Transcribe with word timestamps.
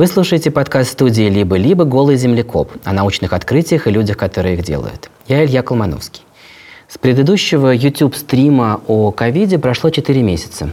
Вы 0.00 0.06
слушаете 0.06 0.50
подкаст 0.50 0.92
студии 0.92 1.28
«Либо-либо. 1.28 1.84
Голый 1.84 2.16
землекоп» 2.16 2.72
о 2.84 2.94
научных 2.94 3.34
открытиях 3.34 3.86
и 3.86 3.90
людях, 3.90 4.16
которые 4.16 4.54
их 4.54 4.64
делают. 4.64 5.10
Я 5.28 5.44
Илья 5.44 5.62
Колмановский. 5.62 6.22
С 6.88 6.96
предыдущего 6.96 7.68
YouTube-стрима 7.68 8.80
о 8.88 9.10
ковиде 9.10 9.58
прошло 9.58 9.90
4 9.90 10.22
месяца. 10.22 10.72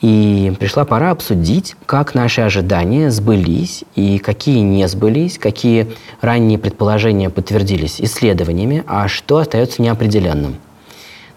И 0.00 0.52
пришла 0.60 0.84
пора 0.84 1.10
обсудить, 1.10 1.74
как 1.84 2.14
наши 2.14 2.42
ожидания 2.42 3.10
сбылись 3.10 3.82
и 3.96 4.18
какие 4.18 4.60
не 4.60 4.86
сбылись, 4.86 5.36
какие 5.36 5.88
ранние 6.20 6.60
предположения 6.60 7.30
подтвердились 7.30 8.00
исследованиями, 8.00 8.84
а 8.86 9.08
что 9.08 9.38
остается 9.38 9.82
неопределенным. 9.82 10.58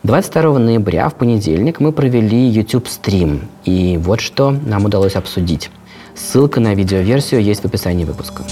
22 0.03 0.59
ноября, 0.59 1.09
в 1.09 1.15
понедельник, 1.15 1.79
мы 1.79 1.93
провели 1.93 2.47
YouTube-стрим. 2.47 3.41
И 3.65 3.97
вот 3.97 4.21
что 4.21 4.51
нам 4.51 4.85
удалось 4.85 5.15
обсудить. 5.15 5.71
Ссылка 6.17 6.59
на 6.59 6.73
видеоверсию 6.73 7.43
есть 7.43 7.61
в 7.61 7.65
описании 7.65 8.03
выпуска. 8.03 8.43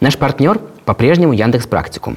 Наш 0.00 0.18
партнер 0.18 0.58
по-прежнему 0.84 1.32
Яндекс 1.32 1.68
Практикум. 1.68 2.16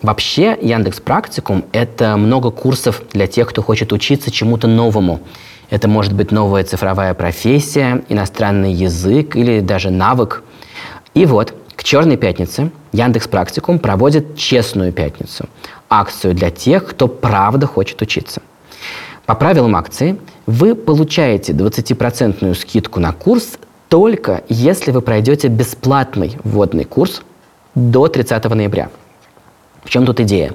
Вообще 0.00 0.56
Яндекс 0.62 1.00
Практикум– 1.00 1.64
это 1.72 2.16
много 2.16 2.52
курсов 2.52 3.02
для 3.12 3.26
тех, 3.26 3.48
кто 3.48 3.62
хочет 3.62 3.92
учиться 3.92 4.30
чему-то 4.30 4.68
новому. 4.68 5.20
Это 5.70 5.88
может 5.88 6.12
быть 6.12 6.30
новая 6.30 6.62
цифровая 6.62 7.14
профессия, 7.14 8.04
иностранный 8.08 8.72
язык 8.72 9.34
или 9.34 9.58
даже 9.58 9.90
навык. 9.90 10.44
И 11.14 11.26
вот– 11.26 11.52
к 11.76 11.82
Черной 11.82 12.16
пятнице 12.16 12.70
Яндекс 12.92 13.28
Практикум 13.28 13.78
проводит 13.78 14.36
Честную 14.36 14.92
пятницу, 14.92 15.46
акцию 15.88 16.34
для 16.34 16.50
тех, 16.50 16.86
кто 16.86 17.08
правда 17.08 17.66
хочет 17.66 18.00
учиться. 18.02 18.42
По 19.26 19.34
правилам 19.34 19.74
акции 19.74 20.18
вы 20.46 20.74
получаете 20.74 21.52
20% 21.52 22.54
скидку 22.54 23.00
на 23.00 23.12
курс 23.12 23.58
только 23.88 24.42
если 24.48 24.90
вы 24.90 25.00
пройдете 25.02 25.48
бесплатный 25.48 26.36
вводный 26.42 26.84
курс 26.84 27.22
до 27.74 28.08
30 28.08 28.44
ноября. 28.50 28.90
В 29.84 29.90
чем 29.90 30.06
тут 30.06 30.20
идея? 30.20 30.52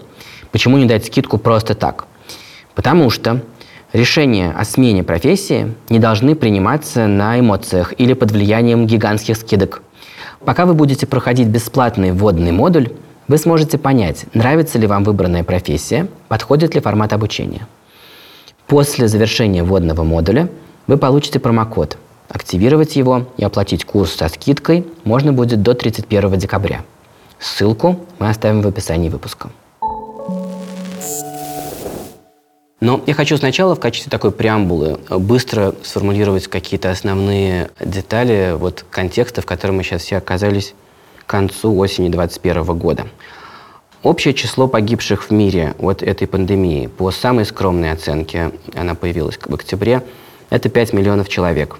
Почему 0.51 0.77
не 0.77 0.85
дать 0.85 1.05
скидку 1.05 1.37
просто 1.37 1.73
так? 1.73 2.05
Потому 2.75 3.09
что 3.09 3.41
решения 3.93 4.51
о 4.51 4.65
смене 4.65 5.03
профессии 5.03 5.73
не 5.89 5.99
должны 5.99 6.35
приниматься 6.35 7.07
на 7.07 7.39
эмоциях 7.39 7.93
или 7.97 8.13
под 8.13 8.31
влиянием 8.31 8.87
гигантских 8.87 9.37
скидок– 9.37 9.83
Пока 10.45 10.65
вы 10.65 10.73
будете 10.73 11.05
проходить 11.05 11.47
бесплатный 11.47 12.11
вводный 12.11 12.51
модуль, 12.51 12.89
вы 13.27 13.37
сможете 13.37 13.77
понять, 13.77 14.25
нравится 14.33 14.79
ли 14.79 14.87
вам 14.87 15.03
выбранная 15.03 15.43
профессия, 15.43 16.07
подходит 16.27 16.75
ли 16.75 16.81
формат 16.81 17.13
обучения. 17.13 17.67
После 18.65 19.07
завершения 19.07 19.63
вводного 19.63 20.03
модуля 20.03 20.49
вы 20.87 20.97
получите 20.97 21.39
промокод. 21.39 21.97
Активировать 22.29 22.95
его 22.95 23.27
и 23.37 23.43
оплатить 23.43 23.85
курс 23.85 24.13
со 24.13 24.27
скидкой 24.29 24.85
можно 25.03 25.33
будет 25.33 25.61
до 25.61 25.73
31 25.73 26.37
декабря. 26.37 26.83
Ссылку 27.39 27.99
мы 28.19 28.29
оставим 28.29 28.61
в 28.61 28.67
описании 28.67 29.09
выпуска. 29.09 29.49
Но 32.79 33.01
я 33.05 33.13
хочу 33.13 33.35
сначала 33.37 33.75
в 33.75 33.79
качестве 33.79 34.09
такой 34.09 34.31
преамбулы 34.31 34.99
э, 35.09 35.17
быстро 35.17 35.75
сформулировать 35.83 36.47
какие-то 36.47 36.89
основные 36.89 37.71
детали 37.79 38.55
вот 38.57 38.85
контекста, 38.89 39.41
в 39.41 39.45
котором 39.45 39.77
мы 39.77 39.83
сейчас 39.83 40.03
все 40.03 40.17
оказались 40.17 40.73
к 41.25 41.29
концу 41.29 41.77
осени 41.77 42.09
2021 42.09 42.77
года. 42.77 43.07
Общее 44.01 44.33
число 44.33 44.69
погибших 44.69 45.23
в 45.23 45.31
мире 45.31 45.75
от 45.77 46.03
этой 46.03 46.25
пандемии, 46.25 46.87
по 46.87 47.11
самой 47.11 47.43
скромной 47.43 47.91
оценке, 47.91 48.51
она 48.73 48.95
появилась 48.95 49.37
в 49.37 49.53
октябре, 49.53 50.03
это 50.49 50.69
5 50.69 50.93
миллионов 50.93 51.27
человек. 51.27 51.79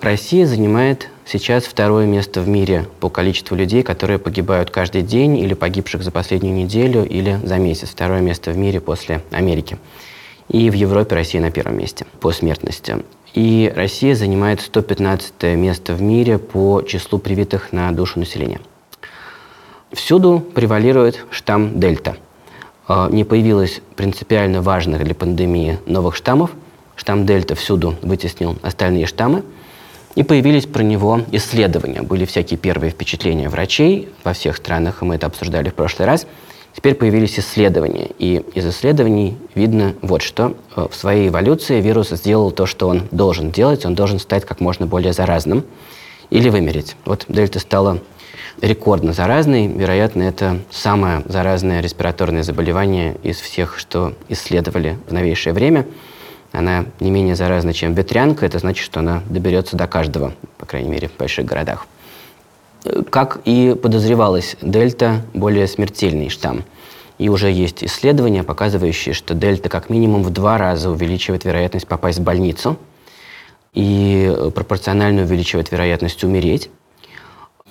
Россия 0.00 0.46
занимает 0.46 1.08
сейчас 1.26 1.64
второе 1.64 2.06
место 2.06 2.40
в 2.40 2.48
мире 2.48 2.86
по 3.00 3.10
количеству 3.10 3.56
людей, 3.56 3.82
которые 3.82 4.18
погибают 4.18 4.70
каждый 4.70 5.02
день 5.02 5.36
или 5.36 5.52
погибших 5.52 6.02
за 6.02 6.10
последнюю 6.10 6.54
неделю 6.54 7.06
или 7.06 7.38
за 7.42 7.58
месяц. 7.58 7.90
Второе 7.90 8.20
место 8.20 8.50
в 8.50 8.56
мире 8.56 8.80
после 8.80 9.22
Америки. 9.30 9.78
И 10.48 10.70
в 10.70 10.74
Европе 10.74 11.14
Россия 11.14 11.40
на 11.40 11.50
первом 11.50 11.78
месте 11.78 12.06
по 12.20 12.32
смертности. 12.32 13.02
И 13.32 13.72
Россия 13.74 14.14
занимает 14.14 14.60
115 14.60 15.42
место 15.56 15.94
в 15.94 16.02
мире 16.02 16.38
по 16.38 16.82
числу 16.82 17.18
привитых 17.18 17.72
на 17.72 17.90
душу 17.92 18.20
населения. 18.20 18.60
Всюду 19.92 20.40
превалирует 20.54 21.24
штамм 21.30 21.80
Дельта. 21.80 22.16
А, 22.86 23.08
не 23.08 23.24
появилось 23.24 23.80
принципиально 23.96 24.60
важных 24.60 25.02
для 25.02 25.14
пандемии 25.14 25.78
новых 25.86 26.14
штаммов. 26.14 26.50
Штамм 26.96 27.26
Дельта 27.26 27.54
всюду 27.54 27.96
вытеснил 28.02 28.56
остальные 28.62 29.06
штаммы. 29.06 29.42
И 30.14 30.22
появились 30.22 30.66
про 30.66 30.82
него 30.84 31.22
исследования. 31.32 32.02
Были 32.02 32.24
всякие 32.24 32.56
первые 32.56 32.92
впечатления 32.92 33.48
врачей 33.48 34.08
во 34.22 34.32
всех 34.32 34.56
странах, 34.56 35.02
и 35.02 35.04
мы 35.04 35.16
это 35.16 35.26
обсуждали 35.26 35.70
в 35.70 35.74
прошлый 35.74 36.06
раз– 36.06 36.26
Теперь 36.74 36.96
появились 36.96 37.38
исследования, 37.38 38.10
и 38.18 38.44
из 38.54 38.66
исследований 38.66 39.38
видно 39.54 39.94
вот 40.02 40.22
что. 40.22 40.56
Э, 40.74 40.88
в 40.90 40.96
своей 40.96 41.28
эволюции 41.28 41.80
вирус 41.80 42.10
сделал 42.10 42.50
то, 42.50 42.66
что 42.66 42.88
он 42.88 43.02
должен 43.12 43.52
делать, 43.52 43.86
он 43.86 43.94
должен 43.94 44.18
стать 44.18 44.44
как 44.44 44.60
можно 44.60 44.86
более 44.86 45.12
заразным 45.12 45.64
или 46.30 46.48
вымереть. 46.48 46.96
Вот 47.04 47.26
дельта 47.28 47.60
стала 47.60 48.00
рекордно 48.60 49.12
заразной, 49.12 49.68
вероятно, 49.68 50.22
это 50.22 50.58
самое 50.70 51.22
заразное 51.26 51.80
респираторное 51.80 52.42
заболевание 52.42 53.16
из 53.22 53.40
всех, 53.40 53.78
что 53.78 54.14
исследовали 54.28 54.98
в 55.06 55.12
новейшее 55.12 55.52
время. 55.52 55.86
Она 56.50 56.86
не 56.98 57.10
менее 57.10 57.36
заразна, 57.36 57.72
чем 57.72 57.94
ветрянка, 57.94 58.46
это 58.46 58.58
значит, 58.58 58.84
что 58.84 59.00
она 59.00 59.22
доберется 59.28 59.76
до 59.76 59.86
каждого, 59.86 60.34
по 60.58 60.66
крайней 60.66 60.90
мере, 60.90 61.08
в 61.08 61.16
больших 61.16 61.46
городах. 61.46 61.86
Как 63.10 63.40
и 63.44 63.74
подозревалось, 63.80 64.56
дельта 64.60 65.22
более 65.32 65.66
смертельный 65.66 66.28
штамм. 66.28 66.64
И 67.18 67.28
уже 67.28 67.50
есть 67.50 67.82
исследования, 67.82 68.42
показывающие, 68.42 69.14
что 69.14 69.34
дельта 69.34 69.68
как 69.68 69.88
минимум 69.88 70.22
в 70.22 70.30
два 70.30 70.58
раза 70.58 70.90
увеличивает 70.90 71.44
вероятность 71.44 71.86
попасть 71.86 72.18
в 72.18 72.22
больницу 72.22 72.76
и 73.72 74.32
пропорционально 74.54 75.22
увеличивает 75.22 75.70
вероятность 75.70 76.24
умереть. 76.24 76.70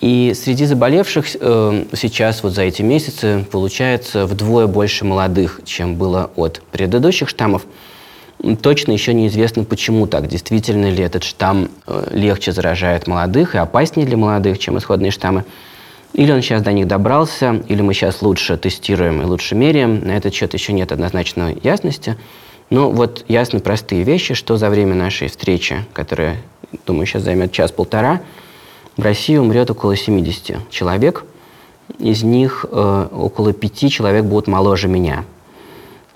И 0.01 0.33
среди 0.35 0.65
заболевших 0.65 1.25
э, 1.39 1.85
сейчас, 1.93 2.43
вот 2.43 2.53
за 2.53 2.63
эти 2.63 2.81
месяцы, 2.81 3.45
получается 3.51 4.25
вдвое 4.25 4.67
больше 4.67 5.05
молодых, 5.05 5.61
чем 5.65 5.95
было 5.95 6.31
от 6.35 6.61
предыдущих 6.71 7.29
штаммов. 7.29 7.65
Точно 8.61 8.91
еще 8.91 9.13
неизвестно, 9.13 9.63
почему 9.63 10.05
так. 10.05 10.27
Действительно 10.27 10.89
ли 10.89 11.01
этот 11.01 11.23
штамм 11.23 11.69
э, 11.87 12.09
легче 12.11 12.51
заражает 12.51 13.07
молодых 13.07 13.55
и 13.55 13.57
опаснее 13.57 14.05
для 14.05 14.17
молодых, 14.17 14.59
чем 14.59 14.77
исходные 14.77 15.11
штаммы. 15.11 15.45
Или 16.11 16.31
он 16.31 16.41
сейчас 16.41 16.61
до 16.61 16.73
них 16.73 16.85
добрался, 16.85 17.63
или 17.69 17.81
мы 17.81 17.93
сейчас 17.93 18.21
лучше 18.21 18.57
тестируем 18.57 19.21
и 19.21 19.25
лучше 19.25 19.55
меряем. 19.55 20.05
На 20.05 20.17
этот 20.17 20.33
счет 20.33 20.53
еще 20.53 20.73
нет 20.73 20.91
однозначной 20.91 21.57
ясности. 21.63 22.17
Но 22.69 22.91
вот 22.91 23.23
ясны 23.29 23.61
простые 23.61 24.03
вещи, 24.03 24.33
что 24.33 24.57
за 24.57 24.69
время 24.69 24.93
нашей 24.93 25.29
встречи, 25.29 25.77
которая, 25.93 26.37
думаю, 26.85 27.05
сейчас 27.05 27.23
займет 27.23 27.53
час-полтора, 27.53 28.21
в 28.97 29.01
России 29.01 29.37
умрет 29.37 29.71
около 29.71 29.95
70 29.95 30.69
человек. 30.69 31.23
Из 31.97 32.23
них 32.23 32.65
э, 32.69 33.07
около 33.11 33.53
пяти 33.53 33.89
человек 33.89 34.25
будут 34.25 34.47
моложе 34.47 34.89
меня. 34.89 35.23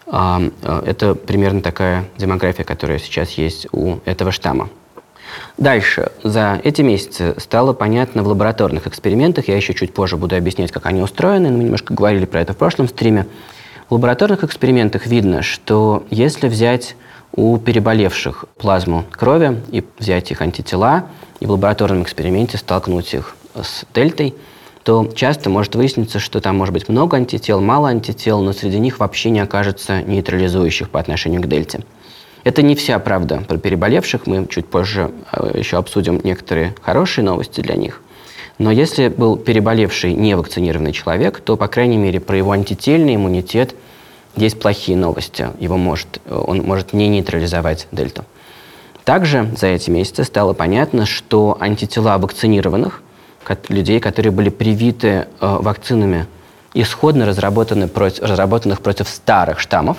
А, 0.09 0.41
э, 0.61 0.83
это 0.85 1.15
примерно 1.15 1.61
такая 1.61 2.05
демография, 2.17 2.63
которая 2.63 2.99
сейчас 2.99 3.31
есть 3.31 3.67
у 3.71 3.97
этого 4.05 4.31
штамма. 4.31 4.69
Дальше. 5.57 6.11
За 6.23 6.59
эти 6.63 6.81
месяцы 6.81 7.35
стало 7.37 7.73
понятно 7.73 8.23
в 8.23 8.27
лабораторных 8.27 8.87
экспериментах, 8.87 9.49
я 9.49 9.57
еще 9.57 9.73
чуть 9.73 9.93
позже 9.93 10.15
буду 10.15 10.35
объяснять, 10.35 10.71
как 10.71 10.85
они 10.85 11.01
устроены, 11.01 11.51
мы 11.51 11.63
немножко 11.65 11.93
говорили 11.93 12.25
про 12.25 12.41
это 12.41 12.53
в 12.53 12.57
прошлом 12.57 12.87
стриме. 12.87 13.27
В 13.89 13.93
лабораторных 13.93 14.43
экспериментах 14.43 15.05
видно, 15.07 15.41
что 15.41 16.05
если 16.09 16.47
взять 16.47 16.95
у 17.33 17.57
переболевших 17.57 18.45
плазму 18.57 19.03
крови 19.11 19.61
и 19.69 19.83
взять 19.99 20.31
их 20.31 20.41
антитела, 20.41 21.07
и 21.39 21.45
в 21.45 21.51
лабораторном 21.51 22.03
эксперименте 22.03 22.57
столкнуть 22.57 23.13
их 23.13 23.35
с 23.55 23.83
дельтой– 23.93 24.33
то 24.87 25.05
часто 25.13 25.49
может 25.49 25.75
выясниться, 25.75 26.17
что 26.17 26.39
там 26.39 26.55
может 26.55 26.73
быть 26.73 26.87
много 26.87 27.17
антител, 27.17 27.59
мало 27.59 27.89
антител, 27.89 28.39
но 28.39 28.53
среди 28.53 28.79
них 28.79 29.01
вообще 29.01 29.29
не 29.31 29.41
окажется 29.41 30.01
нейтрализующих 30.01 30.89
по 30.89 30.97
отношению 30.97 31.41
к 31.41 31.47
дельте. 31.47 31.83
Это 32.45 32.61
не 32.61 32.73
вся 32.73 32.97
правда 32.97 33.43
про 33.45 33.57
переболевших, 33.57 34.27
мы 34.27 34.47
чуть 34.47 34.65
позже 34.67 35.11
э, 35.33 35.57
еще 35.57 35.75
обсудим 35.75 36.21
некоторые 36.23 36.73
хорошие 36.81 37.25
новости 37.25 37.59
для 37.59 37.75
них. 37.75 38.01
Но 38.59 38.71
если 38.71 39.09
был 39.09 39.35
переболевший 39.35 40.13
невакцинированный 40.13 40.93
человек, 40.93 41.41
то, 41.41 41.57
по 41.57 41.67
крайней 41.67 41.97
мере, 41.97 42.21
про 42.21 42.37
его 42.37 42.51
антительный 42.51 43.15
иммунитет 43.15 43.75
есть 44.37 44.57
плохие 44.57 44.97
новости. 44.97 45.49
Его 45.59 45.75
может, 45.75 46.21
он 46.29 46.61
может 46.61 46.93
не 46.93 47.09
нейтрализовать 47.09 47.89
дельту. 47.91 48.23
Также 49.03 49.51
за 49.59 49.67
эти 49.67 49.89
месяцы 49.89 50.23
стало 50.23 50.53
понятно, 50.53 51.05
что 51.05 51.57
антитела 51.59 52.17
вакцинированных 52.17 53.01
людей, 53.69 53.99
которые 53.99 54.31
были 54.31 54.49
привиты 54.49 55.07
э, 55.07 55.25
вакцинами 55.39 56.27
исходно 56.73 57.25
разработаны 57.25 57.87
против, 57.87 58.23
разработанных 58.23 58.81
против 58.81 59.07
старых 59.07 59.59
штаммов, 59.59 59.97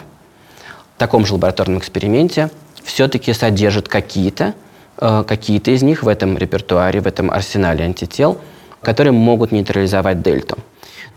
в 0.97 0.99
таком 0.99 1.27
же 1.27 1.35
лабораторном 1.35 1.79
эксперименте 1.79 2.51
все-таки 2.83 3.33
содержат 3.33 3.89
какие-то 3.89 4.55
э, 5.01 5.25
какие-то 5.27 5.71
из 5.71 5.83
них 5.83 6.03
в 6.03 6.09
этом 6.09 6.37
репертуаре, 6.39 7.01
в 7.01 7.07
этом 7.07 7.31
арсенале 7.31 7.85
антител, 7.85 8.39
которые 8.83 9.13
могут 9.13 9.53
нейтрализовать 9.53 10.23
дельту. 10.23 10.57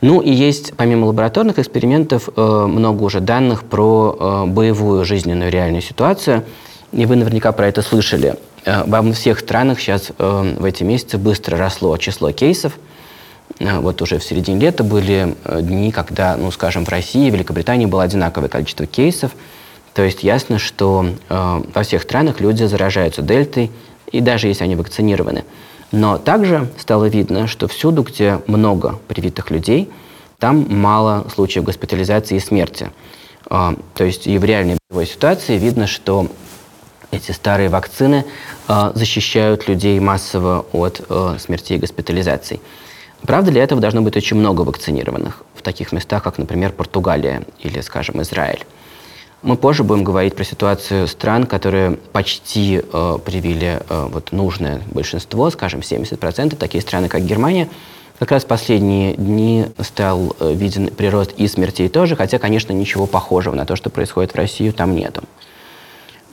Ну 0.01 0.19
и 0.19 0.31
есть, 0.31 0.73
помимо 0.75 1.05
лабораторных 1.05 1.59
экспериментов, 1.59 2.29
э, 2.35 2.65
много 2.67 3.03
уже 3.03 3.19
данных 3.19 3.63
про 3.63 4.17
э, 4.19 4.45
боевую 4.47 5.05
жизненную 5.05 5.51
реальную 5.51 5.81
ситуацию. 5.81 6.43
И 6.91 7.05
вы 7.05 7.15
наверняка 7.15 7.51
про 7.51 7.67
это 7.67 7.81
слышали. 7.81 8.35
Э, 8.65 8.83
во 8.85 9.01
всех 9.13 9.39
странах 9.39 9.79
сейчас 9.79 10.11
в 10.17 10.63
эти 10.63 10.83
месяцы 10.83 11.17
быстро 11.17 11.57
росло 11.57 11.95
число 11.97 12.31
кейсов. 12.31 12.73
Вот 13.59 14.01
уже 14.01 14.17
в 14.17 14.23
середине 14.23 14.59
лета 14.59 14.83
были 14.83 15.35
дни, 15.61 15.91
когда, 15.91 16.37
ну, 16.37 16.51
скажем, 16.51 16.85
в 16.85 16.89
России 16.89 17.27
и 17.27 17.29
Великобритании 17.29 17.85
было 17.85 18.03
одинаковое 18.03 18.47
количество 18.47 18.85
кейсов. 18.85 19.31
То 19.93 20.03
есть 20.03 20.23
ясно, 20.23 20.57
что 20.57 21.05
во 21.27 21.83
всех 21.83 22.03
странах 22.03 22.39
люди 22.39 22.63
заражаются 22.63 23.21
дельтой, 23.21 23.69
и 24.09 24.21
даже 24.21 24.47
если 24.47 24.63
они 24.63 24.75
вакцинированы– 24.75 25.43
но 25.91 26.17
также 26.17 26.69
стало 26.77 27.05
видно, 27.05 27.47
что 27.47 27.67
всюду, 27.67 28.03
где 28.03 28.39
много 28.47 28.99
привитых 29.07 29.51
людей, 29.51 29.89
там 30.39 30.65
мало 30.69 31.25
случаев 31.33 31.65
госпитализации 31.65 32.37
и 32.37 32.39
смерти. 32.39 32.91
То 33.49 33.75
есть 33.99 34.27
и 34.27 34.37
в 34.37 34.45
реальной 34.45 34.77
ситуации 35.05 35.57
видно, 35.57 35.87
что 35.87 36.27
эти 37.11 37.31
старые 37.31 37.69
вакцины 37.69 38.25
а, 38.67 38.91
защищают 38.95 39.67
людей 39.67 39.99
массово 39.99 40.65
от 40.71 41.01
а, 41.09 41.37
смертей 41.39 41.77
и 41.77 41.79
госпитализаций. 41.79 42.61
Правда, 43.23 43.51
для 43.51 43.63
этого 43.63 43.79
должно 43.79 44.01
быть 44.01 44.17
очень 44.17 44.37
много 44.37 44.61
вакцинированных 44.61 45.43
в 45.53 45.61
таких 45.61 45.91
местах, 45.91 46.23
как, 46.23 46.37
например, 46.37 46.71
Португалия 46.71 47.43
или, 47.59 47.81
скажем, 47.81 48.21
Израиль. 48.21 48.65
Мы 49.43 49.57
позже 49.57 49.83
будем 49.83 50.03
говорить 50.03 50.35
про 50.35 50.43
ситуацию 50.43 51.07
стран, 51.07 51.45
которые 51.45 51.97
почти 52.11 52.81
э, 52.81 53.17
привили 53.25 53.79
э, 53.89 54.07
вот 54.11 54.31
нужное 54.31 54.81
большинство, 54.91 55.49
скажем, 55.49 55.79
70%, 55.79 56.55
такие 56.55 56.81
страны, 56.81 57.09
как 57.09 57.23
Германия. 57.23 57.67
Как 58.19 58.31
раз 58.31 58.45
последние 58.45 59.15
дни 59.15 59.65
стал 59.79 60.35
э, 60.39 60.53
виден 60.53 60.89
прирост 60.89 61.31
и 61.37 61.47
смертей 61.47 61.89
тоже, 61.89 62.15
хотя, 62.15 62.37
конечно, 62.37 62.71
ничего 62.71 63.07
похожего 63.07 63.55
на 63.55 63.65
то, 63.65 63.75
что 63.75 63.89
происходит 63.89 64.33
в 64.33 64.35
России, 64.35 64.69
там 64.69 64.95
нету. 64.95 65.23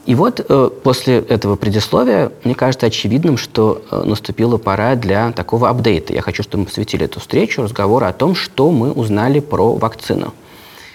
И 0.09 0.15
вот 0.15 0.43
э, 0.43 0.69
после 0.83 1.19
этого 1.19 1.55
предисловия, 1.55 2.31
мне 2.43 2.55
кажется 2.55 2.87
очевидным, 2.87 3.37
что 3.37 3.83
э, 3.91 4.01
наступила 4.05 4.57
пора 4.57 4.95
для 4.95 5.31
такого 5.33 5.69
апдейта. 5.69 6.13
Я 6.13 6.23
хочу, 6.23 6.41
чтобы 6.41 6.61
мы 6.61 6.65
посвятили 6.65 7.05
эту 7.05 7.19
встречу 7.19 7.61
разговору 7.61 8.07
о 8.07 8.11
том, 8.11 8.33
что 8.33 8.71
мы 8.71 8.91
узнали 8.91 9.39
про 9.39 9.75
вакцину 9.75 10.33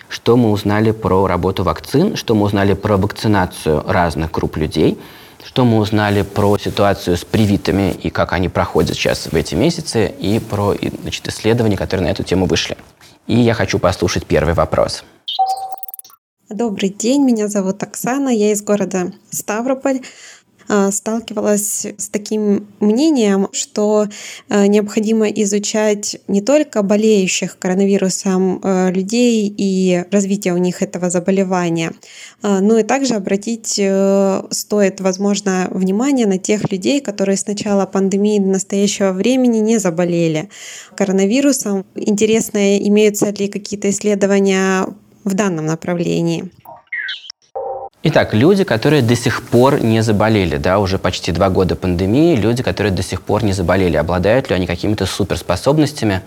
что 0.09 0.37
мы 0.37 0.51
узнали 0.51 0.93
про 0.93 1.27
работу 1.27 1.65
вакцин, 1.65 2.15
что 2.17 2.35
мы 2.35 2.47
узнали 2.47 2.75
про 2.75 2.97
вакцинацию 2.97 3.83
разных 3.87 4.31
групп 4.31 4.57
людей, 4.57 4.99
что 5.45 5.65
мы 5.65 5.79
узнали 5.79 6.23
про 6.23 6.57
ситуацию 6.59 7.17
с 7.17 7.25
привитыми 7.25 7.93
и 7.93 8.11
как 8.11 8.33
они 8.33 8.49
проходят 8.49 8.97
сейчас 8.97 9.27
в 9.27 9.35
эти 9.35 9.57
месяцы, 9.57 10.07
и 10.07 10.39
про 10.39 10.75
значит, 11.03 11.27
исследования, 11.27 11.77
которые 11.77 12.07
на 12.07 12.11
эту 12.11 12.23
тему 12.23 12.47
вышли. 12.47 12.77
И 13.27 13.41
я 13.41 13.55
хочу 13.55 13.79
послушать 13.79 14.27
первый 14.27 14.55
вопрос. 14.55 15.03
Добрый 16.51 16.91
день, 16.91 17.23
меня 17.25 17.49
зовут 17.49 17.83
Оксана, 17.83 18.29
я 18.29 18.53
из 18.53 18.61
города 18.63 19.15
Ставрополь. 19.31 20.03
А, 20.69 20.91
сталкивалась 20.91 21.87
с 21.87 22.09
таким 22.09 22.67
мнением, 22.81 23.49
что 23.53 24.09
а, 24.49 24.67
необходимо 24.67 25.27
изучать 25.29 26.17
не 26.27 26.41
только 26.41 26.83
болеющих 26.83 27.59
коронавирусом 27.59 28.61
а, 28.63 28.91
людей 28.91 29.53
и 29.57 30.05
развитие 30.11 30.55
у 30.55 30.59
них 30.59 30.83
этого 30.83 31.11
заболевания, 31.11 31.93
но 32.43 32.79
и 32.79 32.83
также 32.83 33.15
обратить 33.15 33.79
э, 33.79 34.43
стоит, 34.51 35.01
возможно, 35.01 35.69
внимание 35.71 36.27
на 36.27 36.39
тех 36.39 36.71
людей, 36.71 37.01
которые 37.01 37.39
с 37.39 37.47
начала 37.47 37.87
пандемии 37.87 38.39
до 38.39 38.49
настоящего 38.49 39.13
времени 39.13 39.59
не 39.59 39.79
заболели 39.79 40.51
коронавирусом. 40.95 41.87
Интересно, 41.95 42.79
имеются 42.79 43.31
ли 43.31 43.49
какие-то 43.49 43.89
исследования 43.89 44.87
в 45.25 45.35
данном 45.35 45.67
направлении? 45.67 46.51
Итак, 48.07 48.35
люди, 48.35 48.65
которые 48.65 49.01
до 49.01 49.17
сих 49.17 49.43
пор 49.43 49.81
не 49.83 50.03
заболели, 50.03 50.59
да, 50.59 50.79
уже 50.79 50.99
почти 50.99 51.33
два 51.33 51.49
года 51.49 51.75
пандемии, 51.75 52.37
люди, 52.37 52.63
которые 52.63 52.93
до 52.93 53.03
сих 53.03 53.23
пор 53.23 53.43
не 53.43 53.55
заболели, 53.55 53.97
обладают 53.97 54.51
ли 54.51 54.57
они 54.57 54.67
какими-то 54.67 55.07
суперспособностями, 55.07 56.21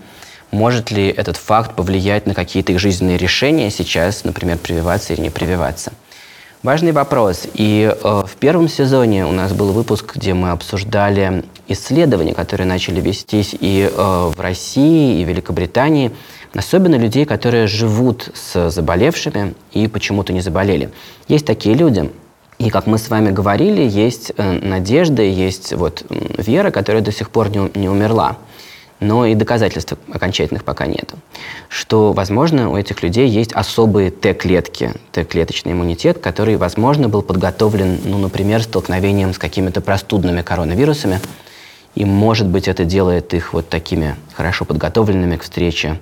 может 0.50 0.90
ли 0.90 1.06
этот 1.06 1.36
факт 1.36 1.76
повлиять 1.76 2.26
на 2.26 2.34
какие-то 2.34 2.72
их 2.72 2.80
жизненные 2.80 3.16
решения 3.16 3.70
сейчас, 3.70 4.24
например, 4.24 4.58
прививаться 4.58 5.12
или 5.12 5.20
не 5.20 5.30
прививаться? 5.30 5.92
Важный 6.62 6.92
вопрос. 6.92 7.46
И 7.54 7.88
э, 7.90 8.22
в 8.26 8.36
первом 8.36 8.68
сезоне 8.68 9.26
у 9.26 9.32
нас 9.32 9.52
был 9.52 9.72
выпуск, 9.72 10.16
где 10.16 10.34
мы 10.34 10.50
обсуждали 10.50 11.44
исследования, 11.68 12.34
которые 12.34 12.66
начали 12.66 13.00
вестись 13.00 13.54
и 13.58 13.88
э, 13.90 14.32
в 14.34 14.40
России, 14.40 15.20
и 15.20 15.24
в 15.24 15.28
Великобритании– 15.28 16.12
Особенно 16.54 16.96
людей, 16.96 17.24
которые 17.24 17.66
живут 17.66 18.30
с 18.34 18.70
заболевшими 18.70 19.54
и 19.72 19.86
почему-то 19.86 20.32
не 20.32 20.40
заболели. 20.40 20.90
Есть 21.28 21.46
такие 21.46 21.74
люди, 21.74 22.10
и, 22.58 22.70
как 22.70 22.86
мы 22.86 22.98
с 22.98 23.10
вами 23.10 23.30
говорили, 23.30 23.82
есть 23.82 24.32
э, 24.36 24.58
надежда, 24.60 25.22
есть 25.22 25.72
вот 25.74 26.04
вера, 26.08 26.70
которая 26.70 27.02
до 27.02 27.12
сих 27.12 27.30
пор 27.30 27.50
не, 27.50 27.70
не 27.78 27.88
умерла. 27.88 28.38
Но 29.00 29.26
и 29.26 29.34
доказательств 29.34 29.94
окончательных 30.12 30.64
пока 30.64 30.86
нет. 30.86 31.12
Что, 31.68 32.12
возможно, 32.12 32.70
у 32.70 32.76
этих 32.76 33.02
людей 33.02 33.28
есть 33.28 33.52
особые 33.52 34.10
Т-клетки, 34.10 34.92
Т-клеточный 35.12 35.72
иммунитет, 35.72 36.18
который, 36.18 36.56
возможно, 36.56 37.08
был 37.08 37.22
подготовлен, 37.22 38.00
ну, 38.04 38.18
например, 38.18 38.62
столкновением 38.62 39.32
с 39.32 39.38
какими-то 39.38 39.80
простудными 39.80 40.42
коронавирусами. 40.42 41.20
И, 41.94 42.04
может 42.04 42.48
быть, 42.48 42.66
это 42.66 42.84
делает 42.84 43.34
их 43.34 43.52
вот 43.52 43.68
такими 43.68 44.16
хорошо 44.34 44.64
подготовленными 44.64 45.36
к 45.36 45.42
встрече 45.42 45.98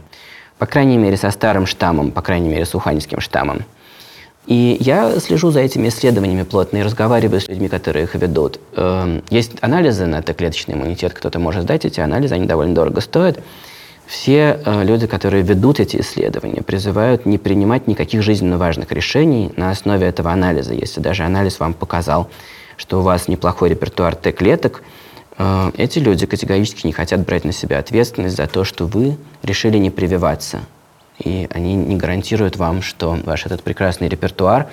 по 0.59 0.67
крайней 0.67 0.97
мере, 0.97 1.17
со 1.17 1.31
старым 1.31 1.67
штаммом, 1.67 2.11
по 2.11 2.23
крайней 2.23 2.49
мере, 2.49 2.65
с 2.65 2.75
уханьским 2.75 3.21
штаммом. 3.21 3.63
И 4.47 4.77
я 4.81 5.19
слежу 5.19 5.51
за 5.51 5.61
этими 5.61 5.89
исследованиями 5.89 6.45
плотно 6.45 6.79
и 6.79 6.83
разговариваю 6.83 7.41
с 7.41 7.49
людьми, 7.49 7.69
которые 7.69 8.05
их 8.05 8.15
ведут. 8.15 8.61
Эм, 8.77 9.23
есть 9.29 9.53
анализы 9.61 10.07
на 10.07 10.23
Т-клеточный 10.23 10.75
иммунитет, 10.75 11.15
кто-то 11.15 11.39
может 11.39 11.65
сдать 11.65 11.85
эти 11.85 12.01
анализы, 12.01 12.35
они 12.35 12.47
довольно 12.47 12.75
дорого 12.75 13.01
стоят. 13.01 13.41
Все 14.07 14.61
э, 14.65 14.85
люди, 14.85 15.09
которые 15.09 15.43
ведут 15.43 15.81
эти 15.81 15.97
исследования, 15.97 16.63
призывают 16.63 17.27
не 17.27 17.39
принимать 17.39 17.89
никаких 17.89 18.23
жизненно 18.23 18.57
важных 18.57 18.93
решений 18.93 19.51
на 19.57 19.71
основе 19.71 20.07
этого 20.07 20.31
анализа. 20.31 20.75
Если 20.75 21.01
даже 21.01 21.25
анализ 21.25 21.59
вам 21.59 21.75
показал, 21.75 22.29
что 22.77 23.01
у 23.01 23.03
вас 23.03 23.27
неплохой 23.27 23.71
репертуар 23.71 24.15
Т-клеток, 24.15 24.83
Э, 25.39 25.71
эти 25.77 25.99
люди 25.99 26.27
категорически 26.27 26.87
не 26.87 26.93
хотят 26.93 27.25
брать 27.25 27.45
на 27.45 27.53
себя 27.53 27.79
ответственность 27.79 28.37
за 28.37 28.47
то, 28.47 28.65
что 28.65 28.87
вы 28.87 29.17
решили 29.43 29.79
не 29.79 29.91
прививаться. 29.91 30.61
И 31.19 31.49
они 31.51 31.75
не 31.75 31.97
гарантируют 31.97 32.57
вам, 32.57 32.83
что 32.83 33.19
ваш 33.25 33.47
этот 33.47 33.63
прекрасный 33.63 34.09
репертуар 34.09 34.69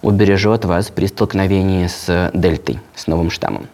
убережет 0.00 0.64
вас 0.64 0.90
при 0.90 1.06
столкновении 1.06 1.86
с 1.86 2.30
дельтой, 2.34 2.80
с 2.94 3.06
новым 3.06 3.30
штаммом. 3.30 3.68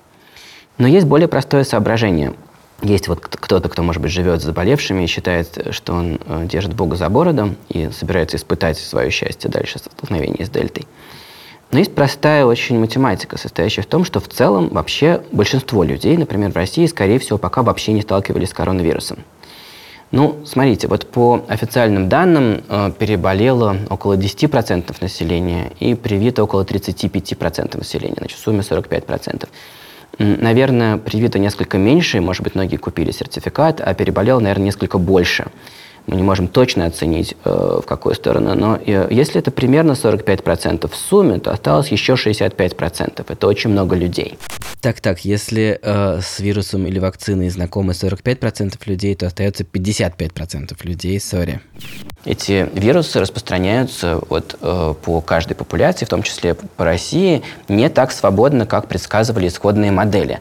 Но 0.76 0.86
есть 0.86 1.06
более 1.06 1.28
простое 1.28 1.64
соображение. 1.64 2.34
Есть 2.82 3.08
вот 3.08 3.20
кто-то, 3.20 3.68
кто, 3.68 3.82
может 3.82 4.00
быть, 4.00 4.12
живет 4.12 4.40
с 4.40 4.44
заболевшими 4.44 5.02
и 5.02 5.06
считает, 5.08 5.68
что 5.72 5.94
он 5.94 6.20
э, 6.24 6.46
держит 6.46 6.74
Бога 6.74 6.94
за 6.94 7.08
бороду 7.08 7.56
и 7.68 7.90
собирается 7.90 8.36
испытать 8.36 8.78
свое 8.78 9.10
счастье 9.10 9.50
дальше 9.50 9.80
в 9.80 9.82
столкновении 9.82 10.44
с 10.44 10.50
дельтой. 10.50 10.86
Но 11.72 11.80
есть 11.80 11.94
простая 11.94 12.44
очень 12.44 12.78
математика, 12.78 13.36
состоящая 13.36 13.82
в 13.82 13.86
том, 13.86 14.04
что 14.04 14.20
в 14.20 14.28
целом 14.28 14.68
вообще 14.68 15.22
большинство 15.32 15.82
людей, 15.82 16.16
например, 16.16 16.52
в 16.52 16.56
России, 16.56 16.86
скорее 16.86 17.18
всего, 17.18 17.36
пока 17.36 17.62
вообще 17.62 17.92
не 17.92 18.02
сталкивались 18.02 18.50
с 18.50 18.54
коронавирусом. 18.54 19.18
Ну, 20.10 20.38
смотрите, 20.46 20.88
вот 20.88 21.06
по 21.06 21.44
официальным 21.48 22.08
данным 22.08 22.62
э, 22.68 22.90
переболело 22.98 23.76
около 23.90 24.16
10% 24.16 24.96
населения 25.02 25.72
и 25.80 25.94
привито 25.94 26.44
около 26.44 26.64
35% 26.64 27.76
населения, 27.76 28.14
значит, 28.16 28.38
в 28.38 28.40
сумме 28.40 28.60
45%. 28.60 29.48
Наверное, 30.18 30.96
привито 30.96 31.38
несколько 31.38 31.76
меньше, 31.76 32.20
может 32.22 32.42
быть, 32.42 32.54
многие 32.54 32.76
купили 32.76 33.10
сертификат, 33.10 33.80
а 33.80 33.92
переболело, 33.92 34.40
наверное, 34.40 34.66
несколько 34.66 34.98
больше 34.98 35.46
мы 36.08 36.16
не 36.16 36.22
можем 36.22 36.48
точно 36.48 36.86
оценить, 36.86 37.36
э, 37.44 37.80
в 37.82 37.86
какую 37.86 38.14
сторону, 38.14 38.54
но 38.54 38.78
э, 38.84 39.08
если 39.10 39.38
это 39.38 39.50
примерно 39.50 39.92
45% 39.92 40.90
в 40.90 40.96
сумме, 40.96 41.38
то 41.38 41.52
осталось 41.52 41.88
еще 41.88 42.14
65%. 42.14 43.24
Это 43.28 43.46
очень 43.46 43.70
много 43.70 43.94
людей. 43.94 44.38
Так-так, 44.80 45.24
если 45.24 45.78
э, 45.82 46.20
с 46.22 46.40
вирусом 46.40 46.86
или 46.86 46.98
вакциной 46.98 47.50
знакомы 47.50 47.92
45% 47.92 48.78
людей, 48.86 49.14
то 49.16 49.26
остается 49.26 49.64
55% 49.64 50.76
людей, 50.82 51.20
сори. 51.20 51.60
Эти 52.24 52.68
вирусы 52.72 53.20
распространяются 53.20 54.20
вот, 54.30 54.56
э, 54.60 54.94
по 55.04 55.20
каждой 55.20 55.54
популяции, 55.54 56.06
в 56.06 56.08
том 56.08 56.22
числе 56.22 56.54
по 56.54 56.84
России, 56.84 57.42
не 57.68 57.88
так 57.90 58.12
свободно, 58.12 58.66
как 58.66 58.88
предсказывали 58.88 59.48
исходные 59.48 59.90
модели. 59.90 60.40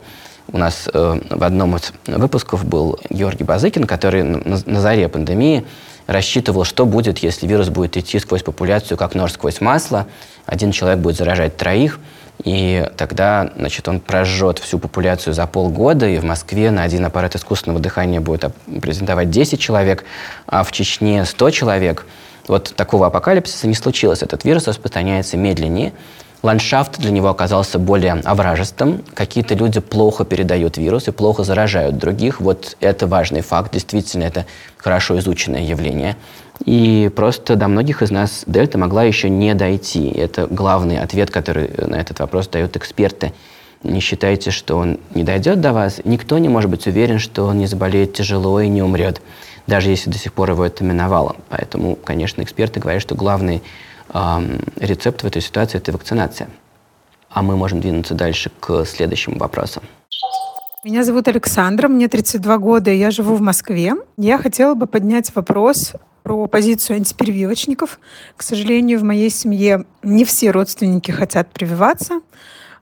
У 0.51 0.57
нас 0.57 0.87
э, 0.91 1.19
в 1.29 1.43
одном 1.43 1.75
из 1.75 1.91
выпусков 2.05 2.65
был 2.65 2.99
Георгий 3.09 3.43
Базыкин, 3.43 3.85
который 3.85 4.23
на, 4.23 4.59
на 4.65 4.81
заре 4.81 5.09
пандемии 5.09 5.65
рассчитывал, 6.05 6.63
что 6.63 6.85
будет, 6.85 7.19
если 7.19 7.45
вирус 7.47 7.69
будет 7.69 7.97
идти 7.97 8.17
сквозь 8.19 8.43
популяцию, 8.43 8.97
как 8.97 9.13
нож 9.13 9.33
сквозь 9.33 9.59
масло. 9.59 10.07
Один 10.45 10.71
человек 10.71 10.99
будет 10.99 11.17
заражать 11.17 11.57
троих, 11.57 11.99
и 12.43 12.89
тогда 12.95 13.51
значит, 13.57 13.87
он 13.87 13.99
прожжет 13.99 14.59
всю 14.59 14.79
популяцию 14.79 15.33
за 15.33 15.45
полгода, 15.47 16.07
и 16.07 16.17
в 16.17 16.23
Москве 16.23 16.71
на 16.71 16.83
один 16.83 17.05
аппарат 17.05 17.35
искусственного 17.35 17.81
дыхания 17.81 18.21
будет 18.21 18.53
презентовать 18.81 19.29
10 19.29 19.59
человек, 19.59 20.05
а 20.45 20.63
в 20.63 20.71
Чечне 20.71 21.25
100 21.25 21.49
человек. 21.51 22.05
Вот 22.47 22.73
такого 22.75 23.07
апокалипсиса 23.07 23.67
не 23.67 23.75
случилось. 23.75 24.21
Этот 24.23 24.45
вирус 24.45 24.67
распространяется 24.67 25.35
медленнее, 25.35 25.91
Ландшафт 26.43 26.99
для 26.99 27.11
него 27.11 27.29
оказался 27.29 27.79
более 27.79 28.13
овражистым. 28.13 29.03
Какие-то 29.15 29.55
люди 29.55 29.79
плохо 29.79 30.23
передают 30.23 30.77
вирус 30.77 31.07
и 31.07 31.11
плохо 31.11 31.43
заражают 31.43 31.97
других. 31.97 32.39
Вот 32.39 32.77
это 32.79 33.07
важный 33.07 33.41
факт. 33.41 33.73
Действительно, 33.73 34.23
это 34.23 34.45
хорошо 34.77 35.17
изученное 35.17 35.61
явление. 35.61 36.15
И 36.65 37.11
просто 37.15 37.55
до 37.55 37.67
многих 37.67 38.01
из 38.01 38.11
нас 38.11 38.43
дельта 38.45 38.77
могла 38.77 39.03
еще 39.03 39.29
не 39.29 39.53
дойти. 39.55 40.09
Это 40.09 40.47
главный 40.47 40.99
ответ, 40.99 41.31
который 41.31 41.69
на 41.77 41.95
этот 41.95 42.19
вопрос 42.19 42.47
дают 42.47 42.77
эксперты. 42.77 43.33
Не 43.83 43.99
считайте, 43.99 44.51
что 44.51 44.77
он 44.77 44.99
не 45.13 45.23
дойдет 45.23 45.61
до 45.61 45.73
вас. 45.73 46.01
Никто 46.03 46.37
не 46.37 46.49
может 46.49 46.69
быть 46.69 46.87
уверен, 46.87 47.19
что 47.19 47.45
он 47.45 47.57
не 47.57 47.67
заболеет 47.67 48.13
тяжело 48.13 48.59
и 48.59 48.67
не 48.67 48.81
умрет, 48.81 49.21
даже 49.67 49.89
если 49.89 50.09
до 50.09 50.17
сих 50.17 50.33
пор 50.33 50.51
его 50.51 50.65
это 50.65 50.83
миновало. 50.83 51.35
Поэтому, 51.49 51.95
конечно, 51.95 52.41
эксперты 52.41 52.79
говорят, 52.79 53.01
что 53.01 53.15
главный 53.15 53.61
рецепт 54.09 55.23
в 55.23 55.25
этой 55.25 55.41
ситуации– 55.41 55.77
это 55.79 55.91
вакцинация. 55.91 56.49
А 57.29 57.41
мы 57.41 57.55
можем 57.55 57.81
двинуться 57.81 58.13
дальше 58.13 58.51
к 58.59 58.85
следующему 58.85 59.37
вопросу. 59.37 59.81
Меня 60.83 61.03
зовут 61.03 61.27
Александра, 61.27 61.87
мне 61.87 62.07
32 62.07 62.57
года, 62.59 62.91
я 62.91 63.11
живу 63.11 63.35
в 63.35 63.41
Москве. 63.41 63.95
Я 64.15 64.37
хотела 64.37 64.73
бы 64.73 64.87
поднять 64.87 65.35
вопрос 65.35 65.93
про 66.23 66.47
позицию 66.47 66.97
антиперевивочников. 66.97 67.99
К 68.35 68.43
сожалению, 68.43 68.99
в 68.99 69.03
моей 69.03 69.29
семье 69.29 69.85
не 70.03 70.23
все 70.23 70.51
родственники 70.51 71.11
хотят 71.11 71.51
прививаться. 71.51 72.21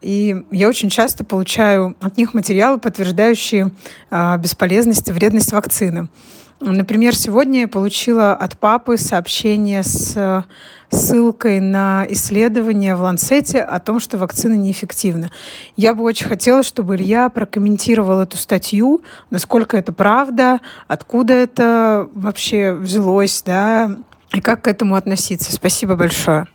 И 0.02 0.46
я 0.52 0.70
очень 0.70 0.90
часто 0.90 1.24
получаю 1.24 1.96
от 2.00 2.18
них 2.18 2.34
материалы, 2.34 2.80
подтверждающие 2.80 3.72
э, 4.12 4.38
бесполезность 4.38 5.08
и 5.08 5.12
вредность 5.12 5.52
вакцины. 5.52 6.10
Например, 6.60 7.16
сегодня 7.16 7.62
я 7.62 7.68
получила 7.68 8.34
от 8.34 8.58
папы 8.58 8.98
сообщение 8.98 9.84
с 9.84 10.46
ссылкой 10.92 11.60
на 11.60 12.06
исследование 12.10 12.96
в 12.96 13.02
Ланцете 13.02 13.62
о 13.62 13.80
том, 13.80 14.00
что 14.00 14.18
вакцина 14.18 14.54
неэффективна. 14.54 15.32
Я 15.76 15.94
бы 15.94 16.04
очень 16.04 16.28
хотела, 16.28 16.64
чтобы 16.64 16.96
Илья 16.96 17.30
прокомментировал 17.30 18.22
эту 18.22 18.38
статью, 18.38 19.02
насколько 19.30 19.78
это 19.78 19.92
правда, 19.92 20.62
откуда 20.88 21.34
это 21.34 22.08
вообще 22.14 22.74
взялось, 22.74 23.44
да, 23.46 23.92
и 24.32 24.42
как 24.42 24.64
к 24.64 24.68
этому 24.68 24.96
относиться. 24.96 25.52
Спасибо 25.52 25.96
большое. 25.96 26.48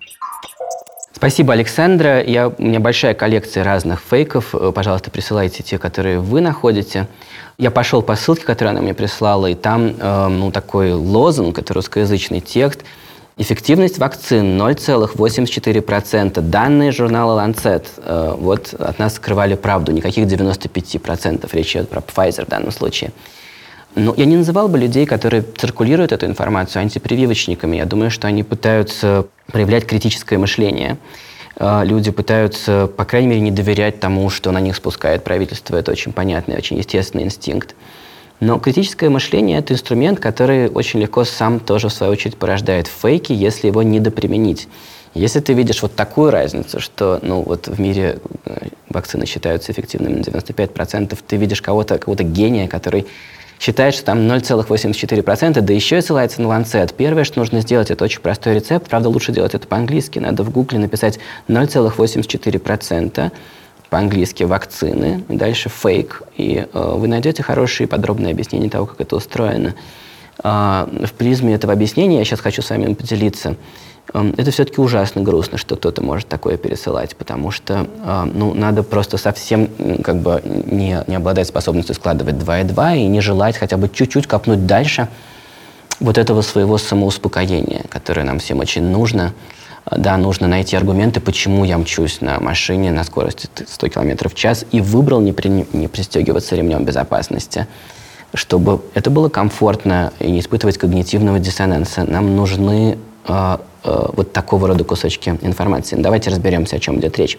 Спасибо, 1.13 1.53
Александра. 1.53 2.23
Я, 2.23 2.49
у 2.49 2.63
меня 2.63 2.81
большая 2.81 3.13
коллекция 3.13 3.63
разных 3.63 4.01
фейков. 4.01 4.55
Пожалуйста, 4.75 5.11
присылайте 5.11 5.63
те, 5.63 5.77
которые 5.77 6.19
вы 6.19 6.41
находите. 6.41 7.09
Я 7.61 7.71
пошел 7.71 8.01
по 8.01 8.17
ссылке, 8.17 8.45
которую 8.45 8.71
она 8.71 8.81
мне 8.81 8.95
прислала, 8.95 9.47
и 9.47 9.55
там 9.55 9.93
э, 10.01 10.29
ну, 10.29 10.51
такой 10.51 10.95
лозунг, 10.95 11.59
это 11.59 11.75
русскоязычный 11.75 12.41
текст. 12.41 12.85
Эффективность 13.37 13.99
вакцин 13.99 14.59
0,84%. 14.59 16.41
Данные 16.41 16.91
журнала 16.91 17.39
Lancet 17.39 17.85
э, 17.99 18.35
вот 18.39 18.73
от 18.73 18.99
нас 18.99 19.17
скрывали 19.17 19.57
правду. 19.57 19.93
Никаких 19.93 20.25
95%. 20.25 21.51
Речь 21.53 21.77
идет 21.77 21.91
про 21.91 22.01
Pfizer 22.01 22.47
в 22.47 22.49
данном 22.49 22.71
случае. 22.71 23.11
Но 23.95 24.15
я 24.17 24.25
не 24.25 24.39
называл 24.39 24.69
бы 24.69 24.79
людей, 24.79 25.05
которые 25.05 25.43
циркулируют 25.43 26.13
эту 26.13 26.25
информацию 26.25 26.81
антипрививочниками. 26.81 27.77
Я 27.77 27.85
думаю, 27.85 28.11
что 28.11 28.27
они 28.27 28.43
пытаются 28.43 29.27
проявлять 29.53 29.85
критическое 29.85 30.39
мышление. 30.39 30.97
Э, 31.61 31.83
люди 31.85 32.11
пытаются, 32.11 32.91
по 32.97 33.05
крайней 33.05 33.29
мере, 33.29 33.41
не 33.43 33.51
доверять 33.53 34.01
тому, 34.01 34.31
что 34.31 34.51
на 34.51 34.61
них 34.61 34.75
спускает 34.75 35.23
правительство. 35.23 35.77
Это 35.77 35.93
очень 35.93 36.13
понятный, 36.13 36.57
очень 36.57 36.79
естественный 36.79 37.25
инстинкт. 37.25 37.77
Но 38.41 38.59
критическое 38.59 39.11
мышление– 39.11 39.59
это 39.61 39.75
инструмент, 39.75 40.19
который 40.19 40.71
очень 40.71 41.01
легко 41.01 41.25
сам 41.25 41.61
тоже, 41.61 41.89
в 41.89 41.93
свою 41.93 42.13
очередь, 42.13 42.39
порождает 42.39 42.87
фейки, 42.87 43.33
если 43.35 43.67
его 43.67 43.83
недоприменить. 43.83 44.67
Если 45.13 45.41
ты 45.41 45.53
видишь 45.53 45.83
вот 45.83 45.95
такую 45.95 46.31
разницу, 46.31 46.81
что 46.81 47.19
ну, 47.23 47.43
вот 47.43 47.69
в 47.69 47.79
мире 47.79 48.19
э, 48.47 48.69
вакцины 48.89 49.27
считаются 49.27 49.73
эффективными 49.73 50.15
на 50.15 50.21
95%, 50.21 51.19
ты 51.27 51.37
видишь 51.37 51.61
кого-то, 51.61 51.99
какого-то 51.99 52.23
гения, 52.23 52.67
который 52.67 53.07
считает, 53.61 53.95
что 53.95 54.07
там 54.07 54.21
0,84%, 54.21 55.61
да 55.61 55.73
еще 55.73 55.99
и 55.99 56.01
ссылается 56.01 56.41
на 56.41 56.47
Lancet. 56.47 56.95
Первое, 56.97 57.25
что 57.25 57.39
нужно 57.39 57.61
сделать, 57.61 57.91
это 57.91 58.03
очень 58.05 58.21
простой 58.21 58.55
рецепт. 58.55 58.89
Правда, 58.89 59.11
лучше 59.11 59.33
делать 59.33 59.55
это 59.55 59.69
по-английски. 59.69 60.19
Надо 60.19 60.43
в 60.43 60.51
гугле 60.51 60.79
написать 60.79 61.21
0,84% 61.49 63.31
по-английски 63.91 64.45
вакцины, 64.45 65.25
дальше 65.29 65.69
фейк. 65.69 66.23
И 66.37 66.67
э, 66.73 66.95
вы 66.97 67.07
найдете 67.07 67.43
хорошие 67.43 67.87
подробные 67.87 68.33
объяснения 68.33 68.71
того, 68.71 68.87
как 68.87 69.01
это 69.01 69.17
устроено. 69.17 69.75
Э, 70.43 70.87
в 71.05 71.13
призме 71.13 71.55
этого 71.55 71.75
объяснения 71.75 72.19
я 72.19 72.25
сейчас 72.25 72.41
хочу 72.41 72.63
с 72.63 72.71
вами 72.71 72.95
поделиться. 72.95 73.57
Э, 74.13 74.33
это 74.37 74.51
все-таки 74.51 74.81
ужасно 74.81 75.23
грустно, 75.23 75.59
что 75.59 75.77
кто-то 75.77 76.03
может 76.03 76.29
такое 76.29 76.57
пересылать, 76.57 77.17
потому 77.17 77.51
что 77.51 77.87
э, 78.05 78.31
ну, 78.33 78.55
надо 78.55 78.83
просто 78.83 79.17
совсем 79.17 79.69
как 80.03 80.17
бы 80.17 80.43
не, 80.45 81.03
не 81.07 81.17
обладать 81.17 81.49
способностью 81.49 81.95
складывать 81.95 82.39
2 82.39 82.61
и 82.61 82.65
2 82.65 82.95
и 82.95 83.07
не 83.07 83.21
желать 83.21 83.57
хотя 83.57 83.77
бы 83.77 83.89
чуть-чуть 83.89 84.27
копнуть 84.27 84.67
дальше 84.67 85.09
вот 85.99 86.19
этого 86.19 86.43
своего 86.43 86.79
самоуспокоения, 86.79 87.83
которое 87.89 88.25
нам 88.25 88.39
всем 88.39 88.59
очень 88.61 88.83
нужно– 88.83 89.33
да, 89.91 90.17
нужно 90.17 90.47
найти 90.47 90.77
аргументы, 90.77 91.21
почему 91.21 91.65
я 91.65 91.79
мчусь 91.79 92.21
на 92.21 92.39
машине 92.39 92.93
на 92.93 93.05
скорости 93.05 93.49
100 93.67 93.89
км 93.89 94.29
в 94.29 94.35
час 94.35 94.65
и 94.71 94.81
выбрал 94.81 95.21
не, 95.21 95.33
при, 95.33 95.49
не 95.49 95.89
пристегиваться 95.89 96.55
ремнем 96.55 96.85
безопасности, 96.85 97.67
чтобы 98.35 98.83
это 98.95 99.11
было 99.11 99.29
комфортно 99.29 100.13
и 100.21 100.31
не 100.31 100.41
испытывать 100.41 100.79
когнитивного 100.79 101.39
диссонанса. 101.39 102.05
Нам 102.05 102.37
нужны 102.37 102.99
э, 103.27 103.59
э, 103.85 104.07
вот 104.13 104.33
такого 104.33 104.69
рода 104.69 104.85
кусочки 104.85 105.39
информации. 105.43 105.97
Давайте 105.97 106.31
разберемся, 106.31 106.77
о 106.77 106.79
чем 106.79 106.99
идет 107.01 107.19
речь. 107.19 107.39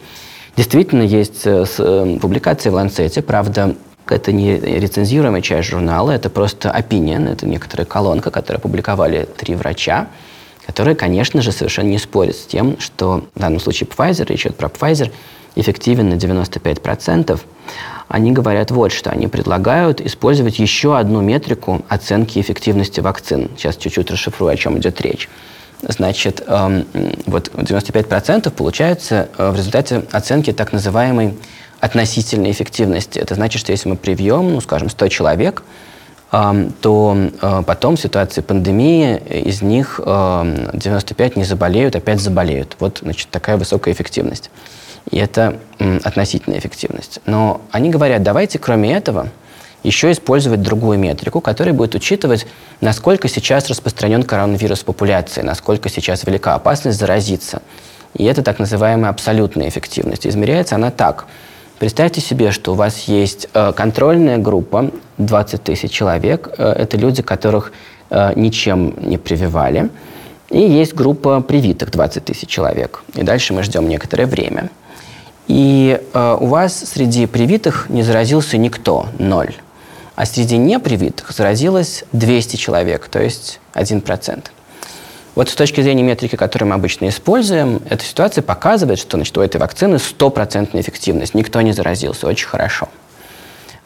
Действительно, 0.56 1.04
есть 1.04 1.46
э, 1.46 1.66
э, 1.78 2.18
публикации 2.22 2.70
в 2.70 2.76
Lancet, 2.76 3.22
правда, 3.22 3.76
это 4.08 4.32
не 4.32 4.58
рецензируемая 4.58 5.42
часть 5.42 5.70
журнала, 5.70 6.12
это 6.12 6.30
просто 6.30 6.70
opinion, 6.70 7.32
это 7.32 7.46
некоторая 7.46 7.86
колонка, 7.86 8.32
которую 8.32 8.60
опубликовали 8.60 9.28
три 9.38 9.56
врача 9.56 10.08
которые, 10.66 10.96
конечно 10.96 11.42
же, 11.42 11.52
совершенно 11.52 11.88
не 11.88 11.98
спорят 11.98 12.36
с 12.36 12.46
тем, 12.46 12.80
что 12.80 13.26
в 13.36 13.40
данном 13.40 13.60
случае 13.60 13.90
Pfizer, 13.90 14.26
речь 14.26 14.46
идет 14.46 14.56
про 14.56 14.70
Pfizer, 14.70 15.12
эффективен 15.56 16.10
на 16.10 16.14
95%. 16.14 17.40
Они 18.08 18.32
говорят 18.32 18.72
вот 18.72 18.92
что. 18.92 19.10
Они 19.10 19.28
предлагают 19.28 20.02
использовать 20.02 20.60
еще 20.60 20.98
одну 20.98 21.22
метрику 21.22 21.84
оценки 21.90 22.40
эффективности 22.40 23.00
вакцин. 23.00 23.50
Сейчас 23.58 23.76
чуть-чуть 23.78 24.12
расшифрую, 24.12 24.52
о 24.52 24.56
чем 24.56 24.78
идет 24.78 25.02
речь. 25.02 25.30
Значит, 25.82 26.44
эм, 26.46 26.86
вот 27.26 27.50
95% 27.56 28.52
получается 28.52 29.30
э, 29.38 29.50
в 29.50 29.56
результате 29.56 30.04
оценки 30.12 30.54
так 30.54 30.74
называемой 30.74 31.38
относительной 31.80 32.52
эффективности. 32.52 33.18
Это 33.18 33.36
значит, 33.36 33.60
что 33.60 33.72
если 33.72 33.90
мы 33.90 33.96
привьем, 33.96 34.54
ну, 34.54 34.62
скажем, 34.62 34.90
100 34.90 35.08
человек, 35.08 35.64
то 36.30 37.18
э, 37.42 37.64
потом 37.68 37.98
в 37.98 38.00
ситуации 38.00 38.40
пандемии 38.40 39.18
из 39.18 39.62
них 39.62 40.00
95 40.00 41.36
не 41.36 41.44
заболеют, 41.44 41.98
опять 41.98 42.22
заболеют. 42.22 42.78
Вот 42.80 43.00
значит, 43.02 43.28
такая 43.32 43.58
высокая 43.58 43.94
эффективность. 43.94 44.50
И 45.10 45.18
это 45.18 45.58
относительная 46.06 46.60
эффективность. 46.60 47.20
Но 47.26 47.60
они 47.72 47.90
говорят, 47.90 48.24
давайте 48.24 48.60
кроме 48.60 48.94
этого 48.94 49.28
еще 49.84 50.12
использовать 50.12 50.62
другую 50.62 51.00
метрику, 51.00 51.42
которая 51.42 51.74
будет 51.74 51.96
учитывать, 51.96 52.46
насколько 52.82 53.28
сейчас 53.28 53.70
распространен 53.70 54.24
коронавирус 54.24 54.80
в 54.82 54.86
популяции, 54.86 55.42
насколько 55.42 55.90
сейчас 55.90 56.24
велика 56.26 56.56
опасность 56.56 57.00
заразиться. 57.00 57.62
И 58.14 58.26
это 58.26 58.44
так 58.44 58.60
называемая 58.60 59.10
абсолютная 59.10 59.70
эффективность. 59.70 60.28
Измеряется 60.28 60.76
она 60.76 60.92
так– 60.92 61.26
Представьте 61.82 62.22
себе, 62.22 62.52
что 62.52 62.74
у 62.74 62.76
вас 62.76 63.06
есть 63.08 63.48
э, 63.56 63.74
контрольная 63.76 64.38
группа, 64.38 64.92
20 65.18 65.64
тысяч 65.64 65.90
человек. 65.90 66.50
Э, 66.60 66.74
это 66.74 66.96
люди, 66.96 67.24
которых 67.24 67.74
э, 68.12 68.34
ничем 68.36 68.94
не 69.02 69.18
прививали. 69.18 69.90
И 70.52 70.60
есть 70.60 70.94
группа 70.94 71.42
привитых, 71.42 71.90
20 71.90 72.24
тысяч 72.24 72.48
человек. 72.48 73.02
И 73.16 73.24
дальше 73.24 73.56
мы 73.56 73.64
ждем 73.64 73.90
некоторое 73.90 74.28
время. 74.28 74.70
И 75.48 76.00
у 76.14 76.46
вас 76.46 76.78
среди 76.78 77.26
привитых 77.26 77.90
не 77.90 78.04
заразился 78.04 78.58
никто, 78.58 79.08
ноль. 79.18 79.56
А 80.16 80.26
среди 80.26 80.58
непривитых 80.58 81.32
заразилось 81.32 82.04
200 82.12 82.58
человек, 82.58 83.08
то 83.08 83.22
есть 83.22 83.60
1%. 83.74 84.44
Вот 85.34 85.50
с 85.50 85.56
точки 85.56 85.82
зрения 85.82 86.04
метрики, 86.04 86.36
которую 86.36 86.70
мы 86.70 86.76
обычно 86.76 87.08
используем, 87.08 87.82
эта 87.90 88.04
ситуация 88.04 88.42
показывает, 88.42 89.00
что 89.00 89.18
значит, 89.18 89.38
у 89.38 89.42
этой 89.42 89.58
вакцины 89.62 89.98
стопроцентная 89.98 90.82
эффективность. 90.82 91.34
Никто 91.34 91.62
не 91.62 91.72
заразился. 91.72 92.28
Очень 92.28 92.48
хорошо. 92.48 92.90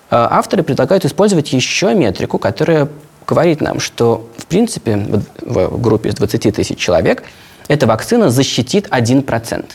А 0.10 0.40
авторы 0.40 0.64
предлагают 0.64 1.06
использовать 1.06 1.54
еще 1.54 1.94
метрику, 1.94 2.40
которая 2.40 2.90
говорит 3.28 3.62
нам, 3.62 3.80
что 3.80 4.28
в 4.38 4.48
принципе, 4.48 5.24
в 5.42 5.82
группе 5.82 6.10
из 6.10 6.16
20 6.16 6.56
тысяч 6.56 6.78
человек, 6.78 7.24
эта 7.68 7.88
вакцина 7.88 8.30
защитит 8.30 8.88
1%. 8.88 9.66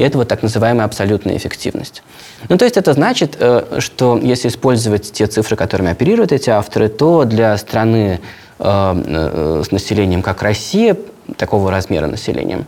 И 0.00 0.02
это 0.02 0.16
вот 0.16 0.28
так 0.28 0.42
называемая 0.42 0.86
абсолютная 0.86 1.36
эффективность. 1.36 2.02
Ну, 2.48 2.56
то 2.56 2.64
есть 2.64 2.78
это 2.78 2.94
значит, 2.94 3.36
э, 3.38 3.80
что 3.80 4.16
если 4.16 4.48
использовать 4.48 5.12
те 5.12 5.26
цифры, 5.26 5.56
которыми 5.56 5.90
оперируют 5.90 6.32
эти 6.32 6.48
авторы, 6.48 6.88
то 6.88 7.26
для 7.26 7.54
страны 7.58 8.18
э, 8.58 8.64
э, 8.64 9.62
с 9.62 9.70
населением, 9.70 10.22
как 10.22 10.40
Россия, 10.40 10.96
такого 11.36 11.70
размера 11.70 12.06
населения, 12.06 12.64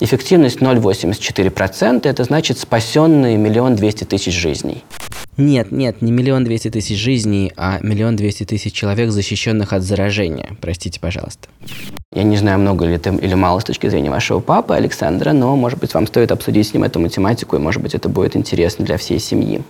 эффективность 0.00 0.58
0,84%, 0.58 2.08
это 2.08 2.24
значит 2.24 2.58
спасенные 2.58 3.36
миллион 3.36 3.76
двести 3.76 4.04
тысяч 4.04 4.34
жизней. 4.34 4.84
Нет, 5.36 5.72
нет, 5.72 6.00
не 6.00 6.12
миллион 6.12 6.44
двести 6.44 6.70
тысяч 6.70 6.96
жизней, 6.96 7.52
а 7.56 7.78
миллион 7.82 8.14
двести 8.14 8.44
тысяч 8.44 8.72
человек, 8.72 9.10
защищенных 9.10 9.72
от 9.72 9.82
заражения. 9.82 10.56
Простите, 10.60 11.00
пожалуйста. 11.00 11.48
Я 12.12 12.22
не 12.22 12.36
знаю, 12.36 12.60
много 12.60 12.84
ли 12.86 12.94
это 12.94 13.10
или 13.10 13.34
мало 13.34 13.58
с 13.58 13.64
точки 13.64 13.88
зрения 13.88 14.10
вашего 14.10 14.38
папы 14.38 14.74
Александра, 14.74 15.32
но, 15.32 15.56
может 15.56 15.80
быть, 15.80 15.92
вам 15.92 16.06
стоит 16.06 16.30
обсудить 16.30 16.68
с 16.68 16.72
ним 16.72 16.84
эту 16.84 17.00
математику, 17.00 17.56
и, 17.56 17.58
может 17.58 17.82
быть, 17.82 17.94
это 17.94 18.08
будет 18.08 18.36
интересно 18.36 18.84
для 18.84 18.96
всей 18.96 19.18
семьи. 19.18 19.62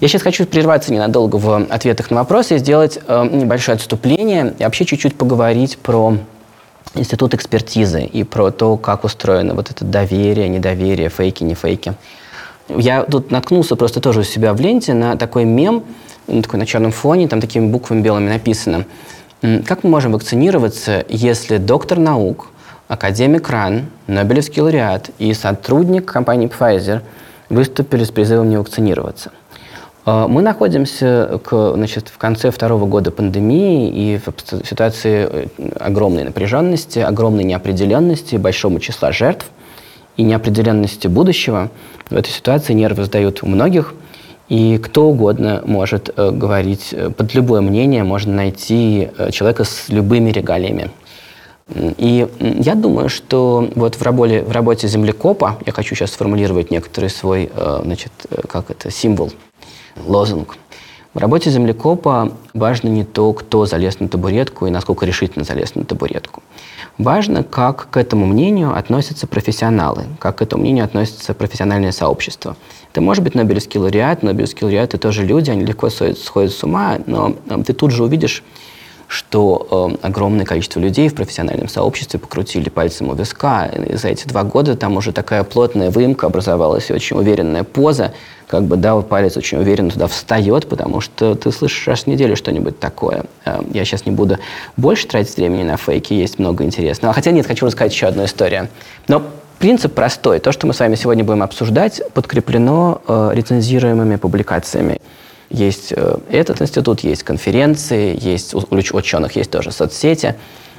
Я 0.00 0.08
сейчас 0.08 0.22
хочу 0.22 0.46
прерваться 0.46 0.92
ненадолго 0.92 1.36
в 1.36 1.66
ответах 1.68 2.10
на 2.10 2.18
вопросы 2.18 2.54
и 2.54 2.58
сделать 2.58 2.98
э, 3.06 3.28
небольшое 3.30 3.76
отступление 3.76 4.54
и 4.58 4.62
вообще 4.62 4.84
чуть-чуть 4.84 5.16
поговорить 5.16 5.76
про 5.78 6.16
институт 6.98 7.34
экспертизы 7.34 8.02
и 8.02 8.24
про 8.24 8.50
то, 8.50 8.76
как 8.76 9.04
устроено 9.04 9.54
вот 9.54 9.70
это 9.70 9.84
доверие, 9.84 10.48
недоверие, 10.48 11.08
фейки, 11.08 11.44
не 11.44 11.54
фейки. 11.54 11.94
Я 12.68 13.04
тут 13.04 13.30
наткнулся 13.30 13.76
просто 13.76 14.00
тоже 14.00 14.20
у 14.20 14.24
себя 14.24 14.52
в 14.52 14.60
ленте 14.60 14.94
на 14.94 15.16
такой 15.16 15.44
мем, 15.44 15.84
такой 16.26 16.58
на 16.58 16.66
черном 16.66 16.92
фоне, 16.92 17.28
там 17.28 17.40
такими 17.40 17.66
буквами 17.66 18.02
белыми 18.02 18.28
написано. 18.28 18.84
Как 19.40 19.84
мы 19.84 19.90
можем 19.90 20.12
вакцинироваться, 20.12 21.04
если 21.08 21.58
доктор 21.58 21.98
наук, 21.98 22.48
академик 22.88 23.48
РАН, 23.48 23.86
Нобелевский 24.06 24.60
лауреат 24.60 25.10
и 25.18 25.32
сотрудник 25.32 26.06
компании 26.06 26.50
Pfizer 26.50 27.02
выступили 27.48 28.04
с 28.04 28.10
призывом 28.10 28.50
не 28.50 28.58
вакцинироваться? 28.58 29.30
А, 30.08 30.26
мы 30.26 30.40
находимся 30.40 31.38
к, 31.44 31.74
значит, 31.74 32.08
в 32.08 32.16
конце 32.16 32.50
второго 32.50 32.86
года 32.86 33.10
пандемии 33.10 33.90
и 33.90 34.16
в 34.18 34.66
ситуации 34.66 35.28
э, 35.30 35.46
огромной 35.78 36.24
напряженности, 36.24 37.00
огромной 37.00 37.44
неопределенности, 37.44 38.36
большого 38.36 38.80
числа 38.80 39.12
жертв 39.12 39.44
и 40.16 40.22
неопределенности 40.22 41.08
будущего. 41.08 41.68
В 42.08 42.16
этой 42.16 42.30
ситуации 42.30 42.72
нервы 42.72 43.04
сдают 43.04 43.42
у 43.42 43.46
многих, 43.46 43.92
и 44.48 44.78
кто 44.78 45.10
угодно 45.10 45.62
может 45.66 46.08
э, 46.16 46.30
говорить, 46.30 46.88
э, 46.92 47.10
под 47.10 47.34
любое 47.34 47.60
мнение 47.60 48.02
можно 48.02 48.32
найти 48.32 49.10
человека 49.30 49.64
с 49.64 49.90
любыми 49.90 50.30
регалиями. 50.30 50.90
И 51.98 52.26
я 52.40 52.74
думаю, 52.74 53.10
что 53.10 53.68
вот 53.74 53.96
в 53.96 54.02
работе, 54.02 54.42
в 54.42 54.52
работе 54.52 54.88
землекопа, 54.88 55.58
я 55.66 55.72
хочу 55.72 55.94
сейчас 55.94 56.12
сформулировать 56.12 56.70
некоторый 56.70 57.10
свой, 57.10 57.50
значит, 57.82 58.10
как 58.48 58.70
это, 58.70 58.90
символ, 58.90 59.32
лозунг. 59.96 60.56
В 61.14 61.18
работе 61.18 61.50
землекопа 61.50 62.32
важно 62.54 62.88
не 62.88 63.02
то, 63.02 63.32
кто 63.32 63.66
залез 63.66 63.98
на 63.98 64.08
табуретку 64.08 64.66
и 64.66 64.70
насколько 64.70 65.06
решительно 65.06 65.44
залез 65.44 65.74
на 65.74 65.84
табуретку. 65.84 66.42
Важно, 66.98 67.42
как 67.42 67.88
к 67.90 67.96
этому 67.96 68.26
мнению 68.26 68.76
относятся 68.76 69.26
профессионалы, 69.26 70.04
как 70.18 70.36
к 70.38 70.42
этому 70.42 70.62
мнению 70.62 70.84
относится 70.84 71.32
профессиональное 71.32 71.92
сообщество. 71.92 72.56
Это 72.92 73.00
может 73.00 73.24
быть 73.24 73.34
Нобелевский 73.34 73.80
лауреат, 73.80 74.22
Нобелевские 74.22 74.66
лауреаты 74.66 74.98
тоже 74.98 75.24
люди, 75.24 75.50
они 75.50 75.64
легко 75.64 75.88
сходят, 75.90 76.52
с 76.52 76.62
ума, 76.62 76.98
но 77.06 77.36
э, 77.48 77.62
ты 77.64 77.72
тут 77.72 77.90
же 77.90 78.04
увидишь, 78.04 78.44
что 79.08 79.96
э, 80.02 80.06
огромное 80.06 80.44
количество 80.44 80.80
людей 80.80 81.08
в 81.08 81.14
профессиональном 81.14 81.68
сообществе 81.68 82.20
покрутили 82.20 82.68
пальцем 82.68 83.08
у 83.08 83.14
виска. 83.14 83.66
И 83.66 83.96
за 83.96 84.08
эти 84.08 84.28
два 84.28 84.44
года 84.44 84.76
там 84.76 84.96
уже 84.96 85.12
такая 85.12 85.42
плотная 85.44 85.90
выемка 85.90 86.26
образовалась 86.26 86.90
и 86.90 86.92
очень 86.92 87.16
уверенная 87.16 87.64
поза, 87.64 88.12
как 88.48 88.64
бы, 88.64 88.76
да, 88.76 88.96
палец 89.02 89.36
очень 89.36 89.58
уверенно 89.58 89.90
туда 89.90 90.06
встает, 90.06 90.66
потому 90.66 91.00
что 91.00 91.34
ты 91.34 91.52
слышишь 91.52 91.86
раз 91.86 92.00
в 92.00 92.06
неделю 92.06 92.34
что-нибудь 92.34 92.80
такое. 92.80 93.24
Э, 93.44 93.60
я 93.72 93.84
сейчас 93.84 94.06
не 94.06 94.12
буду 94.12 94.38
больше 94.76 95.06
тратить 95.06 95.36
времени 95.36 95.62
на 95.62 95.76
фейки, 95.76 96.14
есть 96.14 96.38
много 96.38 96.64
интересного. 96.64 97.12
Хотя 97.12 97.30
нет, 97.30 97.46
хочу 97.46 97.66
рассказать 97.66 97.92
еще 97.92 98.06
одну 98.06 98.24
историю. 98.24 98.68
Но 99.06 99.22
принцип 99.58 99.92
простой. 99.94 100.38
То, 100.38 100.50
что 100.52 100.66
мы 100.66 100.72
с 100.72 100.80
вами 100.80 100.94
сегодня 100.94 101.24
будем 101.24 101.42
обсуждать, 101.42 102.00
подкреплено 102.14 103.02
э, 103.06 103.30
рецензируемыми 103.34 104.16
публикациями. 104.16 104.98
Есть 105.50 105.92
э, 105.94 106.18
этот 106.30 106.62
институт, 106.62 107.00
есть 107.00 107.24
конференции, 107.24 108.18
есть 108.18 108.54
у 108.54 108.64
ученых 108.70 109.36
есть 109.36 109.50
тоже 109.50 109.72
соцсети, 109.72 110.36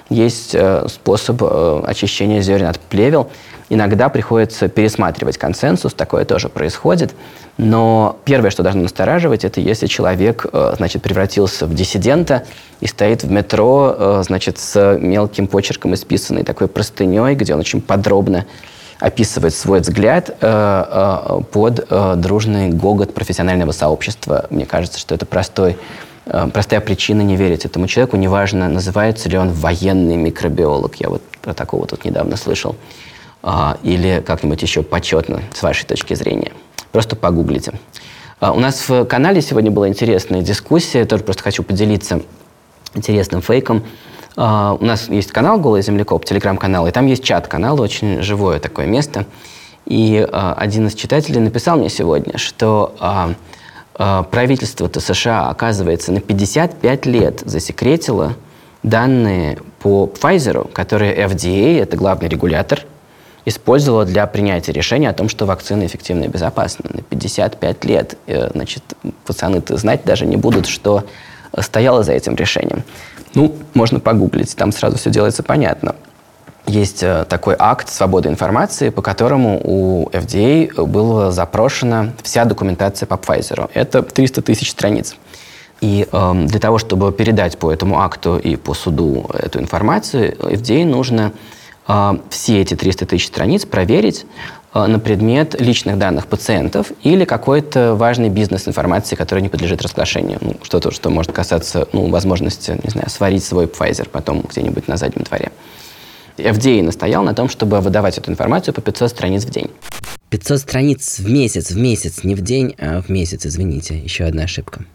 есть 0.09 0.53
э, 0.53 0.85
способ 0.87 1.41
э, 1.41 1.83
очищения 1.85 2.41
зерен 2.41 2.67
от 2.67 2.79
плевел. 2.79 3.29
Иногда 3.69 4.09
приходится 4.09 4.67
пересматривать 4.67 5.37
консенсус, 5.37 5.93
такое 5.93 6.25
тоже 6.25 6.49
происходит. 6.49 7.13
Но 7.57 8.17
первое, 8.25 8.49
что 8.49 8.63
должно 8.63 8.81
настораживать, 8.81 9.45
это 9.45 9.61
если 9.61 9.85
человек, 9.85 10.45
значит, 10.77 11.03
превратился 11.03 11.67
в 11.67 11.75
диссидента 11.75 12.45
и 12.79 12.87
стоит 12.87 13.23
в 13.23 13.29
метро, 13.29 14.23
значит, 14.25 14.57
с 14.57 14.97
мелким 14.97 15.45
почерком 15.45 15.93
исписанной 15.93 16.43
такой 16.43 16.67
простыней, 16.67 17.35
где 17.35 17.53
он 17.53 17.59
очень 17.59 17.81
подробно 17.81 18.45
описывает 18.99 19.53
свой 19.55 19.79
взгляд 19.79 20.29
э, 20.29 20.35
э, 20.41 21.41
под 21.51 21.85
э, 21.89 22.13
дружный 22.17 22.69
гогот 22.69 23.13
профессионального 23.13 23.71
сообщества. 23.71 24.45
Мне 24.49 24.65
кажется, 24.65 24.99
что 24.99 25.15
это 25.15 25.25
простой, 25.25 25.77
простая 26.53 26.81
причина 26.81 27.21
не 27.21 27.35
верить 27.35 27.65
этому 27.65 27.87
человеку. 27.87 28.17
Неважно, 28.17 28.67
называется 28.67 29.29
ли 29.29 29.37
он 29.37 29.51
военный 29.51 30.15
микробиолог. 30.15 30.95
Я 30.95 31.09
вот 31.09 31.21
про 31.41 31.53
такого 31.53 31.87
тут 31.87 32.05
недавно 32.05 32.37
слышал. 32.37 32.75
Или 33.83 34.23
как-нибудь 34.25 34.61
еще 34.61 34.83
почетно, 34.83 35.41
с 35.53 35.63
вашей 35.63 35.85
точки 35.85 36.13
зрения. 36.13 36.51
Просто 36.91 37.15
погуглите. 37.15 37.73
У 38.41 38.59
нас 38.59 38.87
в 38.87 39.05
канале 39.05 39.41
сегодня 39.41 39.71
была 39.71 39.87
интересная 39.87 40.41
дискуссия. 40.41 41.05
Тоже 41.05 41.23
просто 41.23 41.43
хочу 41.43 41.63
поделиться 41.63 42.21
интересным 42.93 43.41
фейком. 43.41 43.83
Uh, 44.35 44.77
у 44.79 44.85
нас 44.85 45.09
есть 45.09 45.31
канал 45.33 45.59
«Голый 45.59 45.81
землекоп», 45.81 46.23
телеграм-канал, 46.23 46.87
и 46.87 46.91
там 46.91 47.07
есть 47.07 47.23
чат-канал, 47.23 47.81
очень 47.81 48.21
живое 48.21 48.59
такое 48.59 48.85
место. 48.85 49.25
И 49.85 50.25
один 50.31 50.87
из 50.87 50.93
читателей 50.93 51.41
написал 51.41 51.77
мне 51.77 51.89
сегодня, 51.89 52.37
что 52.37 52.95
правительство-то 53.99 55.01
США, 55.01 55.49
оказывается, 55.49 56.13
на 56.13 56.21
55 56.21 57.05
лет 57.05 57.41
засекретило 57.45 58.35
данные 58.81 59.57
по 59.79 60.05
Pfizer, 60.05 60.71
которые 60.71 61.15
FDA, 61.15 61.81
это 61.81 61.97
главный 61.97 62.29
регулятор, 62.29 62.85
использовала 63.45 64.05
для 64.05 64.25
принятия 64.27 64.71
решения 64.71 65.09
о 65.09 65.13
том, 65.13 65.27
что 65.27 65.45
вакцина 65.45 65.85
эффективна 65.85 66.25
и 66.25 66.27
безопасна. 66.27 66.89
На 66.93 67.01
55 67.01 67.85
лет. 67.85 68.17
Э, 68.27 68.49
значит, 68.53 68.83
пацаны-то 69.25 69.75
знать 69.77 70.05
даже 70.05 70.25
не 70.25 70.37
будут, 70.37 70.67
что 70.67 71.03
стояло 71.59 72.03
за 72.03 72.13
этим 72.13 72.35
решением. 72.35 72.83
Ну, 73.33 73.55
можно 73.73 73.99
погуглить, 73.99 74.55
там 74.55 74.71
сразу 74.71 74.97
все 74.97 75.09
делается 75.09 75.43
понятно. 75.43 75.95
Есть 76.69 77.03
э, 77.03 77.25
такой 77.27 77.55
акт 77.57 77.89
свободы 77.89 78.29
информации, 78.29 78.89
по 78.89 79.01
которому 79.01 79.59
у 79.63 80.09
FDA 80.11 80.85
была 80.85 81.31
запрошена 81.31 82.13
вся 82.21 82.45
документация 82.45 83.07
по 83.07 83.15
Pfizer. 83.15 83.69
Это 83.73 84.03
300 84.03 84.41
тысяч 84.41 84.71
страниц. 84.71 85.15
И 85.81 86.07
э, 86.11 86.33
для 86.45 86.59
того, 86.59 86.77
чтобы 86.77 87.11
передать 87.11 87.57
по 87.57 87.71
этому 87.71 88.01
акту 88.01 88.37
и 88.37 88.55
по 88.55 88.73
суду 88.73 89.29
эту 89.33 89.59
информацию, 89.59 90.35
FDA 90.37 90.85
нужно 90.85 91.31
э, 91.87 92.17
все 92.29 92.61
эти 92.61 92.75
300 92.75 93.05
тысяч 93.07 93.27
страниц 93.27 93.65
проверить, 93.65 94.25
Э, 94.71 94.85
на 94.85 94.99
предмет 94.99 95.59
личных 95.59 95.97
данных 95.97 96.27
пациентов 96.27 96.91
или 97.01 97.25
какой-то 97.25 97.95
важной 97.95 98.29
бизнес-информации, 98.29 99.15
которая 99.15 99.41
не 99.41 99.49
подлежит 99.49 99.81
разглашению. 99.81 100.37
Ну, 100.41 100.57
что-то, 100.61 100.91
что 100.91 101.09
может 101.09 101.31
касаться 101.31 101.87
ну, 101.91 102.07
возможности, 102.09 102.79
не 102.83 102.89
знаю, 102.91 103.09
сварить 103.09 103.43
свой 103.43 103.65
Pfizer 103.65 104.07
потом 104.07 104.41
где-нибудь 104.41 104.87
на 104.87 104.97
заднем 104.97 105.23
дворе. 105.23 105.51
FDA 106.39 106.81
настоял 106.83 107.23
на 107.23 107.33
том, 107.33 107.49
чтобы 107.49 107.81
выдавать 107.81 108.17
эту 108.17 108.31
информацию 108.31 108.73
по 108.73 108.81
500 108.81 109.09
страниц 109.09 109.45
в 109.45 109.49
день. 109.49 109.69
500 110.29 110.59
страниц 110.59 111.19
в 111.19 111.29
месяц, 111.29 111.71
в 111.71 111.77
месяц, 111.77 112.23
не 112.23 112.35
в 112.35 112.41
день, 112.41 112.75
а 112.77 113.01
в 113.01 113.09
месяц, 113.09 113.45
извините. 113.45 113.97
Еще 113.97 114.25
одна 114.25 114.43
ошибка. 114.43 114.85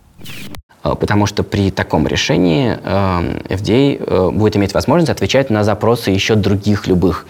Э, 0.83 0.95
потому 0.99 1.27
что 1.27 1.43
при 1.43 1.71
таком 1.71 2.07
решении 2.07 2.79
э, 2.83 3.55
FDA 3.55 4.31
будет 4.31 4.57
иметь 4.57 4.75
возможность 4.75 5.11
отвечать 5.11 5.51
на 5.51 5.65
запросы 5.65 6.11
еще 6.11 6.35
других 6.35 6.87
любых 6.87 7.27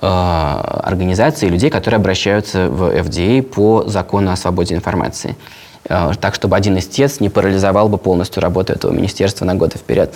Э, 0.00 0.60
организаций, 0.84 1.48
людей, 1.48 1.70
которые 1.70 1.96
обращаются 1.96 2.68
в 2.68 2.84
FDA 2.84 3.42
по 3.42 3.82
закону 3.88 4.30
о 4.30 4.36
свободе 4.36 4.76
информации. 4.76 5.34
Э, 5.88 6.12
так, 6.20 6.36
чтобы 6.36 6.56
один 6.56 6.78
истец 6.78 7.18
не 7.18 7.28
парализовал 7.28 7.88
бы 7.88 7.98
полностью 7.98 8.40
работу 8.40 8.72
этого 8.72 8.92
министерства 8.92 9.44
на 9.44 9.56
годы 9.56 9.76
вперед. 9.78 10.14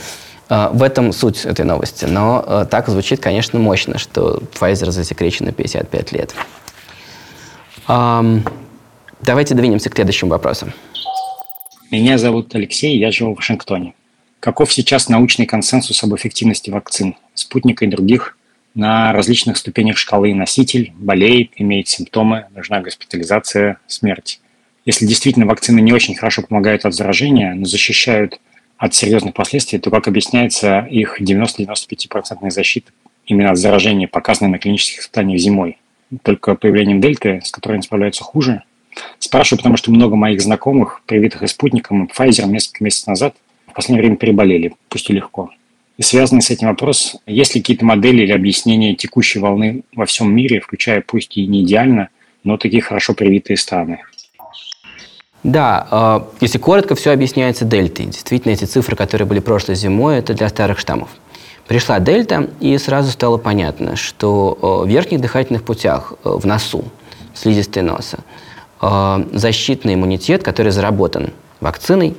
Э, 0.53 0.69
в 0.71 0.83
этом 0.83 1.13
суть 1.13 1.47
этой 1.47 1.65
новости. 1.65 2.05
Но 2.05 2.67
так 2.71 2.89
звучит, 2.89 3.21
конечно, 3.21 3.59
мощно, 3.59 3.99
что 3.99 4.43
Pfizer 4.53 4.91
засекречен 4.91 5.47
на 5.47 5.53
55 5.53 6.13
лет. 6.13 6.35
Давайте 9.23 9.55
двинемся 9.55 9.89
к 9.89 9.95
следующему 9.95 10.31
вопросу. 10.31 10.73
Меня 11.91 12.19
зовут 12.19 12.55
Алексей, 12.55 12.99
я 12.99 13.11
живу 13.11 13.35
в 13.35 13.37
Вашингтоне. 13.37 13.95
Каков 14.41 14.73
сейчас 14.73 15.09
научный 15.09 15.47
консенсус 15.47 16.03
об 16.03 16.15
эффективности 16.15 16.71
вакцин, 16.71 17.17
спутника 17.35 17.85
и 17.85 17.89
других 17.89 18.37
на 18.75 19.13
различных 19.13 19.57
ступенях 19.57 19.97
шкалы 19.97 20.35
носитель, 20.35 20.93
болеет, 20.97 21.53
имеет 21.57 21.89
симптомы, 21.89 22.47
нужна 22.55 22.81
госпитализация, 22.81 23.79
смерть. 23.87 24.41
Если 24.85 25.07
действительно 25.07 25.47
вакцины 25.47 25.81
не 25.81 25.93
очень 25.93 26.17
хорошо 26.17 26.43
помогают 26.43 26.85
от 26.85 26.95
заражения, 26.95 27.55
но 27.55 27.65
защищают 27.65 28.41
от 28.83 28.95
серьезных 28.95 29.33
последствий, 29.33 29.79
то 29.79 29.93
как 29.93 30.09
объясняется 30.09 30.81
их 30.91 31.21
90-95% 31.21 32.51
защита 32.51 32.91
именно 33.27 33.53
от 33.53 33.57
заражения, 33.57 34.09
показанной 34.09 34.51
на 34.51 34.59
клинических 34.59 35.03
испытаниях 35.03 35.39
зимой? 35.39 35.79
Только 36.25 36.57
появлением 36.57 37.01
дельты, 37.01 37.41
с 37.45 37.53
которой 37.53 37.75
они 37.75 37.85
справляются 37.85 38.25
хуже? 38.25 38.65
Спрашиваю, 39.21 39.59
потому 39.59 39.77
что 39.77 39.93
много 39.93 40.17
моих 40.17 40.41
знакомых, 40.41 41.03
привитых 41.07 41.45
и 41.45 41.47
спутником, 41.47 42.07
и 42.07 42.11
Pfizer 42.11 42.47
несколько 42.47 42.83
месяцев 42.83 43.07
назад, 43.07 43.37
в 43.69 43.73
последнее 43.73 44.03
время 44.03 44.17
переболели, 44.17 44.75
пусть 44.89 45.09
и 45.11 45.13
легко. 45.13 45.53
И 45.97 46.03
связанный 46.03 46.43
с 46.43 46.51
этим 46.51 46.67
вопрос, 46.67 47.17
есть 47.25 47.55
ли 47.55 47.61
какие-то 47.61 47.85
модели 47.85 48.25
или 48.25 48.33
объяснения 48.33 48.97
текущей 48.97 49.39
волны 49.39 49.85
во 49.95 50.07
всем 50.07 50.35
мире, 50.35 50.59
включая 50.59 51.03
пусть 51.03 51.37
и 51.37 51.47
не 51.47 51.63
идеально, 51.63 52.09
но 52.43 52.57
такие 52.57 52.83
хорошо 52.83 53.15
привитые 53.15 53.57
страны? 53.57 54.01
Да, 55.43 55.89
э, 55.91 56.21
если 56.41 56.59
коротко, 56.59 56.95
все 56.95 57.11
объясняется 57.11 57.65
дельтой. 57.65 58.07
Действительно, 58.07 58.53
эти 58.53 58.65
цифры, 58.65 58.95
которые 58.95 59.27
были 59.27 59.41
прошлой 59.41 59.75
зимой, 59.75 60.19
это 60.19 60.35
для 60.35 60.49
старых 60.49 60.79
штаммов. 60.79 61.09
Пришла 61.67 61.99
дельта, 61.99 62.51
и 62.61 62.77
сразу 62.79 63.11
стало 63.11 63.39
понятно, 63.39 63.97
что 63.97 64.59
э, 64.61 64.87
в 64.87 64.89
верхних 64.89 65.21
дыхательных 65.21 65.65
путях, 65.65 66.13
э, 66.25 66.29
в 66.29 66.47
носу, 66.47 66.85
слизистой 67.35 67.83
носа, 67.83 68.19
защитный 69.33 69.95
иммунитет, 69.95 70.43
который 70.43 70.73
заработан 70.73 71.33
вакциной, 71.61 72.17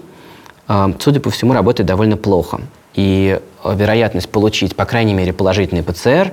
судя 1.00 1.20
по 1.20 1.30
всему, 1.30 1.52
работает 1.52 1.86
довольно 1.86 2.16
плохо. 2.16 2.62
И 2.96 3.40
вероятность 3.66 4.30
получить, 4.30 4.74
по 4.74 4.86
крайней 4.86 5.14
мере, 5.14 5.34
положительный 5.34 5.84
ПЦР 5.84 6.32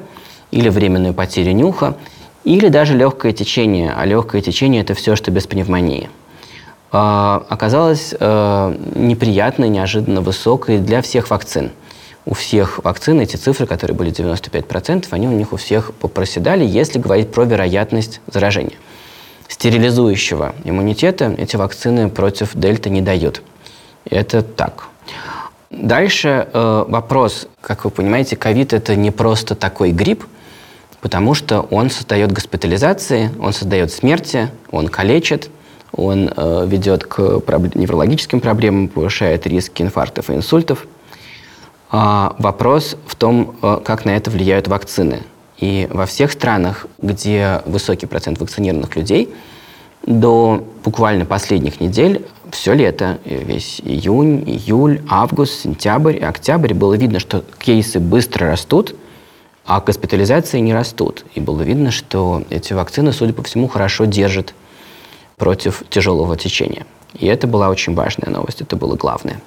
или 0.53 0.69
временную 0.69 1.15
потерю 1.15 1.53
нюха, 1.53 1.97
или 2.45 2.69
даже 2.69 2.97
легкое 2.97 3.33
течение, 3.33 3.93
а 3.95 4.07
легкое 4.07 4.41
течение– 4.41 4.81
это 4.83 4.95
все, 4.95 5.17
что 5.17 5.33
без 5.33 5.49
пневмонии– 5.49 6.09
оказалась 6.93 8.15
э, 8.19 8.77
неприятной, 8.95 9.69
неожиданно 9.69 10.21
высокой 10.21 10.79
для 10.79 11.03
всех 11.03 11.31
вакцин. 11.31 11.71
У 12.27 12.35
всех 12.35 12.85
вакцин 12.85 13.21
эти 13.21 13.37
цифры, 13.37 13.67
которые 13.67 13.97
были 13.97 14.13
95%, 14.13 15.07
они 15.11 15.29
у 15.29 15.33
них 15.33 15.53
у 15.53 15.57
всех 15.57 15.93
проседали, 15.95 16.65
если 16.65 16.99
говорить 16.99 17.33
про 17.33 17.45
вероятность 17.45 18.21
заражения. 18.27 18.77
Стерилизующего 19.49 20.55
иммунитета 20.65 21.35
эти 21.37 21.57
вакцины 21.57 22.09
против 22.09 22.51
дельты 22.55 22.91
не 22.91 23.03
дают. 23.03 23.43
Это 24.05 24.43
так. 24.43 24.89
Дальше 25.71 26.49
э, 26.53 26.85
вопрос, 26.89 27.47
как 27.61 27.85
вы 27.85 27.91
понимаете, 27.91 28.37
ковид 28.37 28.73
это 28.73 28.97
не 28.97 29.13
просто 29.13 29.55
такой 29.55 29.93
грипп, 29.93 30.25
потому 31.01 31.35
что 31.35 31.61
он 31.71 31.91
создает 31.91 32.33
госпитализации, 32.33 33.31
он 33.41 33.53
создает 33.53 33.93
смерти, 33.93 34.51
он 34.73 34.89
калечит, 34.89 35.51
он 35.93 36.31
э, 36.35 36.67
ведет 36.67 37.05
к 37.05 37.41
проб... 37.41 37.75
неврологическим 37.75 38.41
проблемам, 38.41 38.89
повышает 38.89 39.47
риски 39.47 39.83
инфарктов 39.83 40.31
и 40.31 40.35
инсультов. 40.35 40.87
А 41.91 42.37
вопрос 42.39 42.97
в 43.07 43.17
том, 43.17 43.57
э, 43.63 43.81
как 43.85 44.05
на 44.05 44.11
это 44.11 44.31
влияют 44.31 44.69
вакцины. 44.69 45.23
И 45.59 45.89
во 45.91 46.07
всех 46.07 46.33
странах, 46.33 46.87
где 47.03 47.63
высокий 47.67 48.07
процент 48.07 48.41
вакцинированных 48.41 48.97
людей, 48.97 49.33
до 50.07 50.65
буквально 50.83 51.27
последних 51.27 51.81
недель, 51.81 52.25
все 52.51 52.73
лето, 52.73 53.19
весь 53.25 53.81
июнь, 53.85 54.43
июль, 54.49 55.03
август, 55.09 55.61
сентябрь 55.61 56.17
и 56.17 56.21
октябрь, 56.21 56.73
было 56.73 56.95
видно, 56.95 57.21
что 57.21 57.45
кейсы 57.59 58.01
быстро 58.01 58.49
растут, 58.49 58.97
а 59.67 59.81
госпитализации 59.81 60.59
не 60.61 60.73
растут. 60.73 61.25
И 61.35 61.41
было 61.41 61.63
видно, 61.63 61.91
что 61.91 62.43
эти 62.51 62.73
вакцины, 62.73 63.13
судя 63.13 63.35
по 63.35 63.43
всему, 63.43 63.69
хорошо 63.69 64.07
держат 64.07 64.55
против 65.41 65.83
тяжелого 65.89 66.37
течения. 66.37 66.87
И 67.15 67.27
это 67.27 67.47
была 67.47 67.71
очень 67.71 67.95
важная 67.95 68.29
новость, 68.29 68.61
это 68.61 68.77
было 68.77 68.95
главное. 68.95 69.41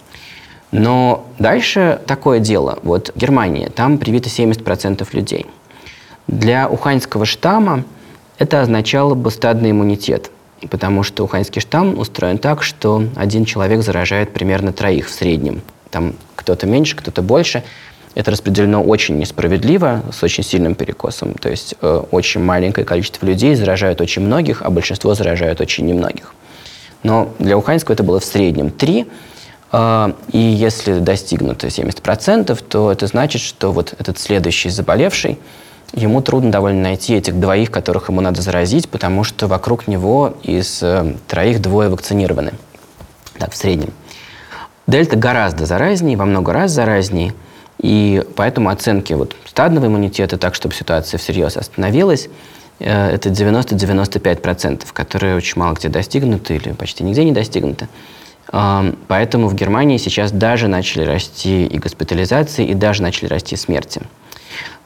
Но 0.71 1.27
дальше 1.37 2.01
такое 2.07 2.39
дело. 2.39 2.79
Вот 2.81 3.11
Германия, 3.15 3.69
там 3.69 3.99
привито 3.99 4.27
70% 4.27 5.07
людей. 5.13 5.45
Для 6.25 6.67
уханьского 6.67 7.25
штамма 7.25 7.83
это 8.39 8.61
означало 8.61 9.13
бы 9.13 9.29
стадный 9.29 9.69
иммунитет, 9.69 10.31
потому 10.71 11.03
что 11.03 11.25
уханьский 11.25 11.61
штамм 11.61 11.99
устроен 11.99 12.39
так, 12.39 12.63
что 12.63 13.03
один 13.15 13.45
человек 13.45 13.83
заражает 13.83 14.33
примерно 14.33 14.73
троих 14.73 15.07
в 15.07 15.11
среднем. 15.11 15.61
Там 15.91 16.15
кто-то 16.35 16.65
меньше, 16.65 16.95
кто-то 16.95 17.21
больше. 17.21 17.63
Это 18.15 18.29
распределено 18.29 18.83
очень 18.83 19.17
несправедливо, 19.17 20.03
с 20.11 20.21
очень 20.21 20.43
сильным 20.43 20.75
перекосом. 20.75 21.33
То 21.33 21.49
есть 21.49 21.73
э, 21.81 22.03
очень 22.11 22.41
маленькое 22.41 22.85
количество 22.85 23.25
людей 23.25 23.55
заражают 23.55 24.01
очень 24.01 24.21
многих, 24.21 24.61
а 24.61 24.69
большинство 24.69 25.15
заражают 25.15 25.61
очень 25.61 25.85
немногих. 25.87 26.33
Но 27.01 27.33
для 27.39 27.57
Уханьского 27.57 27.93
это 27.93 28.03
было 28.03 28.19
в 28.19 28.25
среднем 28.25 28.69
3. 28.69 29.07
Э, 29.71 30.13
и 30.31 30.37
если 30.37 30.99
достигнуто 30.99 31.67
70%, 31.67 32.63
то 32.69 32.91
это 32.91 33.07
значит, 33.07 33.41
что 33.41 33.71
вот 33.71 33.95
этот 33.97 34.19
следующий 34.19 34.69
заболевший, 34.69 35.39
ему 35.95 36.21
трудно 36.21 36.51
довольно 36.51 36.83
найти 36.83 37.15
этих 37.15 37.39
двоих, 37.39 37.71
которых 37.71 38.09
ему 38.09 38.21
надо 38.21 38.43
заразить, 38.43 38.89
потому 38.89 39.23
что 39.23 39.47
вокруг 39.47 39.87
него 39.87 40.35
из 40.43 40.83
э, 40.83 41.15
троих 41.27 41.63
двое 41.63 41.89
вакцинированы. 41.89 42.53
Так, 43.39 43.53
в 43.53 43.57
среднем. 43.57 43.91
Дельта 44.85 45.15
гораздо 45.15 45.65
заразнее, 45.65 46.15
во 46.15 46.25
много 46.25 46.53
раз 46.53 46.69
заразнее– 46.69 47.33
и 47.79 48.23
поэтому 48.35 48.69
оценки 48.69 49.13
вот 49.13 49.35
стадного 49.45 49.87
иммунитета, 49.87 50.37
так, 50.37 50.55
чтобы 50.55 50.73
ситуация 50.73 51.17
всерьез 51.17 51.57
остановилась, 51.57 52.29
э, 52.79 53.09
это 53.11 53.29
90-95%, 53.29 54.85
которые 54.93 55.35
очень 55.35 55.59
мало 55.59 55.73
где 55.73 55.89
достигнуты 55.89 56.55
или 56.55 56.71
почти 56.71 57.03
нигде 57.03 57.23
не 57.23 57.31
достигнуты. 57.31 57.87
Поэтому 59.07 59.47
в 59.47 59.55
Германии 59.55 59.97
сейчас 59.97 60.31
даже 60.31 60.67
начали 60.67 61.05
расти 61.05 61.65
и 61.65 61.79
госпитализации, 61.79 62.67
и 62.67 62.75
даже 62.75 63.01
начали 63.01 63.27
расти 63.27 63.55
смерти. 63.55 64.01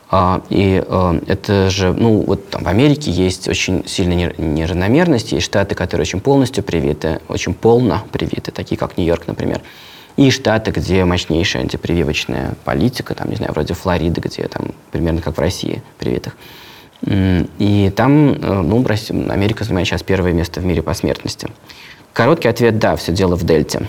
А, 0.10 0.42
и 0.50 0.82
э, 0.86 1.20
это 1.28 1.70
же, 1.70 1.92
ну, 1.92 2.22
вот 2.22 2.50
там 2.50 2.64
в 2.64 2.68
Америке 2.68 3.12
есть 3.12 3.50
очень 3.50 3.86
сильная 3.86 4.34
неравномерность, 4.38 5.34
есть 5.34 5.46
штаты, 5.46 5.76
которые 5.76 6.04
очень 6.04 6.22
полностью 6.22 6.64
привиты, 6.64 7.20
очень 7.28 7.54
полно 7.54 8.04
привиты, 8.12 8.52
такие 8.52 8.78
как 8.78 8.98
Нью-Йорк, 8.98 9.28
например 9.28 9.62
и 10.18 10.32
штаты, 10.32 10.72
где 10.72 11.06
мощнейшая 11.06 11.64
антипрививочная 11.64 12.56
политика, 12.66 13.14
там, 13.14 13.30
не 13.30 13.36
знаю, 13.36 13.54
вроде 13.54 13.76
Флориды, 13.76 14.20
где 14.20 14.48
там 14.48 14.74
примерно 14.92 15.22
как 15.22 15.38
в 15.38 15.40
России 15.40 15.82
привитых. 16.00 16.36
И 17.06 17.94
там, 17.96 18.34
э, 18.34 18.62
ну, 18.62 18.84
Америка 19.30 19.64
занимает 19.64 19.88
сейчас 19.88 20.02
первое 20.02 20.34
место 20.34 20.60
в 20.60 20.66
мире 20.66 20.82
по 20.82 20.96
смертности. 20.96 21.48
Короткий 22.14 22.48
ответ– 22.48 22.80
да, 22.80 22.96
все 22.96 23.12
дело 23.12 23.36
в 23.36 23.44
дельте. 23.44 23.88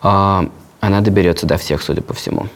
А, 0.00 0.48
она 0.80 1.02
доберется 1.02 1.44
до 1.44 1.58
всех, 1.58 1.82
судя 1.82 2.00
по 2.00 2.14
всему. 2.14 2.46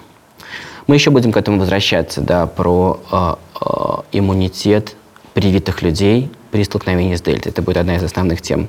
Мы 0.87 0.95
еще 0.95 1.11
будем 1.11 1.33
к 1.33 1.37
этому 1.37 1.59
возвращаться, 1.59 2.23
да, 2.23 2.47
про 2.47 3.01
э, 3.13 3.35
э, 3.61 4.19
иммунитет 4.19 4.97
привитых 5.35 5.83
людей 5.83 6.31
при 6.51 6.65
столкновении 6.65 7.15
с 7.15 7.21
дельтой. 7.21 7.53
Это 7.53 7.61
будет 7.61 7.77
одна 7.77 7.97
из 7.97 8.03
основных 8.03 8.41
тем. 8.41 8.69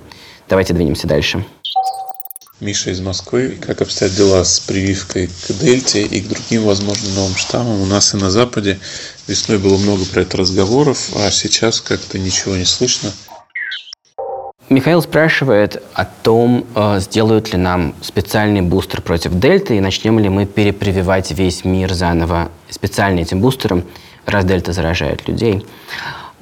Давайте 0.50 0.74
двинемся 0.74 1.08
дальше. 1.08 1.46
Миша 2.60 2.92
из 2.92 3.02
Москвы. 3.02 3.58
Как 3.60 3.82
обстоят 3.82 4.16
дела 4.16 4.44
с 4.44 4.60
прививкой 4.60 5.28
к 5.28 5.52
дельте 5.60 6.04
и 6.04 6.22
к 6.22 6.28
другим 6.28 6.64
возможным 6.64 7.16
новым 7.16 7.36
штаммам? 7.36 7.82
У 7.82 7.86
нас 7.86 8.14
и 8.14 8.18
на 8.18 8.30
Западе 8.30 8.80
весной 9.28 9.58
было 9.58 9.78
много 9.78 10.06
про 10.06 10.22
это 10.22 10.38
разговоров, 10.38 11.10
а 11.16 11.32
сейчас 11.32 11.82
как-то 11.82 12.20
ничего 12.20 12.56
не 12.56 12.66
слышно. 12.66 13.12
Михаил 14.70 15.02
спрашивает 15.02 15.84
о 15.94 16.06
том, 16.06 16.66
э, 16.74 17.00
сделают 17.00 17.52
ли 17.52 17.60
нам 17.60 17.96
специальный 18.02 18.62
бустер 18.62 19.02
против 19.02 19.34
дельты 19.34 19.78
и 19.78 19.82
начнем 19.82 20.18
ли 20.20 20.30
мы 20.30 20.46
перепрививать 20.46 21.32
весь 21.32 21.66
мир 21.66 21.94
заново 21.94 22.50
специально 22.70 23.20
этим 23.20 23.42
бустером, 23.42 23.84
раз 24.26 24.46
дельта 24.46 24.74
заражает 24.74 25.28
людей. 25.28 25.66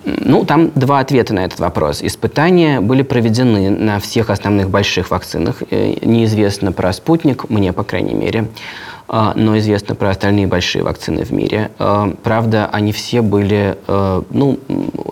Ну, 0.03 0.45
там 0.45 0.71
два 0.73 0.99
ответа 0.99 1.33
на 1.33 1.45
этот 1.45 1.59
вопрос. 1.59 2.01
Испытания 2.01 2.81
были 2.81 3.03
проведены 3.03 3.69
на 3.69 3.99
всех 3.99 4.29
основных 4.29 4.69
больших 4.69 5.11
вакцинах. 5.11 5.61
Э, 5.69 5.93
неизвестно 6.01 6.71
про 6.71 6.91
спутник, 6.91 7.49
мне, 7.49 7.71
по 7.71 7.83
крайней 7.83 8.15
мере, 8.15 8.47
а, 9.07 9.33
но 9.35 9.57
известно 9.57 9.93
про 9.93 10.09
остальные 10.09 10.47
большие 10.47 10.83
вакцины 10.83 11.23
в 11.23 11.31
мире. 11.31 11.69
А, 11.77 12.13
правда, 12.23 12.69
они 12.71 12.93
все 12.93 13.21
были, 13.21 13.77
э, 13.87 14.21
ну, 14.29 14.59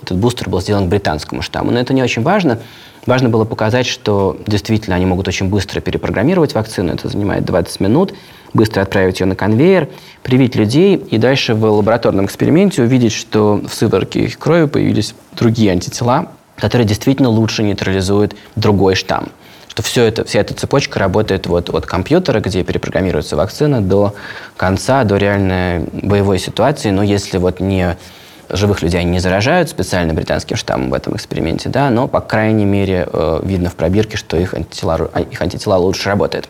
этот 0.01 0.17
бустер 0.17 0.49
был 0.49 0.61
сделан 0.61 0.89
британскому 0.89 1.41
штамму, 1.41 1.71
но 1.71 1.79
это 1.79 1.93
не 1.93 2.01
очень 2.01 2.23
важно. 2.23 2.59
Важно 3.05 3.29
было 3.29 3.43
показать, 3.43 3.85
что 3.85 4.37
действительно 4.47 4.95
они 4.95 5.05
могут 5.05 5.27
очень 5.27 5.49
быстро 5.49 5.81
перепрограммировать 5.81 6.53
вакцину, 6.53 6.93
это 6.93 7.09
занимает 7.09 7.45
20 7.45 7.79
минут, 7.81 8.13
быстро 8.53 8.81
отправить 8.81 9.19
ее 9.19 9.25
на 9.25 9.35
конвейер, 9.35 9.89
привить 10.23 10.55
людей 10.55 10.95
и 10.95 11.17
дальше 11.17 11.53
в 11.53 11.63
лабораторном 11.65 12.25
эксперименте 12.25 12.83
увидеть, 12.83 13.13
что 13.13 13.61
в 13.67 13.73
сыворотке 13.73 14.21
их 14.21 14.37
крови 14.37 14.65
появились 14.65 15.15
другие 15.33 15.71
антитела, 15.71 16.31
которые 16.57 16.87
действительно 16.87 17.29
лучше 17.29 17.63
нейтрализуют 17.63 18.35
другой 18.55 18.95
штамм 18.95 19.29
что 19.79 19.83
все 19.83 20.03
это, 20.03 20.25
вся 20.25 20.41
эта 20.41 20.53
цепочка 20.53 20.99
работает 20.99 21.47
вот 21.47 21.69
от 21.69 21.85
компьютера, 21.85 22.41
где 22.41 22.63
перепрограммируется 22.63 23.37
вакцина, 23.37 23.81
до 23.81 24.13
конца, 24.57 25.05
до 25.05 25.15
реальной 25.15 25.85
боевой 25.93 26.37
ситуации. 26.37 26.89
Но 26.89 27.01
если 27.01 27.37
вот 27.37 27.61
не 27.61 27.95
живых 28.49 28.81
людей 28.81 29.03
не 29.03 29.19
заражают 29.19 29.69
специально 29.69 30.13
британским 30.13 30.57
штаммом 30.57 30.89
в 30.89 30.93
этом 30.93 31.15
эксперименте, 31.15 31.69
да, 31.69 31.89
но, 31.89 32.07
по 32.07 32.19
крайней 32.19 32.65
мере, 32.65 33.07
э, 33.11 33.39
видно 33.43 33.69
в 33.69 33.75
пробирке, 33.75 34.17
что 34.17 34.37
их 34.37 34.53
антитела, 34.53 35.09
их 35.31 35.41
антитела 35.41 35.75
лучше 35.75 36.09
работают. 36.09 36.49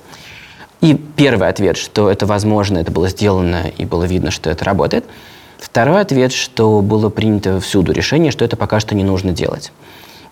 И 0.82 0.94
первый 0.94 1.50
ответ, 1.50 1.78
что 1.78 2.10
это 2.10 2.26
возможно, 2.26 2.78
это 2.78 2.92
было 2.92 3.10
сделано, 3.10 3.72
и 3.78 3.86
было 3.86 4.04
видно, 4.04 4.32
что 4.32 4.50
это 4.50 4.64
работает. 4.64 5.06
Второй 5.58 6.02
ответ, 6.02 6.32
что 6.32 6.82
было 6.82 7.10
принято 7.10 7.60
всюду 7.60 7.92
решение, 7.92 8.32
что 8.32 8.46
это 8.46 8.56
пока 8.56 8.80
что 8.80 8.96
не 8.96 9.04
нужно 9.04 9.34
делать. 9.34 9.74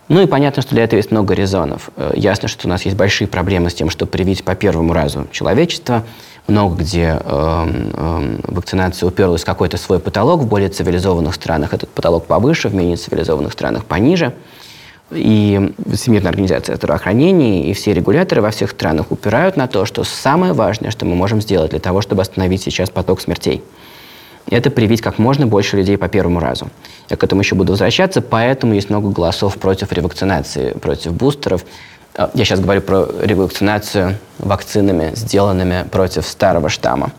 Ну 0.10 0.22
и 0.22 0.26
понятно, 0.26 0.62
что 0.62 0.74
для 0.74 0.86
этого 0.86 0.98
есть 0.98 1.12
много 1.12 1.34
резонов. 1.34 1.90
Э, 1.98 2.14
ясно, 2.16 2.48
что 2.48 2.68
у 2.68 2.70
нас 2.70 2.84
есть 2.84 2.96
большие 2.96 3.28
проблемы 3.28 3.70
с 3.70 3.74
тем, 3.74 3.90
чтобы 3.90 4.10
привить 4.10 4.46
по 4.46 4.56
первому 4.56 4.94
разу 4.94 5.28
человечество. 5.32 6.04
Много 6.48 6.78
где 6.78 7.20
э, 7.20 7.20
э, 7.26 8.40
вакцинация 8.44 9.06
уперлась 9.06 9.42
в 9.42 9.46
какой-то 9.46 9.76
свой 9.76 10.00
потолок. 10.00 10.42
В 10.42 10.48
более 10.48 10.70
цивилизованных 10.70 11.36
странах 11.36 11.74
этот 11.74 11.90
потолок 11.90 12.26
повыше, 12.26 12.70
в 12.70 12.74
менее 12.74 12.96
цивилизованных 12.96 13.52
странах 13.52 13.84
пониже. 13.84 14.34
И 15.12 15.74
Всемирная 15.94 16.32
организация 16.32 16.76
здравоохранения 16.76 17.70
и 17.70 17.74
все 17.74 17.94
регуляторы 17.94 18.42
во 18.42 18.52
всех 18.52 18.72
странах 18.72 19.12
упирают 19.12 19.56
на 19.56 19.68
то, 19.68 19.86
что 19.86 20.04
самое 20.04 20.52
важное, 20.52 20.92
что 20.92 21.06
мы 21.06 21.16
можем 21.16 21.42
сделать 21.42 21.72
для 21.72 21.80
того, 21.80 22.02
чтобы 22.02 22.22
остановить 22.22 22.62
сейчас 22.64 22.90
поток 22.90 23.22
смертей, 23.22 23.64
это 24.50 24.70
привить 24.70 25.02
как 25.02 25.18
можно 25.18 25.48
больше 25.48 25.78
людей 25.78 25.98
по 25.98 26.10
первому 26.10 26.40
разу. 26.40 26.70
Я 27.10 27.16
к 27.16 27.24
этому 27.24 27.42
еще 27.42 27.56
буду 27.56 27.74
возвращаться, 27.74 28.22
поэтому 28.22 28.74
есть 28.74 28.90
много 28.90 29.10
голосов 29.10 29.58
против 29.58 29.94
ревакцинации, 29.94 30.72
против 30.72 31.14
бустеров. 31.14 31.66
А, 32.16 32.30
я 32.34 32.44
сейчас 32.44 32.60
говорю 32.60 32.82
про 32.82 33.08
ревакцинацию 33.22 34.18
вакцинами, 34.40 35.12
сделанными 35.16 35.86
против 35.90 36.26
старого 36.26 36.68
штамма. 36.70 37.12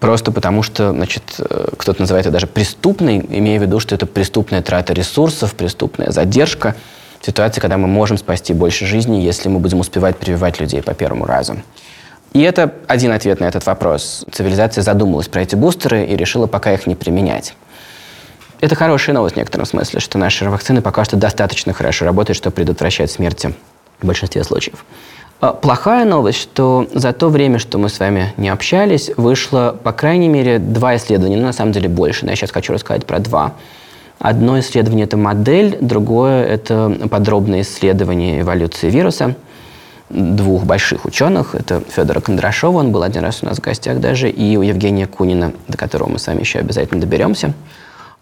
Просто 0.00 0.32
потому 0.32 0.62
что, 0.62 0.92
значит, 0.92 1.22
э, 1.38 1.68
кто-то 1.76 2.00
называет 2.00 2.24
это 2.24 2.32
даже 2.32 2.46
преступной, 2.46 3.18
имея 3.18 3.58
в 3.58 3.62
виду, 3.62 3.80
что 3.80 3.94
это 3.94 4.06
преступная 4.06 4.62
трата 4.62 4.94
ресурсов, 4.94 5.54
преступная 5.54 6.10
задержка– 6.12 6.76
ситуации, 7.20 7.60
когда 7.60 7.76
мы 7.76 7.86
можем 7.86 8.18
спасти 8.18 8.52
больше 8.52 8.86
жизней, 8.86 9.22
если 9.22 9.48
мы 9.48 9.58
будем 9.58 9.80
успевать 9.80 10.16
прививать 10.16 10.60
людей 10.60 10.82
по 10.82 10.94
первому 10.94 11.26
разу. 11.26 11.56
И 12.32 12.40
это 12.42 12.74
один 12.86 13.12
ответ 13.12 13.40
на 13.40 13.44
этот 13.44 13.66
вопрос. 13.66 14.24
Цивилизация 14.30 14.82
задумалась 14.82 15.28
про 15.28 15.42
эти 15.42 15.56
бустеры 15.56 16.04
и 16.04 16.16
решила 16.16 16.46
пока 16.46 16.72
их 16.72 16.86
не 16.86 16.94
применять. 16.94 17.54
Это 18.60 18.74
хорошая 18.74 19.14
новость 19.14 19.34
в 19.34 19.38
некотором 19.38 19.66
смысле, 19.66 20.00
что 20.00 20.18
наши 20.18 20.48
вакцины 20.48 20.82
пока 20.82 21.04
что 21.04 21.16
достаточно 21.16 21.72
хорошо 21.72 22.04
работают, 22.04 22.36
чтобы 22.36 22.54
предотвращать 22.54 23.10
смерти 23.10 23.54
в 24.00 24.06
большинстве 24.06 24.44
случаев. 24.44 24.84
А 25.40 25.54
плохая 25.54 26.04
новость, 26.04 26.38
что 26.38 26.86
за 26.92 27.14
то 27.14 27.30
время, 27.30 27.58
что 27.58 27.78
мы 27.78 27.88
с 27.88 27.98
вами 27.98 28.34
не 28.36 28.50
общались, 28.50 29.10
вышло, 29.16 29.76
по 29.82 29.92
крайней 29.92 30.28
мере, 30.28 30.58
два 30.58 30.96
исследования, 30.96 31.38
ну, 31.38 31.44
на 31.44 31.54
самом 31.54 31.72
деле 31.72 31.88
больше, 31.88 32.26
но 32.26 32.32
я 32.32 32.36
сейчас 32.36 32.50
хочу 32.50 32.74
рассказать 32.74 33.06
про 33.06 33.18
два, 33.18 33.54
Одно 34.20 34.58
исследование– 34.60 35.04
это 35.06 35.16
модель, 35.16 35.78
другое– 35.80 36.44
это 36.46 36.94
подробное 37.10 37.62
исследование 37.62 38.42
эволюции 38.42 38.90
вируса 38.90 39.34
двух 40.10 40.64
больших 40.64 41.06
ученых. 41.06 41.54
Это 41.54 41.80
Федора 41.88 42.20
Кондрашова, 42.20 42.78
он 42.78 42.92
был 42.92 43.02
один 43.02 43.22
раз 43.22 43.42
у 43.42 43.46
нас 43.46 43.56
в 43.56 43.60
гостях 43.62 43.98
даже, 43.98 44.28
и 44.28 44.56
у 44.56 44.62
Евгения 44.62 45.06
Кунина, 45.06 45.52
до 45.68 45.78
которого 45.78 46.10
мы 46.10 46.18
с 46.18 46.26
вами 46.26 46.40
еще 46.40 46.58
обязательно 46.58 47.00
доберемся. 47.00 47.54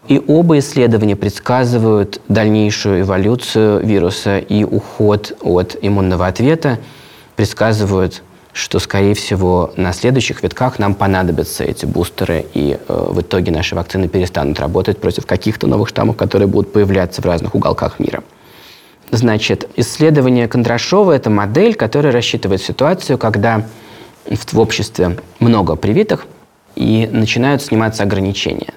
И 0.07 0.21
оба 0.25 0.57
исследования 0.59 1.17
предсказывают 1.17 2.21
дальнейшую 2.29 3.01
эволюцию 3.01 3.85
вируса 3.85 4.37
и 4.37 4.63
уход 4.63 5.37
от 5.41 5.75
иммунного 5.81 6.27
ответа, 6.27 6.79
предсказывают 7.35 8.23
что, 8.59 8.79
скорее 8.79 9.13
всего, 9.13 9.73
на 9.77 9.93
следующих 9.93 10.43
витках 10.43 10.79
нам 10.79 10.93
понадобятся 10.93 11.63
эти 11.63 11.85
бустеры, 11.85 12.45
и 12.53 12.77
э, 12.77 13.07
в 13.09 13.21
итоге 13.21 13.51
наши 13.51 13.73
вакцины 13.73 14.07
перестанут 14.07 14.59
работать 14.59 14.99
против 14.99 15.25
каких-то 15.25 15.65
новых 15.65 15.89
штаммов, 15.89 16.17
которые 16.17 16.47
будут 16.47 16.73
появляться 16.73 17.21
в 17.21 17.25
разных 17.25 17.55
уголках 17.55 17.99
мира. 17.99 18.21
Значит, 19.11 19.69
исследование 19.75 20.47
Кондрашова– 20.47 21.11
это 21.13 21.29
модель, 21.29 21.73
которая 21.73 22.11
рассчитывает 22.11 22.61
ситуацию, 22.61 23.17
когда 23.17 23.65
в, 24.29 24.59
обществе 24.59 25.17
много 25.39 25.75
привитых, 25.75 26.27
и 26.75 27.09
начинают 27.11 27.61
сниматься 27.61 28.03
ограничения. 28.03 28.73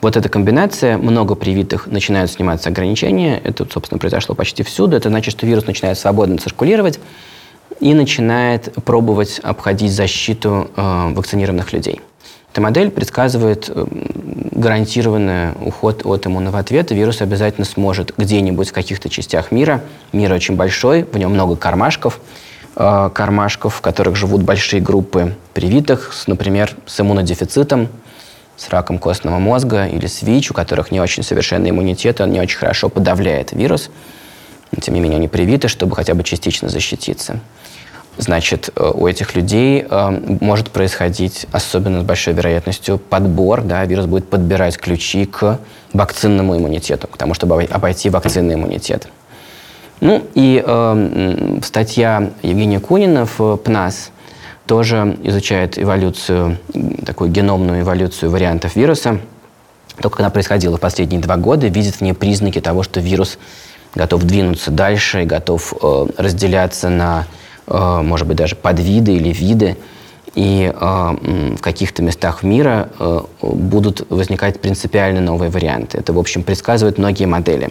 Вот 0.00 0.16
эта 0.16 0.28
комбинация, 0.28 0.98
много 0.98 1.34
привитых, 1.34 1.86
начинают 1.86 2.30
сниматься 2.30 2.68
ограничения, 2.68 3.40
это, 3.42 3.66
собственно, 3.72 3.98
произошло 3.98 4.34
почти 4.34 4.62
всюду, 4.62 4.96
это 4.96 5.08
значит, 5.08 5.32
что 5.32 5.46
вирус 5.46 5.66
начинает 5.66 5.98
свободно 5.98 6.38
циркулировать, 6.38 7.00
и 7.82 7.94
начинает 7.94 8.72
пробовать 8.84 9.40
обходить 9.42 9.92
защиту 9.92 10.70
э, 10.76 11.12
вакцинированных 11.14 11.72
людей. 11.72 12.00
Эта 12.52 12.60
модель 12.60 12.92
предсказывает 12.92 13.68
э, 13.68 13.84
гарантированный 14.52 15.50
уход 15.60 16.06
от 16.06 16.24
иммунного 16.24 16.60
ответа. 16.60 16.94
Вирус 16.94 17.20
обязательно 17.20 17.64
сможет 17.64 18.14
где-нибудь 18.16 18.68
в 18.68 18.72
каких-то 18.72 19.08
частях 19.08 19.50
мира, 19.50 19.82
мир 20.12 20.32
очень 20.32 20.54
большой, 20.54 21.02
в 21.02 21.18
нем 21.18 21.32
много 21.32 21.56
кармашков, 21.56 22.20
э, 22.76 23.10
кармашков, 23.12 23.74
в 23.74 23.80
которых 23.80 24.14
живут 24.14 24.42
большие 24.42 24.80
группы 24.80 25.34
привитых, 25.52 26.12
с, 26.12 26.28
например, 26.28 26.76
с 26.86 27.00
иммунодефицитом, 27.00 27.88
с 28.56 28.68
раком 28.68 28.98
костного 29.00 29.40
мозга 29.40 29.86
или 29.86 30.06
с 30.06 30.22
ВИЧ, 30.22 30.52
у 30.52 30.54
которых 30.54 30.92
не 30.92 31.00
очень 31.00 31.24
совершенный 31.24 31.70
иммунитет, 31.70 32.20
он 32.20 32.30
не 32.30 32.38
очень 32.38 32.58
хорошо 32.58 32.88
подавляет 32.88 33.50
вирус. 33.50 33.90
Тем 34.80 34.94
не 34.94 35.00
менее, 35.00 35.16
они 35.16 35.26
привиты, 35.26 35.66
чтобы 35.66 35.96
хотя 35.96 36.14
бы 36.14 36.22
частично 36.22 36.68
защититься 36.68 37.40
значит, 38.18 38.70
э, 38.74 38.90
у 38.94 39.06
этих 39.06 39.34
людей 39.34 39.84
э, 39.88 40.36
может 40.40 40.70
происходить, 40.70 41.46
особенно 41.52 42.00
с 42.00 42.04
большой 42.04 42.34
вероятностью, 42.34 42.98
подбор, 42.98 43.62
да, 43.62 43.84
вирус 43.84 44.06
будет 44.06 44.28
подбирать 44.28 44.76
ключи 44.76 45.24
к 45.26 45.58
вакцинному 45.92 46.56
иммунитету, 46.56 47.08
к 47.08 47.16
тому, 47.16 47.34
чтобы 47.34 47.64
обойти 47.64 48.10
вакцинный 48.10 48.54
иммунитет. 48.54 49.08
Ну 50.00 50.26
и 50.34 50.62
э, 50.64 51.58
статья 51.62 52.30
Евгения 52.42 52.80
Кунина 52.80 53.26
в 53.26 53.56
ПНАС 53.56 54.10
тоже 54.66 55.16
изучает 55.22 55.78
эволюцию, 55.78 56.58
такую 57.04 57.30
геномную 57.30 57.82
эволюцию 57.82 58.30
вариантов 58.30 58.76
вируса. 58.76 59.20
То, 60.00 60.08
как 60.10 60.20
она 60.20 60.30
происходила 60.30 60.76
в 60.76 60.80
последние 60.80 61.20
два 61.20 61.36
года, 61.36 61.66
видит 61.68 61.96
в 61.96 62.00
ней 62.00 62.14
признаки 62.14 62.60
того, 62.60 62.82
что 62.82 63.00
вирус 63.00 63.38
готов 63.94 64.22
двинуться 64.24 64.70
дальше 64.70 65.22
и 65.22 65.26
готов 65.26 65.74
э, 65.80 66.06
разделяться 66.16 66.88
на 66.88 67.26
может 67.66 68.26
быть, 68.26 68.36
даже 68.36 68.56
подвиды 68.56 69.14
или 69.14 69.32
виды, 69.32 69.76
и 70.34 70.72
э, 70.74 71.54
в 71.56 71.60
каких-то 71.60 72.02
местах 72.02 72.42
мира 72.42 72.88
э, 72.98 73.20
будут 73.42 74.06
возникать 74.10 74.60
принципиально 74.60 75.20
новые 75.20 75.50
варианты. 75.50 75.98
Это, 75.98 76.12
в 76.12 76.18
общем, 76.18 76.42
предсказывают 76.42 76.98
многие 76.98 77.26
модели. 77.26 77.70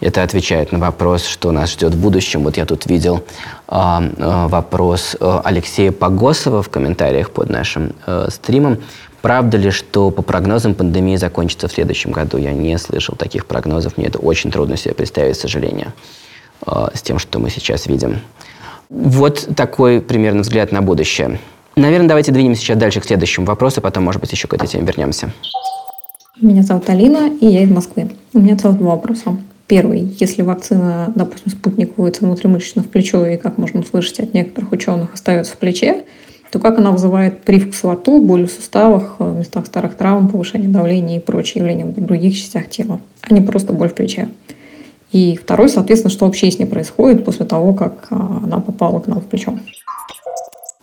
Это 0.00 0.22
отвечает 0.22 0.70
на 0.70 0.78
вопрос, 0.78 1.24
что 1.24 1.50
нас 1.50 1.72
ждет 1.72 1.94
в 1.94 2.00
будущем. 2.00 2.44
Вот 2.44 2.56
я 2.56 2.66
тут 2.66 2.86
видел 2.86 3.24
э, 3.68 3.74
э, 3.74 4.46
вопрос 4.46 5.16
Алексея 5.20 5.90
Погосова 5.90 6.62
в 6.62 6.68
комментариях 6.68 7.30
под 7.32 7.50
нашим 7.50 7.94
э, 8.06 8.28
стримом. 8.30 8.78
Правда 9.20 9.56
ли, 9.56 9.72
что 9.72 10.12
по 10.12 10.22
прогнозам 10.22 10.74
пандемия 10.74 11.18
закончится 11.18 11.66
в 11.66 11.72
следующем 11.72 12.12
году? 12.12 12.38
Я 12.38 12.52
не 12.52 12.78
слышал 12.78 13.16
таких 13.16 13.46
прогнозов. 13.46 13.96
Мне 13.96 14.06
это 14.06 14.20
очень 14.20 14.52
трудно 14.52 14.76
себе 14.76 14.94
представить, 14.94 15.36
к 15.36 15.40
сожалению, 15.40 15.92
э, 16.64 16.88
с 16.94 17.02
тем, 17.02 17.18
что 17.18 17.40
мы 17.40 17.50
сейчас 17.50 17.86
видим. 17.86 18.20
Вот 18.90 19.48
такой 19.54 20.00
примерно 20.00 20.40
взгляд 20.42 20.72
на 20.72 20.82
будущее. 20.82 21.38
Наверное, 21.76 22.08
давайте 22.08 22.32
двинемся 22.32 22.62
сейчас 22.62 22.78
дальше 22.78 23.00
к 23.00 23.04
следующему 23.04 23.46
вопросу, 23.46 23.80
потом, 23.80 24.04
может 24.04 24.20
быть, 24.20 24.32
еще 24.32 24.48
к 24.48 24.54
этой 24.54 24.66
теме 24.66 24.86
вернемся. 24.86 25.30
Меня 26.40 26.62
зовут 26.62 26.88
Алина, 26.88 27.30
и 27.40 27.46
я 27.46 27.62
из 27.62 27.70
Москвы. 27.70 28.10
У 28.32 28.40
меня 28.40 28.56
целых 28.56 28.78
два 28.78 28.92
вопроса. 28.92 29.36
Первый. 29.66 30.16
Если 30.18 30.42
вакцина, 30.42 31.12
допустим, 31.14 31.52
спутник 31.52 31.96
вводится 31.96 32.24
внутримышечно 32.24 32.82
в 32.82 32.88
плечо, 32.88 33.26
и, 33.26 33.36
как 33.36 33.58
можно 33.58 33.80
услышать 33.80 34.20
от 34.20 34.34
некоторых 34.34 34.72
ученых, 34.72 35.12
остается 35.12 35.52
в 35.52 35.58
плече, 35.58 36.04
то 36.50 36.58
как 36.58 36.78
она 36.78 36.90
вызывает 36.90 37.42
привкус 37.42 37.82
во 37.82 37.94
рту, 37.94 38.22
боль 38.24 38.46
в 38.46 38.50
суставах, 38.50 39.16
в 39.18 39.38
местах 39.38 39.66
старых 39.66 39.96
травм, 39.96 40.28
повышение 40.28 40.68
давления 40.68 41.18
и 41.18 41.20
прочие 41.20 41.60
явления 41.60 41.84
в 41.84 41.92
других 41.92 42.34
частях 42.34 42.70
тела, 42.70 43.00
а 43.20 43.34
не 43.34 43.42
просто 43.42 43.74
боль 43.74 43.90
в 43.90 43.94
плече? 43.94 44.28
И 45.12 45.36
второй, 45.36 45.68
соответственно, 45.68 46.12
что 46.12 46.26
вообще 46.26 46.50
с 46.50 46.58
ней 46.58 46.66
происходит 46.66 47.24
после 47.24 47.46
того, 47.46 47.72
как 47.72 48.08
а, 48.10 48.40
она 48.44 48.60
попала 48.60 49.00
к 49.00 49.06
нам 49.06 49.20
в 49.20 49.26
плечо. 49.26 49.58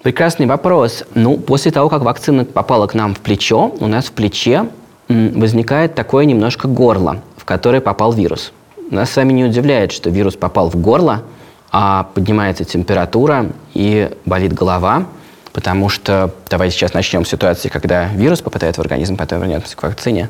Прекрасный 0.02 0.46
вопрос. 0.46 1.04
Ну, 1.14 1.38
после 1.38 1.72
того, 1.72 1.90
как 1.90 2.02
вакцина 2.02 2.46
попала 2.46 2.88
к 2.88 2.94
нам 2.94 3.14
в 3.16 3.20
плечо, 3.20 3.74
у 3.80 3.88
нас 3.88 4.06
в 4.06 4.12
плече 4.12 4.68
возникает 5.08 5.96
такое 5.96 6.26
немножко 6.26 6.68
горло, 6.68 7.22
в 7.38 7.46
которое 7.46 7.82
попал 7.82 8.12
вирус. 8.12 8.52
Нас 8.90 9.12
с 9.12 9.16
вами 9.16 9.34
не 9.34 9.46
удивляет, 9.46 9.92
что 9.92 10.10
вирус 10.10 10.36
попал 10.36 10.70
в 10.70 10.76
горло, 10.76 11.24
а 11.72 12.08
поднимается 12.14 12.66
температура 12.66 13.48
и 13.74 14.12
болит 14.26 14.54
голова, 14.54 15.06
потому 15.54 15.90
что, 15.90 16.32
давайте 16.50 16.76
сейчас 16.76 16.94
начнем 16.94 17.26
с 17.26 17.30
ситуации, 17.30 17.70
когда 17.70 18.08
вирус 18.10 18.42
попадает 18.42 18.78
в 18.78 18.82
организм, 18.82 19.18
потом 19.18 19.40
вернемся 19.42 19.76
к 19.76 19.84
вакцине. 19.84 20.30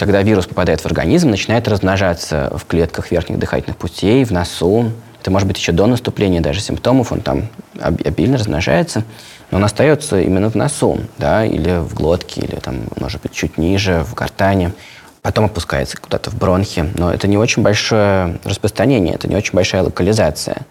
Когда 0.00 0.22
вирус 0.22 0.46
попадает 0.46 0.80
в 0.80 0.86
организм, 0.86 1.28
начинает 1.28 1.68
размножаться 1.68 2.50
в 2.56 2.64
клетках 2.64 3.10
верхних 3.10 3.38
дыхательных 3.38 3.76
путей, 3.76 4.24
в 4.24 4.30
носу. 4.30 4.92
Это 5.20 5.30
может 5.30 5.46
быть 5.46 5.58
еще 5.58 5.72
до 5.72 5.86
наступления 5.86 6.40
даже 6.40 6.60
симптомов, 6.60 7.12
он 7.12 7.20
там 7.20 7.48
обильно 7.78 8.38
размножается, 8.38 9.04
но 9.50 9.58
он 9.58 9.64
остается 9.64 10.18
именно 10.18 10.48
в 10.48 10.54
носу, 10.54 11.00
да, 11.18 11.44
или 11.44 11.78
в 11.78 11.92
глотке, 11.92 12.40
или 12.40 12.56
там, 12.56 12.84
может 12.98 13.20
быть, 13.20 13.32
чуть 13.32 13.58
ниже, 13.58 14.02
в 14.04 14.14
гортане. 14.14 14.72
Потом 15.20 15.44
опускается 15.44 15.98
куда-то 15.98 16.30
в 16.30 16.34
бронхи. 16.38 16.86
Но 16.96 17.12
это 17.12 17.28
не 17.28 17.36
очень 17.36 17.62
большое 17.62 18.38
распространение, 18.44 19.14
это 19.14 19.28
не 19.28 19.36
очень 19.36 19.52
большая 19.52 19.82
локализация 19.82 20.64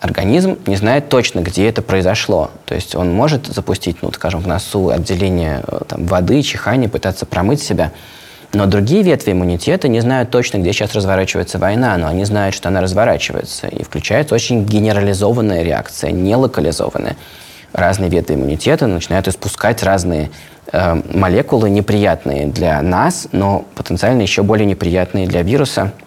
организм 0.00 0.58
не 0.66 0.76
знает 0.76 1.08
точно, 1.08 1.40
где 1.40 1.68
это 1.68 1.82
произошло. 1.82 2.50
То 2.66 2.74
есть 2.74 2.94
он 2.94 3.12
может 3.12 3.46
запустить, 3.46 3.96
ну, 4.02 4.12
скажем, 4.12 4.40
в 4.40 4.46
носу 4.46 4.90
отделение 4.90 5.62
э, 5.66 5.80
там, 5.88 6.06
воды, 6.06 6.40
чихание, 6.42 6.88
пытаться 6.88 7.26
промыть 7.26 7.60
себя. 7.60 7.92
Но 8.52 8.66
другие 8.66 9.02
ветви 9.02 9.32
иммунитета 9.32 9.88
не 9.88 10.00
знают 10.00 10.30
точно, 10.30 10.58
где 10.58 10.72
сейчас 10.72 10.94
разворачивается 10.94 11.58
война, 11.58 11.96
но 11.98 12.08
они 12.08 12.24
знают, 12.24 12.54
что 12.54 12.68
она 12.68 12.80
разворачивается. 12.80 13.66
И 13.66 13.82
включается 13.82 14.34
очень 14.34 14.64
генерализованная 14.64 15.62
реакция, 15.62 16.10
не 16.10 16.34
локализованная. 16.34 17.16
Разные 17.72 18.08
ветви 18.08 18.34
иммунитета 18.34 18.86
начинают 18.86 19.28
испускать 19.28 19.82
разные 19.82 20.30
э, 20.72 21.02
молекулы, 21.12 21.68
неприятные 21.68 22.46
для 22.46 22.80
нас, 22.80 23.28
но 23.32 23.66
потенциально 23.74 24.22
еще 24.22 24.42
более 24.42 24.66
неприятные 24.66 25.26
для 25.26 25.42
вируса– 25.42 25.92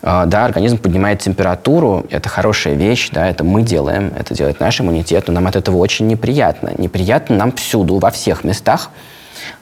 а, 0.00 0.26
да, 0.26 0.44
организм 0.44 0.78
поднимает 0.78 1.20
температуру, 1.20 2.06
это 2.10 2.28
хорошая 2.28 2.74
вещь, 2.74 3.10
да, 3.10 3.28
это 3.28 3.42
мы 3.42 3.62
делаем, 3.62 4.12
это 4.16 4.34
делает 4.34 4.60
наш 4.60 4.80
иммунитет, 4.80 5.26
но 5.26 5.34
нам 5.34 5.46
от 5.46 5.56
этого 5.56 5.76
очень 5.78 6.06
неприятно. 6.06 6.72
Неприятно 6.78 7.36
нам 7.36 7.52
всюду, 7.52 7.98
во 7.98 8.10
всех 8.10 8.44
местах. 8.44 8.90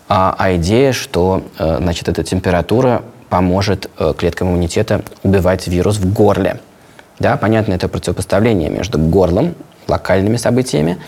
А, 0.08 0.34
а 0.38 0.56
идея, 0.56 0.92
что, 0.92 1.42
э, 1.58 1.78
значит, 1.78 2.08
эта 2.08 2.22
температура 2.22 3.02
поможет 3.28 3.90
э, 3.98 4.14
клеткам 4.16 4.48
иммунитета 4.48 5.02
убивать 5.22 5.66
вирус 5.66 5.96
в 5.96 6.12
горле. 6.12 6.60
Да, 7.18 7.36
понятно, 7.36 7.72
это 7.74 7.88
противопоставление 7.88 8.70
между 8.70 8.98
горлом, 8.98 9.54
локальными 9.88 10.36
событиями 10.36 10.98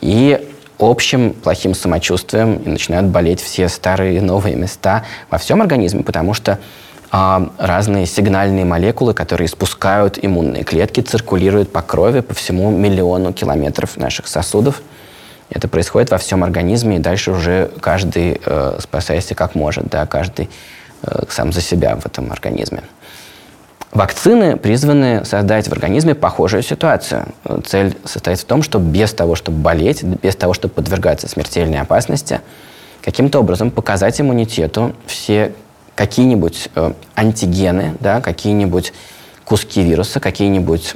и 0.00 0.48
общим 0.78 1.32
плохим 1.32 1.74
самочувствием, 1.74 2.56
и 2.56 2.68
начинают 2.68 3.06
болеть 3.06 3.40
все 3.40 3.68
старые 3.68 4.18
и 4.18 4.20
новые 4.20 4.56
места 4.56 5.04
во 5.30 5.38
всем 5.38 5.62
организме, 5.62 6.02
потому 6.02 6.34
что 6.34 6.58
а 7.10 7.50
разные 7.56 8.04
сигнальные 8.04 8.64
молекулы, 8.64 9.14
которые 9.14 9.46
испускают 9.46 10.18
иммунные 10.20 10.64
клетки, 10.64 11.00
циркулируют 11.00 11.72
по 11.72 11.80
крови 11.80 12.20
по 12.20 12.34
всему 12.34 12.70
миллиону 12.70 13.32
километров 13.32 13.96
наших 13.96 14.26
сосудов. 14.26 14.82
Это 15.50 15.68
происходит 15.68 16.10
во 16.10 16.18
всем 16.18 16.42
организме, 16.42 16.96
и 16.96 16.98
дальше 16.98 17.30
уже 17.30 17.70
каждый 17.80 18.40
э, 18.44 18.78
спасается 18.80 19.34
как 19.34 19.54
может, 19.54 19.86
да, 19.88 20.06
каждый 20.06 20.50
э, 21.02 21.22
сам 21.28 21.52
за 21.52 21.60
себя 21.60 21.96
в 21.96 22.04
этом 22.04 22.32
организме. 22.32 22.82
Вакцины 23.92 24.56
призваны 24.56 25.24
создать 25.24 25.68
в 25.68 25.72
организме 25.72 26.14
похожую 26.14 26.62
ситуацию. 26.62 27.28
Цель 27.64 27.96
состоит 28.04 28.40
в 28.40 28.44
том, 28.44 28.62
чтобы 28.62 28.90
без 28.90 29.14
того, 29.14 29.36
чтобы 29.36 29.58
болеть, 29.58 30.02
без 30.02 30.36
того, 30.36 30.52
чтобы 30.52 30.74
подвергаться 30.74 31.28
смертельной 31.28 31.80
опасности, 31.80 32.40
каким-то 33.02 33.38
образом 33.38 33.70
показать 33.70 34.20
иммунитету 34.20 34.94
все 35.06 35.52
какие-нибудь 35.94 36.68
э, 36.74 36.92
антигены, 37.14 37.94
да, 38.00 38.20
какие-нибудь 38.20 38.92
куски 39.44 39.82
вируса, 39.82 40.20
какие-нибудь 40.20 40.94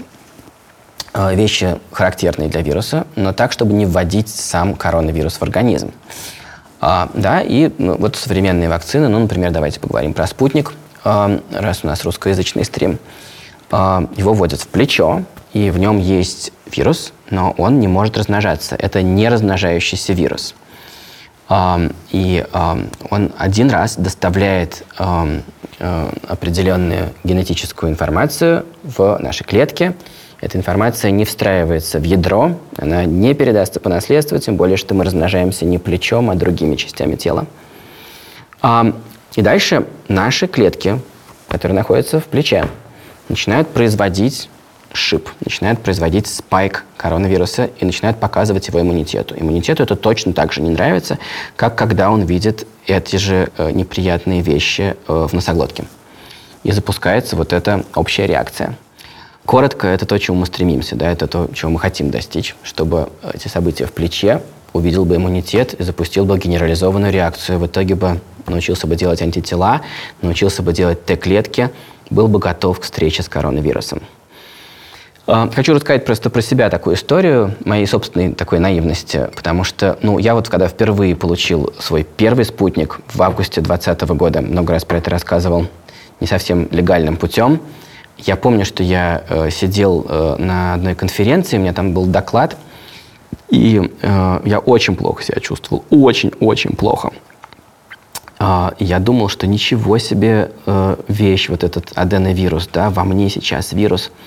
вещи, 1.14 1.78
характерные 1.90 2.48
для 2.48 2.62
вируса, 2.62 3.06
но 3.16 3.32
так, 3.32 3.52
чтобы 3.52 3.72
не 3.72 3.86
вводить 3.86 4.28
сам 4.28 4.74
коронавирус 4.74 5.34
в 5.34 5.42
организм. 5.42 5.92
А, 6.80 7.10
да, 7.12 7.42
и 7.42 7.70
ну, 7.76 7.96
вот 7.96 8.16
современные 8.16 8.68
вакцины, 8.68 9.08
ну, 9.08 9.18
например, 9.18 9.50
давайте 9.50 9.80
поговорим 9.80 10.14
про 10.14 10.26
спутник, 10.26 10.72
а, 11.04 11.40
раз 11.52 11.80
у 11.82 11.86
нас 11.86 12.04
русскоязычный 12.04 12.64
стрим. 12.64 12.98
А, 13.70 14.06
его 14.16 14.32
вводят 14.32 14.62
в 14.62 14.68
плечо, 14.68 15.22
и 15.52 15.70
в 15.70 15.78
нем 15.78 15.98
есть 15.98 16.52
вирус, 16.70 17.12
но 17.28 17.54
он 17.58 17.80
не 17.80 17.88
может 17.88 18.16
размножаться. 18.16 18.76
Это 18.76 19.02
не 19.02 19.28
размножающийся 19.28 20.12
вирус. 20.12 20.54
И 22.10 22.46
он 23.10 23.32
один 23.36 23.70
раз 23.70 23.96
доставляет 23.96 24.84
э, 25.00 25.40
определенную 26.28 27.08
генетическую 27.24 27.90
информацию 27.90 28.64
в 28.84 29.18
наши 29.18 29.42
клетки. 29.42 29.96
Эта 30.40 30.56
информация 30.56 31.10
не 31.10 31.24
встраивается 31.24 31.98
в 31.98 32.04
ядро, 32.04 32.56
она 32.78 33.04
не 33.04 33.34
передастся 33.34 33.78
по 33.78 33.90
наследству, 33.90 34.38
тем 34.38 34.56
более, 34.56 34.78
что 34.78 34.94
мы 34.94 35.04
размножаемся 35.04 35.66
не 35.66 35.78
плечом, 35.78 36.30
а 36.30 36.34
другими 36.34 36.76
частями 36.76 37.16
тела. 37.16 37.46
И 38.62 39.42
дальше 39.42 39.86
наши 40.08 40.46
клетки, 40.46 40.98
которые 41.48 41.76
находятся 41.76 42.20
в 42.20 42.24
плече, 42.24 42.66
начинают 43.28 43.68
производить 43.68 44.48
шип, 44.92 45.28
начинает 45.44 45.80
производить 45.80 46.26
спайк 46.26 46.84
коронавируса 46.96 47.70
и 47.78 47.84
начинает 47.84 48.18
показывать 48.18 48.68
его 48.68 48.80
иммунитету. 48.80 49.36
Иммунитету 49.38 49.82
это 49.82 49.94
точно 49.94 50.32
так 50.32 50.52
же 50.52 50.62
не 50.62 50.70
нравится, 50.70 51.18
как 51.54 51.76
когда 51.76 52.10
он 52.10 52.22
видит 52.22 52.66
эти 52.86 53.16
же 53.16 53.50
э, 53.56 53.70
неприятные 53.70 54.40
вещи 54.40 54.96
э, 55.06 55.26
в 55.30 55.32
носоглотке. 55.32 55.84
И 56.64 56.72
запускается 56.72 57.36
вот 57.36 57.52
эта 57.52 57.84
общая 57.94 58.26
реакция. 58.26 58.76
Коротко, 59.50 59.88
это 59.88 60.06
то, 60.06 60.16
чему 60.16 60.38
мы 60.38 60.46
стремимся, 60.46 60.94
да, 60.94 61.10
это 61.10 61.26
то, 61.26 61.50
чего 61.52 61.72
мы 61.72 61.80
хотим 61.80 62.12
достичь, 62.12 62.54
чтобы 62.62 63.08
эти 63.34 63.48
события 63.48 63.84
в 63.84 63.92
плече 63.92 64.42
увидел 64.72 65.04
бы 65.04 65.16
иммунитет 65.16 65.74
и 65.74 65.82
запустил 65.82 66.24
бы 66.24 66.38
генерализованную 66.38 67.12
реакцию. 67.12 67.58
В 67.58 67.66
итоге 67.66 67.96
бы 67.96 68.20
научился 68.46 68.86
бы 68.86 68.94
делать 68.94 69.22
антитела, 69.22 69.80
научился 70.22 70.62
бы 70.62 70.72
делать 70.72 71.04
Т-клетки, 71.04 71.70
был 72.10 72.28
бы 72.28 72.38
готов 72.38 72.78
к 72.78 72.84
встрече 72.84 73.24
с 73.24 73.28
коронавирусом. 73.28 74.02
А, 75.26 75.50
хочу 75.52 75.74
рассказать 75.74 76.04
просто 76.04 76.30
про 76.30 76.42
себя 76.42 76.70
такую 76.70 76.94
историю, 76.94 77.56
моей 77.64 77.88
собственной 77.88 78.34
такой 78.34 78.60
наивности, 78.60 79.30
потому 79.34 79.64
что, 79.64 79.98
ну, 80.00 80.18
я 80.18 80.36
вот 80.36 80.48
когда 80.48 80.68
впервые 80.68 81.16
получил 81.16 81.74
свой 81.80 82.04
первый 82.04 82.44
спутник 82.44 83.00
в 83.12 83.20
августе 83.20 83.60
2020 83.60 84.10
года, 84.10 84.42
много 84.42 84.74
раз 84.74 84.84
про 84.84 84.98
это 84.98 85.10
рассказывал, 85.10 85.66
не 86.20 86.28
совсем 86.28 86.68
легальным 86.70 87.16
путем, 87.16 87.60
я 88.26 88.36
помню, 88.36 88.64
что 88.64 88.82
я 88.82 89.22
э, 89.28 89.50
сидел 89.50 90.06
э, 90.08 90.36
на 90.38 90.74
одной 90.74 90.94
конференции, 90.94 91.56
у 91.56 91.60
меня 91.60 91.72
там 91.72 91.92
был 91.92 92.06
доклад, 92.06 92.56
и 93.48 93.90
э, 94.02 94.40
я 94.44 94.58
очень 94.58 94.96
плохо 94.96 95.22
себя 95.22 95.40
чувствовал, 95.40 95.84
очень-очень 95.90 96.76
плохо. 96.76 97.10
Uh, 98.38 98.74
я 98.78 99.00
думал, 99.00 99.28
что 99.28 99.46
ничего 99.46 99.98
себе 99.98 100.52
э, 100.64 100.96
вещь, 101.08 101.50
вот 101.50 101.62
этот 101.62 101.92
аденовирус, 101.94 102.70
да, 102.72 102.88
во 102.88 103.04
мне 103.04 103.28
сейчас 103.28 103.74
вирус– 103.74 104.10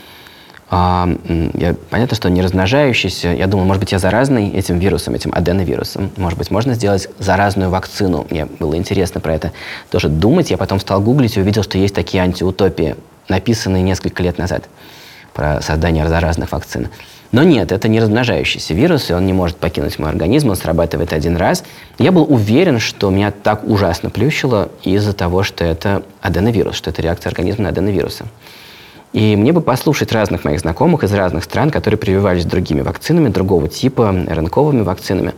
а, 0.76 1.08
я, 1.54 1.76
понятно, 1.92 2.16
что 2.16 2.32
не 2.32 2.42
размножающийся. 2.42 3.28
Я 3.28 3.46
думал, 3.46 3.66
может 3.66 3.80
быть, 3.80 3.92
я 3.92 4.00
заразный 4.00 4.50
этим 4.50 4.80
вирусом, 4.80 5.14
этим 5.14 5.32
аденовирусом. 5.32 6.10
Может 6.18 6.40
быть, 6.40 6.50
можно 6.50 6.74
сделать 6.74 7.10
заразную 7.20 7.70
вакцину. 7.70 8.26
Мне 8.32 8.46
было 8.46 8.76
интересно 8.76 9.22
про 9.22 9.36
это 9.36 9.52
тоже 9.92 10.10
думать. 10.10 10.50
Я 10.50 10.58
потом 10.58 10.80
стал 10.80 11.00
гуглить 11.00 11.38
и 11.38 11.42
увидел, 11.42 11.62
что 11.62 11.78
есть 11.78 11.94
такие 11.94 12.24
антиутопии, 12.24 12.96
написанные 13.30 13.84
несколько 13.84 14.24
лет 14.24 14.38
назад 14.38 14.70
про 15.34 15.62
создание 15.62 16.08
заразных 16.08 16.52
вакцин. 16.52 16.90
Но 17.32 17.42
нет, 17.42 17.72
это 17.72 17.88
не 17.88 18.00
размножающийся 18.00 18.76
вирус, 18.76 19.10
и 19.10 19.14
он 19.14 19.26
не 19.26 19.34
может 19.34 19.58
покинуть 19.58 19.98
мой 19.98 20.10
организм, 20.10 20.52
он 20.52 20.56
срабатывает 20.56 21.14
один 21.14 21.36
раз. 21.36 21.64
Я 21.98 22.12
был 22.12 22.32
уверен, 22.32 22.78
что 22.78 23.10
меня 23.10 23.32
так 23.32 23.64
ужасно 23.68 24.12
плющило 24.12 24.70
из-за 24.84 25.14
того, 25.14 25.42
что 25.42 25.66
это 25.66 26.04
аденовирус, 26.22 26.76
что 26.76 26.92
это 26.92 27.02
реакция 27.02 27.32
организма 27.32 27.64
на 27.64 27.70
аденовирусы. 27.70 28.26
И 29.14 29.36
мне 29.36 29.52
бы 29.52 29.62
послушать 29.62 30.12
разных 30.12 30.44
моих 30.44 30.60
знакомых 30.60 31.04
из 31.04 31.12
разных 31.12 31.44
стран, 31.44 31.72
которые 31.72 31.98
прививались 31.98 32.46
другими 32.46 32.82
вакцинами, 32.82 33.30
другого 33.30 33.68
типа, 33.68 34.12
РНКовыми 34.28 34.82
вакцинами, 34.82 35.34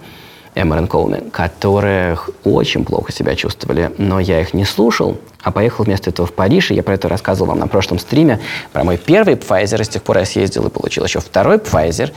МРНКовыми, 0.56 1.30
которые 1.30 2.18
очень 2.44 2.86
плохо 2.86 3.12
себя 3.12 3.36
чувствовали, 3.36 3.92
но 3.98 4.20
я 4.20 4.42
их 4.42 4.54
не 4.54 4.66
слушал, 4.66 5.18
а 5.44 5.52
поехал 5.52 5.84
вместо 5.84 6.10
этого 6.10 6.28
в 6.28 6.34
Париж, 6.34 6.72
и 6.72 6.76
я 6.76 6.84
про 6.84 6.96
это 6.96 7.08
рассказывал 7.08 7.50
вам 7.50 7.60
на 7.60 7.68
прошлом 7.68 8.00
стриме, 8.00 8.40
про 8.72 8.84
мой 8.84 8.98
первый 8.98 9.36
Pfizer, 9.36 9.82
и 9.82 9.84
с 9.84 9.90
тех 9.90 10.02
пор 10.02 10.20
я 10.20 10.26
съездил 10.26 10.66
и 10.68 10.70
получил 10.70 11.04
еще 11.04 11.20
второй 11.20 11.58
Pfizer, 11.58 12.12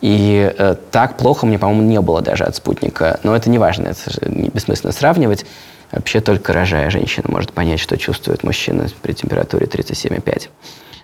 и 0.00 0.52
э, 0.56 0.76
так 0.90 1.16
плохо 1.16 1.46
мне, 1.46 1.58
по-моему, 1.58 1.82
не 1.82 2.00
было 2.00 2.22
даже 2.22 2.44
от 2.44 2.54
спутника. 2.54 3.18
Но 3.24 3.34
это 3.34 3.50
не 3.50 3.58
важно, 3.58 3.88
это 3.88 4.28
бессмысленно 4.28 4.92
сравнивать. 4.92 5.44
Вообще 5.90 6.20
только 6.20 6.52
рожая 6.52 6.90
женщина 6.90 7.26
может 7.28 7.52
понять, 7.52 7.80
что 7.80 7.96
чувствует 7.96 8.44
мужчина 8.44 8.88
при 9.02 9.12
температуре 9.12 9.66
37,5. 9.66 10.48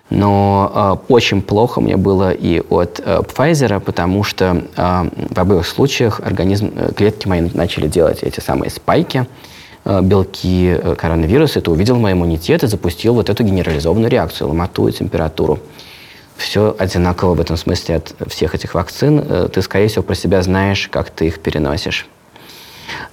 Но 0.09 0.99
э, 1.07 1.11
очень 1.13 1.41
плохо 1.41 1.81
мне 1.81 1.97
было 1.97 2.31
и 2.31 2.61
от 2.69 3.01
э, 3.03 3.21
Pfizer, 3.21 3.79
потому 3.79 4.23
что 4.23 4.63
э, 4.75 5.09
в 5.31 5.39
обоих 5.39 5.65
случаях 5.65 6.19
организм, 6.19 6.71
э, 6.75 6.91
клетки 6.95 7.27
мои 7.27 7.41
начали 7.53 7.87
делать 7.87 8.21
эти 8.21 8.39
самые 8.39 8.69
спайки, 8.69 9.25
э, 9.83 10.01
белки 10.01 10.77
э, 10.77 10.95
коронавируса. 10.95 11.59
Это 11.59 11.71
увидел 11.71 11.95
мой 11.95 12.11
иммунитет 12.11 12.63
и 12.63 12.67
запустил 12.67 13.15
вот 13.15 13.29
эту 13.29 13.43
генерализованную 13.43 14.11
реакцию, 14.11 14.49
ломоту 14.49 14.87
и 14.87 14.91
температуру. 14.91 15.59
Все 16.37 16.75
одинаково 16.77 17.33
в 17.33 17.41
этом 17.41 17.57
смысле 17.57 17.95
от 17.95 18.13
всех 18.27 18.53
этих 18.53 18.75
вакцин. 18.75 19.23
Э, 19.27 19.49
ты, 19.51 19.63
скорее 19.63 19.87
всего, 19.87 20.03
про 20.03 20.13
себя 20.13 20.43
знаешь, 20.43 20.87
как 20.87 21.09
ты 21.09 21.27
их 21.27 21.39
переносишь. 21.39 22.07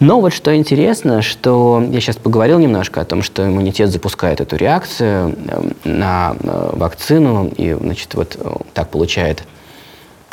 Но 0.01 0.21
вот 0.21 0.33
что 0.33 0.55
интересно, 0.55 1.23
что 1.23 1.83
я 1.91 2.01
сейчас 2.01 2.17
поговорил 2.17 2.59
немножко 2.59 3.01
о 3.01 3.05
том, 3.05 3.23
что 3.23 3.47
иммунитет 3.47 3.91
запускает 3.91 4.41
эту 4.41 4.57
реакцию 4.57 5.37
эм, 5.49 5.77
на 5.85 6.37
э, 6.41 6.71
вакцину 6.73 7.49
и, 7.57 7.73
значит, 7.73 8.15
вот 8.15 8.37
э, 8.39 8.55
так 8.75 8.91
получает 8.91 9.45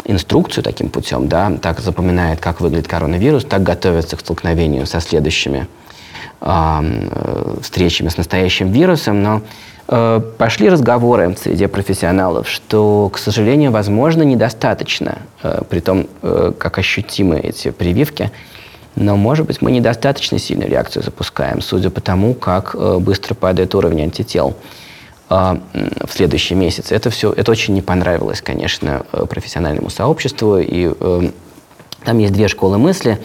инструкцию 0.06 0.64
таким 0.64 0.90
путем, 0.90 1.28
да, 1.28 1.52
так 1.62 1.80
запоминает, 1.80 2.40
как 2.40 2.62
выглядит 2.62 2.88
коронавирус, 2.88 3.46
так 3.46 3.64
готовится 3.64 4.18
к 4.18 4.22
столкновению 4.22 4.86
со 4.86 5.00
следующими 5.02 5.68
э, 6.42 7.58
встречами 7.62 8.10
с 8.10 8.18
настоящим 8.18 8.72
вирусом, 8.72 9.22
но 9.22 9.42
э, 9.88 10.22
пошли 10.38 10.70
разговоры 10.70 11.36
среди 11.40 11.68
профессионалов, 11.68 12.50
что, 12.50 13.10
к 13.10 13.18
сожалению, 13.18 13.72
возможно, 13.72 14.24
недостаточно, 14.24 15.20
э, 15.44 15.62
при 15.70 15.80
том, 15.80 16.08
э, 16.22 16.54
как 16.58 16.80
ощутимы 16.80 17.40
эти 17.40 17.72
прививки, 17.72 18.32
но, 18.96 19.16
может 19.16 19.46
быть, 19.48 19.62
мы 19.62 19.72
недостаточно 19.72 20.40
сильную 20.40 20.70
реакцию 20.70 21.04
запускаем, 21.04 21.62
судя 21.62 21.90
по 21.90 22.02
тому, 22.02 22.34
как 22.34 22.76
э, 22.76 22.98
быстро 23.00 23.34
падает 23.34 23.76
уровень 23.76 24.04
антител 24.04 24.56
э, 25.30 25.58
в 26.06 26.12
следующий 26.12 26.56
месяц. 26.56 26.92
Это 26.92 27.10
все, 27.10 27.32
это 27.32 27.52
очень 27.52 27.74
не 27.74 27.82
понравилось, 27.82 28.42
конечно, 28.42 29.06
э, 29.12 29.26
профессиональному 29.26 29.90
сообществу. 29.90 30.58
И 30.58 30.94
там 32.04 32.18
есть 32.18 32.34
две 32.34 32.48
школы 32.48 32.78
мысли. 32.78 33.20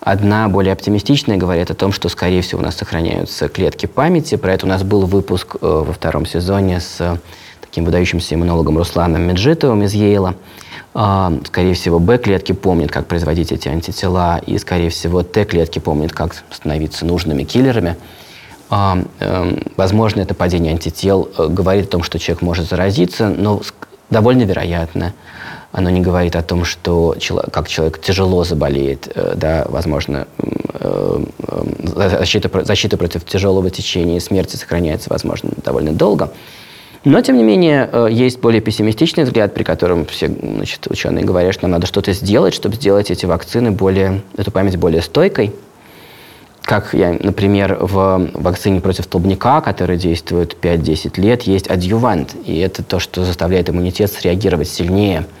Одна 0.00 0.48
более 0.48 0.72
оптимистичная 0.72 1.36
говорит 1.36 1.70
о 1.70 1.74
том, 1.74 1.92
что, 1.92 2.08
скорее 2.08 2.40
всего, 2.40 2.62
у 2.62 2.64
нас 2.64 2.76
сохраняются 2.76 3.48
клетки 3.48 3.86
памяти. 3.86 4.36
Про 4.36 4.54
это 4.54 4.64
у 4.64 4.68
нас 4.68 4.82
был 4.82 5.04
выпуск 5.04 5.56
во 5.60 5.92
втором 5.92 6.24
сезоне 6.24 6.80
с 6.80 7.20
таким 7.60 7.84
выдающимся 7.84 8.34
иммунологом 8.34 8.78
Русланом 8.78 9.22
Меджитовым 9.22 9.82
из 9.82 9.92
Ейла. 9.92 10.34
Скорее 10.92 11.74
всего, 11.74 11.98
Б-клетки 11.98 12.52
помнят, 12.52 12.90
как 12.90 13.06
производить 13.06 13.52
эти 13.52 13.68
антитела, 13.68 14.38
и, 14.38 14.58
скорее 14.58 14.90
всего, 14.90 15.22
Т-клетки 15.22 15.78
помнят, 15.78 16.12
как 16.12 16.34
становиться 16.50 17.06
нужными 17.06 17.44
киллерами. 17.44 17.96
А, 18.70 19.02
эм, 19.18 19.62
возможно, 19.76 20.20
это 20.20 20.34
падение 20.34 20.72
антител 20.72 21.28
э, 21.36 21.48
говорит 21.48 21.86
о 21.86 21.90
том, 21.90 22.02
что 22.04 22.18
человек 22.20 22.40
может 22.40 22.68
заразиться, 22.68 23.28
но 23.28 23.62
довольно 24.10 24.44
вероятно. 24.44 25.12
Оно 25.72 25.90
не 25.90 26.00
говорит 26.00 26.36
о 26.36 26.42
том, 26.42 26.64
что 26.64 27.16
как 27.52 27.68
человек 27.68 28.00
тяжело 28.00 28.44
заболеет, 28.44 29.10
э, 29.12 29.34
да, 29.36 29.66
возможно, 29.68 30.28
э, 30.74 31.24
защита, 32.20 32.64
защита 32.64 32.96
против 32.96 33.24
тяжелого 33.24 33.70
течения 33.70 34.16
и 34.16 34.20
смерти 34.20 34.54
сохраняется, 34.54 35.10
возможно, 35.10 35.50
довольно 35.64 35.92
долго. 35.92 36.32
Но, 37.04 37.20
тем 37.22 37.38
не 37.38 37.42
менее, 37.42 37.88
э, 37.90 38.08
есть 38.10 38.40
более 38.40 38.60
пессимистичный 38.60 39.24
взгляд, 39.24 39.54
при 39.54 39.62
котором 39.62 40.04
все 40.04 40.28
значит, 40.28 40.86
ученые 40.90 41.24
говорят, 41.24 41.54
что 41.54 41.64
нам 41.64 41.72
надо 41.72 41.86
что-то 41.86 42.12
сделать, 42.12 42.52
чтобы 42.52 42.74
сделать 42.76 43.10
эти 43.10 43.24
вакцины 43.24 43.70
более, 43.70 44.20
эту 44.36 44.50
память 44.50 44.76
более 44.76 45.00
стойкой. 45.00 45.52
Как, 46.62 46.92
я, 46.92 47.16
например, 47.18 47.78
в 47.80 48.30
вакцине 48.34 48.80
против 48.80 49.04
столбняка, 49.06 49.62
которая 49.62 49.96
действует 49.96 50.56
5-10 50.60 51.18
лет, 51.20 51.42
есть 51.42 51.68
адъювант. 51.68 52.34
И 52.44 52.58
это 52.58 52.82
то, 52.82 52.98
что 53.00 53.24
заставляет 53.24 53.70
иммунитет 53.70 54.12
среагировать 54.12 54.68
сильнее– 54.68 55.26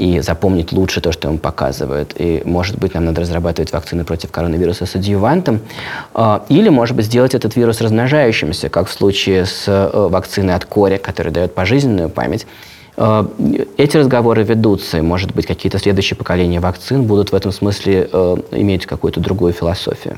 и 0.00 0.20
запомнить 0.20 0.72
лучше 0.72 1.02
то, 1.02 1.12
что 1.12 1.28
ему 1.28 1.38
показывают. 1.38 2.14
И, 2.16 2.40
может 2.46 2.78
быть, 2.78 2.94
нам 2.94 3.04
надо 3.04 3.20
разрабатывать 3.20 3.70
вакцины 3.70 4.04
против 4.04 4.30
коронавируса 4.30 4.86
с 4.86 4.96
адъювантом. 4.96 5.60
А, 6.14 6.42
или, 6.48 6.70
может 6.70 6.96
быть, 6.96 7.04
сделать 7.04 7.34
этот 7.34 7.54
вирус 7.54 7.82
размножающимся, 7.82 8.70
как 8.70 8.88
в 8.88 8.92
случае 8.92 9.44
с 9.44 9.64
э, 9.66 9.90
вакциной 9.92 10.54
от 10.54 10.64
кори, 10.64 10.96
которая 10.96 11.34
дает 11.34 11.54
пожизненную 11.54 12.08
память. 12.08 12.46
А, 12.96 13.28
эти 13.76 13.98
разговоры 13.98 14.42
ведутся, 14.42 14.96
и, 14.96 15.02
может 15.02 15.34
быть, 15.34 15.46
какие-то 15.46 15.78
следующие 15.78 16.16
поколения 16.16 16.60
вакцин 16.60 17.02
будут 17.02 17.32
в 17.32 17.34
этом 17.34 17.52
смысле 17.52 18.08
э, 18.10 18.36
иметь 18.52 18.86
какую-то 18.86 19.20
другую 19.20 19.52
философию. 19.52 20.16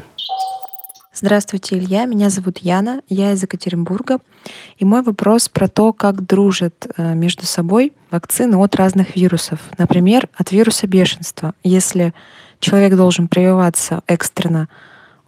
Здравствуйте, 1.24 1.78
Илья. 1.78 2.04
Меня 2.04 2.30
зовут 2.30 2.58
Яна. 2.58 3.00
Я 3.08 3.30
из 3.30 3.40
Екатеринбурга. 3.40 4.18
И 4.78 4.84
мой 4.84 5.02
вопрос 5.02 5.48
про 5.48 5.68
то, 5.68 5.92
как 5.92 6.26
дружат 6.26 6.88
э, 6.96 7.14
между 7.14 7.46
собой 7.46 7.92
вакцины 8.10 8.56
от 8.56 8.74
разных 8.74 9.14
вирусов. 9.14 9.60
Например, 9.78 10.28
от 10.34 10.50
вируса 10.50 10.88
бешенства. 10.88 11.54
Если 11.62 12.12
человек 12.58 12.96
должен 12.96 13.28
прививаться 13.28 14.02
экстренно 14.08 14.68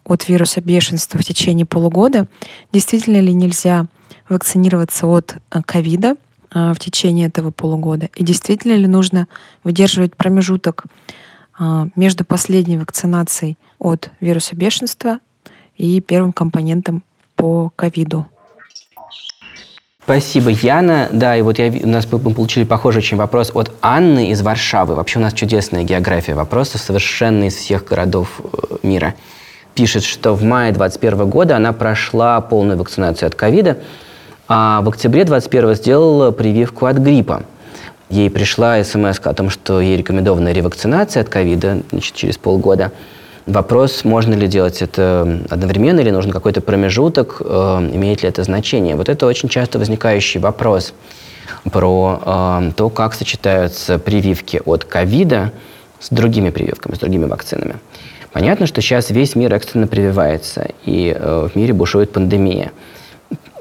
от 0.03 0.27
вируса 0.27 0.59
бешенства 0.59 1.17
в 1.17 1.23
течение 1.23 1.65
полугода, 1.65 2.27
действительно 2.73 3.21
ли 3.21 3.33
нельзя 3.33 3.85
вакцинироваться 4.27 5.07
от 5.07 5.37
э, 5.49 5.61
ковида 5.65 6.17
э, 6.53 6.73
в 6.73 6.77
течение 6.77 7.27
этого 7.27 7.51
полугода? 7.51 8.09
И 8.15 8.23
действительно 8.25 8.73
ли 8.73 8.87
нужно 8.87 9.29
выдерживать 9.63 10.17
промежуток 10.17 10.83
между 11.95 12.25
последней 12.25 12.77
вакцинацией 12.77 13.57
от 13.79 14.09
вируса 14.19 14.57
бешенства 14.57 15.19
и 15.77 15.99
первым 16.01 16.33
компонентом 16.33 17.03
по 17.35 17.71
ковиду. 17.75 18.25
Спасибо, 20.03 20.51
Яна. 20.51 21.09
Да, 21.11 21.35
и 21.35 21.41
вот 21.41 21.57
я, 21.57 21.71
у 21.83 21.87
нас 21.87 22.07
мы 22.11 22.19
получили 22.19 22.63
похожий 22.63 22.99
очень 22.99 23.17
вопрос 23.17 23.51
от 23.55 23.71
Анны 23.81 24.29
из 24.29 24.41
Варшавы. 24.43 24.93
Вообще 24.93 25.17
у 25.17 25.21
нас 25.21 25.33
чудесная 25.33 25.83
география 25.83 26.35
вопросов, 26.35 26.81
совершенно 26.81 27.45
из 27.45 27.55
всех 27.55 27.85
городов 27.85 28.39
э, 28.39 28.77
мира. 28.83 29.15
Пишет, 29.73 30.03
что 30.03 30.35
в 30.35 30.43
мае 30.43 30.71
2021 30.73 31.29
года 31.29 31.55
она 31.55 31.73
прошла 31.73 32.39
полную 32.39 32.77
вакцинацию 32.77 33.27
от 33.27 33.35
ковида, 33.35 33.79
а 34.47 34.81
в 34.81 34.89
октябре 34.89 35.23
2021 35.23 35.75
сделала 35.75 36.29
прививку 36.29 36.85
от 36.85 36.97
гриппа. 36.97 37.43
Ей 38.11 38.29
пришла 38.29 38.81
смс 38.83 39.19
о 39.23 39.33
том, 39.33 39.49
что 39.49 39.81
ей 39.81 39.97
рекомендована 39.97 40.51
ревакцинация 40.51 41.21
от 41.21 41.29
ковида 41.29 41.81
через 42.13 42.37
полгода– 42.37 42.91
Вопрос, 43.45 44.03
можно 44.03 44.33
ли 44.33 44.47
делать 44.47 44.81
это 44.81 45.41
одновременно 45.49 45.99
или 45.99 46.09
нужен 46.09 46.31
какой-то 46.31 46.61
промежуток, 46.61 47.41
э, 47.41 47.89
имеет 47.93 48.23
ли 48.23 48.29
это 48.29 48.43
значение. 48.43 48.95
Вот 48.95 49.07
это 49.07 49.27
очень 49.27 49.49
часто 49.49 49.77
возникающий 49.77 50.39
вопрос 50.39 50.93
про 51.71 52.21
э, 52.25 52.71
то, 52.75 52.89
как 52.89 53.13
сочетаются 53.13 53.99
прививки 53.99 54.61
от 54.65 54.85
ковида 54.85 55.51
с 55.99 56.09
другими 56.09 56.49
прививками, 56.49 56.95
с 56.95 56.99
другими 56.99 57.25
вакцинами. 57.25 57.75
Понятно, 58.31 58.65
что 58.65 58.81
сейчас 58.81 59.11
весь 59.11 59.35
мир 59.35 59.53
экстренно 59.53 59.87
прививается, 59.87 60.69
и 60.83 61.15
э, 61.15 61.47
в 61.53 61.55
мире 61.55 61.73
бушует 61.73 62.11
пандемия. 62.11 62.71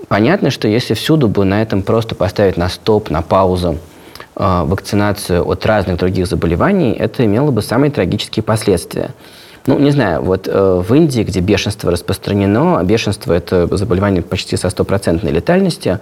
Понятно, 0.08 0.50
что 0.50 0.66
если 0.66 0.94
всюду 0.94 1.28
бы 1.28 1.44
на 1.44 1.62
этом 1.62 1.82
просто 1.82 2.14
поставить 2.14 2.56
на 2.56 2.68
стоп, 2.68 3.10
на 3.10 3.20
паузу 3.22 3.78
э, 4.36 4.62
вакцинацию 4.64 5.46
от 5.46 5.64
разных 5.66 5.98
других 5.98 6.26
заболеваний, 6.26 6.92
это 6.92 7.24
имело 7.24 7.50
бы 7.50 7.60
самые 7.60 7.90
трагические 7.90 8.42
последствия. 8.42 9.10
Ну, 9.66 9.78
не 9.78 9.90
знаю, 9.92 10.22
вот 10.22 10.46
э, 10.46 10.82
в 10.86 10.94
Индии, 10.94 11.22
где 11.22 11.40
бешенство 11.40 11.90
распространено, 11.90 12.78
а 12.78 12.84
бешенство– 12.84 13.32
это 13.34 13.74
заболевание 13.76 14.22
почти 14.22 14.58
со 14.58 14.68
стопроцентной 14.68 15.32
летальностью, 15.32 16.00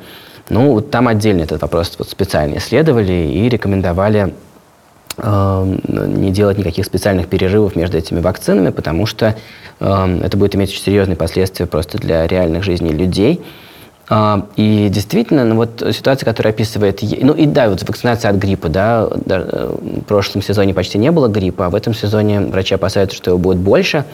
ну, 0.48 0.80
там 0.80 1.06
отдельно 1.06 1.42
этот 1.42 1.62
вопрос 1.62 1.94
вот, 1.98 2.10
специально 2.10 2.56
исследовали 2.56 3.12
и 3.12 3.48
рекомендовали 3.48 4.34
э, 5.16 5.76
не 5.86 6.32
делать 6.32 6.58
никаких 6.58 6.84
специальных 6.86 7.28
перерывов 7.28 7.76
между 7.76 7.98
этими 7.98 8.18
вакцинами, 8.18 8.70
потому 8.70 9.06
что 9.06 9.36
э, 9.78 10.20
это 10.24 10.36
будет 10.36 10.56
иметь 10.56 10.70
очень 10.70 10.82
серьезные 10.82 11.16
последствия 11.16 11.66
просто 11.66 11.98
для 11.98 12.26
реальных 12.26 12.64
жизней 12.64 12.92
людей. 12.92 13.40
А, 14.08 14.46
и 14.56 14.88
действительно, 14.90 15.44
ну 15.44 15.56
вот 15.56 15.82
ситуация, 15.92 16.26
которая 16.26 16.52
описывает... 16.52 17.00
Ну 17.02 17.32
и 17.32 17.46
да, 17.46 17.68
вот 17.70 17.82
вакцинация 17.88 18.30
от 18.30 18.36
гриппа, 18.36 18.68
да, 18.68 19.08
э, 19.10 19.76
в 19.80 20.04
прошлом 20.04 20.42
сезоне 20.42 20.74
почти 20.74 20.98
не 20.98 21.10
было 21.10 21.28
гриппа, 21.28 21.66
а 21.66 21.70
в 21.70 21.74
этом 21.74 21.94
сезоне 21.94 22.40
врачи 22.40 22.74
опасаются, 22.74 23.16
что 23.16 23.30
его 23.30 23.38
будет 23.38 23.58
больше. 23.58 24.04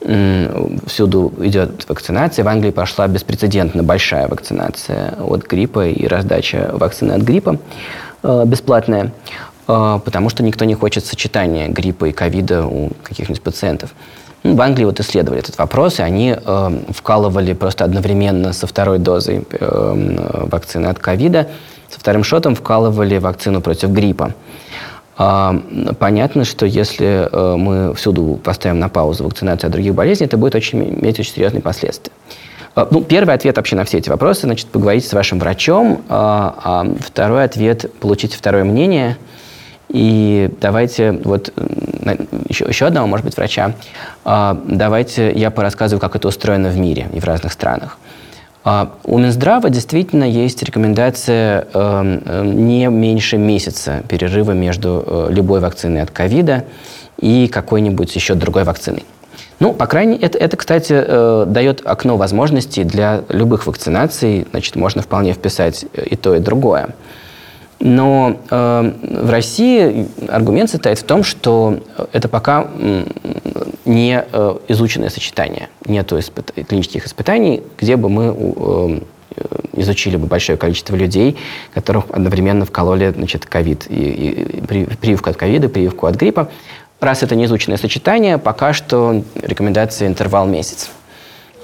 Всюду 0.00 1.32
идет 1.40 1.86
вакцинация. 1.86 2.42
В 2.42 2.48
Англии 2.48 2.70
пошла 2.70 3.06
беспрецедентно 3.06 3.82
большая 3.82 4.28
вакцинация 4.28 5.14
от 5.20 5.46
гриппа 5.46 5.88
и 5.88 6.06
раздача 6.06 6.70
вакцины 6.72 7.12
от 7.12 7.20
гриппа 7.20 7.58
э, 8.22 8.44
бесплатная, 8.46 9.12
э, 9.68 10.00
потому 10.02 10.30
что 10.30 10.42
никто 10.42 10.64
не 10.64 10.74
хочет 10.74 11.04
сочетания 11.04 11.68
гриппа 11.68 12.06
и 12.06 12.12
ковида 12.12 12.64
у 12.64 12.90
каких-нибудь 13.02 13.42
пациентов. 13.42 13.90
Ну, 14.42 14.54
в 14.54 14.60
Англии 14.60 14.84
вот 14.84 15.00
исследовали 15.00 15.40
этот 15.40 15.58
вопрос, 15.58 15.98
и 15.98 16.02
они 16.02 16.34
э, 16.34 16.80
вкалывали 16.88 17.52
просто 17.52 17.84
одновременно 17.84 18.52
со 18.52 18.66
второй 18.66 18.98
дозой 18.98 19.46
э, 19.50 20.46
вакцины 20.50 20.86
от 20.86 20.98
ковида, 20.98 21.48
со 21.90 22.00
вторым 22.00 22.24
шотом 22.24 22.54
вкалывали 22.54 23.18
вакцину 23.18 23.60
против 23.60 23.90
гриппа. 23.90 24.34
Понятно, 25.98 26.46
что 26.46 26.64
если 26.64 27.28
э, 27.30 27.56
мы 27.56 27.94
всюду 27.94 28.40
поставим 28.42 28.78
на 28.78 28.88
паузу 28.88 29.24
вакцинацию 29.24 29.68
от 29.68 29.72
других 29.72 29.94
болезней, 29.94 30.24
это 30.24 30.38
будет 30.38 30.54
очень, 30.54 30.82
иметь 30.98 31.20
очень 31.20 31.34
серьезные 31.34 31.60
последствия. 31.60 32.12
Э, 32.74 32.86
ну, 32.90 33.02
первый 33.02 33.34
ответ 33.34 33.56
вообще 33.56 33.76
на 33.76 33.84
все 33.84 33.98
эти 33.98 34.08
вопросы, 34.08 34.42
значит, 34.42 34.68
поговорить 34.68 35.04
с 35.04 35.12
вашим 35.12 35.38
врачом, 35.38 35.92
э, 35.92 35.98
а 36.08 36.86
второй 37.00 37.44
ответ– 37.44 37.92
получить 38.00 38.32
второе 38.32 38.64
мнение– 38.64 39.18
и 39.92 40.48
давайте, 40.60 41.12
вот 41.12 41.52
еще, 42.48 42.64
еще 42.66 42.86
одного, 42.86 43.08
может 43.08 43.26
быть, 43.26 43.36
врача, 43.36 43.74
а, 44.24 44.60
давайте 44.64 45.32
я 45.32 45.50
порассказываю, 45.50 46.00
как 46.00 46.14
это 46.14 46.28
устроено 46.28 46.68
в 46.68 46.78
мире 46.78 47.08
и 47.12 47.18
в 47.18 47.24
разных 47.24 47.52
странах. 47.52 47.98
А, 48.62 48.92
у 49.04 49.18
Минздрава 49.18 49.68
действительно 49.68 50.24
есть 50.24 50.62
рекомендация 50.62 51.66
эм, 51.72 52.66
не 52.66 52.86
меньше 52.86 53.36
месяца 53.38 54.02
перерыва 54.06 54.52
между 54.52 55.02
э, 55.04 55.26
любой 55.30 55.60
вакциной 55.60 56.02
от 56.02 56.10
ковида 56.10 56.64
и 57.18 57.48
какой-нибудь 57.48 58.14
еще 58.14 58.34
другой 58.34 58.64
вакциной. 58.64 59.04
Ну, 59.60 59.72
по 59.72 59.86
крайней 59.86 60.12
мере, 60.12 60.26
это, 60.26 60.38
это 60.38 60.56
кстати, 60.56 60.92
э, 60.94 61.44
дает 61.48 61.80
окно 61.84 62.16
возможностей 62.16 62.84
для 62.84 63.22
любых 63.28 63.66
вакцинаций. 63.66 64.46
Значит, 64.50 64.76
можно 64.76 65.02
вполне 65.02 65.32
вписать 65.32 65.86
и 65.94 66.16
то, 66.16 66.34
и 66.34 66.38
другое. 66.38 66.90
Но 67.80 68.38
э, 68.50 68.92
в 69.22 69.30
России 69.30 70.06
аргумент 70.28 70.70
состоит 70.70 70.98
в 70.98 71.02
том, 71.04 71.24
что 71.24 71.80
это 72.12 72.28
пока 72.28 72.68
не 73.86 74.22
э, 74.30 74.56
изученное 74.68 75.08
сочетание. 75.08 75.70
Нет 75.86 76.12
испыт... 76.12 76.52
клинических 76.68 77.06
испытаний, 77.06 77.62
где 77.78 77.96
бы 77.96 78.10
мы 78.10 78.36
э, 78.36 79.00
изучили 79.80 80.16
бы 80.16 80.26
большое 80.26 80.58
количество 80.58 80.94
людей, 80.94 81.38
которых 81.72 82.04
одновременно 82.10 82.66
вкололи 82.66 83.12
значит, 83.16 83.46
ковид, 83.46 83.86
и, 83.88 83.94
и, 83.94 84.60
прививку 84.60 85.30
от 85.30 85.36
ковида, 85.36 85.70
прививку 85.70 86.06
от 86.06 86.16
гриппа. 86.16 86.50
Раз 87.00 87.22
это 87.22 87.34
не 87.34 87.46
изученное 87.46 87.78
сочетание, 87.78 88.36
пока 88.36 88.74
что 88.74 89.22
рекомендация 89.34 90.06
интервал 90.06 90.46
месяц. 90.46 90.90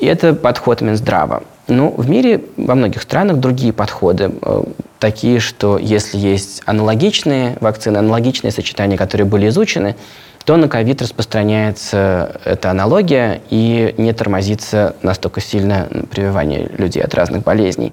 И 0.00 0.06
это 0.06 0.34
подход 0.34 0.80
Минздрава. 0.80 1.42
Ну, 1.68 1.90
в 1.90 2.08
мире 2.08 2.44
во 2.56 2.74
многих 2.74 3.02
странах 3.02 3.38
другие 3.38 3.72
подходы, 3.72 4.32
э, 4.40 4.62
такие, 4.98 5.40
что 5.40 5.78
если 5.78 6.18
есть 6.18 6.62
аналогичные 6.66 7.56
вакцины, 7.60 7.98
аналогичные 7.98 8.50
сочетания, 8.50 8.96
которые 8.96 9.26
были 9.26 9.48
изучены, 9.48 9.96
то 10.44 10.56
на 10.56 10.68
ковид 10.68 11.02
распространяется 11.02 12.40
эта 12.44 12.70
аналогия 12.70 13.40
и 13.50 13.94
не 13.98 14.12
тормозится 14.12 14.94
настолько 15.02 15.40
сильно 15.40 15.88
прививание 16.10 16.70
людей 16.78 17.02
от 17.02 17.14
разных 17.14 17.42
болезней. 17.42 17.92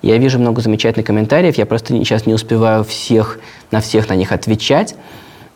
Я 0.00 0.18
вижу 0.18 0.38
много 0.38 0.60
замечательных 0.60 1.06
комментариев, 1.06 1.56
я 1.58 1.66
просто 1.66 1.94
сейчас 1.94 2.26
не 2.26 2.34
успеваю 2.34 2.82
всех, 2.84 3.38
на 3.70 3.80
всех 3.80 4.08
на 4.08 4.14
них 4.14 4.32
отвечать. 4.32 4.96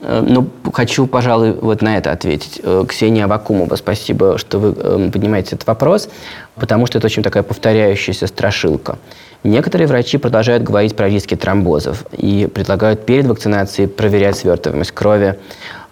Э, 0.00 0.24
но 0.26 0.46
хочу, 0.72 1.06
пожалуй, 1.06 1.52
вот 1.52 1.82
на 1.82 1.96
это 1.96 2.12
ответить. 2.12 2.60
Э, 2.62 2.84
Ксения 2.88 3.24
Авакумова, 3.24 3.76
спасибо, 3.76 4.38
что 4.38 4.58
вы 4.58 4.74
э, 4.76 5.10
поднимаете 5.12 5.56
этот 5.56 5.66
вопрос, 5.66 6.08
потому 6.54 6.86
что 6.86 6.98
это 6.98 7.06
очень 7.06 7.22
такая 7.22 7.42
повторяющаяся 7.42 8.26
страшилка. 8.26 8.98
Некоторые 9.44 9.86
врачи 9.86 10.18
продолжают 10.18 10.62
говорить 10.62 10.96
про 10.96 11.08
риски 11.08 11.36
тромбозов 11.36 12.04
и 12.12 12.48
предлагают 12.52 13.06
перед 13.06 13.26
вакцинацией 13.26 13.88
проверять 13.88 14.36
свертываемость 14.36 14.92
крови. 14.92 15.38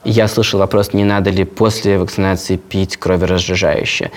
Я 0.04 0.28
слышал 0.28 0.60
вопрос, 0.60 0.92
не 0.92 1.04
надо 1.04 1.30
ли 1.30 1.44
после 1.44 1.98
вакцинации 1.98 2.56
пить 2.56 2.96
кроверазжижающее. 2.96 4.10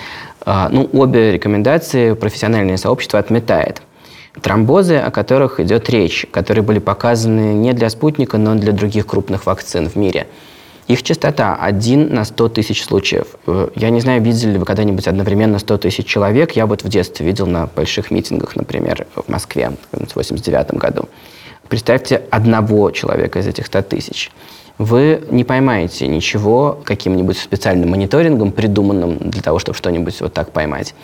А, 0.44 0.68
ну, 0.70 0.88
обе 0.92 1.32
рекомендации 1.32 2.12
профессиональное 2.12 2.76
сообщество 2.76 3.18
отметает 3.18 3.80
тромбозы, 4.42 4.96
о 4.96 5.10
которых 5.10 5.60
идет 5.60 5.88
речь, 5.90 6.26
которые 6.30 6.62
были 6.62 6.78
показаны 6.78 7.54
не 7.54 7.72
для 7.72 7.90
спутника, 7.90 8.38
но 8.38 8.54
для 8.54 8.72
других 8.72 9.06
крупных 9.06 9.46
вакцин 9.46 9.88
в 9.88 9.96
мире. 9.96 10.26
Их 10.88 11.02
частота 11.02 11.54
1 11.60 12.14
на 12.14 12.24
100 12.24 12.48
тысяч 12.48 12.82
случаев. 12.82 13.26
Э, 13.46 13.68
я 13.74 13.90
не 13.90 14.00
знаю, 14.00 14.22
видели 14.22 14.52
ли 14.52 14.58
вы 14.58 14.64
когда-нибудь 14.64 15.06
одновременно 15.06 15.58
100 15.58 15.78
тысяч 15.78 16.06
человек. 16.06 16.52
Я 16.52 16.64
вот 16.64 16.82
в 16.82 16.88
детстве 16.88 17.26
видел 17.26 17.46
на 17.46 17.66
больших 17.66 18.10
митингах, 18.10 18.56
например, 18.56 19.06
в 19.14 19.28
Москве 19.28 19.72
в 19.92 20.16
89 20.16 20.74
году. 20.74 21.08
Представьте 21.68 22.22
одного 22.30 22.90
человека 22.90 23.38
из 23.38 23.46
этих 23.46 23.66
100 23.66 23.82
тысяч. 23.82 24.30
Вы 24.78 25.22
не 25.30 25.44
поймаете 25.44 26.06
ничего 26.06 26.80
каким-нибудь 26.84 27.36
специальным 27.36 27.90
мониторингом, 27.90 28.52
придуманным 28.52 29.18
для 29.18 29.42
того, 29.42 29.58
чтобы 29.58 29.76
что-нибудь 29.76 30.18
вот 30.22 30.32
так 30.32 30.52
поймать. 30.52 30.94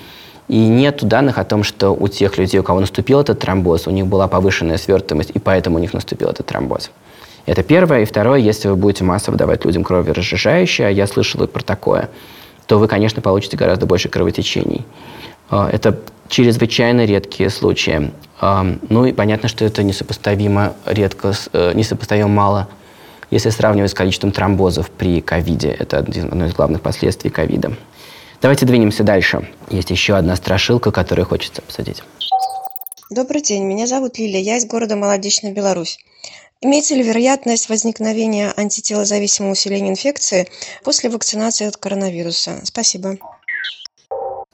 И 0.48 0.58
нет 0.58 1.02
данных 1.04 1.38
о 1.38 1.44
том, 1.44 1.62
что 1.62 1.90
у 1.90 2.08
тех 2.08 2.36
людей, 2.36 2.60
у 2.60 2.62
кого 2.62 2.80
наступил 2.80 3.20
этот 3.20 3.38
тромбоз, 3.38 3.86
у 3.86 3.90
них 3.90 4.06
была 4.06 4.28
повышенная 4.28 4.76
свертываемость, 4.76 5.30
и 5.34 5.38
поэтому 5.38 5.76
у 5.76 5.78
них 5.78 5.94
наступил 5.94 6.28
этот 6.28 6.46
тромбоз. 6.46 6.90
Это 7.46 7.62
первое. 7.62 8.02
И 8.02 8.04
второе, 8.04 8.38
если 8.38 8.68
вы 8.68 8.76
будете 8.76 9.04
массово 9.04 9.36
давать 9.36 9.64
людям 9.64 9.84
кроверазжижающее, 9.84 10.88
а 10.88 10.90
я 10.90 11.06
слышал 11.06 11.42
и 11.42 11.46
про 11.46 11.62
такое, 11.62 12.10
то 12.66 12.78
вы, 12.78 12.88
конечно, 12.88 13.20
получите 13.22 13.56
гораздо 13.56 13.86
больше 13.86 14.08
кровотечений. 14.08 14.84
А, 15.50 15.68
это 15.70 15.98
чрезвычайно 16.28 17.04
редкие 17.04 17.50
случаи. 17.50 18.12
А, 18.40 18.66
ну 18.88 19.04
и 19.04 19.12
понятно, 19.12 19.48
что 19.48 19.64
это 19.64 19.82
несопоставимо 19.82 20.74
редко, 20.86 21.32
э, 21.52 21.72
несопоставимо 21.74 22.28
мало, 22.28 22.68
если 23.30 23.50
сравнивать 23.50 23.90
с 23.90 23.94
количеством 23.94 24.32
тромбозов 24.32 24.90
при 24.90 25.20
ковиде. 25.20 25.68
Это 25.70 25.98
одно 25.98 26.46
из 26.46 26.54
главных 26.54 26.80
последствий 26.80 27.30
ковида. 27.30 27.72
Давайте 28.44 28.66
двинемся 28.66 29.04
дальше. 29.04 29.48
Есть 29.70 29.88
еще 29.88 30.16
одна 30.16 30.36
страшилка, 30.36 30.90
которую 30.90 31.24
хочется 31.24 31.62
обсудить. 31.66 32.02
Добрый 33.08 33.40
день, 33.40 33.64
меня 33.64 33.86
зовут 33.86 34.18
Лилия, 34.18 34.38
я 34.38 34.58
из 34.58 34.66
города 34.66 34.96
Молодечная, 34.96 35.50
Беларусь. 35.50 35.98
Имеется 36.60 36.94
ли 36.94 37.02
вероятность 37.02 37.70
возникновения 37.70 38.52
антителозависимого 38.54 39.52
усиления 39.52 39.88
инфекции 39.88 40.46
после 40.82 41.08
вакцинации 41.08 41.66
от 41.66 41.78
коронавируса? 41.78 42.60
Спасибо. 42.64 43.16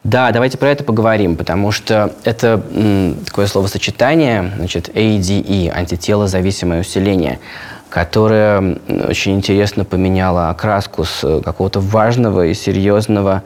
Да, 0.04 0.30
давайте 0.30 0.56
про 0.56 0.70
это 0.70 0.84
поговорим, 0.84 1.34
потому 1.34 1.72
что 1.72 2.14
это 2.22 2.62
м, 2.72 3.16
такое 3.26 3.48
словосочетание, 3.48 4.52
значит, 4.56 4.88
ADE, 4.90 5.68
антителозависимое 5.68 6.82
усиление, 6.82 7.40
которое 7.88 8.78
очень 9.08 9.34
интересно 9.34 9.84
поменяло 9.84 10.48
окраску 10.48 11.04
с 11.04 11.40
какого-то 11.42 11.80
важного 11.80 12.46
и 12.46 12.54
серьезного 12.54 13.42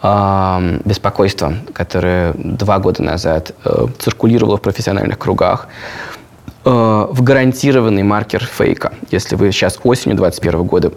беспокойства, 0.00 1.54
которое 1.72 2.32
два 2.34 2.78
года 2.78 3.02
назад 3.02 3.52
э, 3.64 3.86
циркулировало 3.98 4.56
в 4.56 4.62
профессиональных 4.62 5.18
кругах 5.18 5.68
Э, 6.64 7.06
в 7.10 7.22
гарантированный 7.22 8.02
маркер 8.02 8.44
фейка. 8.44 8.92
Если 9.10 9.36
вы 9.36 9.52
сейчас 9.52 9.78
осенью 9.84 10.18
2021 10.18 10.66
года 10.66 10.92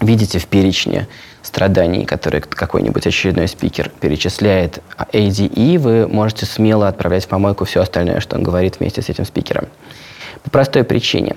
видите 0.00 0.40
в 0.40 0.46
перечне 0.46 1.06
страданий, 1.42 2.04
которые 2.04 2.40
какой-нибудь 2.40 3.06
очередной 3.06 3.46
спикер 3.46 3.90
перечисляет 4.00 4.82
ADE, 5.12 5.78
вы 5.78 6.08
можете 6.08 6.44
смело 6.44 6.88
отправлять 6.88 7.24
в 7.26 7.28
помойку 7.28 7.66
все 7.66 7.82
остальное, 7.82 8.18
что 8.18 8.36
он 8.36 8.42
говорит 8.42 8.80
вместе 8.80 9.00
с 9.00 9.08
этим 9.08 9.24
спикером. 9.24 9.66
По 10.42 10.50
простой 10.50 10.82
причине. 10.82 11.36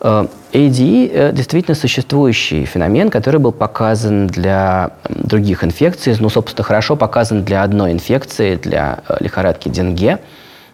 ADE 0.00 1.10
э, 1.12 1.32
действительно 1.32 1.74
существующий 1.74 2.64
феномен, 2.64 3.10
который 3.10 3.40
был 3.40 3.52
показан 3.52 4.26
для 4.26 4.90
других 5.08 5.64
инфекций, 5.64 6.14
ну, 6.18 6.28
собственно, 6.28 6.64
хорошо 6.64 6.96
показан 6.96 7.44
для 7.44 7.62
одной 7.62 7.92
инфекции, 7.92 8.56
для 8.56 9.00
э, 9.08 9.16
лихорадки 9.20 9.68
Денге. 9.68 10.18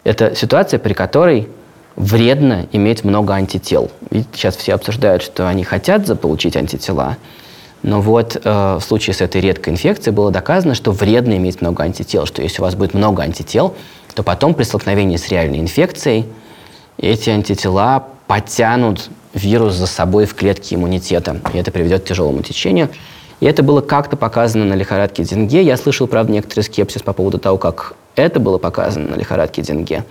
Это 0.03 0.35
ситуация, 0.35 0.79
при 0.79 0.93
которой 0.93 1.47
вредно 1.95 2.67
иметь 2.71 3.03
много 3.03 3.33
антител. 3.33 3.91
Ведь 4.09 4.27
сейчас 4.33 4.57
все 4.57 4.73
обсуждают, 4.73 5.21
что 5.23 5.47
они 5.47 5.63
хотят 5.63 6.05
заполучить 6.07 6.57
антитела, 6.57 7.17
но 7.81 8.01
вот 8.01 8.39
э, 8.41 8.77
в 8.79 8.81
случае 8.81 9.13
с 9.13 9.21
этой 9.21 9.41
редкой 9.41 9.73
инфекцией 9.73 10.13
было 10.13 10.31
доказано, 10.31 10.73
что 10.73 10.91
вредно 10.91 11.37
иметь 11.37 11.61
много 11.61 11.83
антител, 11.83 12.25
что 12.25 12.41
если 12.41 12.61
у 12.61 12.65
вас 12.65 12.75
будет 12.75 12.93
много 12.93 13.23
антител, 13.23 13.75
то 14.15 14.23
потом 14.23 14.53
при 14.53 14.63
столкновении 14.63 15.17
с 15.17 15.27
реальной 15.29 15.59
инфекцией 15.59 16.25
эти 16.97 17.29
антитела 17.29 18.07
потянут 18.27 19.09
вирус 19.33 19.73
за 19.73 19.87
собой 19.87 20.25
в 20.25 20.35
клетки 20.35 20.75
иммунитета, 20.75 21.37
и 21.53 21.57
это 21.57 21.71
приведет 21.71 22.03
к 22.03 22.05
тяжелому 22.05 22.41
течению. 22.41 22.89
И 23.39 23.45
это 23.45 23.63
было 23.63 23.81
как-то 23.81 24.15
показано 24.15 24.65
на 24.65 24.73
лихорадке 24.73 25.23
Денге. 25.23 25.63
Я 25.63 25.75
слышал, 25.75 26.07
правда, 26.07 26.31
некоторый 26.31 26.61
скепсис 26.61 27.01
по 27.01 27.13
поводу 27.13 27.39
того, 27.39 27.57
как 27.57 27.95
это 28.15 28.39
было 28.39 28.57
показано 28.57 29.09
на 29.09 29.15
лихорадке 29.15 29.61
Денге. 29.61 30.05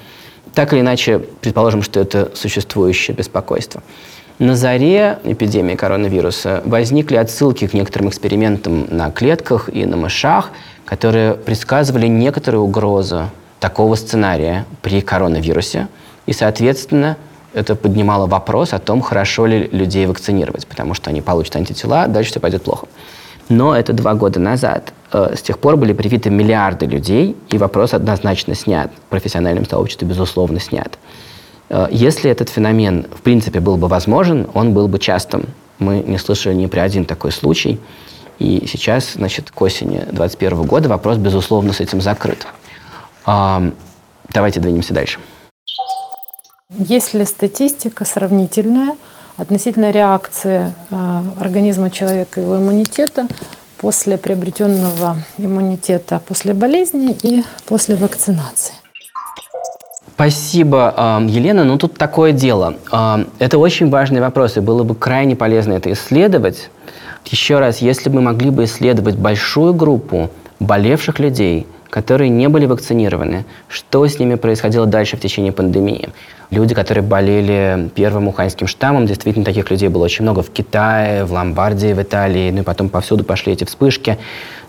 Так 0.55 0.73
или 0.73 0.81
иначе, 0.81 1.19
предположим, 1.41 1.83
что 1.83 2.01
это 2.01 2.31
существующее 2.35 3.17
беспокойство. 3.17 3.83
На 4.39 4.57
заре 4.57 5.19
эпидемии 5.25 5.77
коронавируса 5.77 6.63
возникли 6.65 7.17
отсылки 7.17 7.67
к 7.67 7.75
некоторым 7.75 8.09
экспериментам 8.09 8.87
на 8.91 9.11
клетках 9.11 9.71
и 9.73 9.87
на 9.87 9.97
мышах, 9.97 10.51
которые 10.85 11.35
предсказывали 11.35 12.09
некоторую 12.09 12.65
угрозу 12.65 13.31
такого 13.61 13.95
сценария 13.95 14.67
при 14.83 15.01
коронавирусе. 15.01 15.89
И, 16.27 16.33
соответственно, 16.33 17.17
это 17.55 17.75
поднимало 17.75 18.27
вопрос 18.27 18.73
о 18.73 18.79
том, 18.79 19.01
хорошо 19.01 19.47
ли 19.47 19.69
людей 19.73 20.07
вакцинировать, 20.07 20.67
потому 20.67 20.95
что 20.95 21.11
они 21.11 21.21
получат 21.21 21.57
антитела, 21.57 22.07
дальше 22.07 22.31
все 22.31 22.41
пойдет 22.41 22.63
плохо. 22.63 22.87
Но 23.49 23.77
это 23.77 23.93
два 23.93 24.15
года 24.15 24.41
назад. 24.41 24.93
Э, 25.13 25.35
с 25.37 25.43
тех 25.43 25.59
пор 25.59 25.77
были 25.77 25.93
привиты 25.93 26.31
миллиарды 26.31 26.87
людей, 26.87 27.37
и 27.51 27.59
вопрос 27.59 27.93
однозначно 27.93 28.55
снят. 28.55 28.91
В 29.07 29.11
профессиональном 29.11 29.65
безусловно, 30.07 30.61
снят. 30.61 30.99
Э, 31.69 31.89
если 31.91 32.31
этот 32.31 32.49
феномен, 32.49 33.07
в 33.15 33.21
принципе, 33.21 33.61
был 33.61 33.77
бы 33.77 33.89
возможен, 33.89 34.49
он 34.55 34.73
был 34.73 34.89
бы 34.89 34.99
частым. 34.99 35.47
Мы 35.79 36.03
не 36.07 36.19
слышали 36.19 36.55
ни 36.55 36.67
при 36.67 36.81
один 36.81 37.05
такой 37.05 37.33
случай. 37.33 37.79
И 38.39 38.67
сейчас, 38.67 39.13
значит, 39.15 39.51
к 39.51 39.61
осени 39.61 39.99
2021 39.99 40.63
года 40.63 40.89
вопрос, 40.89 41.19
безусловно, 41.19 41.73
с 41.73 41.81
этим 41.81 42.01
закрыт. 42.01 42.47
Давайте 43.25 44.59
двинемся 44.61 44.95
дальше. 44.95 45.21
Есть 46.79 47.15
ли 47.15 47.25
статистика 47.25 48.05
сравнительная 48.05 48.97
относительно 49.37 49.91
реакции 49.91 50.73
э, 50.91 51.23
организма 51.41 51.91
человека 51.91 52.41
и 52.41 52.45
его 52.45 52.59
иммунитета 52.59 53.27
после 53.79 54.17
приобретенного 54.17 55.17
иммунитета 55.39 56.21
после 56.27 56.55
болезни 56.55 57.17
и 57.23 57.43
после 57.67 57.97
вакцинации. 57.97 58.75
Спасибо, 60.15 61.21
Елена. 61.27 61.65
Ну, 61.65 61.79
тут 61.79 61.99
такое 61.99 62.31
дело. 62.31 62.77
Это 63.41 63.59
очень 63.59 63.91
важный 63.91 64.21
вопрос, 64.21 64.57
и 64.57 64.61
было 64.61 64.85
бы 64.85 64.95
крайне 64.95 65.35
полезно 65.35 65.73
это 65.73 65.93
исследовать. 65.93 66.71
Еще 67.25 67.59
раз, 67.59 67.79
если 67.79 68.09
бы 68.09 68.17
мы 68.17 68.21
могли 68.23 68.51
бы 68.51 68.65
исследовать 68.65 69.17
большую 69.17 69.75
группу 69.75 70.31
болевших 70.61 71.19
людей, 71.19 71.67
которые 71.93 72.31
не 72.31 72.49
были 72.49 72.65
вакцинированы, 72.65 73.45
что 73.69 74.07
с 74.07 74.19
ними 74.19 74.37
происходило 74.37 74.87
дальше 74.87 75.19
в 75.19 75.21
течение 75.21 75.53
пандемии. 75.53 76.09
Люди, 76.51 76.75
которые 76.75 77.05
болели 77.05 77.91
первым 77.95 78.29
уханьским 78.29 78.67
штаммом, 78.67 79.07
действительно 79.07 79.45
таких 79.45 79.71
людей 79.71 79.91
было 79.91 80.05
очень 80.05 80.23
много 80.23 80.43
в 80.43 80.49
Китае, 80.49 81.27
в 81.27 81.33
Ломбардии, 81.33 81.93
в 81.93 82.01
Италии, 82.01 82.51
ну 82.51 82.63
и 82.63 82.65
потом 82.65 82.89
повсюду 82.89 83.25
пошли 83.25 83.53
эти 83.53 83.65
вспышки. 83.65 84.17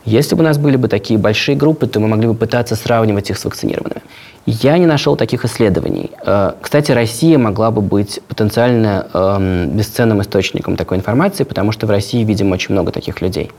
Если 0.04 0.36
бы 0.36 0.42
у 0.42 0.44
нас 0.44 0.58
были 0.58 0.76
бы 0.76 0.90
такие 0.90 1.18
большие 1.18 1.56
группы, 1.56 1.88
то 1.88 2.02
мы 2.02 2.10
могли 2.10 2.28
бы 2.28 2.34
пытаться 2.34 2.76
сравнивать 2.76 3.30
их 3.30 3.38
с 3.38 3.46
вакцинированными. 3.46 4.02
Я 4.46 4.78
не 4.78 4.86
нашел 4.86 5.16
таких 5.16 5.46
исследований. 5.46 6.12
Э, 6.26 6.52
кстати, 6.60 6.92
Россия 6.92 7.38
могла 7.38 7.72
бы 7.72 7.82
быть 7.82 8.20
потенциально 8.28 9.08
эм, 9.14 9.70
бесценным 9.78 10.22
источником 10.22 10.76
такой 10.76 10.98
информации, 10.98 11.46
потому 11.46 11.72
что 11.72 11.88
в 11.88 11.90
России, 11.90 12.26
видимо, 12.26 12.56
очень 12.56 12.74
много 12.74 12.92
таких 12.92 13.22
людей. 13.22 13.50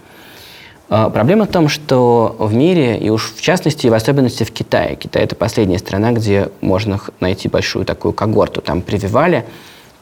Э, 0.89 1.11
проблема 1.13 1.47
в 1.47 1.49
том, 1.49 1.69
что 1.69 2.37
в 2.39 2.55
мире, 2.55 2.99
и 2.99 3.11
уж 3.11 3.33
в 3.35 3.41
частности, 3.41 3.87
и 3.87 3.91
в 3.91 3.95
особенности 3.95 4.45
в 4.45 4.53
Китае, 4.53 4.97
Китай– 4.97 5.23
это 5.25 5.35
последняя 5.35 5.79
страна, 5.79 6.13
где 6.13 6.51
можно 6.61 7.01
найти 7.21 7.49
большую 7.49 7.85
такую 7.85 8.13
когорту. 8.13 8.61
Там 8.61 8.83
прививали 8.83 9.45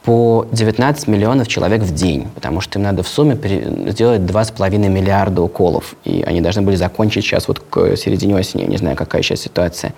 по 0.04 0.46
19 0.50 1.06
миллионов 1.06 1.46
человек 1.46 1.82
в 1.82 1.94
день, 1.94 2.26
потому 2.34 2.60
что 2.60 2.78
им 2.78 2.84
надо 2.84 3.02
в 3.02 3.08
сумме 3.08 3.38
сделать 3.86 4.22
2,5 4.22 4.88
миллиарда 4.88 5.42
уколов. 5.42 5.94
И 6.04 6.22
они 6.22 6.40
должны 6.40 6.62
были 6.62 6.74
закончить 6.74 7.24
сейчас 7.24 7.46
вот 7.46 7.60
к 7.60 7.96
середине 7.96 8.34
осени. 8.34 8.62
Я 8.62 8.68
не 8.68 8.76
знаю, 8.78 8.96
какая 8.96 9.22
сейчас 9.22 9.40
ситуация. 9.40 9.94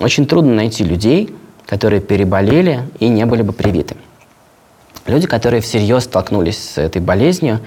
Очень 0.00 0.26
трудно 0.26 0.54
найти 0.54 0.82
людей, 0.82 1.32
которые 1.66 2.00
переболели 2.00 2.82
и 2.98 3.08
не 3.08 3.24
были 3.24 3.42
бы 3.42 3.52
привиты. 3.52 3.94
Люди, 5.06 5.26
которые 5.26 5.60
всерьез 5.60 6.04
столкнулись 6.04 6.58
с 6.58 6.78
этой 6.78 7.00
болезнью, 7.00 7.60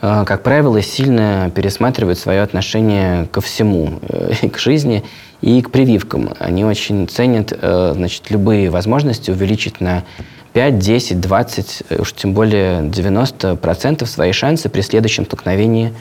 э, 0.00 0.24
как 0.26 0.42
правило, 0.42 0.82
сильно 0.82 1.50
пересматривают 1.54 2.18
свое 2.18 2.42
отношение 2.42 3.26
ко 3.26 3.40
всему, 3.40 4.00
э, 4.08 4.32
и 4.42 4.48
к 4.50 4.58
жизни, 4.58 5.04
и 5.40 5.62
к 5.62 5.70
прививкам. 5.70 6.34
Они 6.38 6.64
очень 6.64 7.08
ценят 7.08 7.52
э, 7.52 7.92
значит, 7.94 8.30
любые 8.30 8.70
возможности 8.70 9.30
увеличить 9.30 9.80
на 9.80 10.04
5, 10.52 10.78
10, 10.78 11.20
20, 11.20 11.82
уж 11.98 12.12
тем 12.12 12.34
более 12.34 12.80
90% 12.80 14.06
свои 14.06 14.32
шансы 14.32 14.68
при 14.68 14.82
следующем 14.82 15.24
столкновении 15.24 15.94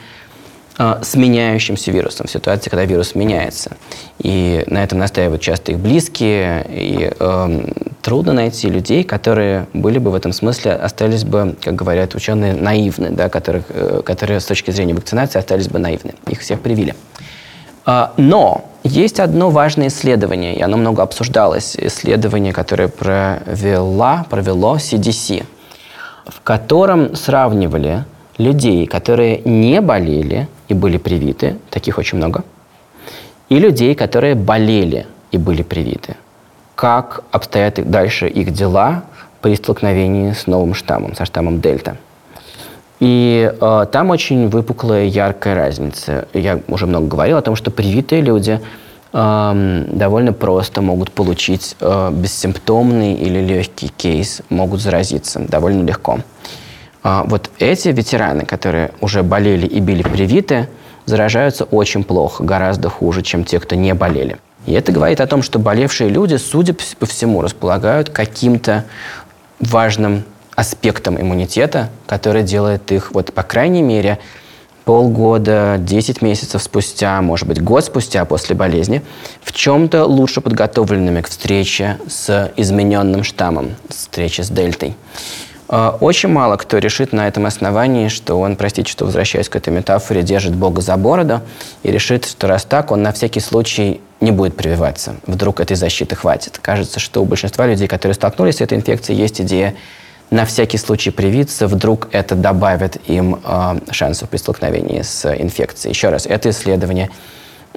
э, 0.78 1.00
с 1.02 1.16
меняющимся 1.16 1.92
вирусом, 1.92 2.28
в 2.28 2.32
ситуации, 2.32 2.70
когда 2.70 2.86
вирус 2.86 3.16
меняется. 3.16 3.78
И 4.20 4.64
на 4.68 4.84
этом 4.84 5.00
настаивают 5.00 5.42
часто 5.42 5.72
их 5.72 5.80
близкие. 5.80 6.66
И 6.70 7.12
э, 7.18 7.66
трудно 8.02 8.34
найти 8.34 8.70
людей, 8.70 9.04
которые 9.04 9.68
были 9.74 10.00
бы 10.00 10.12
в 10.12 10.16
этом 10.16 10.34
смысле, 10.34 10.74
остались 10.74 11.24
бы, 11.24 11.56
как 11.62 11.76
говорят 11.76 12.16
ученые, 12.16 12.54
наивны, 12.54 13.10
да, 13.12 13.30
которых, 13.30 13.66
э, 13.70 14.02
которые 14.06 14.40
с 14.40 14.46
точки 14.46 14.72
зрения 14.72 14.94
вакцинации 14.94 15.40
остались 15.40 15.68
бы 15.68 15.80
наивны. 15.80 16.14
Их 16.28 16.40
всех 16.40 16.60
привили. 16.62 16.96
Э, 17.86 18.08
но 18.18 18.66
есть 18.84 19.20
одно 19.20 19.50
важное 19.50 19.88
исследование, 19.88 20.56
и 20.56 20.62
оно 20.62 20.78
много 20.78 21.04
обсуждалось, 21.04 21.76
исследование, 21.78 22.54
которое 22.54 22.88
провела, 22.88 24.26
провело 24.30 24.78
CDC, 24.78 25.44
в 26.26 26.42
котором 26.42 27.16
сравнивали 27.16 28.06
людей, 28.38 28.88
которые 28.88 29.42
не 29.46 29.82
болели 29.82 30.48
и 30.68 30.74
были 30.74 30.98
привиты, 30.98 31.58
таких 31.70 31.98
очень 31.98 32.18
много, 32.18 32.44
и 33.50 33.60
людей, 33.60 33.96
которые 33.96 34.36
болели 34.36 35.06
и 35.32 35.38
были 35.38 35.62
привиты. 35.62 36.16
Как 36.82 37.24
обстоят 37.30 37.76
дальше 37.92 38.28
их 38.28 38.54
дела 38.54 39.04
при 39.40 39.56
столкновении 39.56 40.32
с 40.32 40.48
новым 40.48 40.74
штаммом, 40.74 41.16
со 41.16 41.26
штаммом 41.26 41.62
Дельта. 41.62 41.96
И 43.00 43.54
э, 43.62 43.86
там 43.92 44.10
очень 44.10 44.50
выпуклая, 44.50 45.06
яркая 45.06 45.54
разница. 45.54 46.28
Я 46.34 46.60
уже 46.68 46.88
много 46.88 47.06
говорил 47.06 47.38
о 47.38 47.44
том, 47.44 47.56
что 47.56 47.70
привитые 47.70 48.24
люди 48.24 48.60
э, 49.14 49.86
довольно 49.92 50.34
просто 50.34 50.82
могут 50.82 51.12
получить 51.12 51.76
э, 51.80 52.10
бессимптомный 52.12 53.14
или 53.14 53.38
легкий 53.42 53.90
кейс, 53.90 54.42
могут 54.50 54.82
заразиться 54.82 55.38
довольно 55.38 55.86
легко. 55.86 56.18
Э, 57.04 57.22
вот 57.26 57.52
эти 57.60 57.90
ветераны, 57.90 58.44
которые 58.44 58.90
уже 59.02 59.22
болели 59.22 59.68
и 59.68 59.80
были 59.82 60.02
привиты, 60.02 60.68
заражаются 61.06 61.64
очень 61.66 62.04
плохо, 62.04 62.44
гораздо 62.44 62.90
хуже, 62.90 63.22
чем 63.22 63.44
те, 63.44 63.60
кто 63.60 63.76
не 63.76 63.94
болели. 63.94 64.38
И 64.66 64.74
это 64.74 64.92
говорит 64.92 65.22
о 65.22 65.28
том, 65.28 65.42
что 65.42 65.60
болевшие 65.60 66.10
люди, 66.10 66.36
судя 66.36 66.76
по 67.00 67.06
всему, 67.06 67.42
располагают 67.42 68.10
каким-то 68.10 68.86
важным 69.60 70.24
аспектом 70.56 71.20
иммунитета, 71.20 71.90
который 72.08 72.44
делает 72.44 72.92
их, 72.92 73.12
вот 73.14 73.34
по 73.34 73.44
крайней 73.44 73.82
мере, 73.82 74.20
полгода, 74.86 75.78
10 75.80 76.22
месяцев 76.22 76.62
спустя, 76.62 77.22
может 77.22 77.48
быть, 77.48 77.62
год 77.62 77.86
спустя 77.86 78.26
после 78.26 78.56
болезни, 78.56 79.02
в 79.44 79.52
чем-то 79.52 80.06
лучше 80.06 80.42
подготовленными 80.42 81.22
к 81.22 81.30
встрече 81.30 81.98
с 82.08 82.52
измененным 82.58 83.24
штаммом, 83.24 83.76
встрече 83.90 84.44
с 84.44 84.50
дельтой. 84.50 84.96
А, 85.74 85.98
очень 86.02 86.28
мало 86.28 86.58
кто 86.58 86.80
решит 86.80 87.14
на 87.14 87.30
этом 87.30 87.46
основании, 87.46 88.10
что 88.10 88.38
он, 88.38 88.58
простите, 88.58 88.92
что 88.92 89.06
возвращаясь 89.06 89.48
к 89.48 89.56
этой 89.56 89.70
метафоре, 89.70 90.22
держит 90.22 90.54
Бога 90.54 90.82
за 90.82 90.98
бороду 90.98 91.40
и 91.82 91.92
решит, 91.92 92.26
что 92.26 92.48
раз 92.48 92.66
так, 92.66 92.92
он 92.92 93.02
на 93.02 93.14
всякий 93.14 93.40
случай 93.40 94.02
не 94.20 94.32
будет 94.32 94.58
прививаться. 94.58 95.16
Вдруг 95.26 95.62
этой 95.62 95.78
защиты 95.78 96.18
хватит. 96.18 96.60
Кажется, 96.62 97.00
что 97.00 97.22
у 97.22 97.26
большинства 97.26 97.66
людей, 97.66 97.88
которые 97.88 98.16
столкнулись 98.16 98.58
с 98.58 98.62
этой 98.62 98.78
инфекцией, 98.78 99.18
есть 99.18 99.40
идея 99.40 99.76
на 100.30 100.46
всякий 100.46 100.78
случай 100.78 101.10
привиться, 101.10 101.68
вдруг 101.68 102.10
это 102.12 102.36
добавит 102.36 102.98
им 103.10 103.40
э, 103.42 103.80
шансов 103.92 104.28
при 104.28 104.38
столкновении 104.38 105.04
с 105.04 105.26
инфекцией. 105.34 105.94
Еще 105.94 106.10
раз, 106.10 106.26
это 106.26 106.50
исследование 106.50 107.10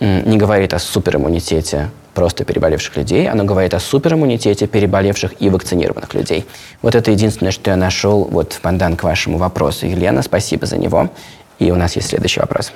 не 0.01 0.37
говорит 0.37 0.75
о 0.75 0.81
супериммунитете 0.81 1.91
просто 2.15 2.45
переболевших 2.45 2.97
людей, 2.97 3.29
оно 3.29 3.45
говорит 3.45 3.75
о 3.75 3.81
супериммунитете 3.81 4.67
переболевших 4.67 5.35
и 5.41 5.51
вакцинированных 5.51 6.15
людей. 6.15 6.47
Вот 6.81 6.95
это 6.95 7.11
единственное, 7.11 7.53
что 7.53 7.71
я 7.71 7.77
нашел 7.77 8.25
вот 8.25 8.55
в 8.55 8.61
пандан 8.61 8.97
к 8.97 9.03
вашему 9.03 9.39
вопросу. 9.39 9.87
Елена, 9.87 10.23
спасибо 10.23 10.67
за 10.67 10.79
него. 10.79 11.11
И 11.59 11.71
у 11.71 11.77
нас 11.77 11.97
есть 11.97 12.09
следующий 12.09 12.41
вопрос. 12.41 12.73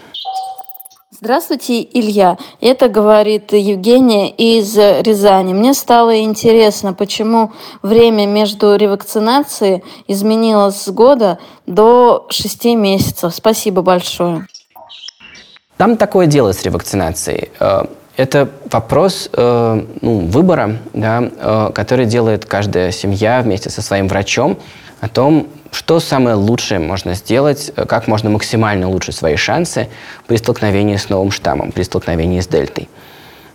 Здравствуйте, 1.20 1.82
Илья. 1.82 2.38
Это 2.60 2.88
говорит 2.88 3.52
Евгения 3.52 4.30
из 4.30 4.76
Рязани. 4.76 5.52
Мне 5.52 5.74
стало 5.74 6.20
интересно, 6.20 6.92
почему 6.92 7.50
время 7.82 8.26
между 8.26 8.76
ревакцинацией 8.76 9.82
изменилось 10.06 10.80
с 10.80 10.88
года 10.90 11.38
до 11.66 12.26
шести 12.30 12.76
месяцев. 12.76 13.34
Спасибо 13.34 13.82
большое. 13.82 14.46
Там 15.76 15.96
такое 15.96 16.26
дело 16.26 16.52
с 16.52 16.62
ревакцинацией. 16.62 17.50
Это 18.18 18.48
вопрос 18.72 19.30
э, 19.32 19.84
ну, 20.00 20.18
выбора, 20.26 20.78
да, 20.92 21.22
э, 21.22 21.70
который 21.72 22.04
делает 22.04 22.46
каждая 22.46 22.90
семья 22.90 23.40
вместе 23.42 23.70
со 23.70 23.80
своим 23.80 24.08
врачом 24.08 24.58
о 25.00 25.08
том, 25.08 25.46
что 25.70 26.00
самое 26.00 26.34
лучшее 26.34 26.80
можно 26.80 27.14
сделать, 27.14 27.70
э, 27.76 27.84
как 27.84 28.08
можно 28.08 28.28
максимально 28.28 28.88
улучшить 28.88 29.14
свои 29.14 29.36
шансы 29.36 29.88
при 30.26 30.36
столкновении 30.36 30.96
с 30.96 31.08
новым 31.08 31.30
штаммом, 31.30 31.70
при 31.70 31.84
столкновении 31.84 32.40
с 32.40 32.48
дельтой. 32.48 32.88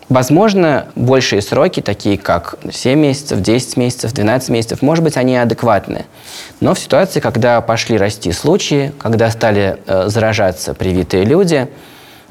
Возможно, 0.08 0.88
большие 0.96 1.42
сроки, 1.42 1.82
такие 1.82 2.18
как 2.18 2.56
7 2.72 2.98
месяцев, 2.98 3.42
10 3.42 3.76
месяцев, 3.76 4.14
12 4.14 4.48
месяцев, 4.48 4.82
может 4.82 5.04
быть, 5.04 5.18
они 5.18 5.36
адекватны. 5.36 6.06
Но 6.62 6.74
в 6.74 6.80
ситуации, 6.80 7.20
когда 7.20 7.60
пошли 7.60 7.98
расти 7.98 8.32
случаи, 8.32 8.94
когда 8.98 9.30
стали 9.30 9.80
э, 9.86 10.08
заражаться 10.08 10.74
привитые 10.74 11.26
люди, 11.26 11.68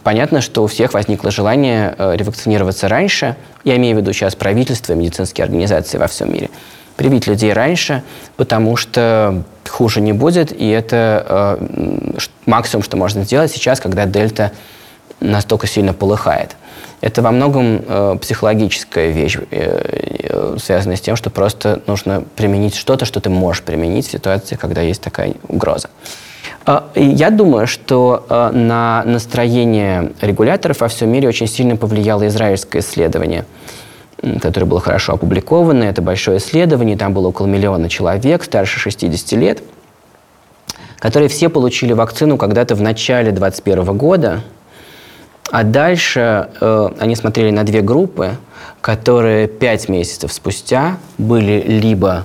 понятно, 0.02 0.40
что 0.40 0.62
у 0.62 0.66
всех 0.66 0.94
возникло 0.94 1.30
желание 1.30 1.94
э, 1.96 2.16
ревакцинироваться 2.16 2.88
раньше. 2.88 3.36
Я 3.64 3.76
имею 3.76 3.96
в 3.96 4.00
виду 4.00 4.12
сейчас 4.12 4.34
правительство 4.34 4.92
и 4.92 4.96
медицинские 4.96 5.44
организации 5.44 5.98
во 5.98 6.06
всем 6.06 6.32
мире. 6.32 6.50
Привить 6.96 7.26
людей 7.26 7.52
раньше, 7.52 8.02
потому 8.36 8.76
что 8.76 9.42
хуже 9.68 10.00
не 10.00 10.12
будет, 10.12 10.52
и 10.52 10.68
это 10.68 11.58
э, 11.58 12.18
максимум, 12.46 12.82
что 12.82 12.96
можно 12.96 13.24
сделать 13.24 13.50
сейчас, 13.50 13.80
когда 13.80 14.06
дельта 14.06 14.52
настолько 15.20 15.66
сильно 15.66 15.92
полыхает. 15.92 16.56
Это 17.00 17.20
во 17.20 17.32
многом 17.32 17.82
э, 17.86 18.16
психологическая 18.20 19.10
вещь, 19.10 19.36
э, 19.36 19.44
э, 19.50 20.56
связанная 20.62 20.96
с 20.96 21.00
тем, 21.00 21.16
что 21.16 21.30
просто 21.30 21.82
нужно 21.86 22.22
применить 22.36 22.76
что-то, 22.76 23.04
что 23.04 23.20
ты 23.20 23.28
можешь 23.28 23.62
применить 23.62 24.06
в 24.06 24.10
ситуации, 24.10 24.54
когда 24.54 24.82
есть 24.82 25.02
такая 25.02 25.34
угроза. 25.48 25.90
Э, 26.66 26.80
я 26.94 27.30
думаю, 27.30 27.66
что 27.66 28.26
э, 28.28 28.50
на 28.52 29.02
настроение 29.04 30.12
регуляторов 30.20 30.80
во 30.80 30.88
всем 30.88 31.10
мире 31.10 31.28
очень 31.28 31.46
сильно 31.46 31.76
повлияло 31.76 32.26
израильское 32.28 32.80
исследование– 32.80 33.44
которое 34.40 34.66
было 34.66 34.80
хорошо 34.80 35.14
опубликовано. 35.14 35.84
Это 35.84 36.00
большое 36.00 36.38
исследование, 36.38 36.96
там 36.96 37.12
было 37.12 37.28
около 37.28 37.46
миллиона 37.46 37.88
человек 37.88 38.44
старше 38.44 38.78
60 38.78 39.32
лет, 39.32 39.62
которые 40.98 41.28
все 41.28 41.48
получили 41.48 41.92
вакцину 41.92 42.36
когда-то 42.36 42.74
в 42.74 42.80
начале 42.80 43.32
2021 43.32 43.96
года. 43.96 44.40
А 45.50 45.64
дальше 45.64 46.48
э, 46.60 46.88
они 46.98 47.16
смотрели 47.16 47.50
на 47.50 47.64
две 47.64 47.82
группы, 47.82 48.36
которые 48.80 49.48
пять 49.48 49.88
месяцев 49.88 50.32
спустя 50.32 50.96
были 51.18 51.62
либо 51.66 52.24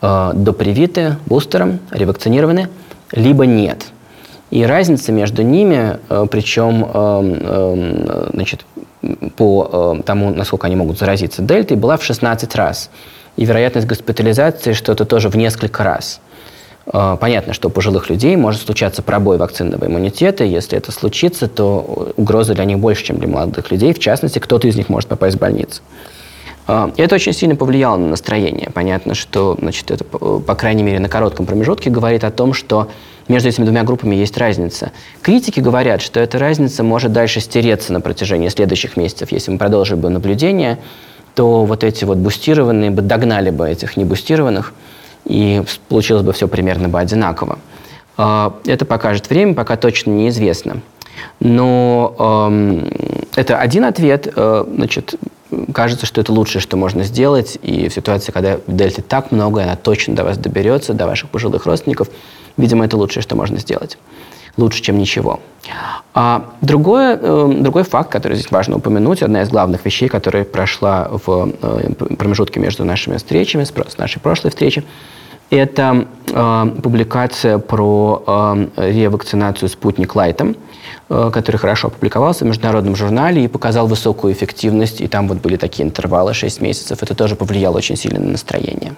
э, 0.00 0.30
допривиты 0.34 1.16
бустером, 1.26 1.78
ревакцинированы, 1.90 2.68
либо 3.12 3.46
нет. 3.46 3.86
И 4.50 4.64
разница 4.64 5.12
между 5.12 5.42
ними, 5.42 5.98
э, 6.08 6.26
причем 6.30 6.84
э, 6.84 6.88
э, 6.94 8.30
значит, 8.32 8.64
по 9.36 9.96
э, 9.98 10.02
тому, 10.04 10.30
насколько 10.30 10.66
они 10.66 10.76
могут 10.76 10.98
заразиться 10.98 11.42
дельтой, 11.42 11.76
была 11.76 11.96
в 11.96 12.04
16 12.04 12.54
раз. 12.54 12.90
И 13.36 13.44
вероятность 13.44 13.86
госпитализации 13.86 14.72
что-то 14.72 15.04
тоже 15.04 15.28
в 15.28 15.36
несколько 15.36 15.82
раз. 15.82 16.20
А, 16.86 17.16
понятно, 17.16 17.52
что 17.52 17.68
у 17.68 17.70
пожилых 17.70 18.10
людей 18.10 18.36
может 18.36 18.62
случаться 18.62 19.02
пробой 19.02 19.38
вакцинного 19.38 19.86
иммунитета. 19.86 20.44
Если 20.44 20.76
это 20.76 20.92
случится, 20.92 21.48
то 21.48 22.12
угроза 22.16 22.54
для 22.54 22.64
них 22.64 22.78
больше, 22.78 23.04
чем 23.04 23.18
для 23.18 23.28
молодых 23.28 23.70
людей. 23.70 23.92
В 23.94 23.98
частности, 23.98 24.38
кто-то 24.38 24.68
из 24.68 24.76
них 24.76 24.88
может 24.88 25.08
попасть 25.08 25.36
в 25.36 25.40
больницу. 25.40 25.82
А, 26.66 26.90
и 26.96 27.02
это 27.02 27.16
очень 27.16 27.32
сильно 27.32 27.56
повлияло 27.56 27.96
на 27.96 28.08
настроение. 28.08 28.70
Понятно, 28.72 29.14
что 29.14 29.56
значит, 29.60 29.90
это, 29.90 30.04
по 30.04 30.54
крайней 30.54 30.82
мере, 30.82 30.98
на 30.98 31.08
коротком 31.08 31.46
промежутке 31.46 31.90
говорит 31.90 32.24
о 32.24 32.30
том, 32.30 32.54
что 32.54 32.88
между 33.28 33.48
этими 33.48 33.64
двумя 33.64 33.84
группами 33.84 34.14
есть 34.14 34.36
разница. 34.38 34.92
Критики 35.22 35.60
говорят, 35.60 36.02
что 36.02 36.20
эта 36.20 36.38
разница 36.38 36.82
может 36.82 37.12
дальше 37.12 37.40
стереться 37.40 37.92
на 37.92 38.00
протяжении 38.00 38.48
следующих 38.48 38.96
месяцев. 38.96 39.32
Если 39.32 39.50
мы 39.50 39.58
продолжим 39.58 40.00
бы 40.00 40.10
наблюдение, 40.10 40.78
то 41.34 41.64
вот 41.64 41.84
эти 41.84 42.04
вот 42.04 42.18
бустированные 42.18 42.90
бы 42.90 43.02
догнали 43.02 43.50
бы 43.50 43.68
этих 43.68 43.96
небустированных 43.96 44.72
и 45.24 45.62
получилось 45.88 46.22
бы 46.22 46.32
все 46.32 46.48
примерно 46.48 46.88
бы 46.88 47.00
одинаково. 47.00 47.58
А, 48.16 48.54
это 48.66 48.84
покажет 48.84 49.28
время, 49.28 49.54
пока 49.54 49.76
точно 49.76 50.10
неизвестно. 50.10 50.80
Но 51.40 52.14
э, 52.18 53.30
это 53.36 53.58
один 53.58 53.84
ответ. 53.84 54.32
Э, 54.34 54.64
значит, 54.68 55.14
кажется, 55.72 56.06
что 56.06 56.20
это 56.20 56.32
лучшее, 56.32 56.60
что 56.62 56.76
можно 56.76 57.04
сделать. 57.04 57.58
И 57.62 57.88
в 57.88 57.94
ситуации, 57.94 58.32
когда 58.32 58.58
в 58.66 58.74
дельте 58.74 59.02
так 59.02 59.32
много, 59.32 59.62
она 59.62 59.76
точно 59.76 60.14
до 60.14 60.24
вас 60.24 60.38
доберется, 60.38 60.94
до 60.94 61.06
ваших 61.06 61.30
пожилых 61.30 61.66
родственников, 61.66 62.08
видимо, 62.56 62.84
это 62.84 62.96
лучшее, 62.96 63.22
что 63.22 63.36
можно 63.36 63.58
сделать. 63.58 63.98
Лучше, 64.56 64.82
чем 64.82 64.98
ничего. 64.98 65.40
А 66.14 66.50
другое, 66.60 67.18
э, 67.20 67.52
другой 67.58 67.82
факт, 67.82 68.10
который 68.10 68.36
здесь 68.36 68.50
важно 68.52 68.76
упомянуть, 68.76 69.22
одна 69.22 69.42
из 69.42 69.48
главных 69.48 69.84
вещей, 69.84 70.08
которая 70.08 70.44
прошла 70.44 71.08
в 71.10 71.52
э, 71.60 72.14
промежутке 72.16 72.60
между 72.60 72.84
нашими 72.84 73.16
встречами, 73.16 73.64
с 73.64 73.98
нашей 73.98 74.20
прошлой 74.20 74.50
встречей, 74.50 74.84
это 75.50 76.06
э, 76.28 76.66
публикация 76.82 77.58
про 77.58 78.68
ревакцинацию 78.76 79.68
«Спутник 79.68 80.14
Лайтом», 80.14 80.56
который 81.08 81.56
хорошо 81.56 81.88
опубликовался 81.88 82.44
в 82.44 82.48
международном 82.48 82.96
журнале 82.96 83.44
и 83.44 83.48
показал 83.48 83.86
высокую 83.86 84.32
эффективность. 84.32 85.00
И 85.00 85.08
там 85.08 85.28
вот 85.28 85.38
были 85.38 85.56
такие 85.56 85.86
интервалы 85.86 86.34
6 86.34 86.60
месяцев. 86.60 87.02
Это 87.02 87.14
тоже 87.14 87.36
повлияло 87.36 87.76
очень 87.76 87.96
сильно 87.96 88.20
на 88.20 88.32
настроение. 88.32 88.94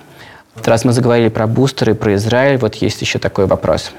Раз 0.64 0.84
мы 0.84 0.92
заговорили 0.92 1.28
про 1.28 1.46
бустеры, 1.46 1.94
про 1.94 2.14
Израиль, 2.14 2.58
вот 2.58 2.76
есть 2.76 3.00
еще 3.00 3.18
такой 3.18 3.46
вопрос. 3.46 3.92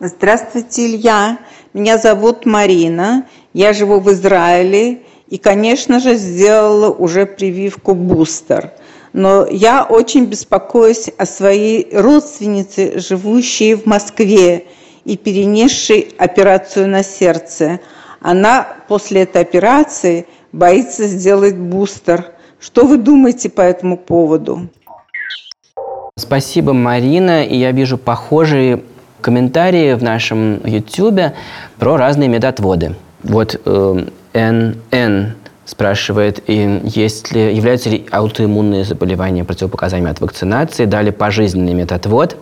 Здравствуйте, 0.00 0.86
Илья. 0.86 1.38
Меня 1.72 1.96
зовут 1.98 2.44
Марина. 2.44 3.26
Я 3.54 3.72
живу 3.72 4.00
в 4.00 4.10
Израиле 4.12 5.02
и, 5.28 5.38
конечно 5.38 6.00
же, 6.00 6.16
сделала 6.16 6.90
уже 6.90 7.26
прививку 7.26 7.94
бустер– 7.94 8.72
но 9.12 9.46
я 9.46 9.84
очень 9.84 10.24
беспокоюсь 10.24 11.10
о 11.18 11.26
своей 11.26 11.88
родственнице, 11.92 12.98
живущей 12.98 13.74
в 13.74 13.86
Москве 13.86 14.66
и 15.04 15.16
перенесшей 15.16 16.14
операцию 16.18 16.88
на 16.88 17.02
сердце. 17.02 17.80
Она 18.20 18.66
после 18.88 19.22
этой 19.22 19.42
операции 19.42 20.26
боится 20.52 21.06
сделать 21.06 21.56
бустер. 21.56 22.26
Что 22.60 22.86
вы 22.86 22.98
думаете 22.98 23.50
по 23.50 23.62
этому 23.62 23.96
поводу? 23.96 24.68
Спасибо, 26.16 26.72
Марина. 26.72 27.44
И 27.44 27.56
я 27.56 27.72
вижу 27.72 27.98
похожие 27.98 28.82
комментарии 29.20 29.94
в 29.94 30.02
нашем 30.02 30.60
YouTube 30.64 31.32
про 31.78 31.96
разные 31.96 32.28
медотводы. 32.28 32.94
Вот 33.22 33.60
э, 33.64 34.06
НН 34.34 35.34
спрашивает, 35.64 36.42
и 36.48 36.80
есть 36.84 37.32
ли, 37.32 37.54
являются 37.54 37.88
ли 37.88 38.04
аутоиммунные 38.10 38.84
заболевания 38.84 39.44
противопоказаниями 39.44 40.10
от 40.10 40.20
вакцинации. 40.20 40.84
Далее 40.84 41.12
пожизненный 41.12 41.74
методвод. 41.74 42.36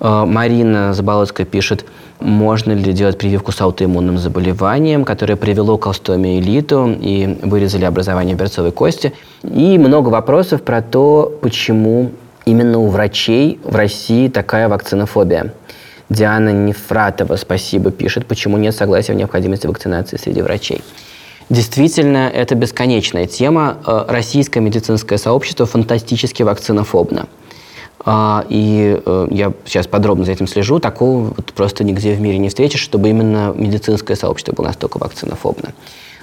Э, 0.00 0.24
Марина 0.26 0.92
Заболоцкая 0.94 1.46
пишет, 1.46 1.84
можно 2.20 2.72
ли 2.72 2.92
делать 2.92 3.18
прививку 3.18 3.52
с 3.52 3.60
аутоиммунным 3.60 4.18
заболеванием, 4.18 5.04
которое 5.04 5.36
привело 5.36 5.78
к 5.78 5.86
остеомиелиту 5.86 6.96
и 7.00 7.38
вырезали 7.42 7.84
образование 7.84 8.34
берцовой 8.34 8.72
кости. 8.72 9.12
И 9.42 9.78
много 9.78 10.08
вопросов 10.08 10.62
про 10.62 10.82
то, 10.82 11.36
почему 11.40 12.12
именно 12.44 12.78
у 12.78 12.88
врачей 12.88 13.58
в 13.62 13.74
России 13.74 14.28
такая 14.28 14.68
вакцинофобия. 14.68 15.52
Диана 16.10 16.50
Нефратова, 16.50 17.36
спасибо, 17.36 17.90
пишет, 17.90 18.26
почему 18.26 18.58
нет 18.58 18.74
согласия 18.74 19.12
в 19.12 19.16
необходимости 19.16 19.66
вакцинации 19.66 20.16
среди 20.16 20.42
врачей. 20.42 20.82
Действительно, 21.50 22.30
это 22.32 22.54
бесконечная 22.54 23.26
тема. 23.26 23.78
Э, 23.86 24.04
российское 24.08 24.60
медицинское 24.60 25.18
сообщество 25.18 25.66
фантастически 25.66 26.42
вакцинофобно. 26.42 27.26
А, 28.06 28.44
и 28.48 29.00
э, 29.04 29.28
я 29.30 29.52
сейчас 29.64 29.86
подробно 29.86 30.24
за 30.24 30.32
этим 30.32 30.46
слежу. 30.46 30.78
Такого 30.78 31.32
вот 31.36 31.52
просто 31.52 31.84
нигде 31.84 32.14
в 32.14 32.20
мире 32.20 32.38
не 32.38 32.48
встретишь, 32.48 32.80
чтобы 32.80 33.08
именно 33.08 33.52
медицинское 33.56 34.14
сообщество 34.14 34.52
было 34.52 34.66
настолько 34.66 34.98
вакцинофобно. 34.98 35.70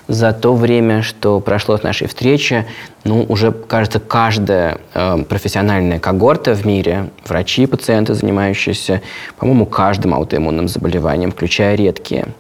За 0.07 0.33
то 0.33 0.53
время, 0.55 1.01
что 1.03 1.39
прошло 1.39 1.77
с 1.77 1.83
нашей 1.83 2.07
встречи, 2.07 2.65
ну, 3.03 3.23
уже, 3.23 3.51
кажется, 3.51 3.99
каждая 3.99 4.79
э, 4.93 5.23
профессиональная 5.27 5.99
когорта 5.99 6.53
в 6.53 6.65
мире, 6.65 7.09
врачи, 7.25 7.65
пациенты, 7.65 8.13
занимающиеся, 8.13 9.01
по-моему, 9.37 9.65
каждым 9.65 10.13
аутоиммунным 10.13 10.67
заболеванием, 10.67 11.31
включая 11.31 11.75
редкие– 11.75 12.27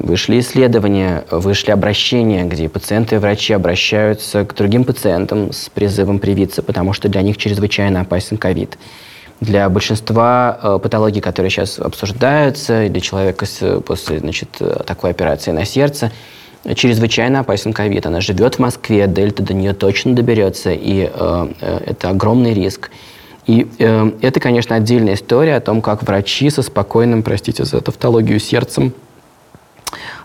вышли 0.00 0.40
исследования, 0.40 1.24
вышли 1.30 1.70
обращения, 1.70 2.44
где 2.44 2.68
пациенты 2.68 3.16
и 3.16 3.18
врачи 3.18 3.52
обращаются 3.52 4.44
к 4.44 4.54
другим 4.54 4.84
пациентам 4.84 5.52
с 5.52 5.68
призывом 5.68 6.18
привиться, 6.18 6.62
потому 6.62 6.92
что 6.92 7.08
для 7.08 7.22
них 7.22 7.36
чрезвычайно 7.36 8.00
опасен 8.00 8.36
ковид. 8.36 8.78
Для 9.40 9.68
большинства 9.68 10.58
э, 10.60 10.78
патологий, 10.82 11.20
которые 11.20 11.50
сейчас 11.50 11.78
обсуждаются, 11.78 12.88
для 12.88 13.00
человека 13.00 13.46
после 13.86 14.18
значит, 14.18 14.48
такой 14.84 15.10
операции 15.10 15.52
на 15.52 15.64
сердце, 15.64 16.10
чрезвычайно 16.74 17.40
опасен 17.40 17.72
ковид. 17.72 18.06
Она 18.06 18.20
живет 18.20 18.56
в 18.56 18.58
Москве, 18.58 19.06
дельта 19.06 19.42
до 19.42 19.54
нее 19.54 19.72
точно 19.72 20.14
доберется, 20.14 20.72
и 20.72 21.10
э, 21.12 21.48
э, 21.60 21.80
это 21.86 22.10
огромный 22.10 22.54
риск. 22.54 22.90
И 23.46 23.66
э, 23.78 24.10
это, 24.20 24.40
конечно, 24.40 24.76
отдельная 24.76 25.14
история 25.14 25.56
о 25.56 25.60
том, 25.60 25.80
как 25.80 26.02
врачи 26.02 26.50
со 26.50 26.62
спокойным, 26.62 27.22
простите 27.22 27.64
за 27.64 27.80
тавтологию, 27.80 28.38
сердцем 28.40 28.92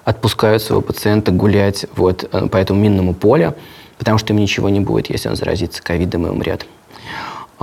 отпускают 0.06 0.62
своего 0.62 0.82
пациента 0.82 1.32
гулять 1.32 1.86
вот 1.96 2.28
э, 2.32 2.48
по 2.48 2.58
этому 2.58 2.80
минному 2.80 3.14
полю, 3.14 3.56
потому 3.98 4.18
что 4.18 4.34
ему 4.34 4.42
ничего 4.42 4.70
не 4.70 4.80
будет, 4.80 5.10
если 5.10 5.30
он 5.30 5.36
заразится 5.36 5.82
ковидом 5.82 6.28
и 6.28 6.30
умрет. 6.30 6.66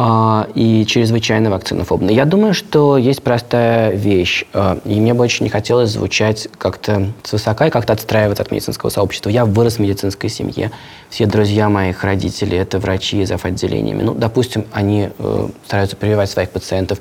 А, 0.02 0.48
и 0.54 0.86
чрезвычайно 0.86 1.50
вакцинофобно. 1.50 2.10
Я 2.10 2.24
думаю, 2.24 2.54
что 2.54 2.96
есть 2.96 3.22
простая 3.22 3.90
вещь, 3.90 4.44
э, 4.54 4.78
и 4.86 4.98
мне 4.98 5.12
бы 5.12 5.24
очень 5.24 5.44
не 5.44 5.50
хотелось 5.50 5.90
звучать 5.90 6.48
как-то 6.56 7.12
свысока 7.22 7.66
и 7.66 7.70
как-то 7.70 7.92
отстраиваться 7.92 8.42
от 8.42 8.50
медицинского 8.50 8.88
сообщества. 8.88 9.28
Я 9.28 9.44
вырос 9.44 9.76
в 9.76 9.78
медицинской 9.80 10.30
семье. 10.30 10.70
Все 11.10 11.26
друзья 11.26 11.68
моих 11.68 12.02
родителей– 12.02 12.56
это 12.58 12.78
врачи 12.78 13.20
из 13.20 13.30
отделениями. 13.30 14.02
Ну, 14.02 14.14
допустим, 14.14 14.64
они 14.72 15.10
э, 15.18 15.48
стараются 15.66 15.96
прививать 15.96 16.30
своих 16.30 16.50
пациентов, 16.50 17.00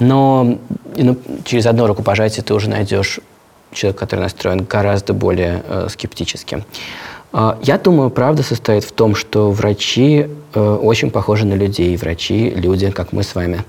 но 0.00 0.58
ну, 0.96 1.16
через 1.44 1.66
одно 1.66 1.86
рукопожатие 1.86 2.42
ты 2.42 2.54
уже 2.54 2.68
найдешь 2.68 3.20
человек, 3.72 3.98
который 3.98 4.20
настроен 4.20 4.64
гораздо 4.64 5.12
более 5.14 5.62
э, 5.66 5.88
скептически. 5.90 6.64
Э, 7.32 7.56
я 7.62 7.78
думаю, 7.78 8.10
правда 8.10 8.42
состоит 8.42 8.84
в 8.84 8.92
том, 8.92 9.14
что 9.14 9.50
врачи 9.50 10.26
э, 10.54 10.60
очень 10.60 11.10
похожи 11.10 11.44
на 11.46 11.54
людей. 11.54 11.96
Врачи– 11.96 12.50
люди, 12.56 12.90
как 12.90 13.12
мы 13.12 13.22
с 13.22 13.34
вами. 13.34 13.64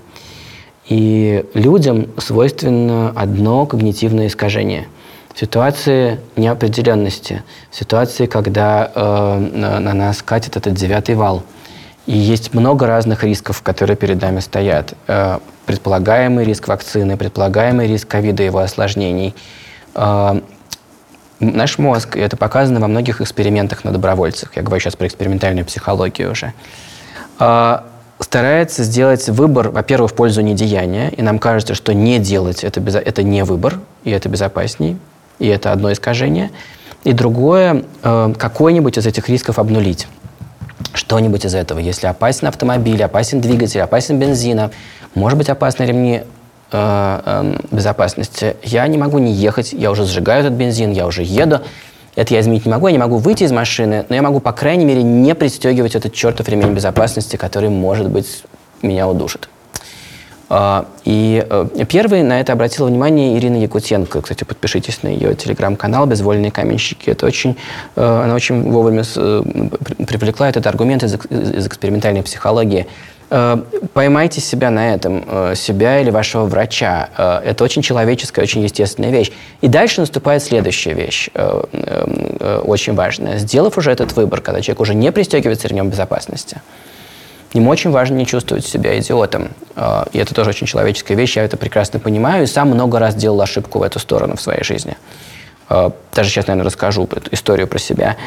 И 0.87 1.45
людям 1.53 2.07
свойственно 2.17 3.13
одно 3.15 3.65
когнитивное 3.65 4.27
искажение. 4.27 4.87
В 5.33 5.39
ситуации 5.39 6.19
неопределенности, 6.35 7.41
в 7.71 7.75
ситуации, 7.75 8.25
когда 8.27 8.91
э, 8.93 9.49
на, 9.53 9.79
на 9.79 9.93
нас 9.93 10.21
катит 10.21 10.57
этот 10.57 10.73
девятый 10.73 11.15
вал. 11.15 11.43
И 12.05 12.17
есть 12.17 12.53
много 12.53 12.85
разных 12.85 13.23
рисков, 13.23 13.61
которые 13.61 13.95
перед 13.95 14.21
нами 14.21 14.41
стоят. 14.41 14.93
Э, 15.07 15.39
предполагаемый 15.65 16.43
риск 16.43 16.67
вакцины, 16.67 17.15
предполагаемый 17.15 17.87
риск 17.87 18.07
ковида 18.09 18.43
и 18.43 18.47
его 18.47 18.59
осложнений– 18.59 19.33
а, 19.45 19.62
наш 19.95 21.77
мозг, 21.77 22.15
и 22.15 22.19
это 22.19 22.37
показано 22.37 22.79
во 22.79 22.87
многих 22.87 23.21
экспериментах 23.21 23.83
на 23.83 23.91
добровольцах, 23.91 24.55
я 24.55 24.61
говорю 24.61 24.81
сейчас 24.81 24.95
про 24.95 25.07
экспериментальную 25.07 25.65
психологию 25.65 26.31
уже, 26.31 26.53
а, 27.39 27.85
старается 28.19 28.83
сделать 28.83 29.27
выбор, 29.29 29.69
во-первых, 29.69 30.11
в 30.11 30.15
пользу 30.15 30.41
недеяния, 30.41 31.09
и 31.09 31.21
нам 31.21 31.39
кажется, 31.39 31.75
что 31.75 31.93
не 31.93 32.19
делать 32.19 32.63
это, 32.63 32.79
это 32.79 33.23
не 33.23 33.43
выбор, 33.43 33.79
и 34.03 34.11
это 34.11 34.29
безопасней. 34.29 34.97
и 35.39 35.47
это 35.47 35.71
одно 35.71 35.91
искажение. 35.91 36.51
И 37.03 37.11
другое, 37.11 37.83
э, 38.03 38.33
какой-нибудь 38.37 38.97
из 38.97 39.05
этих 39.05 39.27
рисков 39.27 39.59
обнулить. 39.59 40.07
Что-нибудь 40.93 41.43
из 41.43 41.55
этого. 41.55 41.79
Если 41.79 42.07
опасен 42.07 42.47
автомобиль, 42.47 43.03
опасен 43.03 43.41
двигатель, 43.41 43.81
опасен 43.81 44.19
бензина, 44.19 44.71
может 45.15 45.37
быть, 45.37 45.49
опасны 45.49 45.83
ремни 45.83 46.21
безопасности. 47.71 48.55
Я 48.63 48.87
не 48.87 48.97
могу 48.97 49.19
не 49.19 49.31
ехать, 49.31 49.73
я 49.73 49.91
уже 49.91 50.05
сжигаю 50.05 50.41
этот 50.41 50.53
бензин, 50.53 50.91
я 50.91 51.05
уже 51.05 51.23
еду. 51.23 51.61
Это 52.15 52.33
я 52.33 52.41
изменить 52.41 52.65
не 52.65 52.71
могу, 52.71 52.87
я 52.87 52.91
не 52.91 52.99
могу 52.99 53.17
выйти 53.17 53.43
из 53.43 53.51
машины, 53.51 54.05
но 54.07 54.15
я 54.15 54.21
могу, 54.21 54.39
по 54.39 54.51
крайней 54.51 54.85
мере, 54.85 55.01
не 55.01 55.33
пристегивать 55.33 55.95
этот 55.95 56.13
чертов 56.13 56.47
ремень 56.47 56.73
безопасности, 56.73 57.37
который, 57.37 57.69
может 57.69 58.09
быть, 58.09 58.43
меня 58.81 59.07
удушит. 59.07 59.49
А, 60.49 60.85
и 61.03 61.43
э, 61.49 61.85
первый 61.89 62.21
на 62.21 62.39
это 62.39 62.53
обратила 62.53 62.85
внимание 62.85 63.35
Ирина 63.37 63.55
Якутенко. 63.55 64.21
Кстати, 64.21 64.43
подпишитесь 64.43 65.01
на 65.01 65.07
ее 65.07 65.33
телеграм-канал 65.33 66.05
«Безвольные 66.05 66.51
каменщики». 66.51 67.09
Это 67.09 67.25
очень, 67.25 67.57
э, 67.95 68.03
она 68.03 68.35
очень 68.35 68.61
вовремя 68.61 69.03
э, 69.15 69.43
привлекла 70.05 70.49
этот 70.49 70.67
аргумент 70.67 71.01
из, 71.01 71.15
из 71.15 71.65
экспериментальной 71.65 72.21
психологии. 72.21 72.85
Поймайте 73.93 74.41
себя 74.41 74.69
на 74.69 74.93
этом, 74.93 75.55
себя 75.55 75.99
или 75.99 76.11
вашего 76.11 76.45
врача. 76.45 77.09
Это 77.43 77.63
очень 77.63 77.81
человеческая, 77.81 78.41
очень 78.43 78.61
естественная 78.61 79.11
вещь. 79.11 79.31
И 79.61 79.67
дальше 79.67 80.01
наступает 80.01 80.43
следующая 80.43 80.93
вещь, 80.93 81.29
очень 81.33 82.93
важная. 82.93 83.39
Сделав 83.39 83.77
уже 83.77 83.91
этот 83.91 84.15
выбор, 84.15 84.41
когда 84.41 84.61
человек 84.61 84.81
уже 84.81 84.93
не 84.93 85.11
пристегивается 85.11 85.67
ремнем 85.67 85.89
безопасности– 85.89 86.61
им 87.53 87.67
очень 87.67 87.91
важно 87.91 88.15
не 88.15 88.25
чувствовать 88.25 88.65
себя 88.65 88.99
идиотом. 88.99 89.49
И 90.11 90.17
это 90.17 90.33
тоже 90.33 90.49
очень 90.49 90.65
человеческая 90.67 91.15
вещь, 91.15 91.37
я 91.37 91.43
это 91.43 91.55
прекрасно 91.55 91.99
понимаю, 91.99 92.43
и 92.43 92.47
сам 92.47 92.69
много 92.69 92.97
раз 92.99 93.15
делал 93.15 93.39
ошибку 93.41 93.79
в 93.79 93.83
эту 93.83 93.99
сторону 93.99 94.35
в 94.35 94.41
своей 94.41 94.63
жизни. 94.63 94.97
Даже 95.69 96.29
сейчас, 96.29 96.47
наверное, 96.47 96.65
расскажу 96.65 97.07
историю 97.31 97.67
про 97.67 97.77
себя. 97.77 98.17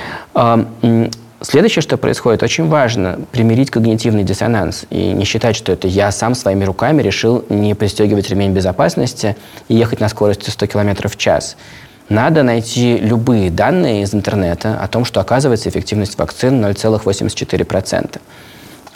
Следующее, 1.43 1.83
что 1.83 1.99
происходит, 1.99 2.43
очень 2.43 2.67
важно 2.67 3.21
примирить 3.31 3.71
когнитивный 3.71 4.25
диссонанс 4.25 4.87
и 4.89 5.13
не 5.13 5.25
считать, 5.25 5.55
что 5.55 5.73
это 5.73 5.87
я 5.87 6.11
сам 6.11 6.35
своими 6.35 6.65
руками 6.65 7.03
решил 7.03 7.45
не 7.51 7.75
пристегивать 7.75 8.31
ремень 8.31 8.53
безопасности 8.53 9.37
и 9.69 9.75
ехать 9.75 10.01
на 10.01 10.09
скорости 10.09 10.49
100 10.49 10.67
км 10.67 11.09
в 11.09 11.17
час. 11.17 11.57
Надо 12.09 12.43
найти 12.43 12.97
любые 12.99 13.51
данные 13.51 14.03
из 14.03 14.15
интернета 14.15 14.79
о 14.81 14.89
том, 14.89 15.05
что 15.05 15.21
оказывается 15.21 15.69
эффективность 15.69 16.17
вакцин 16.19 16.65
0,84% 16.65 18.21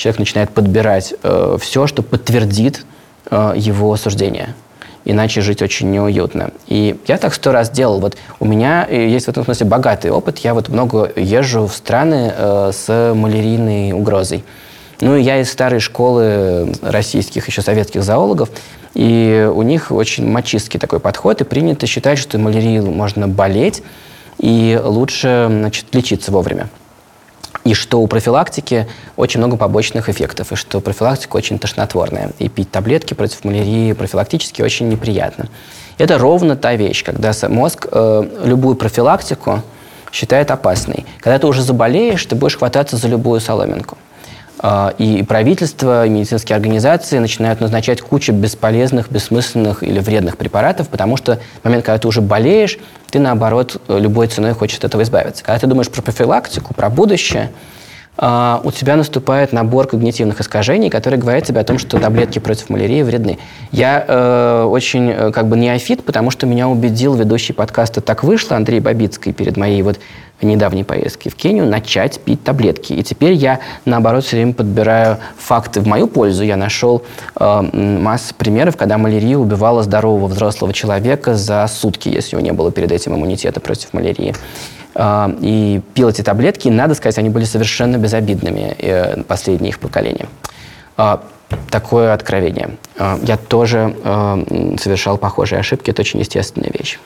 человек 0.00 0.18
начинает 0.18 0.50
подбирать 0.50 1.14
э, 1.22 1.58
все, 1.60 1.86
что 1.86 2.02
подтвердит 2.02 2.84
э, 3.30 3.52
его 3.56 3.94
суждение. 3.96 4.54
Иначе 5.04 5.40
жить 5.40 5.62
очень 5.62 5.90
неуютно. 5.90 6.50
И 6.66 6.96
я 7.06 7.16
так 7.16 7.34
сто 7.34 7.52
раз 7.52 7.70
делал. 7.70 8.00
Вот 8.00 8.16
у 8.38 8.44
меня 8.44 8.86
э, 8.88 9.08
есть 9.08 9.26
в 9.26 9.28
этом 9.28 9.44
смысле 9.44 9.66
богатый 9.66 10.10
опыт. 10.10 10.38
Я 10.38 10.54
вот 10.54 10.68
много 10.68 11.10
езжу 11.16 11.66
в 11.66 11.74
страны 11.74 12.32
э, 12.36 12.72
с 12.72 13.14
малярийной 13.14 13.92
угрозой. 13.92 14.44
Ну, 15.00 15.16
я 15.16 15.40
из 15.40 15.50
старой 15.50 15.80
школы 15.80 16.74
российских, 16.82 17.48
еще 17.48 17.62
советских 17.62 18.02
зоологов, 18.02 18.50
и 18.92 19.50
у 19.50 19.62
них 19.62 19.90
очень 19.90 20.28
мачистский 20.28 20.78
такой 20.78 21.00
подход, 21.00 21.40
и 21.40 21.44
принято 21.44 21.86
считать, 21.86 22.18
что 22.18 22.38
малярией 22.38 22.80
можно 22.80 23.26
болеть, 23.26 23.82
и 24.38 24.78
лучше 24.82 25.46
значит, 25.48 25.86
лечиться 25.94 26.30
вовремя 26.30 26.68
и 27.64 27.74
что 27.74 28.00
у 28.00 28.06
профилактики 28.06 28.86
очень 29.16 29.38
много 29.38 29.56
побочных 29.56 30.08
эффектов, 30.08 30.52
и 30.52 30.56
что 30.56 30.80
профилактика 30.80 31.36
очень 31.36 31.58
тошнотворная. 31.58 32.30
И 32.38 32.48
пить 32.48 32.70
таблетки 32.70 33.14
против 33.14 33.44
малярии 33.44 33.92
профилактически 33.92 34.62
очень 34.62 34.88
неприятно. 34.88 35.48
Это 35.98 36.18
ровно 36.18 36.56
та 36.56 36.74
вещь, 36.74 37.04
когда 37.04 37.32
мозг 37.48 37.86
э, 37.90 38.22
любую 38.44 38.76
профилактику 38.76 39.62
считает 40.12 40.50
опасной. 40.50 41.04
Когда 41.20 41.38
ты 41.38 41.46
уже 41.46 41.62
заболеешь, 41.62 42.24
ты 42.24 42.34
будешь 42.34 42.56
хвататься 42.56 42.96
за 42.96 43.08
любую 43.08 43.40
соломинку. 43.40 43.98
А, 44.62 44.92
и 44.98 45.22
правительство, 45.22 46.04
и 46.04 46.10
медицинские 46.10 46.54
организации 46.54 47.18
начинают 47.18 47.60
назначать 47.60 48.02
кучу 48.02 48.32
бесполезных, 48.32 49.10
бессмысленных 49.10 49.82
или 49.82 50.00
вредных 50.00 50.36
препаратов, 50.36 50.88
потому 50.88 51.16
что 51.16 51.40
в 51.62 51.64
момент, 51.64 51.84
когда 51.84 51.98
ты 51.98 52.06
уже 52.06 52.20
болеешь, 52.20 52.78
ты, 53.10 53.20
наоборот, 53.20 53.80
любой 53.88 54.26
ценой 54.26 54.52
хочешь 54.52 54.78
от 54.78 54.84
этого 54.84 55.02
избавиться. 55.02 55.42
Когда 55.42 55.58
ты 55.58 55.66
думаешь 55.66 55.88
про 55.88 56.02
профилактику, 56.02 56.74
про 56.74 56.90
будущее, 56.90 57.50
а, 58.18 58.60
у 58.62 58.70
тебя 58.70 58.96
наступает 58.96 59.54
набор 59.54 59.86
когнитивных 59.86 60.42
искажений, 60.42 60.90
которые 60.90 61.18
говорят 61.18 61.44
тебе 61.44 61.60
о 61.60 61.64
том, 61.64 61.78
что 61.78 61.98
таблетки 61.98 62.38
против 62.38 62.68
малярии 62.68 63.02
вредны. 63.02 63.38
Я 63.72 64.04
э, 64.06 64.64
очень 64.64 65.10
э, 65.10 65.32
как 65.32 65.48
бы 65.48 65.56
неофит, 65.56 66.04
потому 66.04 66.30
что 66.30 66.46
меня 66.46 66.68
убедил 66.68 67.14
ведущий 67.14 67.54
подкаста 67.54 68.02
«Так 68.02 68.22
вышло» 68.22 68.56
Андрей 68.56 68.80
Бабицкий 68.80 69.32
перед 69.32 69.56
моей 69.56 69.80
вот 69.80 70.00
недавней 70.46 70.84
поездки 70.84 71.28
в 71.28 71.34
Кению 71.34 71.66
начать 71.66 72.20
пить 72.20 72.42
таблетки. 72.42 72.92
И 72.92 73.02
теперь 73.02 73.32
я, 73.32 73.60
наоборот, 73.84 74.24
все 74.24 74.36
время 74.36 74.52
подбираю 74.52 75.18
факты 75.38 75.80
в 75.80 75.86
мою 75.86 76.06
пользу. 76.06 76.42
Я 76.44 76.56
нашел 76.56 77.02
э, 77.38 77.62
массу 77.72 78.34
примеров, 78.34 78.76
когда 78.76 78.98
малярия 78.98 79.36
убивала 79.36 79.82
здорового 79.82 80.26
взрослого 80.26 80.72
человека 80.72 81.34
за 81.34 81.66
сутки, 81.66 82.08
если 82.08 82.36
у 82.36 82.40
него 82.40 82.50
не 82.50 82.56
было 82.56 82.72
перед 82.72 82.92
этим 82.92 83.14
иммунитета 83.14 83.60
против 83.60 83.92
малярии. 83.92 84.34
Э, 84.94 85.28
и 85.40 85.80
пил 85.94 86.08
эти 86.08 86.22
таблетки, 86.22 86.68
и, 86.68 86.70
надо 86.70 86.94
сказать, 86.94 87.18
они 87.18 87.30
были 87.30 87.44
совершенно 87.44 87.96
безобидными, 87.96 88.74
э, 88.78 89.22
последние 89.22 89.70
их 89.70 89.78
поколения. 89.78 90.26
Э, 90.96 91.18
такое 91.70 92.12
откровение. 92.12 92.76
Я 93.24 93.36
тоже 93.36 93.92
совершал 94.78 95.18
похожие 95.18 95.58
ошибки, 95.58 95.90
это 95.90 96.02
очень 96.02 96.20
естественная 96.20 96.70
вещь. 96.72 97.00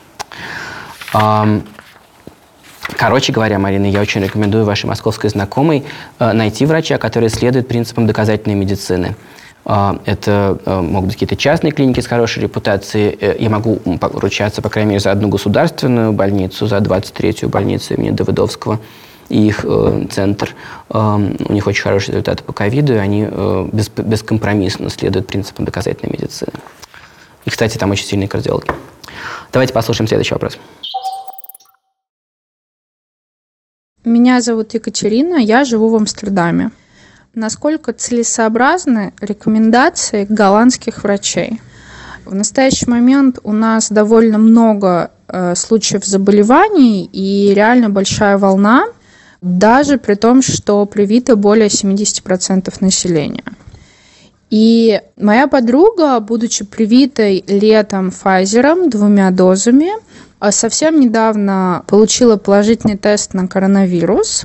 Короче 2.97 3.33
говоря, 3.33 3.59
Марина, 3.59 3.85
я 3.85 4.01
очень 4.01 4.21
рекомендую 4.21 4.65
вашей 4.65 4.85
московской 4.85 5.29
знакомой 5.29 5.83
э, 6.19 6.33
найти 6.33 6.65
врача, 6.65 6.97
который 6.97 7.29
следует 7.29 7.67
принципам 7.67 8.07
доказательной 8.07 8.55
медицины. 8.55 9.15
Э, 9.65 9.97
это 10.05 10.59
э, 10.65 10.81
могут 10.81 11.07
быть 11.07 11.15
какие-то 11.15 11.35
частные 11.35 11.71
клиники 11.71 11.99
с 11.99 12.07
хорошей 12.07 12.43
репутацией. 12.43 13.17
Я 13.41 13.49
могу 13.49 13.77
поручаться, 13.99 14.61
по 14.61 14.69
крайней 14.69 14.89
мере, 14.89 14.99
за 14.99 15.11
одну 15.11 15.29
государственную 15.29 16.13
больницу, 16.13 16.67
за 16.67 16.77
23-ю 16.77 17.49
больницу 17.49 17.95
имени 17.95 18.11
Давыдовского 18.11 18.79
и 19.29 19.47
их 19.47 19.61
э, 19.63 20.05
центр. 20.11 20.55
Э, 20.89 21.17
у 21.47 21.53
них 21.53 21.67
очень 21.67 21.83
хорошие 21.83 22.13
результаты 22.13 22.43
по 22.43 22.53
ковиду, 22.53 22.93
и 22.93 22.97
они 22.97 23.27
э, 23.29 23.69
без, 23.71 23.89
бескомпромиссно 23.89 24.89
следуют 24.89 25.27
принципам 25.27 25.65
доказательной 25.65 26.11
медицины. 26.13 26.53
И, 27.45 27.49
кстати, 27.49 27.77
там 27.77 27.91
очень 27.91 28.05
сильные 28.05 28.27
кардиологи. 28.27 28.71
Давайте 29.51 29.73
послушаем 29.73 30.07
следующий 30.07 30.33
вопрос. 30.33 30.57
Меня 34.05 34.39
зовут 34.39 34.75
Екатерина, 34.75 35.37
я 35.37 35.65
живу 35.65 35.89
в 35.89 35.95
Амстердаме. 35.95 36.69
Насколько 37.33 37.91
целесообразны 37.91 39.13
рекомендации 39.19 40.27
голландских 40.29 41.03
врачей? 41.03 41.59
В 42.23 42.35
настоящий 42.35 42.87
момент 42.87 43.39
у 43.43 43.51
нас 43.51 43.91
довольно 43.91 44.37
много 44.37 45.09
э, 45.27 45.55
случаев 45.55 46.05
заболеваний 46.05 47.09
и 47.11 47.51
реально 47.55 47.89
большая 47.89 48.37
волна, 48.37 48.85
даже 49.41 49.97
при 49.97 50.13
том, 50.13 50.43
что 50.43 50.85
привито 50.85 51.35
более 51.35 51.69
70% 51.69 52.71
населения. 52.81 53.43
И 54.51 55.01
моя 55.17 55.47
подруга, 55.47 56.19
будучи 56.19 56.63
привитой 56.63 57.43
летом 57.47 58.09
Pfizer 58.09 58.87
двумя 58.87 59.31
дозами, 59.31 59.89
совсем 60.51 60.99
недавно 60.99 61.83
получила 61.87 62.37
положительный 62.37 62.97
тест 62.97 63.33
на 63.33 63.47
коронавирус. 63.47 64.43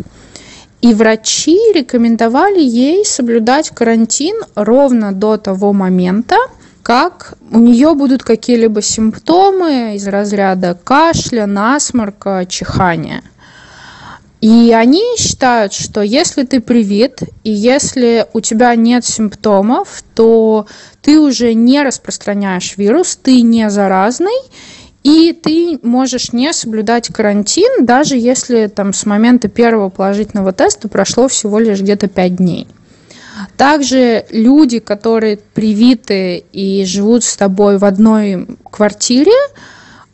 И 0.80 0.94
врачи 0.94 1.58
рекомендовали 1.74 2.60
ей 2.60 3.04
соблюдать 3.04 3.70
карантин 3.70 4.36
ровно 4.54 5.12
до 5.12 5.36
того 5.36 5.74
момента, 5.74 6.36
как 6.82 7.34
у 7.50 7.58
нее 7.58 7.94
будут 7.94 8.22
какие-либо 8.22 8.80
симптомы 8.80 9.94
из 9.96 10.08
разряда 10.08 10.78
кашля, 10.82 11.44
насморка, 11.44 12.46
чихания. 12.48 13.22
И 14.40 14.72
они 14.74 15.02
считают, 15.18 15.74
что 15.74 16.00
если 16.00 16.44
ты 16.44 16.60
привит, 16.62 17.20
и 17.44 17.50
если 17.50 18.26
у 18.32 18.40
тебя 18.40 18.74
нет 18.74 19.04
симптомов, 19.04 20.02
то 20.14 20.66
ты 21.02 21.20
уже 21.20 21.52
не 21.52 21.82
распространяешь 21.82 22.78
вирус, 22.78 23.16
ты 23.22 23.42
не 23.42 23.68
заразный, 23.68 24.38
и 25.02 25.32
ты 25.32 25.78
можешь 25.82 26.32
не 26.32 26.52
соблюдать 26.52 27.08
карантин, 27.08 27.86
даже 27.86 28.16
если 28.16 28.66
там 28.66 28.92
с 28.92 29.06
момента 29.06 29.48
первого 29.48 29.88
положительного 29.88 30.52
теста 30.52 30.88
прошло 30.88 31.28
всего 31.28 31.58
лишь 31.58 31.80
где-то 31.80 32.08
5 32.08 32.36
дней. 32.36 32.68
Также 33.56 34.26
люди, 34.30 34.78
которые 34.78 35.38
привиты 35.38 36.44
и 36.52 36.84
живут 36.84 37.24
с 37.24 37.36
тобой 37.36 37.78
в 37.78 37.84
одной 37.84 38.46
квартире, 38.70 39.32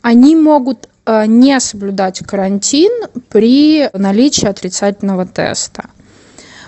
они 0.01 0.35
могут 0.37 0.87
э, 1.05 1.25
не 1.25 1.59
соблюдать 1.59 2.19
карантин 2.19 2.91
при 3.29 3.89
наличии 3.91 4.47
отрицательного 4.47 5.25
теста. 5.25 5.89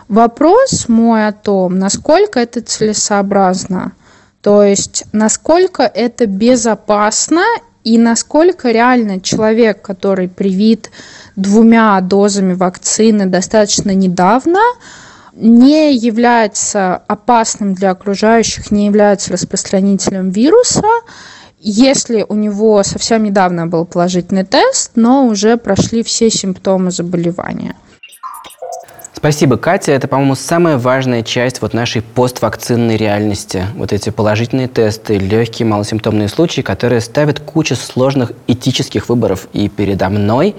Вопрос 0.09 0.89
мой 0.89 1.27
о 1.27 1.31
том, 1.31 1.77
насколько 1.77 2.39
это 2.39 2.61
целесообразно, 2.61 3.93
то 4.41 4.63
есть 4.63 5.05
насколько 5.13 5.83
это 5.83 6.25
безопасно 6.25 7.43
и 7.89 7.97
насколько 7.97 8.69
реально 8.69 9.19
человек, 9.19 9.81
который 9.81 10.27
привит 10.27 10.91
двумя 11.35 11.99
дозами 12.01 12.53
вакцины 12.53 13.25
достаточно 13.25 13.95
недавно, 13.95 14.59
не 15.33 15.95
является 15.95 16.97
опасным 17.07 17.73
для 17.73 17.89
окружающих, 17.89 18.69
не 18.69 18.85
является 18.85 19.33
распространителем 19.33 20.29
вируса, 20.29 20.85
если 21.59 22.23
у 22.29 22.35
него 22.35 22.83
совсем 22.83 23.23
недавно 23.23 23.65
был 23.65 23.85
положительный 23.85 24.45
тест, 24.45 24.91
но 24.93 25.25
уже 25.25 25.57
прошли 25.57 26.03
все 26.03 26.29
симптомы 26.29 26.91
заболевания. 26.91 27.73
Спасибо, 29.13 29.57
Катя. 29.57 29.91
Это, 29.91 30.07
по-моему, 30.07 30.35
самая 30.35 30.77
важная 30.77 31.23
часть 31.23 31.61
вот 31.61 31.73
нашей 31.73 32.01
поствакцинной 32.01 32.95
реальности. 32.95 33.65
Вот 33.75 33.91
эти 33.91 34.11
положительные 34.11 34.67
тесты, 34.67 35.17
легкие 35.17 35.67
малосимптомные 35.67 36.29
случаи, 36.29 36.61
которые 36.61 37.01
ставят 37.01 37.39
кучу 37.39 37.75
сложных 37.75 38.31
этических 38.47 39.09
выборов 39.09 39.47
и 39.51 39.67
передо 39.67 40.09
мной, 40.09 40.55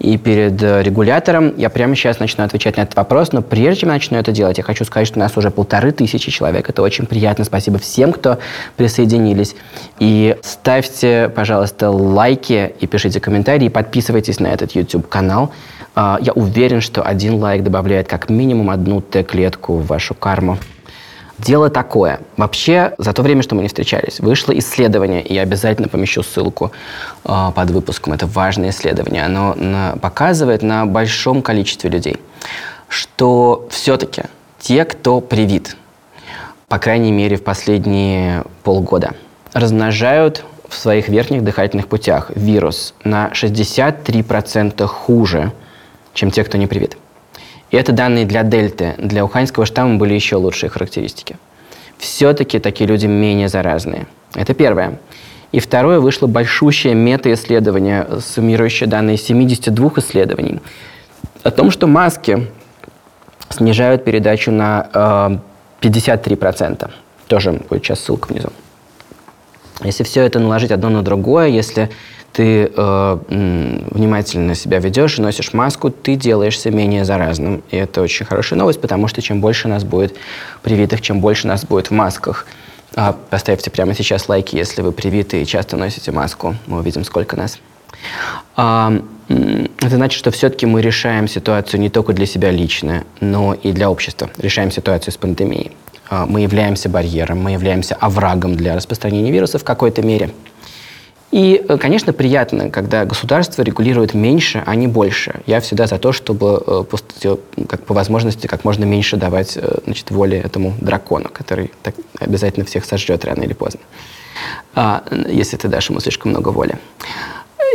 и 0.00 0.16
перед 0.16 0.60
э, 0.62 0.82
регулятором. 0.82 1.54
Я 1.58 1.68
прямо 1.68 1.94
сейчас 1.94 2.18
начну 2.18 2.42
отвечать 2.42 2.78
на 2.78 2.82
этот 2.82 2.96
вопрос, 2.96 3.32
но 3.32 3.42
прежде 3.42 3.82
чем 3.82 3.90
начну 3.90 4.18
это 4.18 4.32
делать, 4.32 4.56
я 4.56 4.64
хочу 4.64 4.84
сказать, 4.84 5.06
что 5.06 5.18
у 5.18 5.22
нас 5.22 5.36
уже 5.36 5.50
полторы 5.50 5.92
тысячи 5.92 6.30
человек. 6.30 6.68
Это 6.70 6.82
очень 6.82 7.06
приятно. 7.06 7.44
Спасибо 7.44 7.78
всем, 7.78 8.12
кто 8.12 8.38
присоединились. 8.76 9.54
И 9.98 10.36
ставьте, 10.42 11.30
пожалуйста, 11.34 11.90
лайки 11.90 12.72
и 12.80 12.86
пишите 12.86 13.20
комментарии, 13.20 13.66
и 13.66 13.68
подписывайтесь 13.68 14.40
на 14.40 14.48
этот 14.48 14.72
YouTube-канал. 14.72 15.52
А, 15.94 16.18
я 16.20 16.32
уверен, 16.32 16.80
что 16.80 17.02
один 17.02 17.34
лайк 17.34 17.62
добавляет 17.62 18.08
как 18.08 18.28
минимум 18.28 18.70
одну 18.70 19.00
Т-клетку 19.00 19.76
в 19.76 19.86
вашу 19.86 20.14
карму. 20.14 20.58
Дело 21.38 21.70
такое. 21.70 22.20
Вообще, 22.36 22.92
за 22.98 23.12
то 23.14 23.22
время, 23.22 23.42
что 23.42 23.54
мы 23.54 23.62
не 23.62 23.68
встречались, 23.68 24.20
вышло 24.20 24.52
исследование, 24.58 25.22
и 25.22 25.32
я 25.32 25.42
обязательно 25.42 25.88
помещу 25.88 26.22
ссылку 26.22 26.70
э, 27.24 27.50
под 27.54 27.70
выпуском. 27.70 28.12
Это 28.12 28.26
важное 28.26 28.70
исследование. 28.70 29.24
Оно 29.24 29.54
на, 29.54 29.96
показывает 29.96 30.62
на 30.62 30.84
большом 30.84 31.40
количестве 31.40 31.88
людей, 31.88 32.18
что 32.88 33.66
все-таки 33.70 34.24
те, 34.58 34.84
кто 34.84 35.20
привит, 35.20 35.76
по 36.68 36.78
крайней 36.78 37.10
мере, 37.10 37.36
в 37.36 37.42
последние 37.42 38.44
полгода, 38.62 39.14
размножают 39.54 40.44
в 40.68 40.76
своих 40.76 41.08
верхних 41.08 41.42
дыхательных 41.42 41.88
путях 41.88 42.30
вирус 42.34 42.94
на 43.02 43.30
63% 43.32 44.86
хуже, 44.86 45.52
чем 46.20 46.30
те, 46.30 46.44
кто 46.44 46.58
не 46.58 46.66
привит. 46.66 46.98
И 47.70 47.76
это 47.78 47.92
данные 47.92 48.26
для 48.26 48.42
дельты. 48.42 48.94
Для 48.98 49.24
уханьского 49.24 49.64
штамма 49.64 49.96
были 49.96 50.12
еще 50.12 50.36
лучшие 50.36 50.68
характеристики. 50.68 51.36
Все-таки 51.96 52.58
такие 52.58 52.86
люди 52.86 53.06
менее 53.06 53.48
заразные. 53.48 54.06
Это 54.34 54.52
первое. 54.52 54.98
И 55.52 55.60
второе, 55.60 55.98
вышло 55.98 56.26
большущее 56.26 56.94
мета-исследование, 56.94 58.06
суммирующее 58.20 58.86
данные 58.86 59.16
72 59.16 59.92
исследований, 59.96 60.60
о 61.42 61.50
том, 61.50 61.70
что 61.70 61.86
маски 61.86 62.46
снижают 63.48 64.04
передачу 64.04 64.52
на 64.52 65.40
э, 65.80 65.86
53%. 65.86 66.90
Тоже 67.28 67.52
будет 67.52 67.82
сейчас 67.82 68.00
ссылка 68.00 68.28
внизу. 68.30 68.50
Если 69.82 70.04
все 70.04 70.22
это 70.22 70.38
наложить 70.38 70.70
одно 70.70 70.90
на 70.90 71.02
другое, 71.02 71.48
если 71.48 71.90
ты 72.32 72.70
э, 72.74 73.18
внимательно 73.90 74.54
себя 74.54 74.78
ведешь 74.78 75.18
носишь 75.18 75.52
маску, 75.52 75.90
ты 75.90 76.16
делаешься 76.16 76.70
менее 76.70 77.04
заразным. 77.04 77.62
И 77.70 77.76
это 77.76 78.02
очень 78.02 78.26
хорошая 78.26 78.58
новость, 78.58 78.80
потому 78.80 79.08
что 79.08 79.20
чем 79.20 79.40
больше 79.40 79.68
нас 79.68 79.84
будет 79.84 80.16
привитых, 80.62 81.00
чем 81.00 81.20
больше 81.20 81.46
нас 81.46 81.64
будет 81.64 81.88
в 81.88 81.90
масках. 81.92 82.46
А, 82.94 83.16
поставьте 83.30 83.70
прямо 83.70 83.94
сейчас 83.94 84.28
лайки, 84.28 84.56
если 84.56 84.82
вы 84.82 84.92
привиты 84.92 85.42
и 85.42 85.46
часто 85.46 85.76
носите 85.76 86.12
маску. 86.12 86.56
Мы 86.66 86.78
увидим, 86.78 87.04
сколько 87.04 87.36
нас. 87.36 87.58
А, 88.56 88.92
это 89.28 89.96
значит, 89.96 90.18
что 90.18 90.30
все-таки 90.30 90.66
мы 90.66 90.82
решаем 90.82 91.28
ситуацию 91.28 91.80
не 91.80 91.88
только 91.88 92.12
для 92.12 92.26
себя 92.26 92.50
лично, 92.50 93.04
но 93.20 93.54
и 93.54 93.72
для 93.72 93.90
общества. 93.90 94.30
Решаем 94.38 94.70
ситуацию 94.70 95.12
с 95.12 95.16
пандемией. 95.16 95.72
А, 96.08 96.26
мы 96.26 96.40
являемся 96.40 96.88
барьером, 96.88 97.40
мы 97.40 97.52
являемся 97.52 97.94
оврагом 97.94 98.56
для 98.56 98.74
распространения 98.74 99.30
вируса 99.30 99.58
в 99.58 99.64
какой-то 99.64 100.02
мере. 100.02 100.30
И, 101.30 101.64
э, 101.68 101.78
конечно, 101.78 102.12
приятно, 102.12 102.70
когда 102.70 103.04
государство 103.04 103.62
регулирует 103.62 104.14
меньше, 104.14 104.62
а 104.66 104.74
не 104.74 104.88
больше. 104.88 105.40
Я 105.46 105.60
всегда 105.60 105.86
за 105.86 105.98
то, 105.98 106.12
чтобы 106.12 106.62
э, 106.66 107.36
как 107.68 107.84
по 107.84 107.94
возможности 107.94 108.46
как 108.48 108.64
можно 108.64 108.84
меньше 108.84 109.16
давать 109.16 109.56
э, 109.56 109.78
значит, 109.84 110.10
воли 110.10 110.36
этому 110.38 110.74
дракону, 110.80 111.28
который 111.32 111.70
так 111.82 111.94
обязательно 112.18 112.66
всех 112.66 112.84
сожжет 112.84 113.24
рано 113.24 113.42
или 113.42 113.52
поздно, 113.52 113.80
а, 114.74 115.04
если 115.28 115.56
ты 115.56 115.68
дашь 115.68 115.90
ему 115.90 116.00
слишком 116.00 116.32
много 116.32 116.48
воли. 116.48 116.76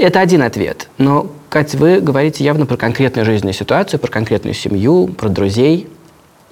Это 0.01 0.19
один 0.19 0.41
ответ. 0.41 0.89
Но, 0.97 1.31
Катя, 1.47 1.77
вы 1.77 2.01
говорите 2.01 2.43
явно 2.43 2.65
про 2.65 2.75
конкретную 2.75 3.25
жизненную 3.25 3.53
ситуацию, 3.53 3.99
про 3.99 4.11
конкретную 4.11 4.53
семью, 4.53 5.07
про 5.07 5.29
друзей. 5.29 5.87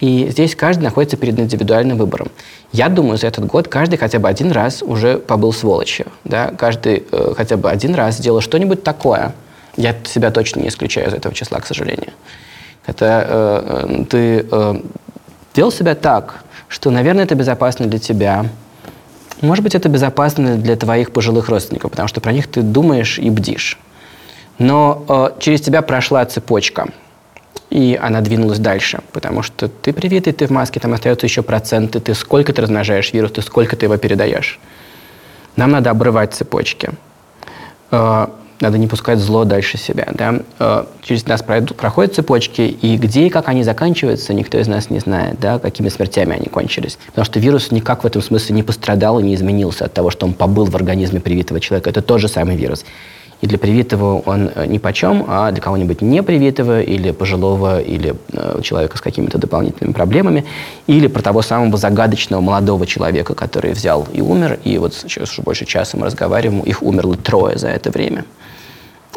И 0.03 0.27
здесь 0.29 0.53
каждый 0.53 0.83
находится 0.83 1.15
перед 1.15 1.39
индивидуальным 1.39 1.97
выбором. 1.97 2.27
Я 2.73 2.89
думаю, 2.89 3.17
за 3.17 3.27
этот 3.27 3.45
год 3.45 3.69
каждый 3.69 3.95
хотя 3.95 4.19
бы 4.19 4.27
один 4.27 4.51
раз 4.51 4.83
уже 4.83 5.17
побыл 5.17 5.53
сволочью. 5.53 6.07
Да? 6.25 6.51
Каждый 6.57 7.05
э, 7.09 7.33
хотя 7.37 7.55
бы 7.55 7.71
один 7.71 7.95
раз 7.95 8.17
сделал 8.17 8.41
что-нибудь 8.41 8.83
такое. 8.83 9.31
Я 9.77 9.95
себя 10.03 10.29
точно 10.29 10.59
не 10.59 10.67
исключаю 10.67 11.07
из 11.07 11.13
этого 11.13 11.33
числа, 11.33 11.61
к 11.61 11.65
сожалению. 11.65 12.11
Это 12.85 13.05
э, 13.05 13.85
э, 14.01 14.03
ты 14.09 14.45
э, 14.51 14.81
вел 15.55 15.71
себя 15.71 15.95
так, 15.95 16.43
что, 16.67 16.91
наверное, 16.91 17.23
это 17.23 17.35
безопасно 17.35 17.85
для 17.85 17.99
тебя. 17.99 18.45
Может 19.39 19.63
быть, 19.63 19.73
это 19.73 19.87
безопасно 19.87 20.57
для 20.57 20.75
твоих 20.75 21.13
пожилых 21.13 21.47
родственников, 21.47 21.91
потому 21.91 22.09
что 22.09 22.19
про 22.19 22.33
них 22.33 22.47
ты 22.47 22.61
думаешь 22.61 23.19
и 23.19 23.29
бдишь. 23.29 23.79
Но 24.59 25.05
э, 25.07 25.39
через 25.39 25.61
тебя 25.61 25.81
прошла 25.81 26.25
цепочка– 26.25 26.89
и 27.69 27.99
она 27.99 28.21
двинулась 28.21 28.59
дальше, 28.59 28.99
потому 29.11 29.41
что 29.41 29.67
ты 29.67 29.93
привитый, 29.93 30.31
ты 30.31 30.45
в 30.45 30.51
маске, 30.51 30.79
там 30.79 30.93
остаются 30.93 31.25
еще 31.25 31.41
проценты, 31.41 31.99
ты 31.99 32.13
сколько 32.13 32.53
ты 32.53 32.61
размножаешь 32.61 33.11
вирус, 33.13 33.31
ты 33.31 33.41
сколько 33.41 33.75
ты 33.75 33.87
его 33.87 33.97
передаешь. 33.97 34.59
Нам 35.55 35.71
надо 35.71 35.89
обрывать 35.89 36.33
цепочки. 36.33 36.91
Э, 37.91 38.27
надо 38.59 38.77
не 38.77 38.87
пускать 38.87 39.19
зло 39.19 39.43
дальше 39.43 39.77
себя. 39.77 40.07
Да? 40.11 40.39
Э, 40.59 40.85
через 41.01 41.25
нас 41.25 41.43
проходят 41.43 42.15
цепочки, 42.15 42.61
и 42.61 42.97
где 42.97 43.27
и 43.27 43.29
как 43.29 43.49
они 43.49 43.63
заканчиваются, 43.63 44.33
никто 44.33 44.59
из 44.59 44.67
нас 44.67 44.89
не 44.89 44.99
знает, 44.99 45.39
да, 45.39 45.59
какими 45.59 45.89
смертями 45.89 46.35
они 46.35 46.47
кончились. 46.47 46.97
Потому 47.07 47.25
что 47.25 47.39
вирус 47.39 47.71
никак 47.71 48.03
в 48.03 48.07
этом 48.07 48.21
смысле 48.21 48.55
не 48.55 48.63
пострадал 48.63 49.19
и 49.19 49.23
не 49.23 49.35
изменился 49.35 49.85
от 49.85 49.93
того, 49.93 50.11
что 50.11 50.25
он 50.25 50.33
побыл 50.33 50.65
в 50.65 50.75
организме 50.75 51.19
привитого 51.19 51.59
человека. 51.59 51.89
Это 51.89 52.01
тот 52.01 52.21
же 52.21 52.27
самый 52.27 52.55
вирус. 52.55 52.85
И 53.43 53.45
для 53.45 53.57
привитого 53.57 54.19
он 54.19 54.49
э, 54.55 54.65
ни 54.67 54.77
почем, 54.77 55.25
а 55.27 55.51
для 55.51 55.61
кого-нибудь 55.61 56.01
не 56.01 56.23
привитого 56.23 56.81
или 56.81 57.11
пожилого, 57.11 57.81
или 57.81 58.15
э, 58.31 58.61
человека 58.63 58.97
с 58.97 59.01
какими-то 59.01 59.37
дополнительными 59.37 59.91
проблемами, 59.91 60.45
или 60.87 61.07
про 61.07 61.21
того 61.21 61.41
самого 61.41 61.75
загадочного 61.75 62.39
молодого 62.39 62.87
человека, 62.87 63.35
который 63.35 63.73
взял 63.73 64.07
и 64.13 64.21
умер, 64.21 64.59
и 64.63 64.77
вот 64.77 64.93
сейчас 64.93 65.29
уже 65.29 65.41
больше 65.41 65.65
часа 65.65 65.97
мы 65.97 66.05
разговариваем, 66.05 66.61
их 66.61 66.81
умерло 66.81 67.17
трое 67.17 67.57
за 67.57 67.67
это 67.67 67.91
время. 67.91 68.23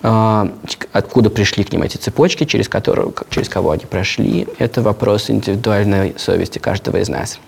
А, 0.02 0.48
откуда 0.90 1.30
пришли 1.30 1.62
к 1.62 1.72
ним 1.72 1.82
эти 1.82 1.96
цепочки, 1.96 2.42
через, 2.42 2.68
которые, 2.68 3.12
через 3.30 3.48
кого 3.48 3.70
они 3.70 3.84
прошли, 3.84 4.48
это 4.58 4.82
вопрос 4.82 5.30
индивидуальной 5.30 6.14
совести 6.18 6.58
каждого 6.58 6.96
из 6.96 7.08
нас. 7.08 7.38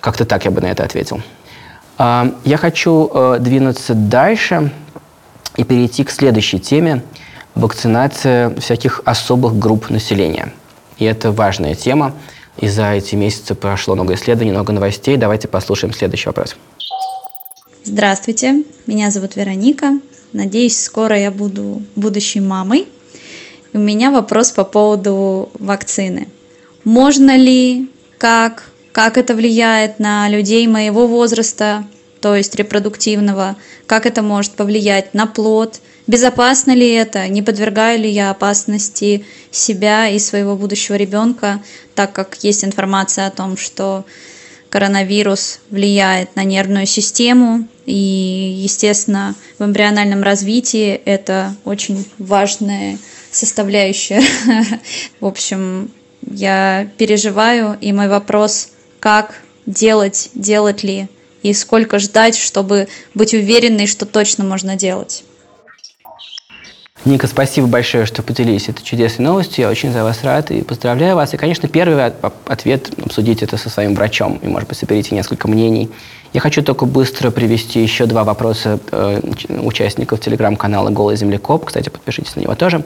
Как-то 0.00 0.24
так 0.24 0.44
я 0.44 0.50
бы 0.50 0.60
на 0.60 0.72
это 0.72 0.82
ответил. 0.82 1.20
А, 1.98 2.34
я 2.44 2.56
хочу 2.56 3.08
э, 3.14 3.36
двинуться 3.38 3.94
дальше 3.94 4.72
и 5.56 5.64
перейти 5.64 6.04
к 6.04 6.10
следующей 6.10 6.58
теме– 6.58 7.02
вакцинация 7.56 8.54
всяких 8.60 9.00
особых 9.04 9.58
групп 9.58 9.90
населения. 9.90 10.52
И 10.98 11.04
это 11.04 11.32
важная 11.32 11.74
тема. 11.74 12.14
И 12.58 12.68
за 12.68 12.92
эти 12.92 13.16
месяцы 13.16 13.54
прошло 13.54 13.94
много 13.94 14.14
исследований, 14.14 14.52
много 14.52 14.72
новостей. 14.72 15.16
Давайте 15.16 15.48
послушаем 15.48 15.92
следующий 15.92 16.28
вопрос. 16.28 16.56
Здравствуйте, 17.84 18.62
меня 18.86 19.10
зовут 19.10 19.36
Вероника. 19.36 19.98
Надеюсь, 20.32 20.78
скоро 20.80 21.18
я 21.18 21.30
буду 21.30 21.82
будущей 21.96 22.40
мамой. 22.40 22.86
У 23.72 23.78
меня 23.78 24.10
вопрос 24.10 24.52
по 24.52 24.64
поводу 24.64 25.50
вакцины. 25.58 26.28
Можно 26.84 27.36
ли, 27.36 27.90
как, 28.18 28.70
как 28.92 29.18
это 29.18 29.34
влияет 29.34 29.98
на 29.98 30.28
людей 30.28 30.66
моего 30.66 31.06
возраста, 31.06 31.84
то 32.20 32.34
есть 32.34 32.54
репродуктивного, 32.54 33.56
как 33.86 34.06
это 34.06 34.22
может 34.22 34.52
повлиять 34.52 35.14
на 35.14 35.26
плод, 35.26 35.80
безопасно 36.06 36.72
ли 36.72 36.90
это, 36.90 37.28
не 37.28 37.42
подвергаю 37.42 38.00
ли 38.00 38.10
я 38.10 38.30
опасности 38.30 39.24
себя 39.50 40.08
и 40.08 40.18
своего 40.18 40.56
будущего 40.56 40.96
ребенка, 40.96 41.62
так 41.94 42.12
как 42.12 42.36
есть 42.42 42.64
информация 42.64 43.26
о 43.26 43.30
том, 43.30 43.56
что 43.56 44.04
коронавирус 44.68 45.60
влияет 45.70 46.34
на 46.36 46.44
нервную 46.44 46.86
систему, 46.86 47.66
и, 47.86 47.94
естественно, 47.94 49.34
в 49.58 49.64
эмбриональном 49.64 50.22
развитии 50.22 51.00
это 51.04 51.54
очень 51.64 52.04
важная 52.18 52.98
составляющая. 53.30 54.22
В 55.20 55.26
общем, 55.26 55.90
я 56.22 56.88
переживаю, 56.98 57.78
и 57.80 57.92
мой 57.92 58.08
вопрос, 58.08 58.68
как 58.98 59.40
делать, 59.66 60.30
делать 60.34 60.82
ли 60.82 61.08
и 61.46 61.54
сколько 61.54 62.00
ждать, 62.00 62.36
чтобы 62.36 62.88
быть 63.14 63.32
уверенной, 63.32 63.86
что 63.86 64.04
точно 64.04 64.42
можно 64.42 64.74
делать? 64.74 65.22
Ника, 67.04 67.28
спасибо 67.28 67.68
большое, 67.68 68.04
что 68.04 68.24
поделились 68.24 68.68
этой 68.68 68.82
чудесной 68.82 69.26
новостью. 69.26 69.62
Я 69.62 69.70
очень 69.70 69.92
за 69.92 70.02
вас 70.02 70.24
рад 70.24 70.50
и 70.50 70.62
поздравляю 70.62 71.14
вас. 71.14 71.34
И, 71.34 71.36
конечно, 71.36 71.68
первый 71.68 72.04
ответ– 72.46 72.90
обсудить 73.04 73.44
это 73.44 73.56
со 73.58 73.70
своим 73.70 73.94
врачом. 73.94 74.40
И, 74.42 74.48
может 74.48 74.68
быть, 74.68 74.76
соберите 74.76 75.14
несколько 75.14 75.46
мнений. 75.46 75.88
Я 76.36 76.42
хочу 76.42 76.62
только 76.62 76.84
быстро 76.84 77.30
привести 77.30 77.82
еще 77.82 78.04
два 78.04 78.22
вопроса 78.22 78.78
э, 78.92 79.22
участников 79.48 80.20
телеграм-канала 80.20 80.90
«Голый 80.90 81.16
землекоп». 81.16 81.64
Кстати, 81.64 81.88
подпишитесь 81.88 82.36
на 82.36 82.40
него 82.40 82.54
тоже. 82.54 82.84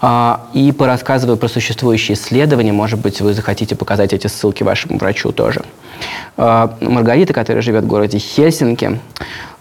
А, 0.00 0.46
и 0.54 0.72
порассказываю 0.72 1.36
про 1.36 1.48
существующие 1.48 2.16
исследования. 2.16 2.72
Может 2.72 2.98
быть, 2.98 3.20
вы 3.20 3.34
захотите 3.34 3.76
показать 3.76 4.14
эти 4.14 4.28
ссылки 4.28 4.62
вашему 4.62 4.96
врачу 4.96 5.30
тоже. 5.30 5.62
А, 6.38 6.74
Маргарита, 6.80 7.34
которая 7.34 7.60
живет 7.60 7.84
в 7.84 7.86
городе 7.86 8.16
Хельсинки, 8.16 8.98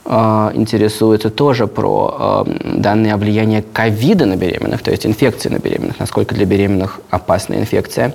а, 0.06 0.54
интересуется 0.56 1.30
тоже 1.30 1.68
про 1.68 2.46
данные 2.64 3.16
о 3.16 3.18
влиянии 3.18 3.66
ковида 3.74 4.28
на 4.28 4.38
беременных, 4.38 4.82
то 4.82 4.92
есть 4.92 5.06
инфекции 5.06 5.50
на 5.50 5.58
беременных, 5.58 6.00
насколько 6.00 6.34
для 6.34 6.46
беременных 6.46 7.02
опасна 7.10 7.56
инфекция. 7.56 8.14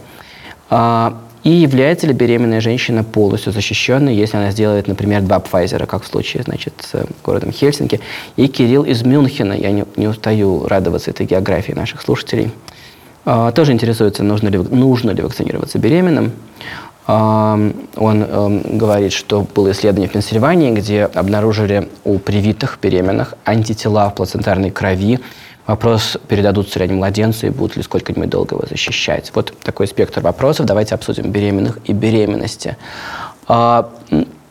И 1.45 1.51
является 1.51 2.07
ли 2.07 2.15
беременная 2.15 2.63
женщина 2.63 3.05
полностью 3.05 3.53
защищенной, 3.53 4.17
если 4.17 4.39
она 4.39 4.51
сделает, 4.51 4.89
например, 4.89 5.21
два 5.23 5.39
Pfizer, 5.39 5.85
как 5.87 6.03
в 6.03 6.07
случае 6.07 6.43
значит, 6.43 6.73
с 6.81 7.07
городом 7.23 7.53
Хельсинки. 7.53 8.01
И 8.37 8.49
Кирилл 8.49 8.83
из 8.83 9.03
Мюнхена, 9.03 9.53
я 9.53 9.71
не, 9.71 9.85
не 9.97 10.09
устаю 10.09 10.67
радоваться 10.67 11.11
этой 11.11 11.27
географии 11.27 11.73
наших 11.73 12.01
слушателей, 12.01 12.51
а, 13.27 13.53
тоже 13.53 13.73
интересуется, 13.73 14.23
нужно 14.23 14.49
ли, 14.49 14.59
нужно 14.59 15.11
ли 15.11 15.23
вакцинироваться 15.23 15.79
беременным. 15.79 16.33
А, 17.07 17.59
он 17.97 18.23
эм, 18.23 18.79
говорит, 18.79 19.13
что 19.13 19.47
было 19.55 19.73
исследование 19.73 20.09
в 20.09 20.13
Пенсильвании, 20.13 20.73
где 20.73 21.05
обнаружили 21.05 21.91
у 22.05 22.19
привитых 22.19 22.79
беременных 22.81 23.35
антитела 23.45 24.09
в 24.09 24.15
плацентарной 24.15 24.71
крови 24.71 25.21
Вопрос, 25.67 26.19
передадутся 26.29 26.79
ли 26.79 26.85
они 26.85 26.95
младенцу 26.95 27.47
и 27.47 27.51
будут 27.51 27.77
ли 27.77 27.83
сколько-нибудь 27.83 28.29
долго 28.29 28.57
его 28.57 28.67
защищать. 28.69 29.33
Вот 29.35 29.55
такой 29.63 29.87
спектр 29.87 30.21
вопросов. 30.21 30.67
Давайте 30.67 30.95
обсудим 30.95 31.31
беременных 31.31 31.79
и 31.85 31.93
беременности. 31.93 32.77
А, 33.49 33.91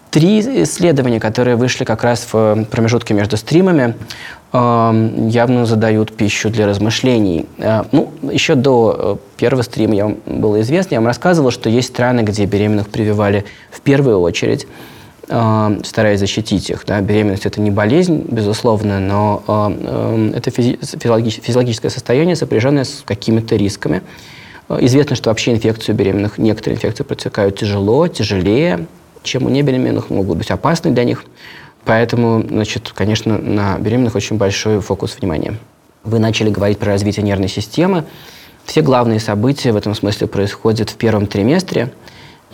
три 0.09 0.39
исследования, 0.63 1.19
которые 1.19 1.55
вышли 1.55 1.83
как 1.83 2.03
раз 2.03 2.27
в 2.31 2.65
промежутке 2.65 3.13
между 3.13 3.37
стримами, 3.37 3.95
явно 4.53 5.65
задают 5.65 6.15
пищу 6.15 6.51
для 6.51 6.67
размышлений. 6.67 7.47
А, 7.57 7.87
ну, 7.91 8.13
еще 8.31 8.53
до 8.53 9.19
э, 9.19 9.39
первого 9.39 9.63
стрима 9.63 9.95
я 9.95 10.05
вам 10.05 10.17
было 10.27 10.61
известно, 10.61 10.93
я 10.93 10.99
вам 10.99 11.07
рассказывал, 11.07 11.49
что 11.49 11.69
есть 11.69 11.87
страны, 11.87 12.21
где 12.21 12.45
беременных 12.45 12.89
прививали 12.89 13.45
в 13.71 13.81
первую 13.81 14.19
очередь. 14.19 14.67
Э, 15.29 15.79
стараясь 15.83 16.19
защитить 16.19 16.69
их. 16.69 16.83
Да. 16.85 16.99
Беременность– 16.99 17.45
это 17.45 17.61
не 17.61 17.71
болезнь, 17.71 18.25
безусловно, 18.29 18.99
но 18.99 19.41
э, 19.47 20.31
это 20.35 20.51
физи 20.51 20.77
физиологическое 20.81 21.89
состояние, 21.89 22.35
сопряженное 22.35 22.83
с 22.83 23.03
какими-то 23.05 23.55
рисками. 23.55 24.01
Э, 24.67 24.79
известно, 24.81 25.15
что 25.15 25.29
вообще 25.29 25.53
инфекцию 25.53 25.95
беременных, 25.95 26.37
некоторые 26.37 26.75
инфекции 26.75 27.03
протекают 27.03 27.57
тяжело, 27.57 28.07
тяжелее, 28.09 28.85
чем 29.23 29.45
у 29.45 29.49
небеременных, 29.49 30.09
могут 30.09 30.37
быть 30.37 30.51
опасны 30.51 30.91
для 30.91 31.05
них. 31.05 31.23
Поэтому, 31.85 32.43
значит, 32.45 32.91
конечно, 32.93 33.37
на 33.37 33.77
беременных 33.77 34.15
очень 34.15 34.37
большой 34.37 34.81
фокус 34.81 35.17
внимания. 35.19 35.55
Вы 36.03 36.19
начали 36.19 36.49
говорить 36.49 36.79
про 36.79 36.87
развитие 36.87 37.23
нервной 37.23 37.47
системы. 37.47 38.03
Все 38.65 38.81
главные 38.81 39.21
события 39.21 39.71
в 39.71 39.77
этом 39.77 39.95
смысле 39.95 40.27
происходят 40.27 40.89
в 40.89 40.95
первом 40.95 41.27
триместре– 41.27 41.93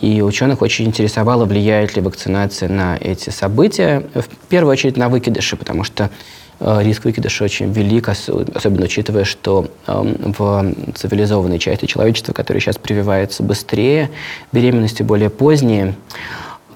и 0.00 0.22
ученых 0.22 0.62
очень 0.62 0.86
интересовало, 0.86 1.44
влияет 1.44 1.96
ли 1.96 2.02
вакцинация 2.02 2.68
на 2.68 2.96
эти 2.96 3.30
события. 3.30 4.04
В 4.14 4.46
первую 4.48 4.72
очередь 4.72 4.96
на 4.96 5.08
выкидыши, 5.08 5.56
потому 5.56 5.84
что 5.84 6.10
э, 6.58 6.82
риск 6.82 7.04
выкидыша 7.04 7.44
очень 7.44 7.72
велик, 7.72 8.08
особенно 8.08 8.84
учитывая, 8.84 9.24
что 9.24 9.68
эм, 9.86 10.34
в 10.38 10.74
цивилизованной 10.94 11.58
части 11.58 11.86
человечества, 11.86 12.32
которая 12.32 12.60
сейчас 12.60 12.78
прививается 12.78 13.42
быстрее, 13.42 14.10
беременности 14.52 15.02
более 15.02 15.30
поздние, 15.30 15.94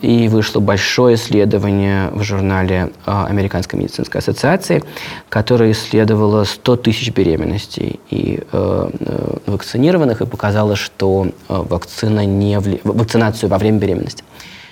и 0.00 0.28
вышло 0.28 0.60
большое 0.60 1.16
исследование 1.16 2.10
в 2.10 2.22
журнале 2.22 2.90
а, 3.06 3.26
Американской 3.26 3.78
медицинской 3.78 4.20
ассоциации, 4.20 4.82
которое 5.28 5.72
исследовало 5.72 6.44
100 6.44 6.76
тысяч 6.76 7.10
беременностей 7.10 8.00
и 8.10 8.40
э, 8.52 8.90
э, 9.00 9.36
вакцинированных 9.46 10.20
и 10.20 10.26
показало, 10.26 10.76
что 10.76 11.26
э, 11.26 11.30
вакцина 11.48 12.26
не 12.26 12.58
вли... 12.58 12.80
вакцинацию 12.84 13.48
во 13.48 13.58
время 13.58 13.78
беременности 13.78 14.24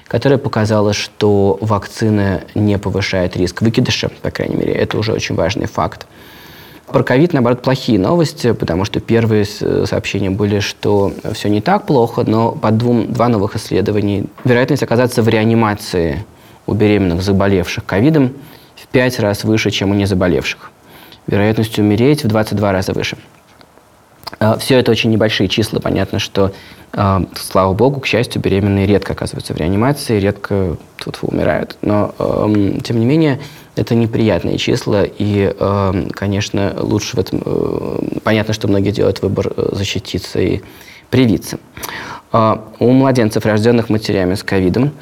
которая 0.09 0.39
показала, 0.39 0.93
что 0.93 1.57
вакцина 1.63 2.43
не 2.55 2.77
повышает 2.77 3.35
риск 3.35 3.63
выкидыша, 3.63 4.11
по 4.21 4.31
крайней 4.31 4.57
мере, 4.57 4.75
это 4.75 4.99
уже 4.99 5.15
очень 5.15 5.35
важный 5.35 5.65
факт. 5.67 6.07
Про 6.93 7.03
ковид, 7.03 7.33
наоборот, 7.33 7.63
плохие 7.63 7.99
новости, 7.99 8.53
потому 8.53 8.85
что 8.85 9.01
первые 9.01 9.45
сообщения 9.45 10.31
были, 10.31 10.61
что 10.61 11.13
все 11.33 11.49
не 11.49 11.61
так 11.61 11.87
плохо, 11.87 12.25
но 12.27 12.53
по 12.53 12.71
двум, 12.71 13.13
два 13.13 13.29
новых 13.29 13.57
исследований 13.57 14.27
вероятность 14.45 14.83
оказаться 14.83 15.23
в 15.23 15.29
реанимации 15.29 16.25
у 16.67 16.75
беременных, 16.75 17.23
заболевших 17.23 17.85
ковидом, 17.85 18.33
в 18.77 18.87
пять 18.89 19.19
раз 19.19 19.45
выше, 19.45 19.71
чем 19.71 19.91
у 19.91 19.95
незаболевших. 19.95 20.71
Вероятность 21.27 21.79
умереть 21.79 22.25
в 22.25 22.29
22 22.29 22.73
раза 22.73 22.93
выше. 22.93 23.17
А, 24.39 24.59
все 24.59 24.79
это 24.79 24.91
очень 24.91 25.11
небольшие 25.11 25.49
числа. 25.49 25.81
Понятно, 25.81 26.19
что, 26.19 26.53
а, 26.93 27.25
слава 27.35 27.73
богу, 27.75 28.01
к 28.01 28.07
счастью, 28.07 28.43
беременные 28.43 28.87
редко 28.87 29.13
оказываются 29.13 29.55
в 29.55 29.57
реанимации, 29.57 30.19
редко 30.19 30.77
тут 30.97 31.19
умирают. 31.23 31.77
Но, 31.83 32.15
тем 32.85 32.99
не 32.99 33.07
менее, 33.07 33.41
это 33.77 33.95
неприятные 33.95 34.59
числа, 34.59 35.05
и, 35.05 35.55
эм, 35.59 36.11
конечно, 36.11 36.75
лучше 36.79 37.17
в 37.17 37.21
этом... 37.21 37.43
Э, 37.45 37.99
понятно, 38.23 38.55
что 38.55 38.69
многие 38.69 38.91
делают 38.91 39.23
выбор 39.23 39.53
э, 39.57 39.69
защититься 39.73 40.41
и 40.41 40.61
привиться. 41.11 41.59
А, 42.33 42.65
у 42.79 42.91
младенцев, 42.91 43.45
рожденных 43.45 43.91
матерями 43.91 44.35
с 44.35 44.43
ковидом, 44.43 44.93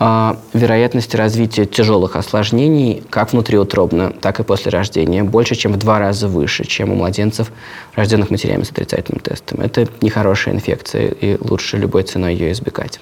а, 0.00 0.36
вероятность 0.52 1.14
развития 1.14 1.64
тяжелых 1.64 2.16
осложнений 2.16 3.04
как 3.08 3.32
внутриутробно, 3.32 4.10
так 4.10 4.40
и 4.40 4.42
после 4.42 4.72
рождения 4.72 5.22
больше, 5.22 5.54
чем 5.54 5.72
в 5.72 5.76
два 5.76 6.00
раза 6.00 6.26
выше, 6.26 6.64
чем 6.64 6.90
у 6.90 6.96
младенцев, 6.96 7.52
рожденных 7.94 8.30
матерями 8.30 8.64
с 8.64 8.70
отрицательным 8.70 9.20
тестом. 9.20 9.60
Это 9.60 9.86
нехорошая 10.00 10.54
инфекция, 10.54 11.08
и 11.08 11.38
лучше 11.40 11.76
любой 11.76 12.02
ценой 12.02 12.34
ее 12.34 12.50
избегать. 12.50 13.00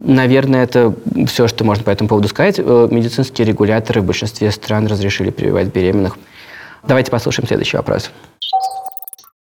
Наверное, 0.00 0.62
это 0.64 0.94
все, 1.26 1.48
что 1.48 1.64
можно 1.64 1.82
по 1.82 1.90
этому 1.90 2.08
поводу 2.08 2.28
сказать. 2.28 2.58
Э, 2.58 2.88
медицинские 2.90 3.46
регуляторы 3.46 4.00
в 4.00 4.04
большинстве 4.04 4.50
стран 4.52 4.86
разрешили 4.86 5.30
прививать 5.30 5.68
беременных. 5.68 6.16
Давайте 6.86 7.10
послушаем 7.10 7.48
следующий 7.48 7.76
вопрос. 7.76 8.10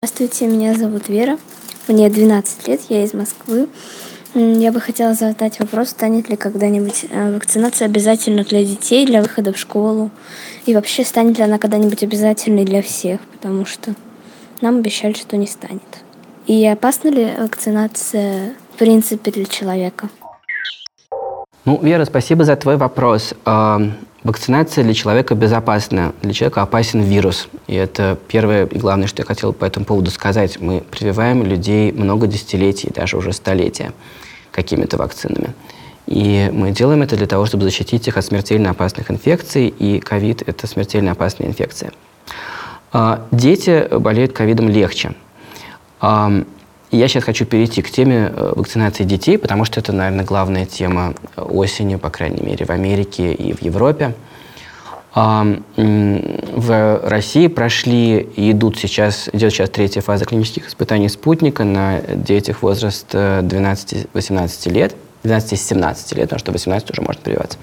Здравствуйте, 0.01 0.47
меня 0.47 0.73
зовут 0.75 1.07
Вера. 1.07 1.37
Мне 1.87 2.09
12 2.09 2.67
лет, 2.67 2.81
я 2.89 3.03
из 3.03 3.13
Москвы. 3.13 3.67
Я 4.33 4.71
бы 4.71 4.79
хотела 4.79 5.13
задать 5.13 5.59
вопрос, 5.59 5.89
станет 5.89 6.29
ли 6.29 6.35
когда-нибудь 6.35 7.05
э, 7.09 7.33
вакцинация 7.33 7.85
обязательно 7.85 8.43
для 8.43 8.63
детей, 8.63 9.05
для 9.05 9.21
выхода 9.21 9.53
в 9.53 9.57
школу? 9.57 10.09
И 10.65 10.73
вообще, 10.73 11.05
станет 11.05 11.37
ли 11.37 11.43
она 11.43 11.57
когда-нибудь 11.57 12.03
обязательной 12.03 12.65
для 12.65 12.81
всех? 12.81 13.21
Потому 13.33 13.65
что 13.65 13.93
нам 14.61 14.77
обещали, 14.77 15.13
что 15.13 15.37
не 15.37 15.47
станет. 15.47 15.81
И 16.47 16.65
опасна 16.65 17.09
ли 17.09 17.29
вакцинация 17.37 18.53
в 18.73 18.77
принципе 18.77 19.31
для 19.31 19.45
человека? 19.45 20.09
Ну, 21.63 21.79
Вера, 21.79 22.05
спасибо 22.05 22.43
за 22.43 22.55
твой 22.55 22.77
вопрос. 22.77 23.35
Э, 23.45 23.77
вакцинация 24.23 24.83
для 24.83 24.95
человека 24.95 25.35
безопасна. 25.35 26.13
Для 26.23 26.33
человека 26.33 26.63
опасен 26.63 27.01
вирус. 27.01 27.49
И 27.67 27.75
это 27.75 28.17
первое 28.27 28.65
и 28.65 28.79
главное, 28.79 29.05
что 29.05 29.21
я 29.21 29.27
хотел 29.27 29.53
по 29.53 29.65
этому 29.65 29.85
поводу 29.85 30.09
сказать. 30.09 30.59
Мы 30.59 30.81
прививаем 30.81 31.43
людей 31.43 31.91
много 31.91 32.25
десятилетий, 32.25 32.89
даже 32.89 33.15
уже 33.15 33.31
столетия 33.31 33.93
какими-то 34.51 34.97
вакцинами. 34.97 35.53
И 36.07 36.49
мы 36.51 36.71
делаем 36.71 37.03
это 37.03 37.15
для 37.15 37.27
того, 37.27 37.45
чтобы 37.45 37.63
защитить 37.65 38.07
их 38.07 38.17
от 38.17 38.25
смертельно 38.25 38.71
опасных 38.71 39.11
инфекций, 39.11 39.67
и 39.67 39.99
ковид– 39.99 40.41
это 40.47 40.65
смертельно 40.65 41.11
опасная 41.11 41.47
инфекция. 41.47 41.91
Э, 42.91 43.19
дети 43.29 43.87
болеют 43.99 44.33
ковидом 44.33 44.67
легче. 44.67 45.13
И 46.91 46.97
я 46.97 47.07
сейчас 47.07 47.23
хочу 47.23 47.45
перейти 47.45 47.81
к 47.81 47.89
теме 47.89 48.31
э, 48.35 48.53
вакцинации 48.55 49.05
детей, 49.05 49.37
потому 49.37 49.63
что 49.65 49.79
это, 49.79 49.93
наверное, 49.93 50.25
главная 50.25 50.65
тема 50.65 51.13
осени, 51.37 51.95
по 51.95 52.09
крайней 52.09 52.41
мере, 52.41 52.65
в 52.65 52.69
Америке 52.69 53.33
и 53.33 53.53
в 53.53 53.61
Европе. 53.61 54.13
В 55.13 57.01
России 57.03 57.47
прошли 57.47 58.19
и 58.19 58.51
идут 58.51 58.77
сейчас, 58.77 59.29
идет 59.33 59.51
сейчас 59.51 59.69
третья 59.69 59.99
фаза 59.99 60.23
клинических 60.23 60.69
испытаний 60.69 61.09
спутника 61.09 61.65
на 61.65 61.99
детях 61.99 62.61
возраста 62.61 63.41
12-18 63.43 64.71
лет, 64.71 64.95
12-17 65.23 66.15
лет, 66.15 66.29
потому 66.29 66.39
что 66.39 66.53
18 66.53 66.91
уже 66.91 67.01
можно 67.01 67.21
прививаться. 67.21 67.57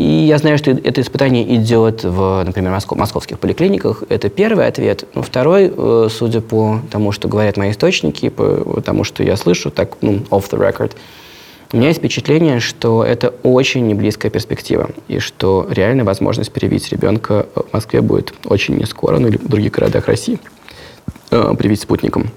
И 0.00 0.24
я 0.24 0.38
знаю, 0.38 0.56
что 0.56 0.70
это 0.70 1.02
испытание 1.02 1.56
идет 1.56 2.04
в, 2.04 2.42
например, 2.42 2.72
москов, 2.72 2.96
московских 2.96 3.38
поликлиниках. 3.38 4.02
Это 4.08 4.30
первый 4.30 4.66
ответ. 4.66 5.04
Но 5.12 5.20
второй, 5.20 5.70
э, 5.76 6.08
судя 6.10 6.40
по 6.40 6.80
тому, 6.90 7.12
что 7.12 7.28
говорят 7.28 7.58
мои 7.58 7.70
источники, 7.70 8.30
по 8.30 8.80
тому, 8.80 9.04
что 9.04 9.22
я 9.22 9.36
слышу, 9.36 9.70
так, 9.70 9.98
ну, 10.00 10.20
off 10.30 10.50
the 10.50 10.58
record, 10.58 10.92
У 11.72 11.76
меня 11.76 11.88
есть 11.88 11.98
впечатление, 11.98 12.60
что 12.60 13.04
это 13.04 13.34
очень 13.42 13.86
неблизкая 13.86 14.32
перспектива, 14.32 14.88
и 15.06 15.18
что 15.18 15.68
реально 15.70 16.04
возможность 16.04 16.50
привить 16.50 16.90
ребенка 16.90 17.46
в 17.54 17.70
Москве 17.74 18.00
будет 18.00 18.32
очень 18.46 18.76
не 18.76 18.86
скоро, 18.86 19.18
ну 19.18 19.28
или 19.28 19.36
в 19.36 19.48
других 19.48 19.72
городах 19.72 20.06
России, 20.06 20.38
э, 21.30 21.54
привить 21.58 21.82
спутником. 21.82 22.30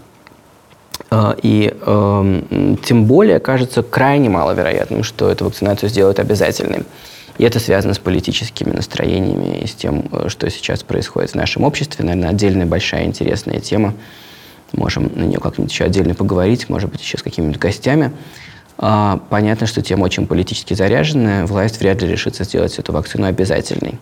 Э, 1.12 1.34
и 1.42 1.74
э, 1.74 2.42
тем 2.84 3.06
более 3.06 3.40
кажется 3.40 3.84
крайне 3.84 4.30
маловероятным, 4.30 5.04
что 5.04 5.30
эту 5.30 5.46
вакцинацию 5.46 5.90
сделают 5.90 6.20
обязательной. 6.20 6.84
И 7.38 7.44
это 7.44 7.60
связано 7.60 7.94
с 7.94 8.00
политическими 8.00 8.72
настроениями 8.72 9.60
и 9.64 9.68
с 9.68 9.74
тем, 9.74 10.06
э, 10.12 10.30
что 10.30 10.50
сейчас 10.50 10.84
происходит 10.84 11.32
в 11.32 11.36
нашем 11.36 11.64
обществе. 11.64 12.06
Наверное, 12.06 12.30
отдельная 12.30 12.66
большая 12.66 13.06
интересная 13.06 13.60
тема. 13.60 13.96
Можем 14.72 15.12
на 15.16 15.24
нее 15.24 15.40
как-нибудь 15.40 15.72
еще 15.72 15.86
отдельно 15.86 16.16
поговорить, 16.16 16.70
может 16.70 16.92
быть, 16.92 17.02
еще 17.02 17.18
с 17.18 17.24
какими-нибудь 17.24 17.60
гостями. 17.60 18.12
А, 18.78 19.20
понятно, 19.30 19.68
что 19.68 19.82
тема 19.82 20.04
очень 20.06 20.26
политически 20.28 20.74
заряженная. 20.74 21.46
Власть 21.46 21.80
вряд 21.80 22.02
ли 22.02 22.08
решится 22.08 22.44
сделать 22.44 22.78
эту 22.80 22.92
вакцину 22.92 23.28
обязательной. 23.28 24.00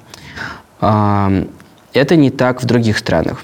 А, 0.80 1.46
это 1.94 2.16
не 2.16 2.32
так 2.32 2.62
в 2.62 2.66
других 2.66 2.98
странах. 2.98 3.44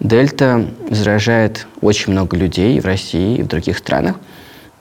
Дельта 0.00 0.66
заражает 0.90 1.66
очень 1.80 2.12
много 2.12 2.36
людей 2.36 2.80
в 2.80 2.86
России 2.86 3.38
и 3.38 3.42
в 3.42 3.46
других 3.46 3.78
странах. 3.78 4.16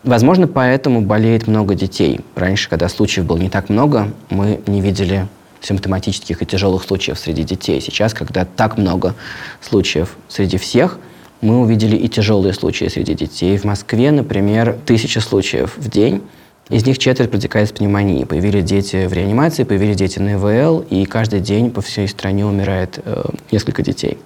Возможно, 0.03 0.47
поэтому 0.47 1.01
болеет 1.01 1.47
много 1.47 1.75
детей. 1.75 2.19
Раньше, 2.35 2.69
когда 2.69 2.89
случаев 2.89 3.25
было 3.25 3.37
не 3.37 3.49
так 3.49 3.69
много, 3.69 4.11
мы 4.29 4.61
не 4.67 4.81
видели 4.81 5.27
симптоматических 5.61 6.41
и 6.41 6.45
тяжелых 6.45 6.83
случаев 6.83 7.17
среди 7.17 7.43
детей. 7.43 7.79
Сейчас, 7.79 8.13
когда 8.13 8.43
так 8.43 8.77
много 8.77 9.15
случаев 9.61 10.15
среди 10.27 10.57
всех– 10.57 10.99
мы 11.43 11.59
увидели 11.59 11.97
и 11.97 12.07
тяжелые 12.07 12.53
случаи 12.53 12.87
среди 12.87 13.13
детей. 13.13 13.57
В 13.57 13.65
Москве, 13.65 14.11
например, 14.11 14.77
тысяча 14.85 15.19
случаев 15.19 15.73
в 15.75 15.89
день. 15.89 16.21
Из 16.69 16.85
них 16.85 16.97
четверть 16.97 17.29
протекает 17.29 17.67
с 17.67 17.73
пневмонией. 17.73 18.25
Появились 18.25 18.63
дети 18.63 19.05
в 19.07 19.13
реанимации, 19.13 19.65
появились 19.65 19.97
дети 19.97 20.19
на 20.19 20.35
ИВЛ, 20.35 20.85
и 20.89 21.03
каждый 21.03 21.41
день 21.41 21.69
по 21.69 21.81
всей 21.81 22.07
стране 22.07 22.45
умирает 22.45 22.99
э, 23.03 23.23
несколько 23.51 23.81
детей. 23.81 24.17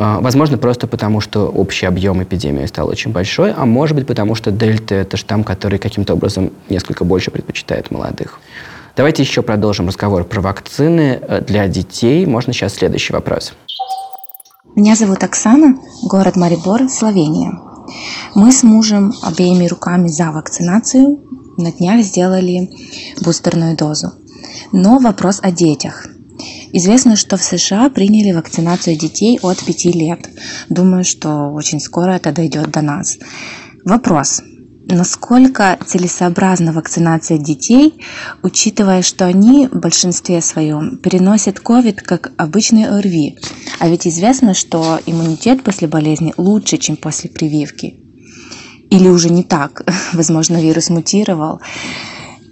Э, 0.00 0.18
возможно, 0.20 0.56
просто 0.56 0.86
потому, 0.86 1.20
что 1.20 1.46
общий 1.48 1.84
объем 1.84 2.22
эпидемии 2.22 2.64
стал 2.64 2.88
очень 2.88 3.12
большой, 3.12 3.52
а 3.52 3.66
может 3.66 3.94
быть, 3.96 4.06
потому 4.06 4.34
что 4.34 4.50
дельта– 4.50 4.94
это 4.96 5.18
штамм, 5.18 5.44
который 5.44 5.78
каким-то 5.78 6.14
образом 6.14 6.52
несколько 6.70 7.04
больше 7.04 7.30
предпочитает 7.30 7.90
молодых. 7.90 8.40
Давайте 8.96 9.22
еще 9.22 9.42
продолжим 9.42 9.88
разговор 9.88 10.24
про 10.24 10.40
вакцины 10.40 11.20
э, 11.20 11.42
для 11.42 11.68
детей. 11.68 12.24
Можно 12.24 12.54
сейчас 12.54 12.74
следующий 12.74 13.12
вопрос. 13.12 13.52
Меня 14.74 14.96
зовут 14.96 15.22
Оксана, 15.22 15.76
город 16.02 16.36
Марибор, 16.36 16.88
Словения. 16.88 17.52
Мы 18.34 18.52
с 18.52 18.62
мужем 18.62 19.12
обеими 19.22 19.66
руками 19.66 20.08
за 20.08 20.30
вакцинацию. 20.30 21.18
На 21.58 21.72
днях 21.72 22.00
сделали 22.02 22.70
бустерную 23.22 23.76
дозу. 23.76 24.12
Но 24.72 24.98
вопрос 24.98 25.40
о 25.42 25.50
детях. 25.50 26.06
Известно, 26.72 27.16
что 27.16 27.36
в 27.36 27.42
США 27.42 27.90
приняли 27.90 28.32
вакцинацию 28.32 28.96
детей 28.96 29.38
от 29.42 29.64
5 29.64 29.84
лет. 29.86 30.28
Думаю, 30.68 31.04
что 31.04 31.50
очень 31.52 31.80
скоро 31.80 32.12
это 32.12 32.32
дойдет 32.32 32.70
до 32.70 32.82
нас. 32.82 33.18
Вопрос 33.84 34.42
насколько 34.92 35.78
целесообразна 35.86 36.72
вакцинация 36.72 37.38
детей, 37.38 38.02
учитывая, 38.42 39.02
что 39.02 39.26
они 39.26 39.68
в 39.68 39.78
большинстве 39.78 40.40
своем 40.40 40.98
переносят 40.98 41.58
COVID 41.58 41.96
как 42.02 42.32
обычный 42.36 42.86
ОРВИ. 42.86 43.38
А 43.78 43.88
ведь 43.88 44.06
известно, 44.06 44.54
что 44.54 44.98
иммунитет 45.06 45.62
после 45.62 45.88
болезни 45.88 46.34
лучше, 46.36 46.78
чем 46.78 46.96
после 46.96 47.30
прививки. 47.30 48.00
Или 48.90 49.08
уже 49.08 49.30
не 49.30 49.44
так, 49.44 49.84
возможно, 50.12 50.60
вирус 50.60 50.90
мутировал. 50.90 51.60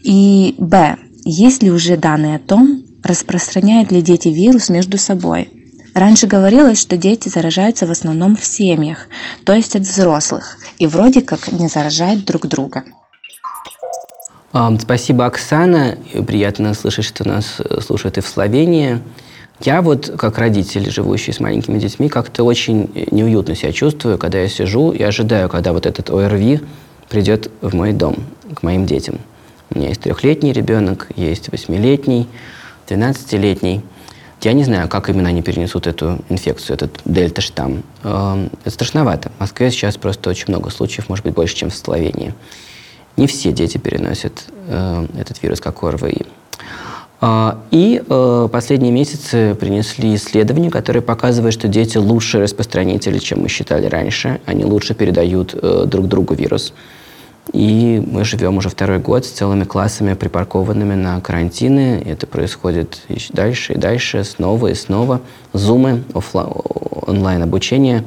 И 0.05 0.55
Б. 0.59 0.97
Есть 1.25 1.63
ли 1.63 1.71
уже 1.71 1.97
данные 1.97 2.37
о 2.37 2.39
том, 2.39 2.85
распространяют 3.03 3.93
ли 3.93 4.03
дети 4.03 4.29
вирус 4.29 4.69
между 4.69 4.99
собой? 4.99 5.51
Раньше 5.95 6.27
говорилось, 6.27 6.81
что 6.81 6.97
дети 6.97 7.29
заражаются 7.29 7.87
в 7.87 7.91
основном 7.91 8.37
в 8.37 8.45
семьях, 8.45 9.09
то 9.45 9.53
есть 9.53 9.75
от 9.75 9.83
взрослых, 9.83 10.59
и 10.79 10.87
вроде 10.87 11.23
как 11.23 11.51
не 11.51 11.69
заражают 11.69 12.25
друг 12.25 12.47
друга. 12.47 12.85
Спасибо, 14.81 15.27
Оксана. 15.27 15.99
Приятно 16.27 16.75
слышать, 16.75 17.05
что 17.05 17.27
нас 17.27 17.57
э, 17.59 17.81
слушают 17.81 18.17
и 18.19 18.21
в 18.21 18.27
Словении. 18.27 19.01
Я 19.61 19.83
вот, 19.83 20.11
как 20.17 20.39
родитель, 20.39 20.91
живущий 20.91 21.33
с 21.33 21.41
маленькими 21.41 21.79
детьми, 21.79 22.09
как-то 22.09 22.45
очень 22.45 22.91
неуютно 23.11 23.55
себя 23.57 23.73
чувствую, 23.73 24.17
когда 24.17 24.39
я 24.39 24.49
сижу 24.49 24.93
и 24.93 25.03
ожидаю, 25.03 25.49
когда 25.49 25.73
вот 25.73 25.85
этот 25.85 26.11
ОРВИ 26.11 26.61
придет 27.09 27.51
в 27.61 27.75
мой 27.75 27.93
дом, 27.93 28.17
к 28.55 28.63
моим 28.63 28.87
детям. 28.87 29.19
У 29.71 29.79
меня 29.79 29.89
есть 29.89 30.01
трехлетний 30.01 30.53
ребенок, 30.53 31.09
есть 31.17 31.51
восьмилетний, 31.51 32.27
двенадцатилетний. 32.89 33.83
Я 34.41 34.53
не 34.53 34.65
знаю, 34.65 34.89
как 34.89 35.11
именно 35.11 35.29
они 35.29 35.43
перенесут 35.43 35.87
эту 35.87 36.19
инфекцию, 36.29 36.75
этот 36.75 37.01
дельта-штамм. 37.05 37.83
Эм, 38.05 38.51
это 38.61 38.71
страшновато. 38.71 39.31
В 39.37 39.41
Москве 39.41 39.71
сейчас 39.71 39.97
просто 39.97 40.31
очень 40.31 40.45
много 40.49 40.71
случаев, 40.71 41.09
может 41.09 41.25
быть, 41.25 41.35
больше, 41.35 41.57
чем 41.57 41.71
в 41.71 41.75
Словении. 41.75 42.35
Не 43.17 43.27
все 43.27 43.51
дети 43.51 43.79
переносят 43.79 44.45
э, 44.69 45.07
этот 45.19 45.43
вирус, 45.43 45.61
как 45.61 45.83
ОРВИ. 45.83 46.27
Э, 47.21 47.55
и 47.73 48.01
э, 48.09 48.49
последние 48.53 48.93
месяцы 48.93 49.57
принесли 49.59 50.15
исследования, 50.15 50.71
которые 50.71 51.03
показывают, 51.03 51.53
что 51.53 51.67
дети 51.67 51.99
лучше 51.99 52.41
распространители, 52.41 53.19
чем 53.19 53.41
мы 53.41 53.49
считали 53.49 53.87
раньше. 53.87 54.41
Они 54.47 54.65
лучше 54.65 54.95
передают 54.95 55.53
друг 55.91 56.07
другу 56.07 56.35
вирус. 56.35 56.73
И 57.53 58.03
мы 58.07 58.25
живем 58.25 58.59
уже 58.59 58.69
второй 58.69 58.99
год 58.99 59.25
с 59.25 59.31
целыми 59.31 59.65
классами, 59.65 60.15
припаркованными 60.15 60.95
на 60.95 61.21
карантины. 61.21 62.03
И 62.05 62.11
это 62.11 62.27
происходит 62.27 63.01
еще 63.09 63.33
дальше 63.33 63.73
и 63.75 63.79
дальше, 63.79 64.25
снова 64.25 64.69
и 64.69 64.75
снова. 64.75 65.21
Зумы, 65.53 66.05
онлайн-обучение. 67.07 68.05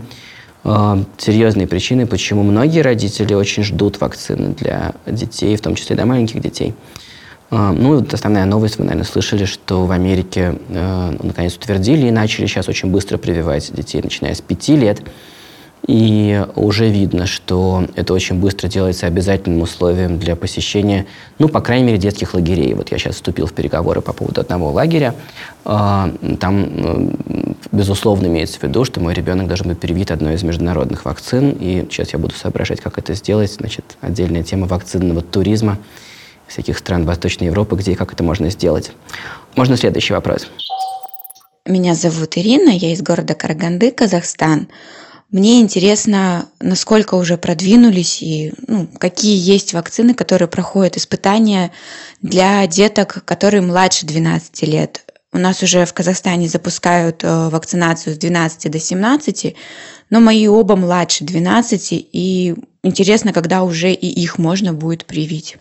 Э, 0.63 1.03
серьезные 1.17 1.67
причины, 1.67 2.05
почему 2.05 2.43
многие 2.43 2.81
родители 2.81 3.33
очень 3.33 3.63
ждут 3.63 3.99
вакцины 3.99 4.53
для 4.53 4.93
детей, 5.05 5.55
в 5.55 5.61
том 5.61 5.75
числе 5.75 5.95
для 5.95 6.05
маленьких 6.05 6.39
детей. 6.39 6.75
Э, 7.49 7.71
ну, 7.71 8.05
основная 8.11 8.45
новость, 8.45 8.77
вы, 8.77 8.85
наверное, 8.85 9.05
слышали, 9.05 9.45
что 9.45 9.85
в 9.85 9.91
Америке 9.91 10.59
э, 10.69 11.17
наконец 11.21 11.55
утвердили 11.55 12.07
и 12.07 12.11
начали 12.11 12.45
сейчас 12.45 12.69
очень 12.69 12.91
быстро 12.91 13.17
прививать 13.17 13.73
детей, 13.73 14.01
начиная 14.03 14.35
с 14.35 14.41
пяти 14.41 14.75
лет. 14.75 15.01
И 15.91 16.41
уже 16.55 16.87
видно, 16.87 17.27
что 17.27 17.85
это 17.97 18.13
очень 18.13 18.37
быстро 18.37 18.69
делается 18.69 19.07
обязательным 19.07 19.61
условием 19.61 20.19
для 20.19 20.37
посещения, 20.37 21.05
ну, 21.37 21.49
по 21.49 21.59
крайней 21.59 21.85
мере, 21.85 21.97
детских 21.97 22.33
лагерей. 22.33 22.73
Вот 22.75 22.93
я 22.93 22.97
сейчас 22.97 23.15
вступил 23.15 23.45
в 23.45 23.51
переговоры 23.51 23.99
по 23.99 24.13
поводу 24.13 24.39
одного 24.39 24.71
лагеря. 24.71 25.13
А, 25.65 26.09
там, 26.39 26.63
э, 26.63 27.53
безусловно, 27.73 28.27
имеется 28.27 28.57
в 28.57 28.63
виду, 28.63 28.85
что 28.85 29.01
мой 29.01 29.13
ребенок 29.13 29.47
должен 29.47 29.67
быть 29.67 29.81
привит 29.81 30.11
одной 30.11 30.35
из 30.35 30.43
международных 30.43 31.03
вакцин. 31.03 31.57
И 31.59 31.85
сейчас 31.89 32.13
я 32.13 32.19
буду 32.19 32.35
соображать, 32.35 32.79
как 32.79 32.97
это 32.97 33.13
сделать. 33.13 33.51
Значит, 33.51 33.97
отдельная 33.99 34.43
тема 34.43 34.67
вакцинного 34.67 35.21
туризма 35.21 35.77
всяких 36.47 36.77
стран 36.77 37.05
Восточной 37.05 37.47
Европы, 37.47 37.75
где 37.75 37.91
и 37.91 37.95
как 37.95 38.13
это 38.13 38.23
можно 38.23 38.49
сделать. 38.49 38.93
Можно 39.57 39.75
следующий 39.75 40.13
вопрос. 40.13 40.47
Меня 41.65 41.95
зовут 41.95 42.37
Ирина, 42.37 42.69
я 42.69 42.93
из 42.93 43.01
города 43.01 43.35
Караганды, 43.35 43.91
Казахстан. 43.91 44.69
Мне 45.31 45.61
интересно, 45.61 46.49
насколько 46.59 47.15
уже 47.15 47.37
продвинулись 47.37 48.21
и 48.21 48.51
ну, 48.67 48.85
какие 48.85 49.37
есть 49.37 49.73
вакцины, 49.73 50.13
которые 50.13 50.49
проходят 50.49 50.97
испытания 50.97 51.71
для 52.21 52.67
деток, 52.67 53.23
которые 53.23 53.61
младше 53.61 54.05
12 54.05 54.63
лет. 54.63 55.05
У 55.31 55.37
нас 55.37 55.63
уже 55.63 55.85
в 55.85 55.93
Казахстане 55.93 56.49
запускают 56.49 57.23
э, 57.23 57.47
вакцинацию 57.47 58.13
с 58.13 58.17
12 58.17 58.69
до 58.69 58.79
17, 58.79 59.55
но 60.09 60.19
мои 60.19 60.47
оба 60.47 60.75
младше 60.75 61.23
12, 61.23 61.87
и 61.91 62.53
интересно, 62.83 63.31
когда 63.31 63.63
уже 63.63 63.93
и 63.93 64.07
их 64.07 64.37
можно 64.37 64.73
будет 64.73 65.05
привить. 65.05 65.55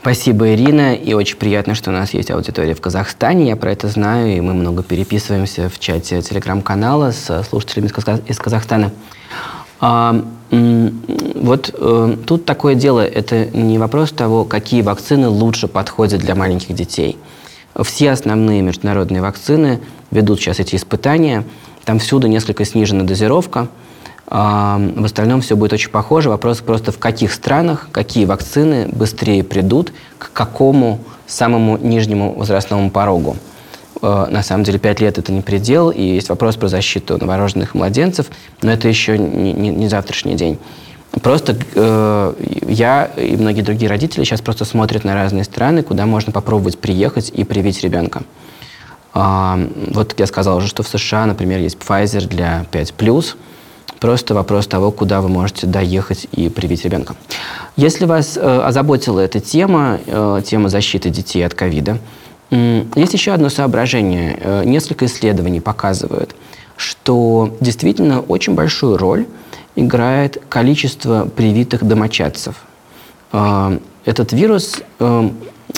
Спасибо, 0.00 0.54
Ирина. 0.54 0.94
И 0.94 1.12
очень 1.12 1.36
приятно, 1.36 1.74
что 1.74 1.90
у 1.90 1.92
нас 1.92 2.14
есть 2.14 2.30
аудитория 2.30 2.74
в 2.74 2.80
Казахстане. 2.80 3.48
Я 3.48 3.56
про 3.56 3.70
это 3.70 3.86
знаю, 3.88 4.34
и 4.34 4.40
мы 4.40 4.54
много 4.54 4.82
переписываемся 4.82 5.68
в 5.68 5.78
чате 5.78 6.22
телеграм-канала 6.22 7.10
с 7.10 7.44
слушателями 7.44 7.90
из 8.26 8.38
Казахстана. 8.38 8.92
А, 9.78 10.24
вот 10.50 11.74
э, 11.74 12.16
тут 12.26 12.46
такое 12.46 12.76
дело, 12.76 13.06
это 13.06 13.44
не 13.54 13.76
вопрос 13.78 14.12
того, 14.12 14.46
какие 14.46 14.80
вакцины 14.80 15.28
лучше 15.28 15.68
подходят 15.68 16.22
для 16.22 16.34
маленьких 16.34 16.74
детей. 16.74 17.18
Все 17.82 18.10
основные 18.10 18.62
международные 18.62 19.20
вакцины 19.20 19.80
ведут 20.10 20.40
сейчас 20.40 20.60
эти 20.60 20.76
испытания. 20.76 21.44
Там 21.84 21.98
всюду 21.98 22.26
несколько 22.26 22.64
снижена 22.64 23.04
дозировка– 23.04 23.68
в 24.26 25.04
остальном 25.04 25.40
все 25.40 25.56
будет 25.56 25.72
очень 25.72 25.90
похоже. 25.90 26.30
Вопрос 26.30 26.60
просто 26.60 26.92
в 26.92 26.98
каких 26.98 27.32
странах, 27.32 27.88
какие 27.90 28.26
вакцины 28.26 28.88
быстрее 28.88 29.42
придут 29.42 29.92
к 30.18 30.32
какому 30.32 31.00
самому 31.26 31.76
нижнему 31.78 32.32
возрастному 32.34 32.90
порогу. 32.90 33.36
Э, 34.02 34.26
на 34.30 34.42
самом 34.42 34.64
деле 34.64 34.78
5 34.78 35.00
лет 35.00 35.18
это 35.18 35.32
не 35.32 35.40
предел, 35.40 35.90
и 35.90 36.02
есть 36.02 36.28
вопрос 36.28 36.56
про 36.56 36.68
защиту 36.68 37.18
новорожденных 37.18 37.74
младенцев, 37.74 38.26
но 38.62 38.70
это 38.70 38.88
еще 38.88 39.18
не, 39.18 39.52
не, 39.52 39.68
не 39.70 39.88
завтрашний 39.88 40.34
день. 40.34 40.58
Просто 41.22 41.56
э, 41.74 42.34
я 42.68 43.10
и 43.16 43.36
многие 43.36 43.62
другие 43.62 43.88
родители 43.88 44.24
сейчас 44.24 44.40
просто 44.40 44.64
смотрят 44.64 45.04
на 45.04 45.14
разные 45.14 45.44
страны, 45.44 45.82
куда 45.82 46.06
можно 46.06 46.32
попробовать 46.32 46.78
приехать 46.78 47.30
и 47.34 47.44
привить 47.44 47.82
ребенка. 47.82 48.22
А, 49.12 49.58
вот 49.88 50.18
я 50.18 50.26
сказал 50.26 50.58
уже, 50.58 50.68
что 50.68 50.84
в 50.84 50.88
США, 50.88 51.26
например, 51.26 51.58
есть 51.58 51.76
Pfizer 51.76 52.28
для 52.28 52.64
5+, 52.70 53.34
Просто 54.00 54.34
вопрос 54.34 54.66
того, 54.66 54.90
куда 54.90 55.20
вы 55.20 55.28
можете 55.28 55.66
доехать 55.66 56.26
и 56.32 56.48
привить 56.48 56.84
ребенка. 56.84 57.14
Если 57.76 58.06
вас 58.06 58.38
э, 58.38 58.40
озаботила 58.40 59.20
эта 59.20 59.40
тема, 59.40 60.00
э, 60.06 60.40
тема 60.44 60.70
защиты 60.70 61.10
детей 61.10 61.44
от 61.44 61.52
ковида, 61.52 61.98
э, 62.50 62.84
есть 62.96 63.12
еще 63.12 63.32
одно 63.32 63.50
соображение. 63.50 64.38
Э, 64.40 64.64
несколько 64.64 65.04
исследований 65.04 65.60
показывают, 65.60 66.34
что 66.78 67.54
действительно 67.60 68.20
очень 68.20 68.54
большую 68.54 68.96
роль 68.96 69.26
играет 69.76 70.42
количество 70.48 71.26
привитых 71.26 71.84
домочадцев. 71.84 72.54
Э, 73.32 73.78
этот 74.06 74.32
вирус 74.32 74.80
э, 74.98 75.30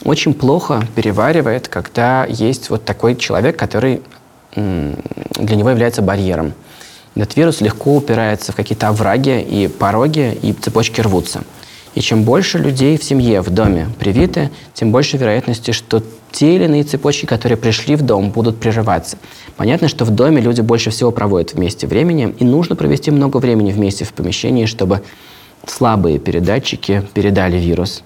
очень 0.04 0.32
плохо 0.32 0.86
переваривает, 0.94 1.66
когда 1.66 2.24
есть 2.26 2.70
вот 2.70 2.84
такой 2.84 3.16
человек, 3.16 3.58
который 3.58 4.00
для 4.54 5.56
него 5.56 5.70
является 5.70 6.02
барьером. 6.02 6.52
Этот 7.14 7.36
вирус 7.36 7.60
легко 7.60 7.96
упирается 7.96 8.52
в 8.52 8.56
какие-то 8.56 8.88
овраги 8.88 9.40
и 9.40 9.68
пороги, 9.68 10.38
и 10.42 10.52
цепочки 10.52 11.00
рвутся. 11.00 11.42
И 11.94 12.00
чем 12.00 12.22
больше 12.22 12.58
людей 12.58 12.96
в 12.96 13.04
семье, 13.04 13.42
в 13.42 13.50
доме 13.50 13.88
привиты, 13.98 14.50
тем 14.72 14.92
больше 14.92 15.18
вероятности, 15.18 15.72
что 15.72 16.02
те 16.30 16.56
или 16.56 16.64
иные 16.64 16.84
цепочки, 16.84 17.26
которые 17.26 17.58
пришли 17.58 17.96
в 17.96 18.02
дом, 18.02 18.30
будут 18.30 18.58
прерываться. 18.58 19.18
Понятно, 19.58 19.88
что 19.88 20.06
в 20.06 20.10
доме 20.10 20.40
люди 20.40 20.62
больше 20.62 20.88
всего 20.88 21.10
проводят 21.10 21.52
вместе 21.52 21.86
времени, 21.86 22.34
и 22.38 22.44
нужно 22.44 22.76
провести 22.76 23.10
много 23.10 23.36
времени 23.36 23.72
вместе 23.72 24.06
в 24.06 24.14
помещении, 24.14 24.64
чтобы 24.64 25.02
слабые 25.66 26.18
передатчики 26.18 27.02
передали 27.12 27.58
вирус. 27.58 28.02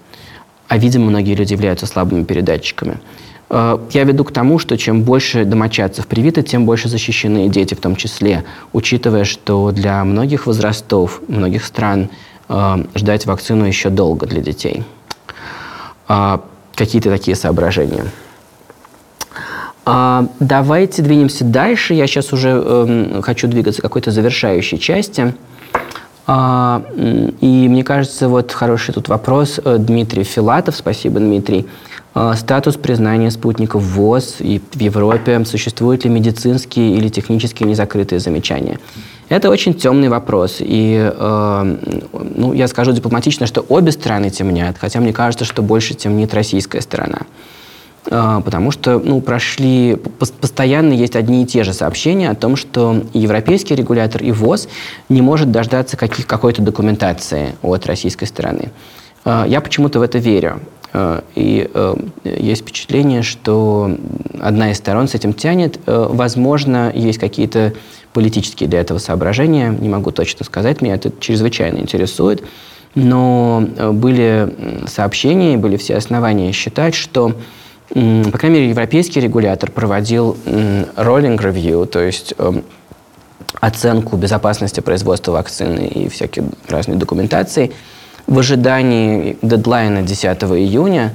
А, 0.66 0.78
видимо, 0.78 1.06
многие 1.06 1.34
люди 1.34 1.52
являются 1.52 1.86
слабыми 1.86 2.24
передатчиками. 2.24 2.98
Э, 3.48 3.78
я 3.90 4.04
веду 4.04 4.24
к 4.24 4.32
тому, 4.32 4.58
что 4.58 4.76
чем 4.76 5.02
больше 5.02 5.44
домочадцев 5.44 6.06
привито, 6.06 6.42
тем 6.42 6.66
больше 6.66 6.88
защищены 6.88 7.48
дети 7.48 7.74
в 7.74 7.80
том 7.80 7.96
числе, 7.96 8.44
учитывая, 8.72 9.24
что 9.24 9.70
для 9.70 10.04
многих 10.04 10.46
возрастов, 10.46 11.20
многих 11.28 11.64
стран 11.64 12.10
э, 12.48 12.84
ждать 12.94 13.26
вакцину 13.26 13.64
еще 13.64 13.90
долго 13.90 14.26
для 14.26 14.40
детей. 14.40 14.84
Э, 16.08 16.38
какие-то 16.74 17.10
такие 17.10 17.36
соображения. 17.36 18.04
Давайте 20.40 21.00
двинемся 21.00 21.44
дальше. 21.44 21.94
Я 21.94 22.08
сейчас 22.08 22.32
уже 22.32 22.48
эм, 22.48 23.22
хочу 23.22 23.46
двигаться 23.46 23.80
к 23.80 23.84
какой-то 23.84 24.10
завершающей 24.10 24.78
части. 24.78 25.32
И 26.28 27.68
мне 27.68 27.84
кажется, 27.84 28.28
вот 28.28 28.50
хороший 28.50 28.94
тут 28.94 29.08
вопрос 29.08 29.60
Дмитрий 29.64 30.24
Филатов. 30.24 30.74
Спасибо, 30.74 31.20
Дмитрий. 31.20 31.68
А, 32.18 32.34
статус 32.34 32.76
признания 32.76 33.30
спутников 33.30 33.82
ВОЗ 33.82 34.36
и 34.38 34.62
в 34.72 34.80
Европе, 34.80 35.44
существуют 35.44 36.04
ли 36.04 36.10
медицинские 36.10 36.96
или 36.96 37.10
технические 37.10 37.68
незакрытые 37.68 38.20
замечания. 38.20 38.78
Это 39.28 39.50
очень 39.50 39.74
темный 39.74 40.08
вопрос. 40.08 40.56
И 40.60 40.96
э, 41.14 41.76
ну, 42.34 42.54
я 42.54 42.68
скажу 42.68 42.92
дипломатично, 42.92 43.46
что 43.46 43.60
обе 43.68 43.92
страны 43.92 44.30
темнят, 44.30 44.78
хотя 44.78 44.98
мне 45.00 45.12
кажется, 45.12 45.44
что 45.44 45.60
больше 45.60 45.92
темнит 45.92 46.32
российская 46.32 46.80
сторона. 46.80 47.18
Э, 48.06 48.40
потому 48.42 48.70
что 48.70 48.98
ну, 48.98 49.20
прошли, 49.20 49.98
постоянно 50.40 50.94
есть 50.94 51.16
одни 51.16 51.42
и 51.42 51.46
те 51.46 51.64
же 51.64 51.74
сообщения 51.74 52.30
о 52.30 52.34
том, 52.34 52.56
что 52.56 53.02
европейский 53.12 53.74
регулятор 53.74 54.22
и 54.22 54.32
ВОЗ 54.32 54.68
не 55.10 55.20
может 55.20 55.50
дождаться 55.50 55.98
каких, 55.98 56.26
какой-то 56.26 56.62
документации 56.62 57.56
от 57.60 57.84
российской 57.84 58.24
стороны. 58.24 58.70
Э, 59.26 59.44
я 59.46 59.60
почему-то 59.60 59.98
в 59.98 60.02
это 60.02 60.16
верю. 60.16 60.60
Э, 60.96 61.20
и 61.34 61.70
э, 61.72 61.94
есть 62.24 62.62
впечатление, 62.62 63.22
что 63.22 63.94
одна 64.40 64.70
из 64.70 64.78
сторон 64.78 65.08
с 65.08 65.14
этим 65.14 65.34
тянет. 65.34 65.78
Э, 65.86 66.06
возможно, 66.08 66.90
есть 66.94 67.18
какие-то 67.18 67.74
политические 68.14 68.66
для 68.66 68.80
этого 68.80 68.96
соображения, 68.96 69.76
не 69.78 69.90
могу 69.90 70.10
точно 70.10 70.46
сказать, 70.46 70.80
меня 70.80 70.94
это 70.94 71.12
чрезвычайно 71.20 71.78
интересует. 71.78 72.42
Но 72.94 73.62
были 73.92 74.54
сообщения, 74.86 75.58
были 75.58 75.76
все 75.76 75.96
основания 75.96 76.50
считать, 76.52 76.94
что, 76.94 77.34
по 77.90 78.38
крайней 78.38 78.60
мере, 78.60 78.70
европейский 78.70 79.20
регулятор 79.20 79.70
проводил 79.70 80.34
review, 80.96 81.84
то 81.84 82.00
есть 82.00 82.32
оценку 83.60 84.16
безопасности 84.16 84.80
производства 84.80 85.32
вакцины 85.32 85.86
и 85.86 86.08
всякие 86.08 86.46
разные 86.70 86.96
документации– 86.96 87.70
в 88.26 88.38
ожидании 88.38 89.38
дедлайна 89.42 90.02
10 90.02 90.26
июня 90.26 91.12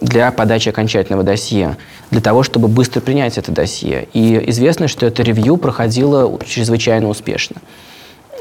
для 0.00 0.30
подачи 0.30 0.68
окончательного 0.68 1.24
досье, 1.24 1.76
для 2.10 2.20
того, 2.20 2.42
чтобы 2.42 2.68
быстро 2.68 3.00
принять 3.00 3.38
это 3.38 3.52
досье. 3.52 4.08
И 4.12 4.50
известно, 4.50 4.88
что 4.88 5.06
это 5.06 5.22
ревью 5.22 5.56
проходило 5.56 6.38
чрезвычайно 6.44 7.08
успешно. 7.08 7.56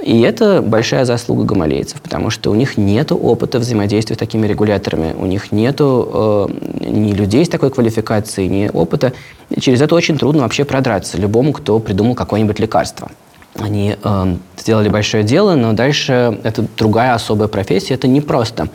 И 0.03 0.21
это 0.21 0.61
большая 0.61 1.05
заслуга 1.05 1.43
гамалейцев, 1.43 1.99
потому 2.01 2.29
что 2.29 2.51
у 2.51 2.55
них 2.55 2.77
нет 2.77 3.11
опыта 3.11 3.59
взаимодействия 3.59 4.15
с 4.15 4.19
такими 4.19 4.45
регуляторами, 4.45 5.15
у 5.17 5.25
них 5.25 5.51
нет 5.51 5.77
э, 5.79 6.47
ни 6.85 7.13
людей 7.13 7.43
с 7.43 7.49
такой 7.49 7.71
квалификацией, 7.71 8.47
ни 8.47 8.69
опыта. 8.71 9.13
И 9.49 9.59
через 9.59 9.81
это 9.81 9.95
очень 9.95 10.17
трудно 10.17 10.43
вообще 10.43 10.65
продраться 10.65 11.17
любому, 11.17 11.51
кто 11.51 11.79
придумал 11.79 12.13
какое-нибудь 12.13 12.59
лекарство. 12.59 13.09
Они 13.59 13.95
э, 14.01 14.35
сделали 14.57 14.89
большое 14.89 15.23
дело, 15.23 15.55
но 15.55 15.73
дальше 15.73 16.39
это 16.43 16.65
другая 16.77 17.13
особая 17.13 17.47
профессия, 17.47 17.95
это 17.95 18.07
непросто. 18.07 18.69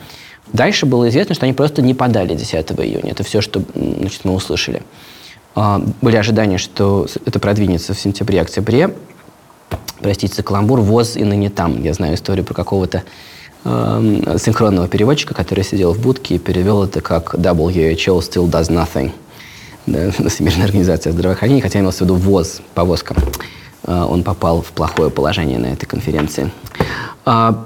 Дальше 0.51 0.85
было 0.85 1.09
известно, 1.09 1.35
что 1.35 1.45
они 1.45 1.53
просто 1.53 1.81
не 1.81 1.93
подали 1.93 2.35
10 2.35 2.71
июня. 2.71 3.11
Это 3.11 3.23
все, 3.23 3.41
что 3.41 3.61
значит, 3.75 4.25
мы 4.25 4.33
услышали. 4.33 4.83
Э, 5.55 5.79
были 6.01 6.17
ожидания, 6.17 6.57
что 6.57 7.07
это 7.25 7.39
продвинется 7.39 7.93
в 7.93 7.99
сентябре-октябре. 7.99 8.93
Простите 10.01 10.35
за 10.35 10.43
каламбур, 10.43 10.81
ВОЗ 10.81 11.15
и 11.15 11.23
ныне 11.23 11.49
там. 11.49 11.81
Я 11.81 11.93
знаю 11.93 12.15
историю 12.15 12.45
про 12.45 12.53
какого-то 12.53 13.03
э, 13.63 14.37
синхронного 14.37 14.87
переводчика, 14.89 15.33
который 15.33 15.63
сидел 15.63 15.93
в 15.93 16.01
будке 16.01 16.35
и 16.35 16.39
перевел 16.39 16.83
это 16.83 16.99
как 16.99 17.35
WHO 17.35 18.19
still 18.19 18.49
does 18.49 18.69
nothing. 18.69 19.11
Да, 19.85 20.11
Всемирная 20.29 20.65
организация 20.65 21.13
здравоохранения, 21.13 21.61
хотя 21.61 21.79
имелся 21.79 21.99
в 21.99 22.01
виду 22.01 22.15
ВОЗ, 22.15 22.61
повозка. 22.73 23.15
Э, 23.15 23.21
он 23.85 24.23
попал 24.23 24.61
в 24.61 24.71
плохое 24.71 25.09
положение 25.09 25.59
на 25.59 25.67
этой 25.67 25.85
конференции. 25.85 26.51
А, 27.25 27.65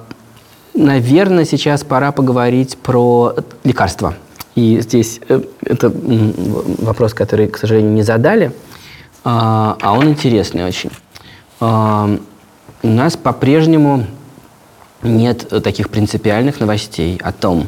наверное, 0.74 1.46
сейчас 1.46 1.84
пора 1.84 2.12
поговорить 2.12 2.78
про 2.78 3.36
лекарства. 3.64 4.16
И 4.56 4.80
здесь 4.82 5.20
э, 5.30 5.42
это 5.62 5.92
вопрос, 5.94 7.14
который, 7.14 7.48
к 7.48 7.58
сожалению, 7.58 7.92
не 7.92 8.04
задали, 8.04 8.52
а, 9.24 9.78
а 9.82 9.94
он 9.94 10.10
интересный 10.10 10.66
очень. 10.66 10.92
А, 11.60 12.10
у 12.84 12.88
нас 12.88 13.18
по-прежнему 13.18 14.06
нет 15.04 15.48
таких 15.64 15.90
принципиальных 15.90 16.60
новостей 16.60 17.20
о 17.24 17.32
том, 17.32 17.68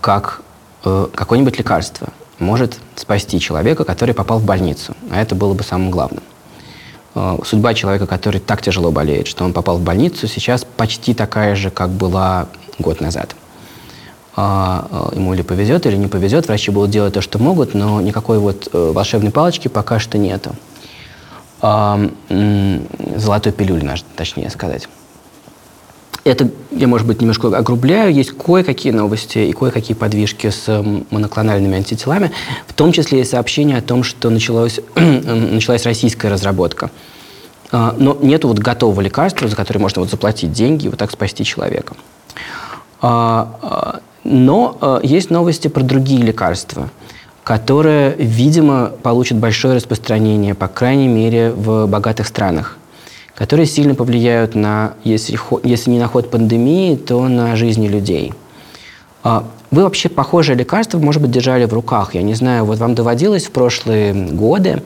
как 0.00 0.42
э, 0.84 1.08
какое-нибудь 1.14 1.58
лекарство 1.58 2.08
может 2.38 2.78
спасти 2.94 3.40
человека, 3.40 3.84
который 3.84 4.14
попал 4.14 4.38
в 4.38 4.44
больницу. 4.44 4.94
А 5.10 5.20
это 5.20 5.34
было 5.34 5.54
бы 5.54 5.62
самым 5.62 5.90
главным. 5.90 6.22
Э, 7.18 7.36
судьба 7.44 7.74
человека, 7.74 8.06
который 8.06 8.40
так 8.40 8.62
тяжело 8.62 8.92
болеет, 8.92 9.26
что 9.26 9.44
он 9.44 9.52
попал 9.52 9.78
в 9.78 9.82
больницу, 9.82 10.28
сейчас 10.28 10.64
почти 10.64 11.14
такая 11.14 11.56
же, 11.56 11.70
как 11.70 11.90
была 11.90 12.46
год 12.78 13.00
назад. 13.00 13.34
А, 14.36 15.10
э, 15.12 15.16
ему 15.16 15.34
или 15.34 15.42
повезет, 15.42 15.84
или 15.86 15.96
не 15.96 16.06
повезет, 16.06 16.46
врачи 16.46 16.70
будут 16.70 16.90
делать 16.90 17.14
то, 17.14 17.20
что 17.20 17.40
могут, 17.40 17.74
но 17.74 18.00
никакой 18.00 18.38
вот 18.38 18.68
э, 18.72 18.92
волшебной 18.94 19.32
палочки 19.32 19.66
пока 19.66 19.98
что 19.98 20.16
нету. 20.16 20.54
А, 21.60 22.00
золотой 23.16 23.50
пилюли, 23.50 23.92
точнее 24.14 24.48
сказать. 24.50 24.88
Это 26.28 26.50
я, 26.72 26.86
может 26.88 27.06
быть, 27.06 27.22
немножко 27.22 27.48
огрубляю. 27.56 28.12
Есть 28.12 28.32
кое-какие 28.32 28.92
новости 28.92 29.38
и 29.38 29.52
кое-какие 29.52 29.96
подвижки 29.96 30.50
с 30.50 30.84
моноклональными 31.10 31.78
антителами, 31.78 32.32
в 32.66 32.74
том 32.74 32.92
числе 32.92 33.22
и 33.22 33.24
сообщение 33.24 33.78
о 33.78 33.80
том, 33.80 34.02
что 34.02 34.28
началось, 34.28 34.78
началась 34.94 35.86
российская 35.86 36.28
разработка. 36.28 36.90
А, 37.72 37.94
но 37.98 38.18
нет 38.20 38.44
вот 38.44 38.58
готового 38.58 39.00
лекарства, 39.00 39.48
за 39.48 39.56
которое 39.56 39.80
можно 39.80 40.02
вот 40.02 40.10
заплатить 40.10 40.52
деньги 40.52 40.84
и 40.84 40.88
вот 40.90 40.98
так 40.98 41.10
спасти 41.10 41.44
человека. 41.44 41.94
А, 43.00 43.58
а, 43.62 44.00
но 44.24 45.00
есть 45.02 45.30
новости 45.30 45.68
про 45.68 45.82
другие 45.82 46.20
лекарства, 46.20 46.90
которые, 47.42 48.14
видимо, 48.18 48.92
получат 49.02 49.38
большое 49.38 49.76
распространение, 49.76 50.54
по 50.54 50.68
крайней 50.68 51.08
мере, 51.08 51.52
в 51.52 51.86
богатых 51.86 52.26
странах 52.26 52.77
которые 53.38 53.66
сильно 53.66 53.94
повлияют 53.94 54.56
на, 54.56 54.94
если, 55.04 55.38
если 55.62 55.92
не 55.92 56.00
на 56.00 56.08
ход 56.08 56.28
пандемии, 56.28 56.96
то 56.96 57.28
на 57.28 57.54
жизни 57.54 57.86
людей. 57.86 58.34
А 59.22 59.44
вы 59.70 59.84
вообще 59.84 60.08
похожее 60.08 60.58
лекарство, 60.58 60.98
может 60.98 61.22
быть, 61.22 61.30
держали 61.30 61.64
в 61.64 61.72
руках. 61.72 62.16
Я 62.16 62.22
не 62.22 62.34
знаю, 62.34 62.64
вот 62.64 62.78
вам 62.78 62.96
доводилось 62.96 63.46
в 63.46 63.52
прошлые 63.52 64.12
годы 64.12 64.82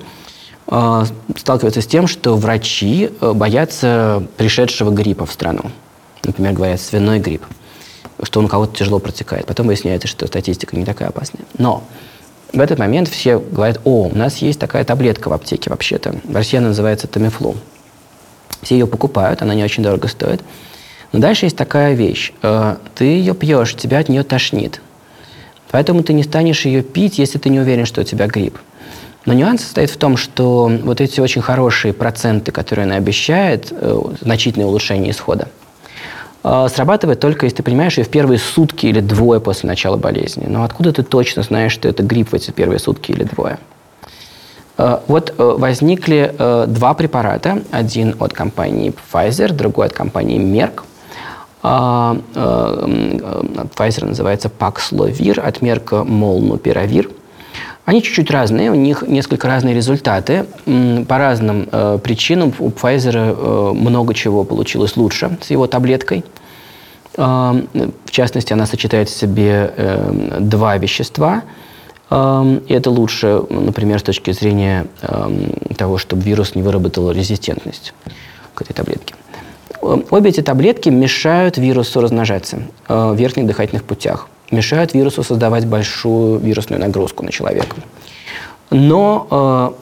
сталкиваться 1.36 1.80
с 1.80 1.86
тем, 1.86 2.06
что 2.06 2.36
врачи 2.36 3.10
э, 3.20 3.32
боятся 3.32 4.22
пришедшего 4.36 4.90
гриппа 4.90 5.24
в 5.26 5.32
страну. 5.32 5.62
например, 6.22 6.52
говорят 6.52 6.80
свиной 6.80 7.20
грипп, 7.20 7.44
что 8.22 8.40
он 8.40 8.46
у 8.46 8.48
кого-то 8.48 8.76
тяжело 8.76 8.98
протекает. 8.98 9.46
Потом 9.46 9.66
выясняется, 9.66 10.08
что 10.08 10.26
статистика 10.26 10.76
не 10.76 10.84
такая 10.84 11.08
опасная. 11.08 11.44
Но 11.58 11.84
в 12.52 12.60
этот 12.60 12.78
момент 12.78 13.08
все 13.08 13.38
говорят, 13.38 13.80
о, 13.84 14.08
у 14.08 14.14
нас 14.14 14.38
есть 14.38 14.60
такая 14.60 14.84
таблетка 14.84 15.28
в 15.28 15.32
аптеке 15.32 15.70
вообще-то. 15.70 16.14
В 16.24 16.34
России 16.34 16.58
она 16.58 16.68
называется 16.68 17.06
Тамифлу. 17.06 17.56
Все 18.62 18.78
ее 18.78 18.86
покупают, 18.86 19.42
она 19.42 19.54
не 19.54 19.64
очень 19.64 19.82
дорого 19.82 20.08
стоит. 20.08 20.40
Но 21.12 21.18
дальше 21.18 21.46
есть 21.46 21.56
такая 21.56 21.94
вещь. 21.94 22.32
Э, 22.42 22.76
ты 22.94 23.04
ее 23.04 23.34
пьешь, 23.34 23.74
тебя 23.74 23.98
от 23.98 24.08
нее 24.08 24.22
тошнит. 24.22 24.80
Поэтому 25.70 26.02
ты 26.02 26.12
не 26.12 26.22
станешь 26.22 26.64
ее 26.64 26.82
пить, 26.82 27.18
если 27.18 27.38
ты 27.38 27.48
не 27.48 27.60
уверен, 27.60 27.86
что 27.86 28.00
у 28.00 28.04
тебя 28.04 28.26
грипп. 28.26 28.58
Но 29.24 29.34
нюанс 29.34 29.62
состоит 29.62 29.90
в 29.90 29.96
том, 29.96 30.16
что 30.16 30.70
вот 30.82 31.00
эти 31.00 31.20
очень 31.20 31.42
хорошие 31.42 31.92
проценты, 31.92 32.50
которые 32.50 32.84
она 32.84 32.96
обещает, 32.96 33.68
э, 33.70 34.00
значительное 34.20 34.66
улучшение 34.66 35.10
исхода, 35.10 35.48
э, 36.42 36.68
срабатывает 36.74 37.20
только 37.20 37.46
если 37.46 37.58
ты 37.58 37.62
понимаешь 37.62 37.98
ее 37.98 38.04
в 38.04 38.08
первые 38.08 38.38
сутки 38.38 38.86
или 38.86 39.00
двое 39.00 39.40
после 39.40 39.68
начала 39.68 39.96
болезни. 39.96 40.46
Но 40.48 40.64
откуда 40.64 40.92
ты 40.92 41.02
точно 41.02 41.42
знаешь, 41.42 41.72
что 41.72 41.88
это 41.88 42.02
грипп 42.02 42.30
в 42.30 42.34
эти 42.34 42.50
первые 42.50 42.78
сутки 42.78 43.12
или 43.12 43.24
двое? 43.24 43.58
Э, 44.78 44.98
вот 45.08 45.34
возникли 45.36 46.34
два 46.66 46.94
препарата. 46.94 47.62
Один 47.70 48.14
от 48.18 48.32
компании 48.32 48.92
Pfizer, 48.92 49.52
другой 49.52 49.86
от 49.86 49.92
компании 49.92 50.38
Merck. 50.38 50.82
Pfizer 53.76 54.04
называется 54.04 54.50
Paxlovid, 54.58 55.38
от 55.38 55.58
Merck 55.58 56.04
Molnupiravir– 56.04 57.08
они 57.84 58.00
чуть-чуть 58.02 58.30
разные, 58.30 58.70
у 58.70 58.74
них 58.74 59.02
несколько 59.02 59.48
разные 59.48 59.74
результаты. 59.74 60.46
По 61.08 61.18
разным 61.18 61.68
э, 61.70 61.98
причинам 62.02 62.54
у 62.60 62.68
Pfizer 62.68 63.36
э, 63.36 63.72
много 63.72 64.14
чего 64.14 64.44
получилось 64.44 64.96
лучше 64.96 65.36
с 65.40 65.50
его 65.50 65.66
таблеткой. 65.66 66.24
Э, 67.16 67.62
в 68.04 68.10
частности, 68.10 68.52
она 68.52 68.66
сочетает 68.66 69.08
в 69.08 69.16
себе 69.16 69.74
э, 69.76 70.36
два 70.38 70.76
вещества. 70.76 71.42
И 72.12 72.74
это 72.74 72.90
лучше, 72.90 73.42
например, 73.48 73.98
с 73.98 74.02
точки 74.02 74.32
зрения 74.32 74.86
того, 75.78 75.96
чтобы 75.96 76.22
вирус 76.22 76.54
не 76.54 76.62
выработал 76.62 77.10
резистентность 77.10 77.94
к 78.54 78.60
этой 78.60 78.74
таблетке. 78.74 79.14
Обе 79.80 80.30
эти 80.30 80.42
таблетки 80.42 80.90
мешают 80.90 81.58
вирусу 81.58 82.00
размножаться 82.00 82.62
э, 82.88 83.10
в 83.12 83.16
верхних 83.16 83.46
дыхательных 83.46 83.82
путях 83.82 84.28
мешают 84.52 84.94
вирусу 84.94 85.24
создавать 85.24 85.66
большую 85.66 86.38
вирусную 86.38 86.80
нагрузку 86.80 87.24
на 87.24 87.32
человека. 87.32 87.76
Но 88.70 89.26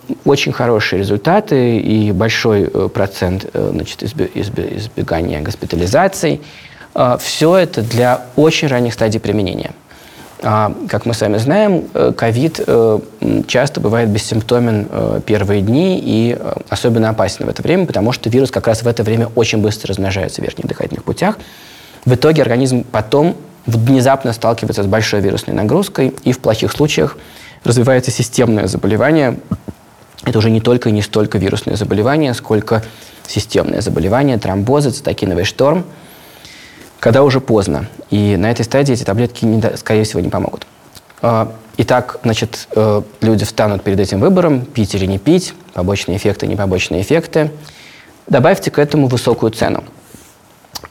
э, 0.08 0.16
очень 0.24 0.52
хорошие 0.52 1.00
результаты 1.00 1.78
и 1.78 2.12
большой 2.12 2.62
э, 2.62 2.88
процент 2.88 3.46
э, 3.52 3.70
значит, 3.72 4.02
избегания 4.02 5.42
госпитализаций. 5.42 6.40
Э, 6.94 7.18
все 7.20 7.56
это 7.56 7.82
для 7.82 8.22
очень 8.36 8.68
ранних 8.68 8.94
стадий 8.94 9.20
применения. 9.20 9.72
А, 10.42 10.72
как 10.88 11.04
мы 11.04 11.12
сами 11.12 11.36
знаем, 11.36 11.84
э, 11.92 12.12
ковид 12.16 12.62
э, 12.66 12.98
часто 13.46 13.80
бывает 13.80 14.08
бессимптомен 14.08 14.88
э, 14.90 15.20
первые 15.26 15.60
дни 15.60 16.00
и 16.02 16.38
особенно 16.70 17.10
опасен 17.10 17.44
в 17.44 17.48
это 17.48 17.62
время, 17.62 17.86
потому 17.86 18.12
что 18.12 18.30
вирус 18.30 18.50
как 18.50 18.66
раз 18.66 18.82
в 18.82 18.88
это 18.88 19.02
время 19.02 19.28
очень 19.34 19.58
быстро 19.58 19.88
размножается 19.88 20.40
в 20.40 20.44
верхних 20.44 20.66
дыхательных 20.66 21.04
путях. 21.04 21.36
В 22.06 22.14
итоге 22.14 22.40
организм 22.40 22.84
потом 22.90 23.36
внезапно 23.66 24.32
сталкивается 24.32 24.82
с 24.82 24.86
большой 24.86 25.20
вирусной 25.20 25.54
нагрузкой, 25.54 26.14
и 26.24 26.32
в 26.32 26.38
плохих 26.38 26.72
случаях 26.72 27.18
развивается 27.62 28.10
системное 28.10 28.66
заболевание. 28.66 29.38
Это 30.24 30.38
уже 30.38 30.50
не 30.50 30.62
только 30.62 30.88
и 30.88 30.92
не 30.92 31.02
столько 31.02 31.36
вирусное 31.36 31.76
заболевание, 31.76 32.32
сколько 32.32 32.82
системное 33.26 33.82
заболевание, 33.82 34.38
тромбозы, 34.38 34.90
цитокиновый 34.90 35.44
шторм, 35.44 35.84
когда 37.00 37.24
уже 37.24 37.40
поздно. 37.40 37.86
И 38.10 38.36
на 38.36 38.50
этой 38.50 38.64
стадии 38.64 38.92
эти 38.92 39.04
таблетки, 39.04 39.44
не, 39.44 39.60
скорее 39.76 40.04
всего, 40.04 40.20
не 40.20 40.28
помогут. 40.28 40.66
А, 41.22 41.52
итак, 41.78 42.20
значит, 42.22 42.68
э, 42.76 43.02
люди 43.22 43.44
встанут 43.44 43.82
перед 43.82 43.98
этим 43.98 44.20
выбором, 44.20 44.64
пить 44.64 44.94
или 44.94 45.06
не 45.06 45.18
пить, 45.18 45.54
побочные 45.74 46.18
эффекты, 46.18 46.46
не 46.46 46.56
побочные 46.56 47.02
эффекты. 47.02 47.50
Добавьте 48.28 48.70
к 48.70 48.78
этому 48.78 49.08
высокую 49.08 49.50
цену. 49.50 49.82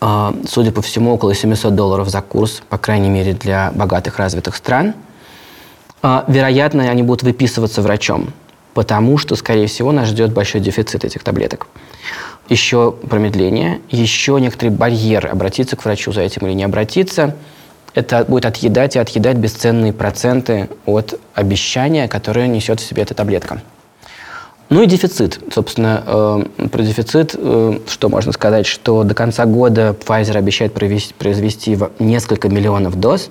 А, 0.01 0.33
судя 0.47 0.71
по 0.71 0.81
всему, 0.81 1.13
около 1.13 1.35
700 1.35 1.75
долларов 1.75 2.09
за 2.09 2.21
курс, 2.21 2.61
по 2.69 2.77
крайней 2.77 3.09
мере, 3.09 3.33
для 3.33 3.71
богатых 3.75 4.17
развитых 4.17 4.55
стран. 4.55 4.95
А, 6.01 6.25
вероятно, 6.27 6.89
они 6.89 7.03
будут 7.03 7.23
выписываться 7.23 7.81
врачом, 7.81 8.33
потому 8.73 9.17
что, 9.19 9.35
скорее 9.35 9.67
всего, 9.67 9.91
нас 9.91 10.07
ждет 10.07 10.33
большой 10.33 10.61
дефицит 10.61 11.05
этих 11.05 11.23
таблеток. 11.23 11.67
Еще 12.49 12.91
промедление, 12.91 13.79
еще 13.89 14.39
некоторый 14.41 14.69
барьер 14.69 15.29
обратиться 15.31 15.75
к 15.75 15.85
врачу 15.85 16.11
за 16.11 16.21
этим 16.21 16.47
или 16.47 16.53
не 16.53 16.63
обратиться. 16.63 17.35
Это 17.93 18.25
будет 18.27 18.45
отъедать 18.45 18.95
и 18.95 18.99
отъедать 18.99 19.37
бесценные 19.37 19.93
проценты 19.93 20.69
от 20.85 21.19
обещания, 21.35 22.07
которое 22.07 22.47
несет 22.47 22.79
в 22.79 22.87
себе 22.87 23.03
эта 23.03 23.13
таблетка. 23.13 23.61
Ну 24.69 24.83
и 24.83 24.85
дефицит. 24.85 25.39
Собственно, 25.51 26.03
э, 26.05 26.67
про 26.69 26.83
дефицит, 26.83 27.35
э, 27.35 27.79
что 27.87 28.09
можно 28.09 28.31
сказать, 28.31 28.67
что 28.67 29.03
до 29.03 29.15
конца 29.15 29.45
года 29.45 29.95
Pfizer 29.99 30.37
обещает 30.37 30.73
провести, 30.73 31.13
произвести 31.15 31.77
несколько 31.97 32.49
миллионов 32.49 32.99
доз. 32.99 33.29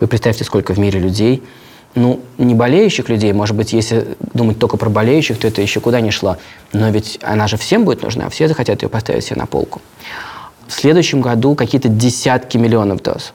Вы 0.00 0.08
представьте, 0.08 0.44
сколько 0.44 0.74
в 0.74 0.78
мире 0.78 0.98
людей. 0.98 1.42
Ну, 1.94 2.20
не 2.38 2.54
болеющих 2.54 3.08
людей, 3.08 3.32
может 3.32 3.56
быть, 3.56 3.72
если 3.72 4.16
думать 4.32 4.58
только 4.58 4.76
про 4.76 4.88
болеющих, 4.88 5.38
то 5.38 5.48
это 5.48 5.60
еще 5.60 5.80
куда 5.80 6.00
не 6.00 6.12
шло. 6.12 6.36
Но 6.72 6.90
ведь 6.90 7.18
она 7.22 7.48
же 7.48 7.56
всем 7.56 7.84
будет 7.84 8.02
нужна, 8.02 8.28
все 8.28 8.46
захотят 8.46 8.82
ее 8.82 8.88
поставить 8.88 9.24
себе 9.24 9.36
на 9.36 9.46
полку. 9.46 9.80
В 10.68 10.72
следующем 10.72 11.20
году 11.20 11.56
какие-то 11.56 11.88
десятки 11.88 12.56
миллионов 12.56 13.02
доз 13.02 13.32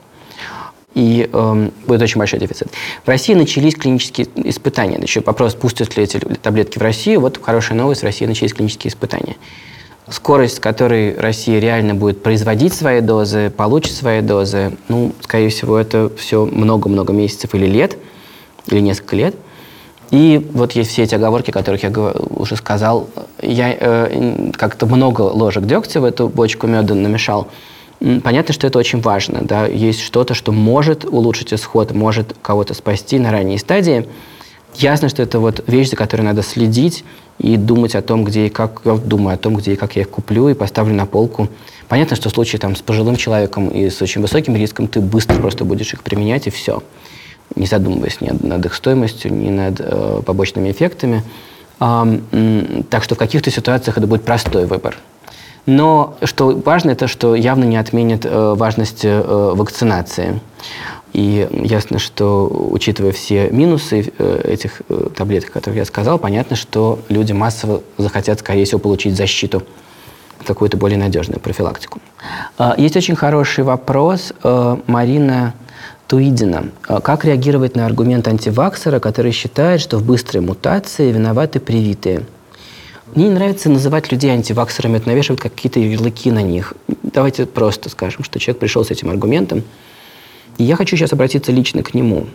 и 0.96 1.28
э, 1.30 1.70
будет 1.86 2.00
очень 2.00 2.18
большой 2.18 2.40
дефицит. 2.40 2.68
В 3.04 3.08
России 3.08 3.34
начались 3.34 3.74
клинические 3.76 4.28
испытания. 4.48 4.98
Еще 4.98 5.20
вопрос, 5.20 5.54
пустят 5.54 5.94
ли 5.94 6.04
эти 6.04 6.16
таблетки 6.16 6.78
в 6.78 6.82
Россию. 6.82 7.20
Вот 7.20 7.38
хорошая 7.42 7.76
новость, 7.76 8.00
в 8.00 8.04
России 8.04 8.24
начались 8.24 8.54
клинические 8.54 8.90
испытания. 8.90 9.36
Скорость, 10.08 10.56
с 10.56 10.58
которой 10.58 11.14
Россия 11.18 11.60
реально 11.60 11.94
будет 11.94 12.22
производить 12.22 12.72
свои 12.72 13.02
дозы, 13.02 13.50
получит 13.50 13.92
свои 13.92 14.22
дозы, 14.22 14.78
ну, 14.88 15.12
скорее 15.20 15.50
всего, 15.50 15.76
это 15.76 16.10
все 16.16 16.46
много-много 16.46 17.12
месяцев 17.12 17.54
или 17.54 17.66
лет, 17.66 17.98
или 18.68 18.80
несколько 18.80 19.16
лет. 19.16 19.34
И 20.10 20.44
вот 20.52 20.72
есть 20.72 20.90
все 20.90 21.02
эти 21.02 21.14
оговорки, 21.14 21.50
о 21.50 21.52
которых 21.52 21.82
я 21.82 21.90
уже 21.90 22.56
сказал. 22.56 23.08
Я 23.42 23.76
э, 23.78 24.50
как-то 24.56 24.86
много 24.86 25.22
ложек 25.22 25.64
дегтя 25.64 26.00
в 26.00 26.04
эту 26.04 26.28
бочку 26.28 26.66
меда 26.66 26.94
намешал. 26.94 27.48
Понятно, 28.22 28.54
что 28.54 28.66
это 28.66 28.78
очень 28.78 29.00
важно. 29.00 29.40
Да? 29.42 29.66
Есть 29.66 30.02
что-то, 30.02 30.34
что 30.34 30.52
может 30.52 31.04
улучшить 31.04 31.52
исход, 31.52 31.92
может 31.92 32.36
кого-то 32.40 32.74
спасти 32.74 33.18
на 33.18 33.32
ранней 33.32 33.58
стадии. 33.58 34.06
Ясно, 34.76 35.08
что 35.08 35.22
это 35.22 35.40
вот 35.40 35.64
вещь, 35.66 35.90
за 35.90 35.96
которой 35.96 36.22
надо 36.22 36.42
следить 36.42 37.04
и 37.38 37.56
думать 37.56 37.94
о 37.94 38.02
том, 38.02 38.24
где 38.24 38.46
и 38.46 38.48
как, 38.50 38.82
я 38.84 38.94
думаю 38.96 39.34
о 39.34 39.38
том, 39.38 39.56
где 39.56 39.72
и 39.72 39.76
как 39.76 39.96
я 39.96 40.02
их 40.02 40.10
куплю 40.10 40.48
и 40.48 40.54
поставлю 40.54 40.94
на 40.94 41.06
полку. 41.06 41.48
Понятно, 41.88 42.14
что 42.16 42.28
в 42.28 42.32
случае 42.32 42.60
там, 42.60 42.76
с 42.76 42.82
пожилым 42.82 43.16
человеком 43.16 43.68
и 43.68 43.88
с 43.88 44.02
очень 44.02 44.20
высоким 44.20 44.54
риском 44.54 44.86
ты 44.86 45.00
быстро 45.00 45.40
просто 45.40 45.64
будешь 45.64 45.94
их 45.94 46.02
применять, 46.02 46.46
и 46.46 46.50
все. 46.50 46.82
Не 47.54 47.66
задумываясь 47.66 48.20
ни 48.20 48.30
над 48.30 48.66
их 48.66 48.74
стоимостью, 48.74 49.32
ни 49.32 49.50
над 49.50 49.80
э, 49.80 50.22
побочными 50.24 50.70
эффектами. 50.70 51.22
А, 51.78 52.06
так 52.90 53.02
что 53.04 53.14
в 53.14 53.18
каких-то 53.18 53.50
ситуациях 53.50 53.98
это 53.98 54.06
будет 54.06 54.24
простой 54.24 54.66
выбор. 54.66 54.96
Но 55.66 56.16
что 56.22 56.56
важно, 56.64 56.90
это 56.90 57.08
что 57.08 57.34
явно 57.34 57.64
не 57.64 57.76
отменит 57.76 58.24
э, 58.24 58.54
важность 58.56 59.04
э, 59.04 59.20
вакцинации. 59.54 60.40
И 61.12 61.48
ясно, 61.50 61.98
что, 61.98 62.46
учитывая 62.70 63.10
все 63.10 63.48
минусы 63.50 64.12
э, 64.18 64.40
этих 64.44 64.82
э, 64.88 65.08
таблеток, 65.16 65.50
которые 65.50 65.80
я 65.80 65.84
сказал, 65.84 66.18
понятно, 66.18 66.56
что 66.56 67.00
люди 67.08 67.32
массово 67.32 67.82
захотят, 67.98 68.38
скорее 68.40 68.64
всего, 68.64 68.78
получить 68.78 69.16
защиту, 69.16 69.62
какую-то 70.46 70.76
более 70.76 70.98
надежную 70.98 71.40
профилактику. 71.40 72.00
Э, 72.58 72.74
есть 72.76 72.96
очень 72.96 73.16
хороший 73.16 73.64
вопрос. 73.64 74.32
Э, 74.44 74.76
Марина 74.86 75.54
Туидина. 76.06 76.68
Э, 76.88 77.00
как 77.00 77.24
реагировать 77.24 77.74
на 77.74 77.86
аргумент 77.86 78.28
антиваксера, 78.28 79.00
который 79.00 79.32
считает, 79.32 79.80
что 79.80 79.98
в 79.98 80.04
быстрой 80.04 80.40
мутации 80.40 81.10
виноваты 81.10 81.58
привитые? 81.58 82.24
Мне 83.14 83.28
не 83.28 83.34
нравится 83.34 83.70
называть 83.70 84.10
людей 84.12 84.30
антиваксерами, 84.30 84.98
это 84.98 85.08
навешивать 85.08 85.40
какие-то 85.40 85.80
ярлыки 85.80 86.30
на 86.30 86.42
них. 86.42 86.74
Давайте 87.02 87.46
просто 87.46 87.88
скажем, 87.88 88.24
что 88.24 88.38
человек 88.38 88.60
пришел 88.60 88.84
с 88.84 88.90
этим 88.90 89.10
аргументом. 89.10 89.62
И 90.58 90.64
я 90.64 90.76
хочу 90.76 90.96
сейчас 90.96 91.12
обратиться 91.12 91.52
лично 91.52 91.82
к 91.82 91.94
нему. 91.94 92.26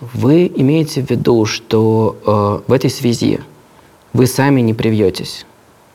Вы 0.00 0.50
имеете 0.54 1.02
в 1.02 1.10
виду, 1.10 1.44
что 1.44 2.16
э, 2.26 2.70
в 2.70 2.72
этой 2.72 2.90
связи 2.90 3.40
вы 4.12 4.26
сами 4.26 4.60
не 4.60 4.74
привьетесь 4.74 5.46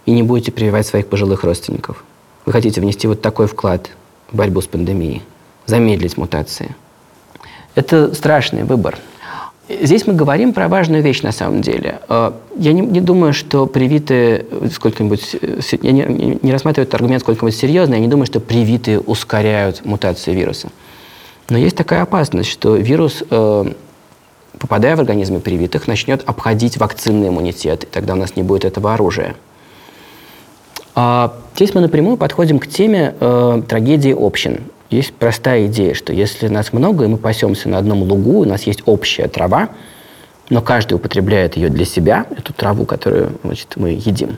и 0.06 0.12
не 0.12 0.24
будете 0.24 0.52
прививать 0.52 0.88
своих 0.88 1.08
пожилых 1.08 1.44
родственников. 1.44 2.06
Вы 2.46 2.54
хотите 2.54 2.80
внести 2.80 3.08
вот 3.08 3.22
такой 3.22 3.48
вклад 3.48 3.90
в 4.32 4.36
борьбу 4.38 4.62
с 4.62 4.68
пандемией, 4.68 5.24
замедлить 5.66 6.16
мутации. 6.16 6.76
Это 7.78 8.16
страшный 8.16 8.64
выбор. 8.64 8.98
Здесь 9.70 10.08
мы 10.08 10.14
говорим 10.14 10.52
про 10.52 10.68
важную 10.68 11.04
вещь 11.04 11.22
на 11.22 11.32
самом 11.32 11.62
деле. 11.62 12.00
Э, 12.10 12.32
я 12.58 12.74
не, 12.74 12.82
не 12.82 13.02
думаю, 13.02 13.34
что 13.34 13.68
привитые 13.68 14.48
сколько-нибудь... 14.74 15.36
Э, 15.40 15.60
я 15.84 15.92
не, 15.92 16.40
не 16.42 16.52
рассматриваю 16.52 16.88
этот 16.88 16.96
аргумент 16.96 17.22
сколько-нибудь 17.22 17.56
серьезно, 17.56 17.94
я 17.94 18.00
не 18.00 18.08
думаю, 18.08 18.26
что 18.26 18.40
привитые 18.40 19.00
ускоряют 19.00 19.86
мутации 19.86 20.34
вируса. 20.34 20.70
Но 21.50 21.60
есть 21.60 21.78
такая 21.78 22.02
опасность, 22.02 22.50
что 22.50 22.76
вирус, 22.76 23.24
э, 23.30 23.66
попадая 24.58 24.96
в 24.96 25.00
организмы 25.00 25.40
привитых, 25.40 25.88
начнет 25.88 26.28
обходить 26.28 26.78
вакцинный 26.78 27.28
иммунитет, 27.28 27.84
и 27.84 27.88
тогда 27.88 28.14
у 28.14 28.18
нас 28.18 28.36
не 28.36 28.42
будет 28.42 28.66
этого 28.66 28.96
оружия. 28.96 29.36
А 30.96 31.32
здесь 31.54 31.76
мы 31.76 31.82
напрямую 31.82 32.18
подходим 32.18 32.58
к 32.58 32.66
теме 32.66 33.14
трагедии 33.68 34.16
общин. 34.18 34.62
Есть 34.90 35.14
простая 35.14 35.68
идея, 35.68 35.94
что 35.94 36.14
если 36.14 36.48
нас 36.48 36.72
много, 36.72 37.06
и 37.06 37.08
мы 37.08 37.18
пасемся 37.18 37.68
на 37.68 37.78
одном 37.78 38.04
лугу, 38.04 38.40
у 38.40 38.46
нас 38.46 38.64
есть 38.64 38.84
общая 38.86 39.28
трава, 39.28 39.70
но 40.50 40.62
каждый 40.62 40.94
употребляет 40.94 41.58
ее 41.58 41.70
для 41.70 41.86
себя, 41.86 42.26
эту 42.36 42.54
траву, 42.54 42.86
которую 42.86 43.34
значит, 43.44 43.74
мы 43.76 43.90
едим, 43.90 44.38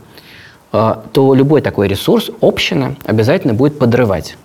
а, 0.72 1.04
то 1.14 1.36
любой 1.36 1.62
такой 1.62 1.88
ресурс 1.88 2.32
община 2.42 2.96
обязательно 3.06 3.54
будет 3.54 3.78
подрывать, 3.78 4.38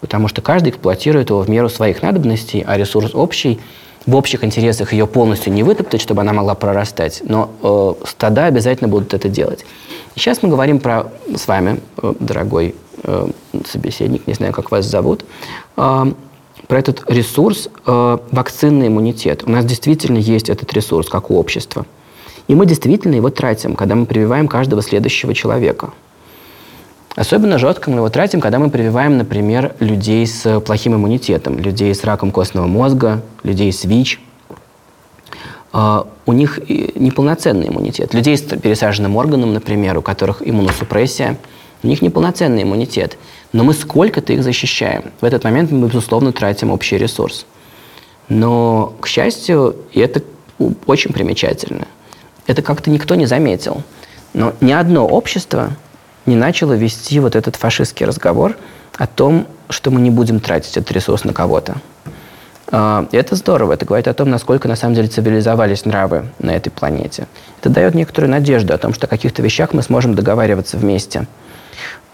потому 0.00 0.28
что 0.28 0.42
каждый 0.42 0.70
эксплуатирует 0.70 1.30
его 1.30 1.40
в 1.40 1.50
меру 1.50 1.68
своих 1.68 2.02
надобностей, 2.02 2.64
а 2.66 2.76
ресурс 2.76 3.14
общий 3.14 3.58
в 4.06 4.14
общих 4.14 4.44
интересах 4.44 4.92
ее 4.92 5.06
полностью 5.06 5.52
не 5.52 5.62
вытоптать, 5.62 6.00
чтобы 6.00 6.22
она 6.22 6.32
могла 6.32 6.54
прорастать, 6.54 7.22
но 7.24 7.50
э, 7.62 8.06
стада 8.06 8.46
обязательно 8.46 8.88
будут 8.88 9.12
это 9.12 9.28
делать. 9.28 9.66
Сейчас 10.18 10.42
мы 10.42 10.48
говорим 10.48 10.80
про 10.80 11.12
с 11.32 11.46
вами, 11.46 11.80
э, 12.02 12.12
дорогой 12.18 12.74
э, 13.04 13.28
собеседник, 13.64 14.26
не 14.26 14.34
знаю, 14.34 14.52
как 14.52 14.72
вас 14.72 14.84
зовут, 14.84 15.24
э, 15.76 16.12
про 16.66 16.78
этот 16.78 17.08
ресурс 17.08 17.68
э, 17.86 18.18
вакцинный 18.32 18.88
иммунитет. 18.88 19.44
У 19.46 19.50
нас 19.50 19.64
действительно 19.64 20.18
есть 20.18 20.48
этот 20.48 20.72
ресурс, 20.72 21.08
как 21.08 21.30
у 21.30 21.38
общества. 21.38 21.86
И 22.48 22.56
мы 22.56 22.66
действительно 22.66 23.14
его 23.14 23.30
тратим, 23.30 23.76
когда 23.76 23.94
мы 23.94 24.06
прививаем 24.06 24.48
каждого 24.48 24.82
следующего 24.82 25.34
человека. 25.34 25.90
Особенно 27.14 27.56
жестко 27.56 27.88
мы 27.88 27.98
его 27.98 28.08
тратим, 28.10 28.40
когда 28.40 28.58
мы 28.58 28.70
прививаем, 28.70 29.18
например, 29.18 29.76
людей 29.78 30.26
с 30.26 30.60
плохим 30.60 30.96
иммунитетом, 30.96 31.58
людей 31.60 31.94
с 31.94 32.02
раком 32.02 32.32
костного 32.32 32.66
мозга, 32.66 33.22
людей 33.44 33.72
с 33.72 33.84
ВИЧ. 33.84 34.20
Uh, 35.70 36.06
у 36.24 36.32
них 36.32 36.60
неполноценный 36.66 37.68
иммунитет. 37.68 38.14
Людей 38.14 38.38
с 38.38 38.40
пересаженным 38.40 39.16
органом, 39.16 39.52
например, 39.52 39.98
у 39.98 40.02
которых 40.02 40.40
иммуносупрессия– 40.46 41.36
у 41.82 41.86
них 41.86 42.02
неполноценный 42.02 42.62
иммунитет. 42.62 43.16
Но 43.52 43.64
мы 43.64 43.72
сколько-то 43.72 44.32
их 44.32 44.42
защищаем. 44.42 45.12
В 45.20 45.24
этот 45.24 45.44
момент 45.44 45.70
мы, 45.70 45.86
безусловно, 45.86 46.32
тратим 46.32 46.70
общий 46.70 46.98
ресурс. 46.98 47.46
Но, 48.28 48.94
к 49.00 49.06
счастью, 49.06 49.76
и 49.92 50.00
это 50.00 50.22
очень 50.86 51.12
примечательно, 51.12 51.86
это 52.46 52.62
как-то 52.62 52.90
никто 52.90 53.14
не 53.14 53.26
заметил. 53.26 53.82
Но 54.34 54.52
ни 54.60 54.72
одно 54.72 55.06
общество 55.06 55.70
не 56.26 56.36
начало 56.36 56.74
вести 56.74 57.20
вот 57.20 57.36
этот 57.36 57.56
фашистский 57.56 58.04
разговор 58.04 58.56
о 58.96 59.06
том, 59.06 59.46
что 59.70 59.90
мы 59.90 60.00
не 60.00 60.10
будем 60.10 60.40
тратить 60.40 60.76
этот 60.76 60.90
ресурс 60.92 61.24
на 61.24 61.32
кого-то. 61.32 61.76
А, 62.70 63.06
это 63.12 63.34
здорово. 63.34 63.74
Это 63.74 63.84
говорит 63.84 64.08
о 64.08 64.14
том, 64.14 64.30
насколько 64.30 64.68
на 64.68 64.76
самом 64.76 64.94
деле 64.94 65.08
цивилизовались 65.08 65.84
нравы 65.84 66.26
на 66.38 66.52
этой 66.52 66.70
планете. 66.70 67.26
Это 67.60 67.70
дает 67.70 67.94
некоторую 67.94 68.30
надежду 68.30 68.74
о 68.74 68.78
том, 68.78 68.94
что 68.94 69.06
о 69.06 69.08
каких-то 69.08 69.42
вещах 69.42 69.72
мы 69.72 69.82
сможем 69.82 70.14
договариваться 70.14 70.76
вместе– 70.76 71.26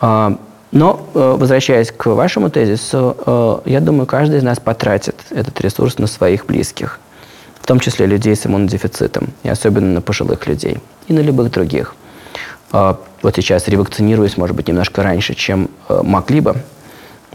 а, 0.00 0.36
но, 0.72 1.06
э, 1.14 1.36
возвращаясь 1.38 1.92
к 1.92 2.06
вашему 2.06 2.50
тезису, 2.50 3.16
э, 3.24 3.70
я 3.70 3.80
думаю, 3.80 4.06
каждый 4.06 4.38
из 4.38 4.42
нас 4.42 4.58
потратит 4.58 5.14
этот 5.30 5.60
ресурс 5.60 5.98
на 5.98 6.06
своих 6.06 6.46
близких, 6.46 6.98
в 7.60 7.66
том 7.66 7.78
числе 7.80 8.06
людей 8.06 8.34
с 8.34 8.46
иммунодефицитом, 8.46 9.28
и 9.44 9.48
особенно 9.48 9.86
на 9.94 10.00
пожилых 10.00 10.46
людей, 10.46 10.78
и 11.06 11.12
на 11.12 11.20
любых 11.20 11.52
других. 11.52 11.94
А, 12.72 12.98
вот 13.22 13.36
сейчас 13.36 13.68
ревакцинируюсь, 13.68 14.36
может 14.36 14.56
быть, 14.56 14.66
немножко 14.66 15.02
раньше, 15.02 15.34
чем 15.34 15.70
э, 15.88 16.00
могли 16.02 16.40
бы, 16.40 16.56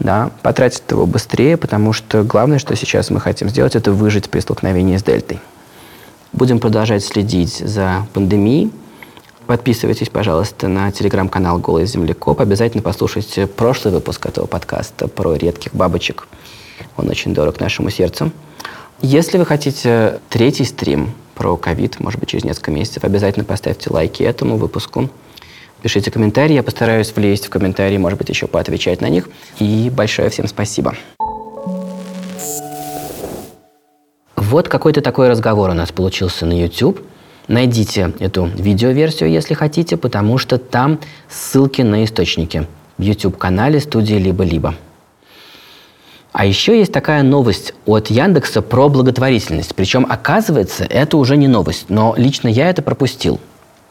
да, 0.00 0.30
потратить 0.42 0.82
его 0.90 1.06
быстрее, 1.06 1.56
потому 1.56 1.92
что 1.92 2.24
главное, 2.24 2.58
что 2.58 2.74
сейчас 2.74 3.10
мы 3.10 3.20
хотим 3.20 3.48
сделать, 3.48 3.76
это 3.76 3.92
выжить 3.92 4.28
при 4.28 4.40
столкновении 4.40 4.96
с 4.96 5.02
дельтой. 5.02 5.40
Будем 6.32 6.58
продолжать 6.58 7.04
следить 7.04 7.58
за 7.58 8.06
пандемией, 8.12 8.72
Подписывайтесь, 9.50 10.08
пожалуйста, 10.08 10.68
на 10.68 10.92
телеграм-канал 10.92 11.58
«Голый 11.58 11.84
землекоп». 11.84 12.40
Обязательно 12.40 12.84
послушайте 12.84 13.48
прошлый 13.48 13.92
выпуск 13.92 14.24
этого 14.26 14.46
подкаста 14.46 15.08
про 15.08 15.34
редких 15.34 15.74
бабочек. 15.74 16.28
Он 16.96 17.08
очень 17.08 17.34
дорог 17.34 17.58
нашему 17.58 17.90
сердцу. 17.90 18.30
Если 19.02 19.38
вы 19.38 19.44
хотите 19.44 20.20
третий 20.28 20.64
стрим 20.64 21.14
про 21.34 21.56
ковид, 21.56 21.98
может 21.98 22.20
быть, 22.20 22.28
через 22.28 22.44
несколько 22.44 22.70
месяцев, 22.70 23.02
обязательно 23.02 23.44
поставьте 23.44 23.90
лайки 23.90 24.22
этому 24.22 24.56
выпуску. 24.56 25.10
Пишите 25.82 26.10
комментарии, 26.10 26.54
я 26.54 26.62
постараюсь 26.62 27.12
влезть 27.14 27.46
в 27.46 27.50
комментарии, 27.50 27.96
может 27.96 28.18
быть, 28.18 28.28
еще 28.28 28.46
поотвечать 28.46 29.00
на 29.00 29.08
них. 29.08 29.28
И 29.58 29.90
большое 29.94 30.28
всем 30.28 30.46
спасибо. 30.46 30.94
Вот 34.36 34.68
какой-то 34.68 35.00
такой 35.00 35.28
разговор 35.28 35.70
у 35.70 35.74
нас 35.74 35.92
получился 35.92 36.44
на 36.44 36.52
YouTube. 36.52 37.00
Найдите 37.48 38.12
эту 38.18 38.46
видеоверсию, 38.46 39.30
если 39.30 39.54
хотите, 39.54 39.96
потому 39.96 40.38
что 40.38 40.58
там 40.58 41.00
ссылки 41.28 41.82
на 41.82 42.04
источники 42.04 42.66
в 42.98 43.02
YouTube-канале 43.02 43.80
студии 43.80 44.14
«Либо-либо». 44.14 44.74
А 46.32 46.46
еще 46.46 46.78
есть 46.78 46.92
такая 46.92 47.22
новость 47.22 47.74
от 47.86 48.08
Яндекса 48.08 48.62
про 48.62 48.88
благотворительность. 48.88 49.74
Причем, 49.74 50.06
оказывается, 50.08 50.84
это 50.84 51.16
уже 51.16 51.36
не 51.36 51.48
новость, 51.48 51.86
но 51.88 52.14
лично 52.16 52.46
я 52.48 52.70
это 52.70 52.82
пропустил. 52.82 53.40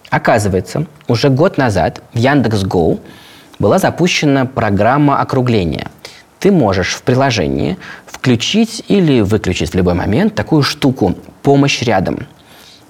Оказывается, 0.10 0.88
уже 1.08 1.30
год 1.30 1.58
назад 1.58 2.02
в 2.14 2.18
Яндекс.Го 2.18 3.00
была 3.60 3.78
запущена 3.78 4.46
программа 4.46 5.20
округления. 5.20 5.88
Ты 6.40 6.52
можешь 6.52 6.94
в 6.94 7.04
приложении 7.04 7.78
включить 8.06 8.84
или 8.88 9.22
выключить 9.22 9.72
в 9.72 9.76
любой 9.76 9.94
момент 9.94 10.34
такую 10.34 10.64
штуку 10.64 11.16
«Помощь 11.44 11.82
рядом». 11.82 12.26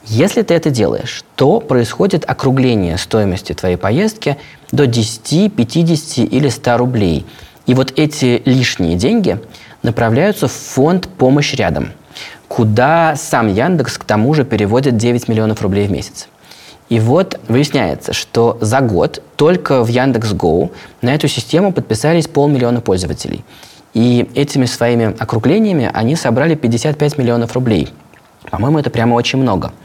Если 0.05 0.43
ты 0.43 0.53
это 0.53 0.69
делаешь, 0.69 1.23
то 1.35 1.59
происходит 1.59 2.23
округление 2.27 2.97
стоимости 2.97 3.53
твоей 3.53 3.75
поездки 3.75 4.37
до 4.71 4.87
10, 4.87 5.53
50 5.53 6.31
или 6.31 6.49
100 6.49 6.77
рублей. 6.77 7.25
И 7.65 7.73
вот 7.73 7.93
эти 7.97 8.41
лишние 8.45 8.95
деньги 8.95 9.39
направляются 9.83 10.47
в 10.47 10.51
фонд 10.51 11.07
«Помощь 11.09 11.53
рядом», 11.53 11.91
куда 12.47 13.15
сам 13.15 13.53
Яндекс 13.53 13.97
к 13.97 14.03
тому 14.05 14.33
же 14.33 14.45
переводит 14.45 14.97
9 14.97 15.27
миллионов 15.27 15.61
рублей 15.61 15.87
в 15.87 15.91
месяц. 15.91 16.27
И 16.89 16.99
вот 16.99 17.39
выясняется, 17.47 18.13
что 18.13 18.57
за 18.61 18.81
год 18.81 19.21
только 19.35 19.83
в 19.83 19.87
Яндекс.Го 19.87 20.71
на 21.01 21.13
эту 21.13 21.27
систему 21.27 21.71
подписались 21.71 22.27
полмиллиона 22.27 22.81
пользователей. 22.81 23.45
И 23.93 24.29
этими 24.35 24.65
своими 24.65 25.15
округлениями 25.17 25.89
они 25.93 26.15
собрали 26.15 26.55
55 26.55 27.17
миллионов 27.17 27.53
рублей. 27.53 27.89
По-моему, 28.49 28.79
это 28.79 28.89
прямо 28.89 29.13
очень 29.13 29.39
много– 29.39 29.71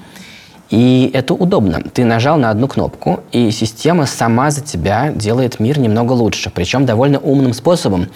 и 0.71 1.11
это 1.13 1.35
удобно. 1.35 1.81
Ты 1.93 2.05
нажал 2.05 2.37
на 2.37 2.51
одну 2.51 2.69
кнопку, 2.69 3.21
и 3.33 3.51
система 3.51 4.07
сама 4.07 4.51
за 4.51 4.61
тебя 4.61 5.13
делает 5.13 5.61
мир 5.61 5.79
немного 5.79 6.13
лучше. 6.13 6.51
Причем 6.51 6.87
довольно 6.87 7.19
умным 7.19 7.53
способом, 7.53 8.09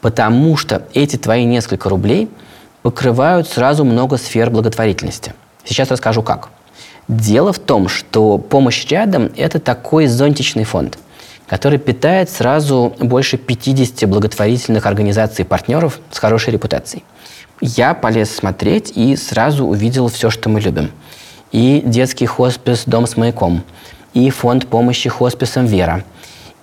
потому 0.00 0.56
что 0.56 0.84
эти 0.94 1.16
твои 1.16 1.44
несколько 1.44 1.88
рублей 1.88 2.30
покрывают 2.82 3.48
сразу 3.48 3.84
много 3.84 4.16
сфер 4.16 4.48
благотворительности. 4.50 5.34
Сейчас 5.64 5.90
расскажу 5.90 6.22
как. 6.22 6.48
Дело 7.08 7.52
в 7.52 7.58
том, 7.58 7.88
что 7.88 8.38
помощь 8.38 8.86
рядом– 8.86 9.30
это 9.36 9.58
такой 9.58 10.06
зонтичный 10.06 10.64
фонд, 10.64 10.98
который 11.46 11.78
питает 11.78 12.30
сразу 12.30 12.94
больше 13.00 13.38
50 13.38 14.08
благотворительных 14.08 14.86
организаций 14.86 15.44
и 15.44 15.48
партнеров 15.48 16.00
с 16.10 16.18
хорошей 16.18 16.52
репутацией. 16.52 17.04
Я 17.60 17.94
полез 17.94 18.30
смотреть 18.30 18.92
и 18.94 19.16
сразу 19.16 19.64
увидел 19.64 20.08
все, 20.08 20.30
что 20.30 20.48
мы 20.48 20.60
любим– 20.60 20.90
и 21.52 21.82
детский 21.84 22.26
хоспис 22.26 22.84
«Дом 22.86 23.06
с 23.06 23.16
маяком», 23.16 23.62
и 24.14 24.30
фонд 24.30 24.66
помощи 24.66 25.08
хосписам 25.08 25.66
«Вера», 25.66 26.04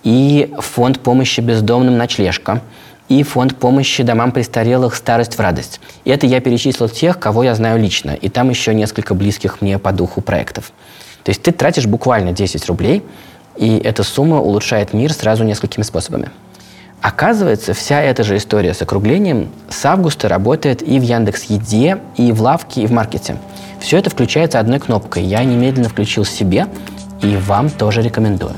и 0.02 0.54
фонд 0.58 1.00
помощи 1.00 1.40
бездомным 1.40 1.96
«Ночлежка», 1.96 2.62
и 3.08 3.22
фонд 3.22 3.56
помощи 3.56 4.02
домам 4.02 4.32
престарелых 4.32 4.94
«Старость 4.94 5.34
в 5.34 5.40
радость». 5.40 5.80
И 6.04 6.10
это 6.10 6.26
я 6.26 6.40
перечислил 6.40 6.88
тех, 6.88 7.18
кого 7.18 7.44
я 7.44 7.54
знаю 7.54 7.80
лично, 7.80 8.10
и 8.10 8.28
там 8.28 8.50
еще 8.50 8.74
несколько 8.74 9.14
близких 9.14 9.60
мне 9.60 9.78
по 9.78 9.92
духу 9.92 10.20
проектов. 10.20 10.72
То 11.22 11.30
есть 11.30 11.42
ты 11.42 11.52
тратишь 11.52 11.86
буквально 11.86 12.32
10 12.32 12.66
рублей, 12.66 13.02
и 13.56 13.78
эта 13.78 14.02
сумма 14.02 14.40
улучшает 14.40 14.92
мир 14.92 15.12
сразу 15.12 15.44
несколькими 15.44 15.82
способами. 15.82 16.30
Оказывается, 17.00 17.74
вся 17.74 18.00
эта 18.00 18.24
же 18.24 18.36
история 18.36 18.74
с 18.74 18.82
округлением 18.82 19.50
с 19.68 19.84
августа 19.84 20.28
работает 20.28 20.82
и 20.82 20.98
в 20.98 21.02
Яндекс 21.02 21.44
Еде, 21.44 21.98
и 22.16 22.32
в 22.32 22.42
лавке, 22.42 22.82
и 22.82 22.86
в 22.86 22.92
маркете– 22.92 23.36
все 23.80 23.98
это 23.98 24.10
включается 24.10 24.58
одной 24.58 24.80
кнопкой. 24.80 25.22
Я 25.22 25.44
немедленно 25.44 25.88
включил 25.88 26.24
себе 26.24 26.66
и 27.22 27.36
вам 27.36 27.70
тоже 27.70 28.02
рекомендую. 28.02 28.54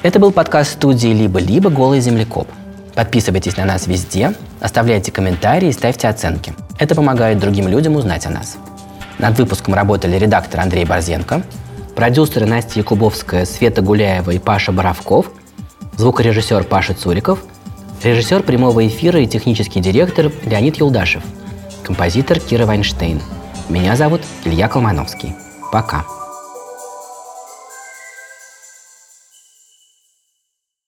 Это 0.00 0.20
был 0.20 0.30
подкаст 0.30 0.74
студии 0.74 1.08
«Либо-либо. 1.08 1.70
Голый 1.70 1.98
землекоп». 1.98 2.46
Подписывайтесь 2.94 3.56
на 3.56 3.64
нас 3.64 3.88
везде, 3.88 4.32
оставляйте 4.60 5.10
комментарии 5.10 5.70
и 5.70 5.72
ставьте 5.72 6.06
оценки. 6.06 6.54
Это 6.78 6.94
помогает 6.94 7.40
другим 7.40 7.66
людям 7.66 7.96
узнать 7.96 8.24
о 8.26 8.30
нас. 8.30 8.58
Над 9.18 9.36
выпуском 9.36 9.74
работали 9.74 10.16
редактор 10.16 10.60
Андрей 10.60 10.84
Борзенко, 10.84 11.42
продюсеры 11.96 12.46
Настя 12.46 12.78
Якубовская, 12.78 13.44
Света 13.44 13.82
Гуляева 13.82 14.30
и 14.30 14.38
Паша 14.38 14.70
Боровков, 14.70 15.32
звукорежиссер 15.96 16.62
Паша 16.62 16.94
Цуриков, 16.94 17.40
режиссер 18.00 18.44
прямого 18.44 18.86
эфира 18.86 19.20
и 19.20 19.26
технический 19.26 19.80
директор 19.80 20.30
Леонид 20.44 20.76
Юлдашев, 20.76 21.24
композитор 21.82 22.38
Кира 22.38 22.66
Вайнштейн. 22.66 23.20
Меня 23.68 23.96
зовут 23.96 24.20
Илья 24.44 24.68
Колмановский. 24.68 25.34
Пока. 25.72 26.04